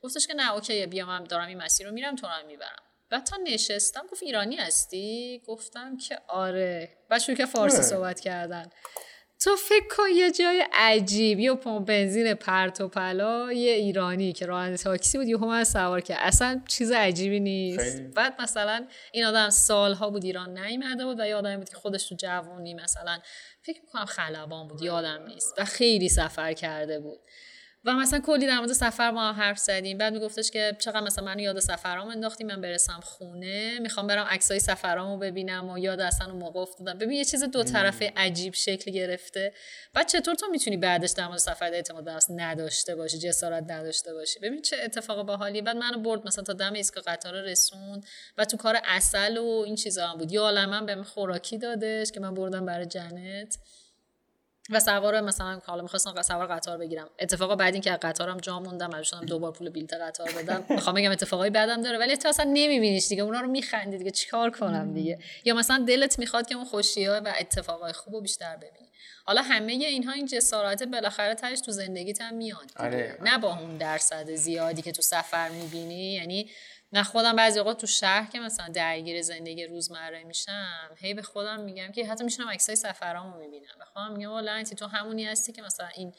گفتش 0.00 0.26
که 0.26 0.34
نه 0.34 0.52
okay 0.52 0.86
بیا 0.86 1.06
من 1.06 1.24
دارم 1.24 1.48
این 1.48 1.62
مسیر 1.62 1.86
رو 1.86 1.92
میرم 1.92 2.16
تو 2.16 2.26
رو 2.26 2.46
می‌برم. 2.46 2.82
بعد 3.10 3.24
تا 3.24 3.36
نشستم 3.44 4.06
گفت 4.12 4.22
ایرانی 4.22 4.56
هستی؟ 4.56 5.42
گفتم 5.46 5.96
که 5.96 6.18
آره. 6.28 6.88
بعد 7.08 7.20
شروع 7.20 7.36
که 7.36 7.46
فارسی 7.46 7.82
صحبت 7.82 8.20
کردن. 8.20 8.70
تو 9.40 9.56
فکر 9.56 9.86
کن 9.96 10.08
یه 10.14 10.30
جای 10.30 10.64
عجیب 10.72 11.38
یه 11.38 11.54
پمپ 11.54 11.86
بنزین 11.88 12.34
پرت 12.34 12.80
و 12.80 12.88
پلا 12.88 13.52
یه 13.52 13.72
ایرانی 13.72 14.32
که 14.32 14.46
راننده 14.46 14.76
تاکسی 14.76 15.18
بود 15.18 15.28
یهو 15.28 15.46
من 15.46 15.64
سوار 15.64 16.00
که 16.00 16.14
اصلا 16.18 16.62
چیز 16.68 16.92
عجیبی 16.92 17.40
نیست. 17.40 18.02
بعد 18.02 18.42
مثلا 18.42 18.86
این 19.12 19.24
آدم 19.24 19.50
سالها 19.50 20.10
بود 20.10 20.24
ایران 20.24 20.58
نیومده 20.58 21.04
بود 21.04 21.20
و 21.20 21.26
یه 21.26 21.34
آدمی 21.34 21.56
بود 21.56 21.68
که 21.68 21.76
خودش 21.76 22.08
تو 22.08 22.14
جوونی 22.14 22.74
مثلا 22.74 23.18
فکر 23.62 23.80
می‌کنم 23.80 24.04
خلبان 24.04 24.68
بود 24.68 24.82
یادم 24.82 25.26
نیست 25.26 25.54
و 25.58 25.64
خیلی 25.64 26.08
سفر 26.08 26.52
کرده 26.52 27.00
بود. 27.00 27.20
و 27.86 27.94
مثلا 27.94 28.20
کلی 28.20 28.46
در 28.46 28.58
مورد 28.58 28.72
سفر 28.72 29.10
ما 29.10 29.32
حرف 29.32 29.58
زدیم. 29.58 29.98
بعد 29.98 30.12
میگفتش 30.12 30.50
که 30.50 30.76
چقدر 30.78 31.00
مثلا 31.00 31.24
من 31.24 31.38
یاد 31.38 31.60
سفرام 31.60 32.08
انداختی 32.08 32.44
من 32.44 32.60
برسم 32.60 33.00
خونه. 33.02 33.78
می‌خوام 33.78 34.06
برم 34.06 34.26
عکسای 34.30 34.60
سفرامو 34.60 35.18
ببینم 35.18 35.70
و 35.70 35.78
یاد 35.78 36.00
اصلا 36.00 36.26
اون 36.26 36.36
موقع 36.36 36.60
افتادم. 36.60 36.98
ببین 36.98 37.12
یه 37.12 37.24
چیز 37.24 37.44
دو 37.44 37.62
طرفه 37.62 38.12
عجیب 38.16 38.54
شکل 38.54 38.90
گرفته. 38.90 39.52
بعد 39.94 40.08
چطور 40.08 40.34
تو 40.34 40.46
می‌تونی 40.50 40.76
بعدش 40.76 41.10
در 41.10 41.26
مورد 41.26 41.38
سفر 41.38 41.72
اعتماد 41.72 42.04
به 42.04 42.12
نداشته 42.30 42.94
باشی 42.94 43.18
جسارت 43.18 43.70
نداشته 43.70 44.14
باشی؟ 44.14 44.40
ببین 44.40 44.62
چه 44.62 44.76
اتفاق 44.84 45.26
باحالی 45.26 45.62
بعد 45.62 45.76
منو 45.76 45.98
برد 45.98 46.26
مثلا 46.26 46.44
تا 46.44 46.52
دم 46.52 46.72
ایستگاه 46.72 47.04
قطار 47.04 47.42
رسوند 47.42 48.06
و 48.38 48.44
تو 48.44 48.56
کار 48.56 48.78
اصل 48.84 49.36
و 49.36 49.62
این 49.66 49.76
چیزا 49.76 50.06
هم 50.06 50.18
بود. 50.18 50.32
یا 50.32 50.66
من 50.66 50.86
بهم 50.86 51.02
خوراکی 51.02 51.58
دادش 51.58 52.12
که 52.12 52.20
من 52.20 52.34
بردم 52.34 52.66
برای 52.66 52.86
جنت. 52.86 53.58
و 54.70 54.80
سوار 54.80 55.20
مثلا 55.20 55.60
حالا 55.66 55.82
می‌خواستم 55.82 56.22
سوار 56.22 56.46
قطار 56.46 56.78
بگیرم. 56.78 57.10
اتفاقا 57.18 57.56
بعد 57.56 57.74
اینکه 57.74 57.90
قطارم 57.90 58.36
جا 58.36 58.60
موندم 58.60 58.90
مجبور 58.90 59.24
دوبار 59.24 59.52
پول 59.52 59.70
بلیط 59.70 59.94
قطار 59.94 60.32
بدم 60.32 60.64
می‌خوام 60.76 60.96
بگم 60.96 61.10
اتفاقای 61.10 61.50
بعدم 61.50 61.82
داره 61.82 61.98
ولی 61.98 62.16
تو 62.16 62.28
اصلا 62.28 62.44
نمیبینیش 62.44 63.08
دیگه 63.08 63.22
اونا 63.22 63.40
رو 63.40 63.48
میخندی 63.48 63.98
دیگه 63.98 64.10
چیکار 64.10 64.50
کنم 64.50 64.94
دیگه؟ 64.94 65.18
یا 65.44 65.54
مثلا 65.54 65.84
دلت 65.88 66.18
می‌خواد 66.18 66.46
که 66.46 66.54
اون 66.54 66.64
خوشی 66.64 67.04
ها 67.04 67.20
و 67.24 67.34
اتفاقای 67.40 67.92
خوب 67.92 68.22
بیشتر 68.22 68.56
ببینی. 68.56 68.86
حالا 69.24 69.42
همه 69.42 69.72
اینها 69.72 70.12
این 70.12 70.26
جسارت 70.26 70.82
بالاخره 70.82 71.34
تاش 71.34 71.60
تو 71.60 71.72
زندگیت 71.72 72.20
هم 72.20 72.34
میاد 72.34 72.72
آره. 72.76 73.18
نه 73.22 73.38
با 73.38 73.58
اون 73.58 73.76
درصد 73.76 74.34
زیادی 74.34 74.82
که 74.82 74.92
تو 74.92 75.02
سفر 75.02 75.48
می‌بینی 75.48 76.12
یعنی 76.14 76.50
نه 76.92 77.02
خودم 77.02 77.36
بعضی 77.36 77.58
اوقات 77.58 77.80
تو 77.80 77.86
شهر 77.86 78.30
که 78.30 78.40
مثلا 78.40 78.68
درگیر 78.68 79.22
زندگی 79.22 79.66
روزمره 79.66 80.24
میشم 80.24 80.90
هی 80.96 81.14
به 81.14 81.22
خودم 81.22 81.60
میگم 81.60 81.92
که 81.92 82.06
حتی 82.06 82.24
میشنم 82.24 82.48
عکسای 82.48 82.76
سفرامو 82.76 83.38
می‌بینم. 83.38 83.74
به 83.78 83.84
خودم 83.84 84.12
میگم 84.12 84.30
والا 84.30 84.62
تو 84.62 84.86
همونی 84.86 85.24
هستی 85.24 85.52
که 85.52 85.62
مثلا 85.62 85.88
این 85.96 86.14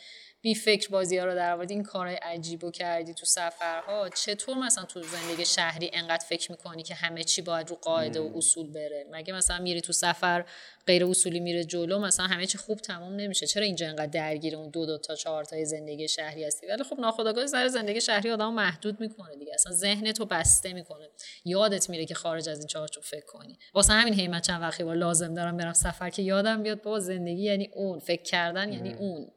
بی 0.48 0.56
فکر 0.56 0.90
بازی 0.90 1.18
ها 1.18 1.26
رو 1.26 1.36
در 1.36 1.60
این 1.70 1.84
کارهای 1.84 2.16
عجیب 2.16 2.64
و 2.64 2.72
کردی 2.72 3.14
تو 3.14 3.26
سفرها. 3.26 4.10
چطور 4.10 4.58
مثلا 4.58 4.84
تو 4.84 5.04
زندگی 5.04 5.46
شهری 5.46 5.90
انقدر 5.94 6.26
فکر 6.26 6.52
می‌کنی 6.52 6.84
که 6.84 6.96
همه 6.96 7.24
چی 7.24 7.42
باید 7.42 7.70
رو 7.70 7.76
قاعده 7.76 8.20
و 8.20 8.32
اصول 8.36 8.72
بره؟ 8.72 9.06
مگه 9.12 9.34
مثلا 9.34 9.60
میری 9.60 9.82
تو 9.82 9.94
سفر 9.94 10.46
غیر 10.86 11.06
اصولی 11.06 11.40
میره 11.40 11.64
جلو 11.64 12.00
مثلا 12.00 12.28
همه 12.28 12.46
چی 12.46 12.58
خوب 12.58 12.80
تموم 12.80 13.16
نمیشه. 13.16 13.48
چرا 13.48 13.64
اینجا 13.64 13.88
انقدر 13.88 14.06
درگیر 14.06 14.56
اون 14.56 14.70
دو 14.70 14.86
دو 14.86 14.98
تا 14.98 15.16
چهار 15.16 15.44
تای 15.44 15.66
زندگی 15.66 16.08
شهری 16.08 16.44
هستی؟ 16.44 16.68
ولی 16.68 16.84
خب 16.84 17.00
ناخودآگاه 17.00 17.48
سر 17.48 17.68
زندگی 17.68 18.02
شهری 18.02 18.32
آدم 18.32 18.54
محدود 18.54 19.00
می‌کنه 19.00 19.36
دیگه. 19.36 19.54
اصلا 19.54 19.74
ذهن 19.74 20.12
تو 20.12 20.26
بسته 20.26 20.74
می‌کنه. 20.74 21.10
یادت 21.46 21.90
میره 21.90 22.06
که 22.06 22.16
خارج 22.16 22.50
از 22.50 22.58
این 22.58 22.68
چارچوب 22.68 23.04
فکر 23.04 23.26
کنی. 23.26 23.60
واسه 23.74 23.94
همین 23.94 24.14
هیمت 24.14 24.48
چند 24.48 24.62
وقتی 24.62 24.84
لازم 24.84 25.34
دارم 25.34 25.58
برم 25.58 25.74
سفر 25.74 26.10
که 26.10 26.22
یادم 26.22 26.64
بیاد 26.64 26.82
بابا 26.82 27.00
زندگی 27.00 27.44
یعنی 27.44 27.70
اون 27.74 28.00
فکر 28.00 28.24
کردن 28.24 28.74
یعنی 28.74 28.94
اون. 28.94 29.32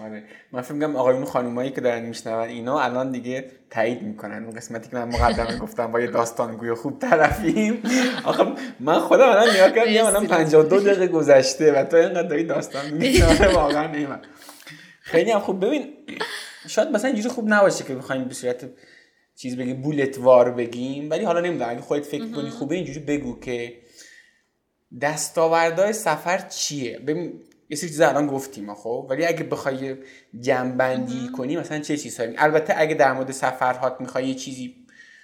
آره. 0.00 0.24
من 0.52 0.62
فکر 0.62 0.74
میگم 0.74 0.96
آقایون 0.96 1.24
خانومایی 1.24 1.70
که 1.70 1.80
دارن 1.80 2.02
میشنون 2.02 2.38
اینا 2.38 2.80
الان 2.80 3.10
دیگه 3.10 3.50
تایید 3.70 4.02
می‌کنن. 4.02 4.44
اون 4.44 4.50
قسمتی 4.50 4.90
که 4.90 4.96
من 4.96 5.08
مقدمه 5.08 5.58
گفتم 5.64 5.92
با 5.92 6.00
یه 6.00 6.06
داستانگوی 6.06 6.74
خوب 6.74 6.98
طرفیم. 6.98 7.82
آخه 8.24 8.44
من 8.80 8.98
خودم 8.98 9.28
الان 9.28 9.50
نگاه 9.50 9.70
کردم 9.70 9.88
میگم 9.88 10.06
الان 10.06 10.26
52 10.26 10.80
دقیقه 10.80 11.06
گذشته 11.06 11.72
و 11.72 11.84
تو 11.84 11.96
اینقدر 11.96 12.28
داری 12.28 12.44
داستان 12.44 12.90
میگی 12.94 13.22
واقعا 13.54 13.86
نیمه 13.86 14.18
خیلی 15.00 15.30
هم 15.30 15.40
خوب. 15.40 15.64
ببین 15.64 15.94
شاید 16.68 16.88
مثلا 16.88 17.10
اینجوری 17.10 17.28
خوب 17.34 17.44
نباشه 17.48 17.84
که 17.84 17.94
بخوایم 17.94 18.24
به 18.24 18.34
صورت 18.34 18.64
چیز 19.36 19.56
بگیم 19.56 19.82
بولت 19.82 20.18
وار 20.18 20.50
بگیم 20.50 21.10
ولی 21.10 21.24
حالا 21.24 21.40
نمی‌دونم. 21.40 21.70
اگه 21.70 21.80
خودت 21.80 22.06
فکر 22.06 22.30
کنی 22.30 22.50
خوبه 22.50 22.74
اینجوری 22.74 23.00
بگو 23.00 23.40
که 23.40 23.72
دستاوردهای 25.00 25.92
سفر 25.92 26.38
چیه؟ 26.38 26.98
ببین 26.98 27.40
یه 27.72 27.76
سری 27.78 27.88
چیزا 27.88 28.08
الان 28.08 28.26
گفتیم 28.26 28.74
خب 28.74 29.06
ولی 29.10 29.26
اگه 29.26 29.44
بخوای 29.44 29.96
جنبندی 30.40 31.28
کنی 31.36 31.56
مثلا 31.56 31.78
چه 31.78 31.96
چیزهایی 31.96 32.34
البته 32.38 32.74
اگه 32.76 32.94
در 32.94 33.12
مورد 33.12 33.30
سفرهات 33.30 33.96
می‌خوای 34.00 34.28
یه 34.28 34.34
چیزی 34.34 34.76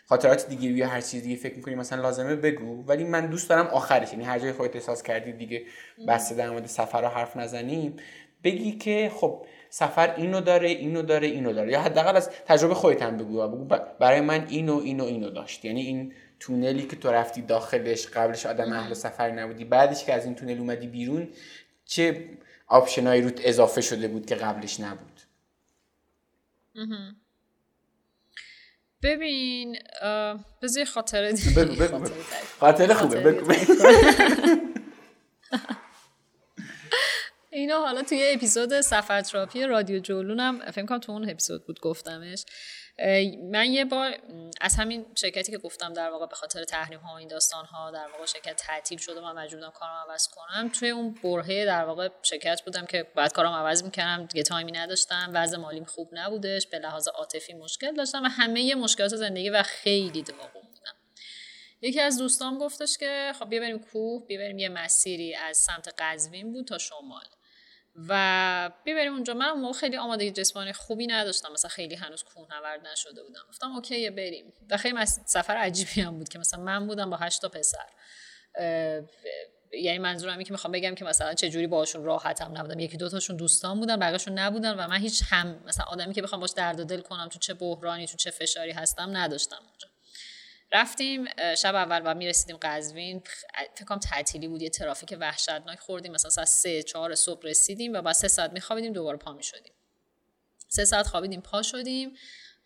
خاطرات 0.07 0.49
دیگه 0.49 0.69
یا 0.69 0.89
هر 0.89 1.01
چیز 1.01 1.23
دیگه 1.23 1.37
فکر 1.37 1.57
می‌کنی 1.57 1.75
مثلا 1.75 2.03
لازمه 2.03 2.37
بگو. 2.37 2.85
ولی 2.87 3.05
من 3.05 3.27
دوست 3.27 3.49
دارم 3.49 3.67
آخرش 3.67 4.13
یعنی 4.13 4.25
هر 4.25 4.39
جای 4.39 4.53
خودت 4.53 4.77
احساس 4.77 5.03
کردی 5.03 5.33
دیگه 5.33 5.63
بسته 6.09 6.35
در 6.35 6.51
مورد 6.51 6.67
سفر 6.67 7.05
حرف 7.05 7.37
نزنیم 7.37 7.97
بگی 8.45 8.73
که 8.73 9.11
خب 9.15 9.47
سفر 9.71 10.15
اینو 10.17 10.41
داره 10.41 10.69
اینو 10.69 11.03
داره 11.03 11.27
اینو 11.27 11.53
داره. 11.53 11.73
یا 11.73 11.81
حداقل 11.81 12.17
از 12.17 12.31
تجربه 12.47 12.75
خودت 12.75 13.03
هم 13.03 13.17
بگو. 13.17 13.49
بگو 13.49 13.65
برای 14.01 14.21
من 14.21 14.47
اینو 14.49 14.81
اینو 14.85 15.05
اینو 15.05 15.31
داشت. 15.31 15.65
یعنی 15.65 15.81
این 15.81 16.13
تونلی 16.41 16.83
که 16.83 16.97
تو 16.97 17.11
رفتی 17.11 17.43
داخلش 17.43 18.07
قبلش 18.07 18.47
آدم 18.47 18.73
اهل 18.73 18.95
سفر 18.95 19.31
نبودی 19.31 19.65
بعدش 19.65 20.05
که 20.05 20.15
از 20.15 20.25
این 20.25 20.35
تونل 20.35 20.59
اومدی 20.59 20.87
بیرون 20.87 21.29
چه 21.89 22.28
آپشنایی 22.66 23.22
روت 23.22 23.41
اضافه 23.45 23.80
شده 23.80 24.09
بود 24.09 24.26
که 24.26 24.34
قبلش 24.34 24.80
نبود؟ 24.80 25.20
ببین 29.03 29.78
بذاری 30.62 30.86
خاطره 30.86 31.34
خاطره 32.61 32.95
خوبه 32.95 33.20
بگو. 33.20 33.53
اینا 37.51 37.80
حالا 37.80 38.03
توی 38.03 38.30
اپیزود 38.34 38.80
سفر 38.80 39.20
تراپی 39.20 39.64
رادیو 39.64 39.99
جولونم 39.99 40.70
فکر 40.70 40.86
کنم 40.86 40.99
تو 40.99 41.12
اون 41.12 41.30
اپیزود 41.30 41.66
بود 41.66 41.80
گفتمش. 41.80 42.45
من 43.43 43.73
یه 43.73 43.85
بار 43.85 44.15
از 44.61 44.77
همین 44.77 45.07
شرکتی 45.15 45.53
که 45.53 45.59
گفتم 45.59 45.93
در 45.93 46.11
واقع 46.11 46.27
به 46.27 46.35
خاطر 46.35 46.65
تحریم 46.65 46.99
ها 46.99 47.15
و 47.15 47.17
این 47.17 47.29
داستان 47.29 47.65
ها 47.65 47.91
در 47.91 48.07
واقع 48.13 48.27
شرکت 48.27 48.57
تعطیل 48.57 48.99
شده 48.99 49.21
و 49.21 49.33
مجبور 49.33 49.61
بودم 49.61 49.73
کارم 49.79 50.11
عوض 50.11 50.29
کنم 50.29 50.69
توی 50.69 50.91
اون 50.91 51.15
برهه 51.23 51.65
در 51.65 51.85
واقع 51.85 52.09
شرکت 52.23 52.63
بودم 52.65 52.87
که 52.87 53.03
بعد 53.15 53.33
کارم 53.33 53.53
عوض 53.53 53.83
می‌کردم 53.83 54.27
دیگه 54.27 54.43
تایمی 54.43 54.73
نداشتم 54.73 55.31
وضع 55.35 55.57
مالیم 55.57 55.85
خوب 55.85 56.09
نبودش 56.13 56.67
به 56.67 56.79
لحاظ 56.79 57.09
عاطفی 57.09 57.55
مشکل 57.55 57.95
داشتم 57.95 58.23
و 58.23 58.29
همه 58.29 58.75
مشکلات 58.75 59.17
زندگی 59.17 59.51
و 59.51 59.63
خیلی 59.63 60.23
داغون 60.23 60.63
بودم 60.63 60.95
یکی 61.83 62.01
از 62.01 62.19
دوستام 62.19 62.59
گفتش 62.59 62.99
که 62.99 63.33
خب 63.39 63.49
بیا 63.49 63.61
بریم 63.61 63.79
کوه 63.79 64.27
بیا 64.27 64.39
بریم 64.39 64.59
یه 64.59 64.69
مسیری 64.69 65.35
از 65.35 65.57
سمت 65.57 65.95
قزوین 65.99 66.53
بود 66.53 66.67
تا 66.67 66.79
شمال. 66.79 67.25
و 68.09 68.71
ببریم 68.87 69.13
اونجا. 69.13 69.35
من 69.35 69.47
اون 69.47 69.61
موقع 69.61 69.79
خیلی 69.79 69.97
آمادگی 69.97 70.31
جسمانی 70.31 70.73
خوبی 70.73 71.07
نداشتم. 71.07 71.53
مثلا 71.53 71.69
خیلی 71.69 71.95
هنوز 71.95 72.23
کوهنورد 72.23 72.87
نشده 72.87 73.23
بودم. 73.23 73.41
گفتم 73.49 73.73
اوکی 73.73 74.11
بریم. 74.11 74.53
و 74.71 74.77
خیلی 74.77 75.07
سفر 75.07 75.55
عجیبی 75.55 76.01
هم 76.01 76.19
بود 76.19 76.29
که 76.29 76.39
مثلا 76.39 76.61
من 76.61 76.87
بودم 76.87 77.11
با 77.11 77.17
هشت 77.17 77.43
تا 77.43 77.49
پسر. 77.49 77.87
یعنی 79.73 79.99
منظورم 79.99 80.33
اینه 80.33 80.45
که 80.45 80.53
می‌خوام 80.53 80.73
بگم 80.73 80.95
که 80.95 81.05
مثلا 81.05 81.35
چه 81.35 81.51
جوری 81.51 81.67
باهاشون 81.67 82.05
راحت 82.05 82.43
هم 82.43 82.59
نبودم. 82.59 82.79
یکی 82.79 82.97
دو 82.97 83.09
تاشون 83.09 83.37
دوستان 83.37 83.81
بودن 83.81 83.97
بقیه‌شون 83.97 84.39
نبودن 84.39 84.75
و 84.75 84.89
من 84.89 84.97
هیچ 84.97 85.23
هم 85.31 85.63
مثلا 85.67 85.85
آدمی 85.85 86.15
که 86.15 86.23
بخوام 86.23 86.41
باش 86.41 86.51
درد 86.51 86.85
دل 86.87 87.01
کنم 87.01 87.29
تو 87.29 87.39
چه 87.39 87.55
بحرانی 87.55 88.07
تو 88.07 88.17
چه 88.17 88.31
فشاری 88.31 88.73
هستم 88.73 89.17
نداشتم 89.17 89.57
اونجا. 89.57 89.88
رفتیم 90.73 91.25
شب 91.59 91.75
اول 91.75 92.03
و 92.05 92.14
می‌رسیدیم 92.14 92.57
قزوین. 92.62 93.23
فکر 93.75 93.97
تعطیلی 93.99 94.49
بود 94.49 94.62
یه 94.62 94.71
ترافیک 94.71 95.16
وحشتناک 95.21 95.79
خوردیم. 95.79 96.12
مثلا 96.12 96.31
ساعت 96.31 96.49
سه 96.49 96.83
چهار 96.83 97.14
صبح 97.14 97.41
رسیدیم 97.45 97.93
و 97.93 98.03
بعد 98.03 98.14
سه 98.14 98.29
ساعت 98.29 98.53
میخوابیدیم 98.53 98.93
دوباره 98.93 99.19
پا 99.19 99.33
می‌شدیم. 99.33 99.73
سه 100.69 100.85
ساعت 100.85 101.07
خوابیدیم 101.07 101.41
پا 101.41 101.62
شدیم. 101.62 102.16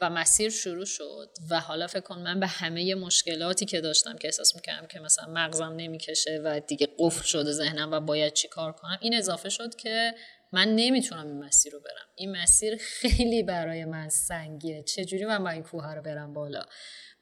و 0.02 0.10
مسیر 0.10 0.50
شروع 0.50 0.84
شد 0.84 1.30
و 1.50 1.60
حالا 1.60 1.86
فکر 1.86 2.00
کن 2.00 2.18
من 2.18 2.40
به 2.40 2.46
همه 2.46 2.94
مشکلاتی 2.94 3.64
که 3.64 3.80
داشتم 3.80 4.16
که 4.16 4.28
احساس 4.28 4.54
می‌کردم 4.54 4.86
که 4.86 5.00
مثلا 5.00 5.26
مغزم 5.28 5.72
نمی‌کشه 5.76 6.40
و 6.44 6.60
دیگه 6.60 6.88
قفل 6.98 7.24
شده 7.24 7.52
ذهنم 7.52 7.92
و 7.92 8.00
باید 8.00 8.32
چی 8.32 8.48
کار 8.48 8.72
کنم 8.72 8.98
این 9.00 9.14
اضافه 9.14 9.48
شد 9.48 9.74
که 9.74 10.14
من 10.52 10.68
نمی‌تونم 10.68 11.26
این 11.26 11.44
مسیر 11.44 11.72
رو 11.72 11.80
برم. 11.80 12.06
این 12.14 12.36
مسیر 12.36 12.76
خیلی 12.76 13.42
برای 13.42 13.84
من 13.84 14.08
سنگیه 14.08 14.82
چجوری 14.82 15.24
من 15.24 15.44
با 15.44 15.50
این 15.50 15.62
کوه 15.62 15.94
رو 15.94 16.02
برم 16.02 16.34
بالا؟ 16.34 16.62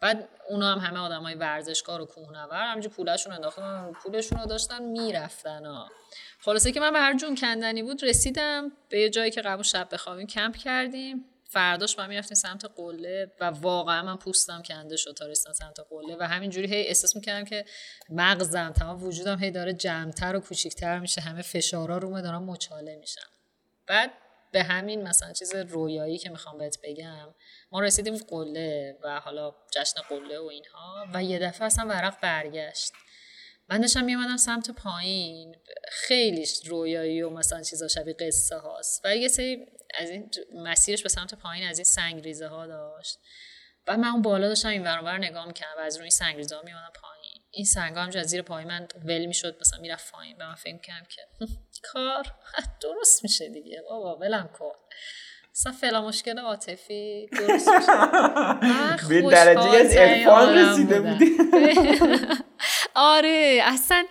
بعد 0.00 0.28
اونا 0.48 0.72
هم 0.72 0.78
همه 0.78 0.98
آدمای 0.98 1.34
ورزشکار 1.34 2.00
و 2.00 2.06
کوهنور 2.06 2.70
همینجوری 2.70 2.94
پولشون 2.94 3.32
انداختن 3.32 3.92
پولشون 3.92 4.38
رو 4.38 4.46
داشتن 4.46 4.82
می‌رفتن 4.82 5.64
ها. 5.64 5.88
خلاصه 6.40 6.72
که 6.72 6.80
من 6.80 6.92
به 6.92 6.98
هر 6.98 7.16
جون 7.16 7.34
کندنی 7.34 7.82
بود 7.82 8.04
رسیدم 8.04 8.72
به 8.88 9.00
یه 9.00 9.10
جایی 9.10 9.30
که 9.30 9.40
قبول 9.40 9.62
شب 9.62 9.88
بخوابیم 9.92 10.26
کمپ 10.26 10.56
کردیم. 10.56 11.24
فرداش 11.50 11.96
با 11.96 12.06
می‌رفتیم 12.06 12.34
سمت 12.34 12.64
قله 12.76 13.32
و 13.40 13.44
واقعا 13.44 14.02
من 14.02 14.16
پوستم 14.16 14.62
کنده 14.62 14.96
شد 14.96 15.12
تا 15.12 15.26
رسیدم 15.26 15.52
سمت 15.52 15.80
قله 15.90 16.16
و 16.20 16.22
همینجوری 16.22 16.74
هی 16.74 16.86
احساس 16.86 17.16
می‌کردم 17.16 17.44
که 17.44 17.64
مغزم 18.08 18.72
تمام 18.72 19.04
وجودم 19.04 19.38
هی 19.38 19.50
داره 19.50 19.72
جمعتر 19.72 20.36
و 20.36 20.40
کوچیکتر 20.40 20.98
میشه 20.98 21.20
همه 21.20 21.42
فشارا 21.42 21.98
رو 21.98 22.20
دارم 22.20 22.44
مچاله 22.44 22.96
میشم. 22.96 23.28
بعد 23.86 24.10
به 24.52 24.62
همین 24.62 25.08
مثلا 25.08 25.32
چیز 25.32 25.54
رویایی 25.54 26.18
که 26.18 26.30
می‌خوام 26.30 26.58
بهت 26.58 26.78
بگم 26.82 27.34
ما 27.72 27.80
رسیدیم 27.80 28.16
قله 28.16 28.98
و 29.02 29.20
حالا 29.20 29.54
جشن 29.72 30.00
قله 30.08 30.38
و 30.38 30.44
اینها 30.44 31.06
و 31.14 31.22
یه 31.22 31.38
دفعه 31.38 31.66
اصلا 31.66 31.88
ورق 31.88 32.20
برگشت. 32.20 32.92
من 33.70 33.80
داشتم 33.80 34.04
میامدم 34.04 34.36
سمت 34.36 34.70
پایین. 34.70 35.56
خیلی 35.92 36.46
رویایی 36.66 37.22
و 37.22 37.30
مثلا 37.30 37.62
چیزا 37.62 37.88
شبیه 37.88 38.14
قصه 38.14 38.56
هاست. 38.56 39.00
و 39.04 39.16
یه 39.16 39.28
سری 39.28 39.66
از 39.98 40.10
این 40.10 40.30
مسیرش 40.54 41.02
به 41.02 41.08
سمت 41.08 41.34
پایین 41.34 41.68
از 41.68 41.78
این 41.78 41.84
سنگ 41.84 42.22
ریزه 42.22 42.46
ها 42.46 42.66
داشت. 42.66 43.18
و 43.86 43.96
من 43.96 44.08
اون 44.08 44.22
بالا 44.22 44.48
داشتم 44.48 44.68
این 44.68 44.82
ورانور 44.82 45.18
نگاه 45.18 45.46
می‌کردم 45.46 45.78
و 45.78 45.80
از 45.80 45.96
روی 45.96 46.10
سنگ 46.10 46.36
ریزه 46.36 46.56
ها 46.56 46.62
میامدم 46.62 46.92
پایین. 46.94 47.42
این 47.50 47.64
سنگ 47.64 47.96
ها 47.96 48.02
از 48.02 48.26
زیر 48.26 48.42
پای 48.42 48.64
من 48.64 48.88
ول 49.04 49.26
می‌شد 49.26 49.56
مثلا 49.60 49.80
می‌رفت 49.80 50.12
پایین. 50.12 50.36
و 50.36 50.48
من 50.48 50.54
فکر 50.54 50.78
کردم 50.78 51.06
که 51.08 51.22
کار 51.92 52.26
درست 52.82 53.22
میشه 53.22 53.48
دیگه. 53.48 53.82
بابا 53.90 54.16
ولم 54.16 54.48
کن. 54.48 54.74
اصلا 55.56 55.72
فلا 55.72 56.08
مشکل 56.08 56.38
عاطفی 56.38 57.26
درست 57.32 57.68
به 59.08 59.22
درجه 59.22 59.76
از 59.76 59.96
ارفان 59.96 60.54
رسیده 60.54 61.00
بودی. 61.00 61.36
آره 62.94 63.60
اصلا 63.62 64.04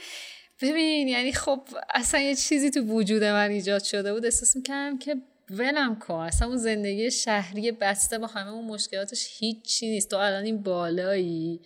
ببین 0.61 1.07
یعنی 1.07 1.33
خب 1.33 1.61
اصلا 1.93 2.21
یه 2.21 2.35
چیزی 2.35 2.71
تو 2.71 2.79
وجود 2.79 3.23
من 3.23 3.49
ایجاد 3.49 3.83
شده 3.83 4.13
بود. 4.13 4.25
احساس 4.25 4.55
می‌کردم 4.55 4.97
که 4.97 5.15
ولم 5.49 5.99
کن. 5.99 6.13
اصلا 6.13 6.47
اون 6.47 6.57
زندگی 6.57 7.11
شهری 7.11 7.71
بسته 7.71 8.17
با 8.17 8.27
همه 8.27 8.51
اون 8.51 8.65
مشکلاتش 8.65 9.27
هیچی 9.39 9.89
نیست. 9.89 10.09
تو 10.09 10.17
الان 10.17 10.43
این 10.43 10.63
بالایی 10.63 11.61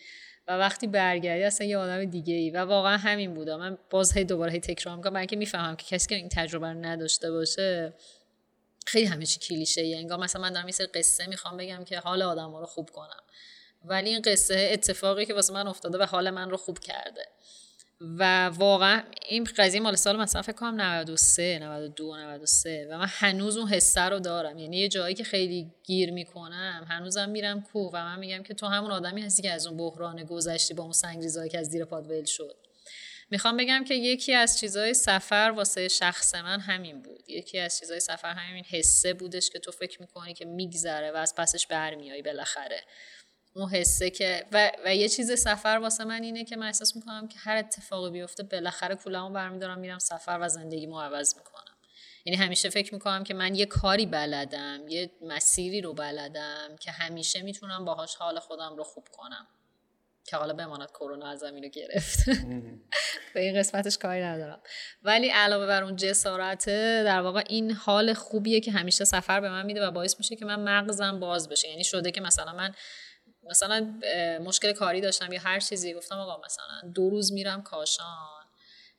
و 0.47 0.57
وقتی 0.57 0.87
برگردی 0.87 1.43
اصلا 1.43 1.67
یه 1.67 1.77
آدم 1.77 2.05
دیگه 2.05 2.33
ای 2.33 2.49
و 2.49 2.57
واقعا 2.57 2.97
همین 2.97 3.33
بودم 3.33 3.59
من 3.59 3.77
باز 3.89 4.17
هی 4.17 4.23
دوباره 4.23 4.51
هی 4.51 4.59
تکرار 4.59 4.95
می‌کنم. 4.95 5.13
من 5.13 5.25
که 5.25 5.35
می‌فهمم 5.35 5.75
که 5.75 5.85
کسی 5.95 6.07
که 6.07 6.15
این 6.15 6.29
تجربه 6.29 6.67
رو 6.67 6.77
نداشته 6.85 7.31
باشه 7.31 7.93
خیلی 8.85 9.05
همه 9.05 9.25
چی 9.25 9.39
کلیشه 9.39 9.81
ای 9.81 9.95
انگار 9.95 10.19
مثلا 10.19 10.41
من 10.41 10.53
دارم 10.53 10.67
یه 10.67 10.75
قصه 10.93 11.27
می‌خوام 11.27 11.57
بگم 11.57 11.83
که 11.83 11.99
حال 11.99 12.21
آدم 12.21 12.55
رو 12.55 12.65
خوب 12.65 12.89
کنم. 12.89 13.23
ولی 13.85 14.09
این 14.09 14.21
قصه 14.21 14.69
اتفاقی 14.71 15.25
که 15.25 15.33
واسه 15.33 15.53
من 15.53 15.67
افتاده 15.67 15.97
و 15.97 16.03
حال 16.03 16.29
من 16.29 16.49
رو 16.49 16.57
خوب 16.57 16.79
کرده. 16.79 17.25
و 18.01 18.45
واقعا 18.45 19.03
این 19.29 19.47
قضیه 19.57 19.81
مال 19.81 19.95
سال 19.95 20.19
مثلا 20.19 20.41
فکر 20.41 20.55
کنم 20.55 20.81
93 20.81 21.59
92 21.61 22.17
93 22.17 22.87
و 22.91 22.97
من 22.97 23.07
هنوز 23.09 23.57
اون 23.57 23.67
حسه 23.67 24.01
رو 24.01 24.19
دارم. 24.19 24.59
یعنی 24.59 24.77
یه 24.77 24.87
جایی 24.87 25.15
که 25.15 25.23
خیلی 25.23 25.71
گیر 25.83 26.11
می‌کنم 26.11 26.85
هنوزم 26.89 27.29
میرم 27.29 27.61
کوه 27.61 27.91
و 27.93 27.97
من 27.97 28.19
میگم 28.19 28.43
که 28.43 28.53
تو 28.53 28.65
همون 28.65 28.91
آدمی 28.91 29.21
هستی 29.21 29.41
که 29.41 29.51
از 29.51 29.67
اون 29.67 29.77
بحران 29.77 30.23
گذشتی 30.23 30.73
با 30.73 30.83
اون 30.83 30.93
سنگریزایی 30.93 31.49
که 31.49 31.59
از 31.59 31.67
زیر 31.67 31.85
پاد 31.85 32.11
ول 32.11 32.25
شد. 32.25 32.55
می‌خوام 33.29 33.57
بگم 33.57 33.83
که 33.83 33.93
یکی 33.93 34.33
از 34.33 34.59
چیزهای 34.59 34.93
سفر 34.93 35.53
واسه 35.55 35.87
شخص 35.87 36.35
من 36.35 36.59
همین 36.59 37.01
بود. 37.01 37.29
یکی 37.29 37.59
از 37.59 37.79
چیزهای 37.79 37.99
سفر 37.99 38.33
همین 38.33 38.63
حسه 38.63 39.13
بودش 39.13 39.49
که 39.49 39.59
تو 39.59 39.71
فکر 39.71 40.01
می‌کنی 40.01 40.33
که 40.33 40.45
میگذره 40.45 41.11
و 41.11 41.15
از 41.15 41.35
پسش 41.35 41.67
برمیایی 41.67 42.21
بالاخره. 42.21 42.81
اون 43.55 43.69
حسه 43.69 44.09
که 44.09 44.45
و, 44.51 44.71
و 44.85 44.95
یه 44.95 45.09
چیز 45.09 45.39
سفر 45.39 45.79
واسه 45.81 46.03
من 46.03 46.23
اینه 46.23 46.45
که 46.45 46.55
من 46.55 46.67
احساس 46.67 46.95
می‌کنم 46.95 47.27
که 47.27 47.39
هر 47.39 47.57
اتفاقی 47.57 48.11
بیفته 48.11 48.43
بالاخره 48.43 48.95
کولمو 48.95 49.29
برمیدارم 49.29 49.79
میرم 49.79 49.99
سفر 49.99 50.39
و 50.41 50.49
زندگیمو 50.49 51.01
عوض 51.01 51.37
می‌کنم. 51.37 51.73
یعنی 52.25 52.37
همیشه 52.37 52.69
فکر 52.69 52.93
می‌کنم 52.93 53.23
که 53.23 53.33
من 53.33 53.55
یه 53.55 53.65
کاری 53.65 54.05
بلدم 54.05 54.87
یه 54.87 55.11
مسیری 55.21 55.81
رو 55.81 55.93
بلدم 55.93 56.75
که 56.79 56.91
همیشه 56.91 57.41
می‌تونم 57.41 57.85
باهاش 57.85 58.15
حال 58.15 58.39
خودم 58.39 58.75
رو 58.77 58.83
خوب 58.83 59.07
کنم. 59.11 59.47
که 60.25 60.37
حالا 60.37 60.53
بماند 60.53 60.89
کرونا 60.89 61.29
از 61.29 61.43
رو 61.43 61.69
گرفت. 61.69 62.29
به 63.33 63.39
این 63.39 63.59
قسمتش 63.59 63.97
کاری 63.97 64.21
ندارم. 64.21 64.61
ولی 65.01 65.29
علاوه 65.29 65.65
بر 65.67 65.83
اون 65.83 65.95
جسارت 65.95 66.65
در 67.03 67.21
واقع 67.21 67.43
این 67.49 67.71
حال 67.71 68.13
خوبیه 68.13 68.59
که 68.59 68.71
همیشه 68.71 69.05
سفر 69.05 69.39
به 69.39 69.49
من 69.49 69.65
میده 69.65 69.87
و 69.87 69.91
باعث 69.91 70.17
میشه 70.19 70.35
که 70.35 70.45
من 70.45 70.59
مغزم 70.59 71.19
باز 71.19 71.49
بشه. 71.49 71.69
یعنی 71.69 71.83
شده 71.83 72.11
که 72.11 72.21
مثلا 72.21 72.53
من 72.53 72.73
مثلا 73.49 73.99
مشکل 74.41 74.73
کاری 74.73 75.01
داشتم 75.01 75.33
یا 75.33 75.41
هر 75.41 75.59
چیزی 75.59 75.93
گفتم 75.93 76.15
آقا 76.15 76.41
مثلا 76.45 76.91
دو 76.95 77.09
روز 77.09 77.33
میرم 77.33 77.63
کاشان. 77.63 78.43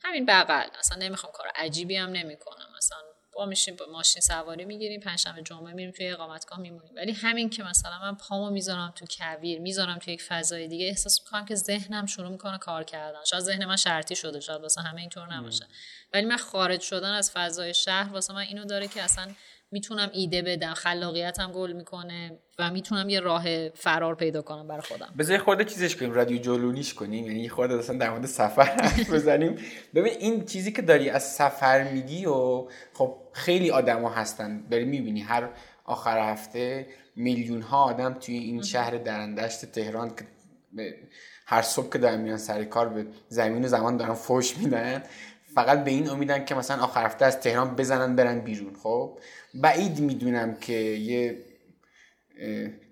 همین 0.02 0.26
بغل. 0.26 0.68
اصلا 0.78 0.98
نمی‌خوام 0.98 1.32
کار 1.32 1.46
عجیبی 1.56 1.96
هم 1.96 2.10
نمی‌کنم. 2.10 2.66
مثلا 2.76 2.98
با 3.34 3.46
میشیم 3.46 3.76
ماشین 3.92 4.22
سواری 4.22 4.64
می‌گیریم 4.64 5.00
پنجشنبه 5.00 5.42
جمعه 5.42 5.72
میریم 5.72 5.90
توی 5.90 6.08
اقامتگاه 6.08 6.60
میمونیم. 6.60 6.92
ولی 6.96 7.12
همین 7.12 7.50
که 7.50 7.62
مثلا 7.62 7.98
من 7.98 8.14
پامو 8.14 8.50
می‌ذارم 8.50 8.92
تو 8.96 9.06
کویر 9.18 9.60
می‌ذارم 9.60 9.98
تو 9.98 10.10
یک 10.10 10.22
فضای 10.22 10.68
دیگه 10.68 10.86
احساس 10.86 11.20
می‌کنم 11.20 11.44
که 11.44 11.54
ذهنم 11.54 12.06
شروع 12.06 12.28
می‌کنه 12.28 12.58
کار 12.58 12.84
کردن. 12.84 13.24
شاید 13.24 13.42
ذهن 13.42 13.64
من 13.64 13.76
شرطی 13.76 14.16
شده 14.16 14.40
شاید 14.40 14.62
واسه 14.62 14.80
همه 14.80 15.00
اینطور 15.00 15.34
نباشه. 15.34 15.66
ولی 16.12 16.26
من 16.26 16.36
خارج 16.36 16.80
شدن 16.80 17.12
از 17.12 17.30
فضای 17.30 17.74
شهر 17.74 18.12
واسه 18.12 18.34
من 18.34 18.40
اینو 18.40 18.64
داره 18.64 18.88
که 18.88 19.02
اصلا 19.02 19.34
می‌تونم 19.74 20.10
ایده 20.12 20.42
بدم 20.42 20.74
خلاقیتم 20.74 21.52
گل 21.52 21.72
می‌کنه 21.72 22.38
و 22.58 22.70
می‌تونم 22.70 23.08
یه 23.08 23.20
راه 23.20 23.68
فرار 23.68 24.14
پیدا 24.14 24.42
کنم 24.42 24.68
برای 24.68 24.82
خودم. 24.82 25.14
بذار 25.18 25.38
خورده 25.38 25.64
چیزش 25.64 25.96
کنیم 25.96 26.12
رادیو 26.12 26.38
جلونیش 26.38 26.94
کنیم 26.94 27.26
یعنی 27.26 27.48
خورده 27.48 27.74
اصلا 27.74 27.98
در 27.98 28.10
مورد 28.10 28.26
سفر 28.26 28.90
بزنیم. 29.12 29.56
ببین 29.94 30.12
این 30.18 30.44
چیزی 30.44 30.72
که 30.72 30.82
داری 30.82 31.10
از 31.10 31.32
سفر 31.32 31.92
میگی 31.92 32.26
و 32.26 32.68
خب 32.92 33.16
خیلی 33.32 33.70
آدما 33.70 34.10
هستن 34.10 34.64
داری 34.70 34.84
می‌بینی 34.84 35.20
هر 35.20 35.48
آخر 35.84 36.32
هفته 36.32 36.86
میلیون 37.16 37.62
ها 37.62 37.84
آدم 37.84 38.14
توی 38.14 38.36
این 38.36 38.62
شهر 38.62 38.96
درندشت 38.96 39.64
تهران 39.64 40.08
که 40.08 40.24
هر 41.46 41.62
صبح 41.62 41.92
که 41.92 41.98
دارن 41.98 42.20
میان 42.20 42.36
سر 42.36 42.64
کار 42.64 42.88
به 42.88 43.06
زمین 43.28 43.64
و 43.64 43.68
زمان 43.68 43.96
دارن 43.96 44.14
فوش 44.14 44.58
میدن. 44.58 45.02
فقط 45.54 45.84
به 45.84 45.90
این 45.90 46.10
امیدن 46.10 46.44
که 46.44 46.54
مثلا 46.54 46.82
آخر 46.82 47.04
هفته 47.04 47.24
از 47.24 47.40
تهران 47.40 47.76
بزنن 47.76 48.16
برن 48.16 48.40
بیرون 48.40 48.74
خب؟ 48.82 49.18
بعید 49.54 50.00
می‌دونم 50.00 50.54
که 50.54 50.72
یه 50.72 51.38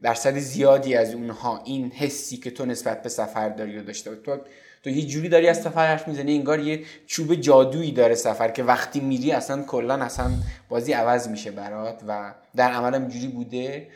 درصد 0.03 0.39
زیادی 0.39 0.95
از 0.95 1.15
اونها 1.15 1.63
این 1.65 1.91
حسی 1.91 2.37
که 2.37 2.51
تو 2.51 2.67
نسبت 2.67 3.03
به 3.03 3.09
سفر 3.09 3.49
داری 3.49 3.79
رو 3.79 3.85
داشته 3.85 4.17
تو 4.17 4.39
تو 4.83 4.91
یه 4.91 5.07
جوری 5.07 5.29
داری 5.29 5.49
از 5.49 5.63
سفر 5.63 5.87
حرف 5.87 6.09
می‌زنی 6.09 6.35
انگار 6.35 6.61
یه 6.61 6.85
چوب 7.07 7.35
جادویی 7.35 7.93
داره 7.93 8.15
سفر 8.15 8.49
که 8.49 8.63
وقتی 8.63 9.01
میری 9.01 9.33
اصلا 9.33 9.63
کلا 9.63 9.95
اصلا 9.95 10.31
بازی 10.69 10.93
عوض 10.93 11.29
میشه 11.29 11.51
برات 11.51 12.01
و 12.09 12.35
در 12.57 12.73
عملم 12.73 13.09
جوری 13.09 13.29
بوده. 13.29 13.89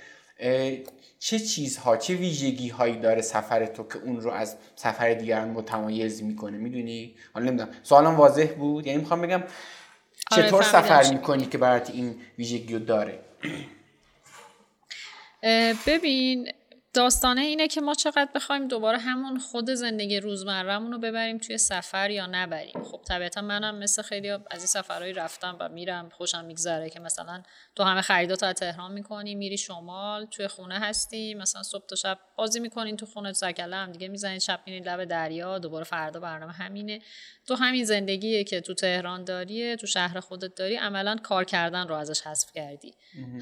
چه 1.19 1.39
چیزها 1.39 1.97
چه 1.97 2.15
ویژگی 2.15 2.69
هایی 2.69 2.97
داره 2.97 3.23
سفر 3.23 3.67
تو 3.67 3.83
که 3.83 3.99
اون 3.99 4.21
رو 4.21 4.31
از 4.31 4.57
سفر 4.77 5.15
دیگران 5.15 5.49
متمایز 5.49 6.23
می‌کنه؟ 6.23 6.59
می‌دونی؟ 6.59 7.15
حالا 7.35 7.47
نمی‌دونم. 7.47 7.71
سوالم 7.83 8.17
واضح 8.17 8.47
بود؟ 8.59 8.87
یعنی 8.87 8.99
می‌خوام 8.99 9.23
بگم 9.23 9.43
آره، 10.31 10.43
چطور 10.43 10.63
سفر 10.63 11.13
می‌کنی 11.13 11.47
که 11.47 11.59
برات 11.59 11.91
این 11.91 12.17
ویژگی 12.39 12.73
رو 12.73 12.79
داره 12.79 13.19
ببین 15.87 16.49
داستانه 16.97 17.41
اینه 17.41 17.69
که 17.69 17.81
ما 17.81 17.95
چقدر 17.95 18.29
بخوایم 18.35 18.69
دوباره 18.69 18.99
همون 18.99 19.39
خود 19.39 19.71
زندگی 19.71 20.21
روزمرهمون 20.21 20.93
رو 20.93 20.99
ببریم 20.99 21.39
توی 21.39 21.59
سفر 21.59 22.11
یا 22.11 22.27
نبریم. 22.27 22.83
خب 22.83 23.01
طبیعتا 23.09 23.41
منم 23.41 23.79
مثل 23.79 24.03
خیلی 24.03 24.31
از 24.31 24.41
این 24.51 24.67
سفرهایی 24.67 25.13
رفتم 25.13 25.57
و 25.61 25.69
میرم 25.69 26.09
خوشم 26.09 26.45
میگذره 26.45 26.91
که 26.91 27.01
مثلا 27.01 27.43
تو 27.75 27.83
همه 27.83 28.01
خریدات 28.01 28.43
از 28.43 28.55
تهران 28.55 28.93
می‌کنی 28.93 29.35
میری 29.35 29.59
شمال 29.59 30.27
توی 30.27 30.49
خونه 30.49 30.79
هستی 30.79 31.35
مثلا 31.35 31.63
صبح 31.63 31.87
تا 31.87 31.97
شب 31.97 32.19
بازی 32.37 32.61
می‌کنین 32.61 32.97
تو 32.97 33.07
خونه 33.07 33.33
سکله 33.33 33.77
هم 33.77 33.93
دیگه 33.93 34.09
می‌زنین 34.09 34.39
شب 34.39 34.61
میرین 34.67 34.89
لب 34.89 35.05
دریا 35.05 35.59
دوباره 35.59 35.85
فردا 35.85 36.21
برنامه 36.21 36.53
همینه. 36.53 37.01
تو 37.47 37.55
همین 37.55 37.85
زندگیه 37.85 38.45
که 38.45 38.61
تو 38.61 38.75
تهران 38.75 39.25
داریه 39.25 39.77
تو 39.77 39.87
شهر 39.87 40.21
خودت 40.21 40.55
داری 40.55 40.77
عملا 40.77 41.17
کار 41.23 41.45
کردن 41.45 41.89
رو 41.89 41.95
ازش 41.95 42.21
حذف 42.21 42.53
کردی. 42.53 42.95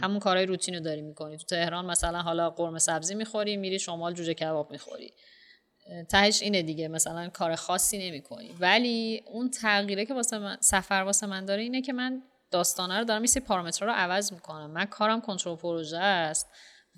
همون 0.02 0.18
کارهای 0.18 0.46
روتین 0.46 0.74
رو 0.74 0.80
داری 0.80 1.02
می‌کنی. 1.02 1.36
تو 1.36 1.44
تهران 1.44 1.86
مثلا 1.86 2.22
حالا 2.22 2.50
قرمه 2.50 2.78
سبزی 2.78 3.14
می‌خوری 3.14 3.43
میری 3.56 3.78
شمال 3.78 4.14
جوجه 4.14 4.34
کباب 4.34 4.70
می‌خوری. 4.70 5.12
تهش 6.08 6.42
اینه 6.42 6.62
دیگه 6.62 6.88
مثلا 6.88 7.28
کار 7.28 7.54
خاصی 7.54 8.10
نمی‌کنی. 8.10 8.54
ولی 8.60 9.22
اون 9.26 9.50
تغییره 9.50 10.06
که 10.06 10.14
واسه 10.14 10.38
من 10.38 10.56
سفر 10.60 10.94
واسه 10.94 11.26
من 11.26 11.44
داره 11.44 11.62
اینه 11.62 11.82
که 11.82 11.92
من 11.92 12.22
داستانه 12.50 12.98
رو 12.98 13.04
دارم 13.04 13.20
میسی 13.20 13.40
پارامترها 13.40 13.92
رو 13.92 13.96
عوض 13.96 14.32
می‌کنم. 14.32 14.70
من 14.70 14.84
کارم 14.84 15.20
کنترل 15.20 15.56
پروژه 15.56 15.98
است 15.98 16.46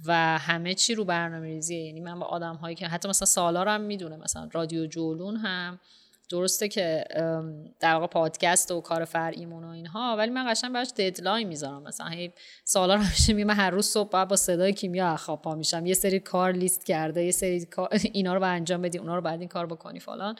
و 0.05 0.38
همه 0.38 0.74
چی 0.74 0.94
رو 0.94 1.05
برنامه 1.05 1.47
ریزیه 1.47 1.84
یعنی 1.84 2.01
من 2.01 2.18
با 2.18 2.26
آدم 2.26 2.55
هایی 2.55 2.76
که 2.76 2.86
حتی 2.86 3.09
مثلا 3.09 3.26
سالارم 3.26 3.80
می‌دونه 3.80 4.16
مثلا 4.16 4.49
رادیو 4.53 4.86
جولون 4.86 5.36
هم 5.36 5.80
درسته 6.29 6.68
که 6.68 7.05
در 7.81 7.95
واقع 7.95 8.07
پادکست 8.07 8.70
و 8.70 8.81
کار 8.81 9.05
فرعیمون 9.05 9.64
و 9.64 9.68
اینها 9.68 10.16
ولی 10.18 10.31
من 10.31 10.51
قشنگ 10.51 10.72
براش 10.72 10.89
ددلاین 10.97 11.49
می‌ذارم. 11.49 11.83
مثلا 11.83 12.07
هی 12.07 12.33
سالا 12.64 12.97
همیشه 12.99 13.33
میگم 13.33 13.49
من 13.49 13.55
هر 13.55 13.70
روز 13.70 13.87
صبح 13.87 14.24
با 14.24 14.37
صدای 14.37 14.72
کیمیا 14.72 15.16
خواب 15.16 15.43
پا 15.43 15.55
میشم. 15.55 15.87
یه 15.87 15.95
سری 15.95 16.20
کار 16.20 16.53
لیست 16.53 16.87
کرده 16.87 17.24
یه 17.24 17.31
سری 17.31 17.66
اینا 18.12 18.35
رو 18.35 18.45
انجام 18.45 18.83
بدی 18.83 18.99
اونا 18.99 19.14
رو 19.14 19.20
بعد 19.20 19.41
این 19.41 19.49
کار 19.49 19.66
بکنی 19.66 20.01
فلان. 20.01 20.37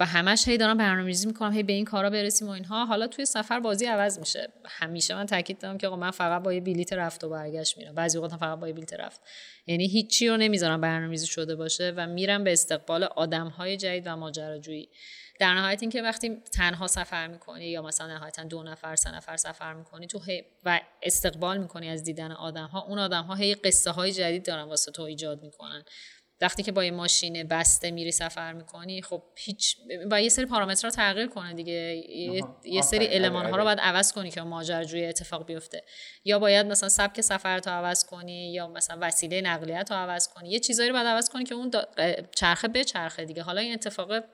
و 0.00 0.06
همش 0.06 0.48
هی 0.48 0.56
دارم 0.56 0.76
برنامه‌ریزی 0.76 1.26
می‌کنم 1.26 1.52
هی 1.52 1.62
به 1.62 1.72
این 1.72 1.84
کارا 1.84 2.10
برسیم 2.10 2.48
و 2.48 2.50
اینها. 2.50 2.84
حالا 2.84 3.06
توی 3.06 3.24
سفر 3.24 3.60
بازی 3.60 3.86
عوض 3.86 4.18
میشه. 4.18 4.48
همیشه 4.64 5.14
من 5.14 5.26
تاکید 5.26 5.58
دارم 5.58 5.78
که 5.78 5.88
من 5.88 6.10
فقط 6.10 6.42
با 6.42 6.52
یه 6.52 6.60
بلیت 6.60 6.92
رفت 6.92 7.24
و 7.24 7.28
برگشت 7.28 7.78
میرم. 7.78 7.94
بعضی 7.94 8.18
وقتا 8.18 8.36
فقط 8.36 8.58
با 8.58 8.68
یه 8.68 8.74
بلیت 8.74 8.92
رفت. 8.92 9.20
یعنی 9.66 9.86
هیچی 9.86 10.28
رو 10.28 10.36
نمی‌ذارم 10.36 10.80
برنامه‌ریزی 10.80 11.26
شده 11.26 11.56
باشه 11.56 11.92
و 11.96 12.06
میرم 12.06 12.44
به 12.44 12.52
استقبال 12.52 13.04
آدم‌های 13.04 13.76
جدید 13.76 14.06
و 14.06 14.16
ماجراجویی. 14.16 14.88
در 15.40 15.54
نهایت 15.54 15.82
اینکه 15.82 16.02
وقتی 16.02 16.42
تنها 16.52 16.86
سفر 16.86 17.26
می‌کنی 17.26 17.66
یا 17.66 17.82
مثلا 17.82 18.06
نهایتا 18.06 18.42
دو 18.42 18.62
نفر 18.62 18.96
سه 18.96 19.14
نفر 19.14 19.36
سفر 19.36 19.74
می‌کنی 19.74 20.06
تو 20.06 20.20
و 20.64 20.80
استقبال 21.02 21.58
می‌کنی 21.58 21.88
از 21.88 22.04
دیدن 22.04 22.32
آدم 22.32 22.66
ها 22.66 22.82
اون 22.82 22.98
آدم 22.98 23.22
ها 23.22 23.34
هی 23.34 23.54
قصه 23.54 23.90
های 23.90 24.12
جدید 24.12 24.46
دارن 24.46 24.62
واسه 24.62 24.92
تو 24.92 25.02
ایجاد 25.02 25.42
می‌کنن. 25.42 25.84
وقتی 26.40 26.62
که 26.62 26.72
با 26.72 26.84
یه 26.84 26.90
ماشین 26.90 27.48
بسته 27.48 27.90
میری 27.90 28.12
سفر 28.12 28.52
می‌کنی 28.52 29.02
خب 29.02 29.22
هیچ 29.36 29.76
با 30.10 30.18
یه 30.18 30.28
سری 30.28 30.46
پارامترها 30.46 30.90
تغییر 30.90 31.26
کنه 31.26 31.54
دیگه. 31.54 31.72
یه, 32.64 32.82
سری 32.82 33.08
المان 33.08 33.50
ها 33.50 33.56
رو 33.56 33.64
باید 33.64 33.80
عوض 33.80 34.12
کنی 34.12 34.30
که 34.30 34.42
ماجراجوی 34.42 35.06
اتفاق 35.06 35.46
بیفته. 35.46 35.84
یا 36.24 36.38
باید 36.38 36.66
مثلا 36.66 36.88
سبک 36.88 37.20
سفر 37.20 37.58
تو 37.58 37.70
عوض 37.70 38.04
کنی 38.04 38.52
یا 38.52 38.68
مثلا 38.68 38.98
وسیله 39.00 39.40
نقلیت 39.40 39.90
رو 39.90 39.96
عوض 39.96 40.28
کنی. 40.28 40.50
یه 40.50 40.60
چیزایی 40.60 40.88
رو 40.88 40.94
باید 40.94 41.06
عوض 41.06 41.28
کنی 41.28 41.44
که 41.44 41.54
اون 41.54 41.70
چرخه 42.36 42.68
به 42.68 42.84
چرخه 42.84 43.24
دیگه. 43.24 43.42
حالا 43.42 43.60
این 43.60 43.72
اتفاق 43.72 44.24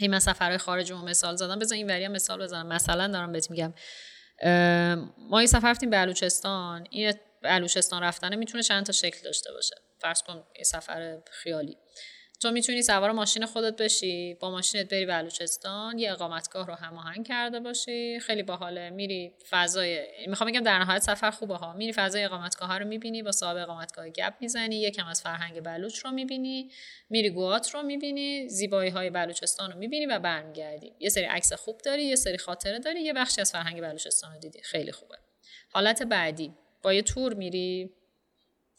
این 0.00 0.10
من 0.10 0.18
سفرهای 0.18 0.58
خارج 0.58 0.90
رو 0.90 0.98
مثال 0.98 1.36
زدم. 1.36 1.58
بذار 1.58 1.76
این 1.76 1.90
وری 1.90 2.08
مثال 2.08 2.42
بزنم. 2.42 2.66
مثلا 2.66 3.08
دارم 3.08 3.32
بهت 3.32 3.50
میگم. 3.50 3.74
ما 5.30 5.40
یه 5.40 5.46
سفر 5.46 5.70
رفتیم 5.70 5.90
بلوچستان. 5.90 6.86
این 6.90 7.14
بلوچستان 7.42 8.02
رفتن 8.02 8.34
می‌تونه 8.34 8.62
چند 8.62 8.86
تا 8.86 8.92
شکل 8.92 9.22
داشته 9.24 9.52
باشه. 9.52 9.74
فرض 9.98 10.22
کن 10.22 10.44
یه 10.58 10.64
سفر 10.64 11.18
خیالی. 11.30 11.76
تو 12.42 12.50
می‌تونی 12.50 12.82
سوار 12.82 13.12
ماشین 13.12 13.46
خودت 13.46 13.82
بشی 13.82 14.34
با 14.34 14.50
ماشینت 14.50 14.88
بری 14.90 15.06
بلوچستان 15.06 15.98
یه 15.98 16.12
اقامتگاه 16.12 16.66
رو 16.66 16.74
هماهنگ 16.74 17.26
کرده 17.28 17.60
باشی 17.60 18.20
خیلی 18.20 18.42
باحاله. 18.42 18.90
میری 18.90 19.32
فضای 19.50 20.06
می‌خوام 20.26 20.50
بگم 20.50 20.60
در 20.60 20.78
نهایت 20.78 21.02
سفر 21.02 21.30
خوبه 21.30 21.56
ها. 21.56 21.72
میری 21.72 21.92
فضای 21.92 22.24
اقامتگاه 22.24 22.68
ها 22.68 22.78
رو 22.78 22.86
می‌بینی 22.86 23.22
با 23.22 23.32
صاحب 23.32 23.56
اقامتگاه 23.56 24.08
گپ 24.08 24.34
می‌زنی 24.40 24.80
یکم 24.80 25.06
از 25.06 25.22
فرهنگ 25.22 25.62
بلوچ 25.62 25.98
رو 25.98 26.10
می‌بینی 26.10 26.70
میری 27.10 27.30
گوات 27.30 27.74
رو 27.74 27.82
می‌بینی 27.82 28.48
زیبایی 28.48 28.90
های 28.90 29.10
بلوچستان 29.10 29.72
رو 29.72 29.78
می‌بینی 29.78 30.06
و 30.06 30.18
برمیگردی. 30.18 30.92
یه 31.00 31.08
سری 31.08 31.24
عکس 31.24 31.52
خوب 31.52 31.78
داری 31.78 32.04
یه 32.04 32.16
سری 32.16 32.38
خاطره 32.38 32.78
داری 32.78 33.00
یه 33.00 33.12
بخشی 33.12 33.40
از 33.40 33.52
فرهنگ 33.52 33.80
بلوچستان 33.80 34.32
رو 34.32 34.38
دیدی. 34.38 34.62
خیلی 34.62 34.92
خوبه. 34.92 35.16
حالت 35.72 36.02
بعدی. 36.02 36.54
با 36.82 36.92
یه 36.92 37.02
تور 37.02 37.34
میری 37.34 37.90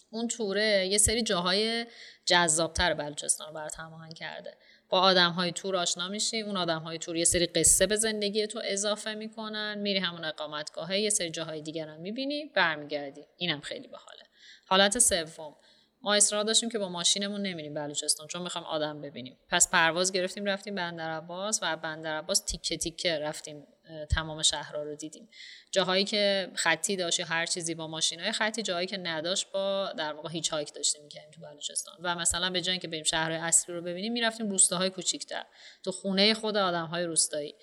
اون 0.10 0.28
توره 0.28 0.88
یه 0.88 0.98
سری 0.98 1.22
جاهای 1.22 1.86
جذابتر 2.26 2.94
بلوچستان 2.94 3.48
رو 3.48 3.54
برات 3.54 3.80
هماهنگ 3.80 4.14
کرده. 4.14 4.58
با 4.90 5.00
آدم 5.00 5.32
های 5.32 5.52
تور 5.52 5.76
آشنا 5.76 6.08
میشی 6.08 6.42
اون 6.42 6.58
آدم 6.58 6.80
های 6.80 6.98
تور 6.98 7.16
یه 7.18 7.26
سری 7.26 7.46
قصه 7.46 7.88
به 7.88 7.96
زندگی 7.96 8.48
تو 8.48 8.62
اضافه 8.64 9.14
می‌کنن 9.14 9.78
میری 9.78 10.00
همون 10.00 10.26
اقامتگاهه 10.26 11.00
یه 11.00 11.10
سری 11.10 11.30
جاهای 11.30 11.62
دیگر 11.62 11.88
هم 11.88 12.00
می‌بینی 12.00 12.46
برمیگردی. 12.46 13.26
اینم 13.38 13.62
خیلی 13.62 13.88
باحاله. 13.88 14.24
حالت 14.68 15.00
سوم. 15.00 15.56
ما 16.02 16.14
اصرار 16.14 16.44
داشتیم 16.44 16.70
که 16.70 16.80
با 16.80 16.90
ماشینمون 16.90 17.42
نمیریم 17.42 17.74
بلوچستان 17.74 18.28
چون 18.28 18.42
می‌خوام 18.42 18.64
آدم 18.64 19.02
ببینیم. 19.02 19.38
پس 19.50 19.72
پرواز 19.72 20.12
گرفتیم 20.12 20.46
رفتیم 20.46 20.76
بندر 20.76 21.12
عباس 21.12 21.60
و 21.62 21.78
بندر 21.78 22.18
عباس 22.18 22.40
تیکه 22.40 22.78
تیکه 22.78 23.20
رفتیم 23.20 23.68
تمام 24.10 24.42
شهرها 24.42 24.84
رو 24.84 24.96
دیدیم. 24.96 25.30
جاهایی 25.72 26.04
که 26.04 26.52
خطی 26.56 26.96
داشت 26.96 27.20
یا 27.20 27.26
هر 27.26 27.46
چیزی 27.46 27.76
با 27.76 27.88
ماشین 27.88 28.20
های 28.20 28.32
خطی 28.32 28.62
جاهایی 28.62 28.88
که 28.88 28.98
نداشت 28.98 29.52
با 29.52 29.94
در 29.98 30.14
واقع 30.14 30.30
هیچ 30.30 30.54
هایک 30.54 30.74
داشتیم 30.74 31.04
می‌کنیم 31.04 31.32
تو 31.32 31.42
بلوچستان. 31.42 31.96
و 32.00 32.16
مثلا 32.16 32.50
به 32.50 32.62
جای 32.62 32.78
که 32.78 32.88
بریم 32.88 33.04
شهرهای 33.04 33.40
اصلی 33.40 33.76
رو 33.76 33.82
ببینیم 33.82 34.14
می‌رفتیم 34.14 34.50
روستاهای 34.50 34.90
کوچیکتر. 34.90 35.44
تو 35.84 35.92
خونه 35.92 36.34
خود 36.34 36.58
آدم 36.58 36.86
های 36.86 37.04
روستایی 37.04 37.56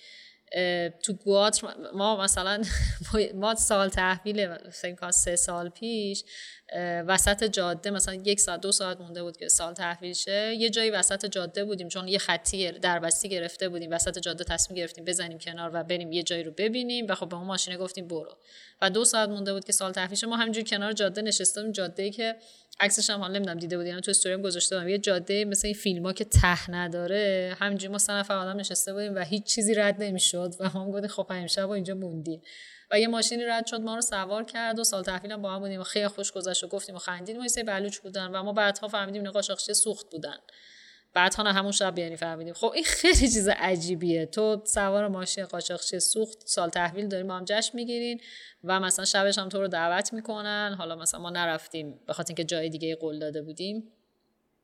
تو 1.02 1.12
گواتر 1.12 1.74
ما 1.94 2.16
مثلا 2.16 2.62
ما 3.34 3.54
سال 3.54 3.88
تحویل 3.88 4.56
فکر 4.70 5.10
سه 5.10 5.36
سال 5.36 5.68
پیش 5.68 6.24
وسط 7.06 7.44
جاده 7.44 7.90
مثلا 7.90 8.14
یک 8.14 8.40
ساعت 8.40 8.60
دو 8.60 8.72
ساعت 8.72 9.00
مونده 9.00 9.22
بود 9.22 9.36
که 9.36 9.48
سال 9.48 9.74
تحویل 9.74 10.14
شه. 10.14 10.54
یه 10.54 10.70
جایی 10.70 10.90
وسط 10.90 11.26
جاده 11.26 11.64
بودیم 11.64 11.88
چون 11.88 12.08
یه 12.08 12.18
خطی 12.18 12.72
دربستی 12.72 13.28
گرفته 13.28 13.68
بودیم. 13.68 13.90
وسط 13.92 14.18
جاده 14.18 14.44
تصمیم 14.44 14.76
گرفتیم 14.76 15.04
بزنیم 15.04 15.38
کنار 15.38 15.70
و 15.74 15.82
بریم 15.82 16.12
یه 16.12 16.22
جایی 16.22 16.42
رو 16.42 16.52
ببینیم 16.58 17.06
و 17.08 17.14
خب 17.14 17.28
به 17.28 17.36
اون 17.36 17.46
ماشینه 17.46 17.76
گفتیم 17.76 18.08
برو. 18.08 18.36
و 18.82 18.90
دو 18.90 19.04
ساعت 19.04 19.28
مونده 19.28 19.52
بود 19.52 19.64
که 19.64 19.72
سال 19.72 19.92
تحویل 19.92 20.18
شه. 20.18 20.26
ما 20.26 20.36
همینجوری 20.36 20.66
کنار 20.66 20.92
جاده 20.92 21.22
نشستیم. 21.22 21.72
جاده 21.72 22.02
ای 22.02 22.10
که 22.10 22.36
عکسش 22.80 23.10
هم 23.10 23.20
حالا 23.20 23.34
نمی‌دونم 23.34 23.58
دیده 23.58 23.76
بودین 23.76 24.00
تو 24.00 24.10
استوریم 24.10 24.42
گذاشته 24.42 24.76
بودم. 24.76 24.88
یه 24.88 24.98
جاده 24.98 25.44
مثل 25.44 25.66
این 25.66 25.74
فیلم 25.74 26.12
که 26.12 26.24
ته 26.24 26.70
نداره. 26.70 27.56
همینجوری 27.60 27.92
ما 27.92 27.98
سه 27.98 28.12
نفر 28.12 28.34
آدم 28.34 28.60
نشسته 28.60 28.92
بودیم 28.92 29.14
و 29.14 29.18
هیچ 29.18 29.44
چیزی 29.44 29.74
رد 29.74 30.02
نمی‌شد. 30.02 30.54
و 30.60 30.70
ما 30.74 30.90
گفتیم 30.90 31.08
خب 31.08 31.26
امشب 31.30 31.68
و 31.68 31.70
اینجا 31.70 31.94
موندیم. 31.94 32.42
و 32.92 33.00
یه 33.00 33.08
ماشینی 33.08 33.44
رد 33.44 33.66
شد 33.66 33.80
ما 33.80 33.94
رو 33.94 34.00
سوار 34.00 34.44
کرد 34.44 34.78
و 34.78 34.84
سال 34.84 35.02
تحویل 35.02 35.36
با 35.36 35.50
هم 35.50 35.58
بودیم 35.58 35.80
و 35.80 35.84
خیلی 35.84 36.08
خوش 36.08 36.32
گذشت 36.32 36.64
و 36.64 36.68
گفتیم 36.68 36.94
و 36.94 36.98
خندیدیم 36.98 37.44
و 37.44 37.48
سه 37.48 37.62
بلوچ 37.62 37.98
بودن 37.98 38.26
و 38.26 38.42
ما 38.42 38.52
بعدها 38.52 38.88
فهمیدیم 38.88 39.20
اینا 39.20 39.32
قاچاقچی 39.32 39.74
سوخت 39.74 40.10
بودن. 40.10 40.36
بعدها 41.14 41.42
نه 41.42 41.52
همون 41.52 41.72
شب 41.72 41.98
یعنی 41.98 42.16
فهمیدیم. 42.16 42.54
خب 42.54 42.72
این 42.74 42.84
خیلی 42.84 43.14
چیز 43.14 43.48
عجیبیه. 43.48 44.26
تو 44.26 44.62
سوار 44.64 45.08
ماشین 45.08 45.44
قاچاقچی 45.44 46.00
سوخت 46.00 46.38
سال 46.44 46.68
تحویل 46.68 47.08
داریم 47.08 47.26
ما 47.26 47.36
هم 47.36 47.44
جشن 47.44 47.70
می‌گیرین 47.74 48.20
و 48.64 48.80
مثلا 48.80 49.04
شبش 49.04 49.38
هم 49.38 49.48
تو 49.48 49.60
رو 49.60 49.68
دعوت 49.68 50.12
می‌کنن. 50.12 50.74
حالا 50.78 50.96
مثلا 50.96 51.20
ما 51.20 51.30
نرفتیم 51.30 52.00
به 52.06 52.12
خاطر 52.12 52.30
اینکه 52.30 52.44
جای 52.44 52.68
دیگه 52.68 52.96
قول 52.96 53.18
داده 53.18 53.42
بودیم. 53.42 53.92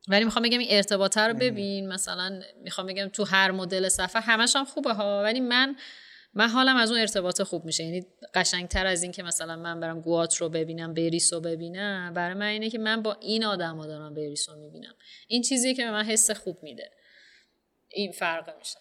ولی 0.09 0.25
می‌خوام 0.25 0.45
بگم 0.45 0.59
این 0.59 0.69
ارتباطه 0.71 1.21
رو 1.21 1.35
ببین. 1.35 1.89
مثلا 1.89 2.41
می‌خوام 2.65 2.87
بگم 2.87 3.09
تو 3.09 3.25
هر 3.25 3.51
مدل 3.51 3.89
سفر 3.89 4.21
همش 4.21 4.57
هم 4.57 4.65
خوبه 4.65 4.93
ها. 4.93 5.23
ولی 5.23 5.41
من 5.41 5.77
من 6.35 6.49
حالم 6.49 6.77
از 6.77 6.91
اون 6.91 7.01
ارتباط 7.01 7.43
خوب 7.43 7.65
میشه. 7.65 7.85
یعنی 7.85 8.07
قشنگتر 8.35 8.87
از 8.87 9.03
این 9.03 9.13
که 9.13 9.23
مثلا 9.23 9.57
من 9.57 9.81
برم 9.81 10.01
گوات 10.01 10.37
رو 10.37 10.49
ببینم 10.49 10.95
بریس 10.95 11.33
رو 11.33 11.41
ببینم. 11.41 12.13
برای 12.15 12.35
من 12.35 12.47
اینه 12.47 12.71
که 12.71 12.79
من 12.79 13.03
با 13.03 13.17
این 13.21 13.45
آدم 13.45 13.87
دارم 13.87 14.15
بریس 14.15 14.49
رو 14.49 14.57
می‌بینم. 14.57 14.95
این 15.29 15.43
چیزیه 15.43 15.75
که 15.75 15.85
به 15.85 15.91
من 15.91 16.05
حس 16.05 16.31
خوب 16.31 16.59
میده. 16.63 16.91
این 17.89 18.13
فرق 18.13 18.55
میشه. 18.59 18.79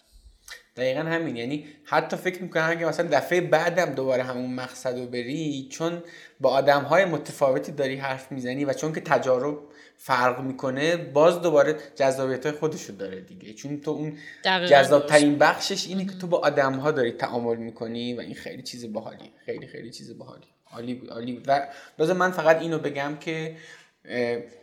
دقیقا 0.75 0.99
همین. 1.01 1.35
یعنی 1.35 1.67
حتی 1.83 2.17
فکر 2.17 2.43
می‌کنم 2.43 2.69
اگه 2.69 2.85
مثلا 2.85 3.07
دفعه 3.11 3.41
بعدم 3.41 3.93
دوباره 3.93 4.23
همون 4.23 4.53
مقصد 4.53 4.99
رو 4.99 5.05
بری 5.05 5.69
چون 5.71 6.03
با 6.39 6.49
آدم 6.49 6.83
های 6.83 7.05
متفاوتی 7.05 7.71
داری 7.71 7.95
حرف 7.95 8.31
می‌زنی 8.31 8.65
و 8.65 8.73
چون 8.73 8.93
که 8.93 9.01
تجارب 9.01 9.59
فرق 9.97 10.41
می‌کنه 10.41 10.97
باز 10.97 11.41
دوباره 11.41 11.75
جذابیت 11.95 12.45
های 12.45 12.55
خودشو 12.55 12.93
داره 12.93 13.21
دیگه. 13.21 13.53
چون 13.53 13.81
تو 13.81 13.91
اون 13.91 14.17
جذاب 14.43 15.05
ترین 15.05 15.37
بخشش 15.37 15.87
اینه 15.87 16.05
که 16.05 16.11
تو 16.11 16.27
با 16.27 16.37
آدم 16.37 16.73
ها 16.73 16.91
داری 16.91 17.11
تعامل 17.11 17.57
می‌کنی 17.57 18.13
و 18.13 18.19
این 18.19 18.35
خیلی 18.35 18.63
چیز 18.63 18.93
باحالی. 18.93 19.31
خیلی 19.45 19.67
خیلی 19.67 19.91
چیز 19.91 20.17
باحالی. 20.17 20.45
عالی 20.71 20.93
بود 20.93 21.09
عالی 21.09 21.33
بود. 21.33 21.49
و 21.99 22.13
من 22.13 22.31
فقط 22.31 22.61
اینو 22.61 22.79
بگم 22.79 23.17
که 23.19 23.55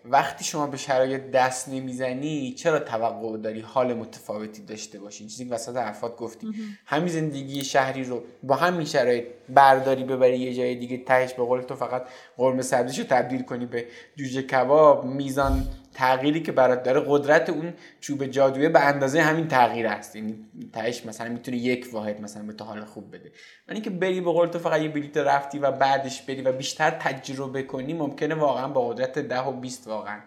وقتی 0.04 0.44
شما 0.44 0.66
به 0.66 0.76
شرایط 0.76 1.20
دست 1.30 1.68
نمی‌زنی 1.68 2.52
چرا 2.52 2.78
توقع 2.78 3.38
داری 3.38 3.60
حال 3.60 3.94
متفاوتی 3.94 4.62
داشته 4.62 4.98
باشی؟ 4.98 5.26
چیزی 5.26 5.44
که 5.44 5.54
وسط 5.54 5.76
حرفات 5.76 6.16
گفتی. 6.16 6.46
همین 6.86 7.08
زندگی 7.08 7.64
شهری 7.64 8.04
رو 8.04 8.22
با 8.42 8.54
همین 8.54 8.86
شرایط 8.86 9.24
برداری 9.48 10.04
ببری 10.04 10.38
یه 10.38 10.54
جای 10.54 10.74
دیگه 10.74 10.96
تهش 10.96 11.32
به 11.34 11.44
قول 11.44 11.60
تو 11.62 11.74
فقط 11.76 12.02
قرمه 12.36 12.62
سبزیشو 12.62 13.04
تبدیل 13.04 13.42
کنی 13.42 13.66
به 13.66 13.86
جوجه 14.16 14.42
کباب 14.42 15.04
میزان 15.04 15.66
تغییری 15.94 16.42
که 16.42 16.52
برات 16.52 16.82
داره 16.82 17.04
قدرت 17.06 17.50
اون 17.50 17.74
چوب 18.00 18.26
جادویه 18.26 18.68
به 18.68 18.80
اندازه 18.80 19.22
همین 19.22 19.48
تغییر 19.48 19.86
است. 19.86 20.16
یعنی 20.16 20.44
تهش 20.72 21.06
مثلا 21.06 21.28
می‌تونه 21.28 21.56
یک 21.56 21.88
واحد 21.92 22.20
مثلا 22.20 22.42
به 22.42 22.52
تو 22.52 22.64
حال 22.64 22.84
خوب 22.84 23.14
بده. 23.14 23.32
من 23.68 23.74
اینکه 23.74 23.90
بری 23.90 24.20
به 24.20 24.32
قول 24.32 24.48
تو 24.48 24.58
فقط 24.58 24.80
یه 24.80 24.88
بلیت 24.88 25.16
رفتی 25.16 25.58
و 25.58 25.70
بعدش 25.70 26.22
بری 26.22 26.42
و 26.42 26.52
بیشتر 26.52 26.90
تجربه 26.90 27.62
کنی 27.62 27.94
ممکنه 27.94 28.34
واقعا 28.34 28.68
با 28.68 28.88
قدرت 28.88 29.18
ده 29.18 29.40
و 29.40 29.52
20 29.52 29.86
واقعا 29.88 30.20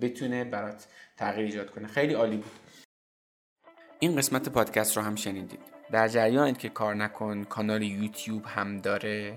بتونه 0.00 0.44
برات 0.44 0.86
تغییر 1.16 1.46
ایجاد 1.46 1.70
کنه. 1.70 1.88
خیلی 1.88 2.14
عالی 2.14 2.36
بود. 2.36 2.50
این 3.98 4.16
قسمت 4.16 4.48
پادکست 4.48 4.96
رو 4.96 5.02
هم 5.02 5.16
شنیدید. 5.16 5.60
در 5.92 6.08
جریان 6.08 6.54
که 6.54 6.68
کار 6.68 6.94
نکن 6.94 7.44
کانال 7.44 7.82
یوتیوب 7.82 8.42
هم 8.46 8.78
داره. 8.78 9.36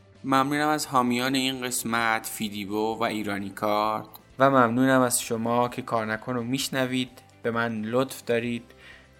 ممنونم 0.23 0.67
از 0.67 0.85
حامیان 0.85 1.35
این 1.35 1.61
قسمت 1.61 2.25
فیدیبو 2.25 2.97
و 2.99 3.03
ایرانی 3.03 3.49
کارت. 3.49 4.05
و 4.39 4.49
ممنونم 4.49 5.01
از 5.01 5.21
شما 5.21 5.69
که 5.69 5.81
کار 5.81 6.05
نکن 6.05 6.35
رو 6.35 6.43
میشنوید 6.43 7.09
به 7.43 7.51
من 7.51 7.81
لطف 7.81 8.25
دارید 8.25 8.63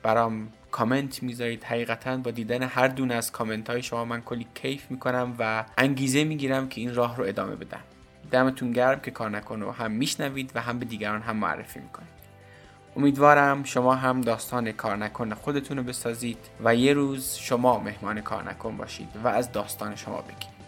برام 0.03 0.47
کامنت 0.71 1.23
می‌ذارید. 1.23 1.63
حقیقتا 1.63 2.17
با 2.17 2.31
دیدن 2.31 2.63
هر 2.63 2.87
دونه 2.87 3.13
از 3.13 3.31
کامنت 3.31 3.69
های 3.69 3.83
شما 3.83 4.05
من 4.05 4.21
کلی 4.21 4.47
کیف 4.55 4.91
می‌کنم 4.91 5.35
و 5.39 5.65
انگیزه 5.77 6.23
می‌گیرم 6.23 6.69
که 6.69 6.81
این 6.81 6.95
راه 6.95 7.17
رو 7.17 7.23
ادامه 7.23 7.55
بدم. 7.55 7.81
دمتون 8.31 8.71
گرم 8.71 8.99
که 8.99 9.11
کار 9.11 9.29
نکن 9.29 9.61
رو 9.61 9.71
هم 9.71 9.91
میشنوید 9.91 10.51
و 10.55 10.61
هم 10.61 10.79
به 10.79 10.85
دیگران 10.85 11.21
هم 11.21 11.37
معرفی 11.37 11.79
می‌کنید. 11.79 12.21
امیدوارم 12.95 13.63
شما 13.63 13.95
هم 13.95 14.21
داستان 14.21 14.71
کار 14.71 14.95
نکن 14.95 15.33
خودتون 15.33 15.77
رو 15.77 15.83
بسازید 15.83 16.37
و 16.63 16.75
یه 16.75 16.93
روز 16.93 17.35
شما 17.35 17.79
مهمان 17.79 18.21
کار 18.21 18.49
نکن 18.49 18.77
باشید 18.77 19.09
و 19.23 19.27
از 19.27 19.51
داستان 19.51 19.95
شما 19.95 20.21
بگید 20.21 20.60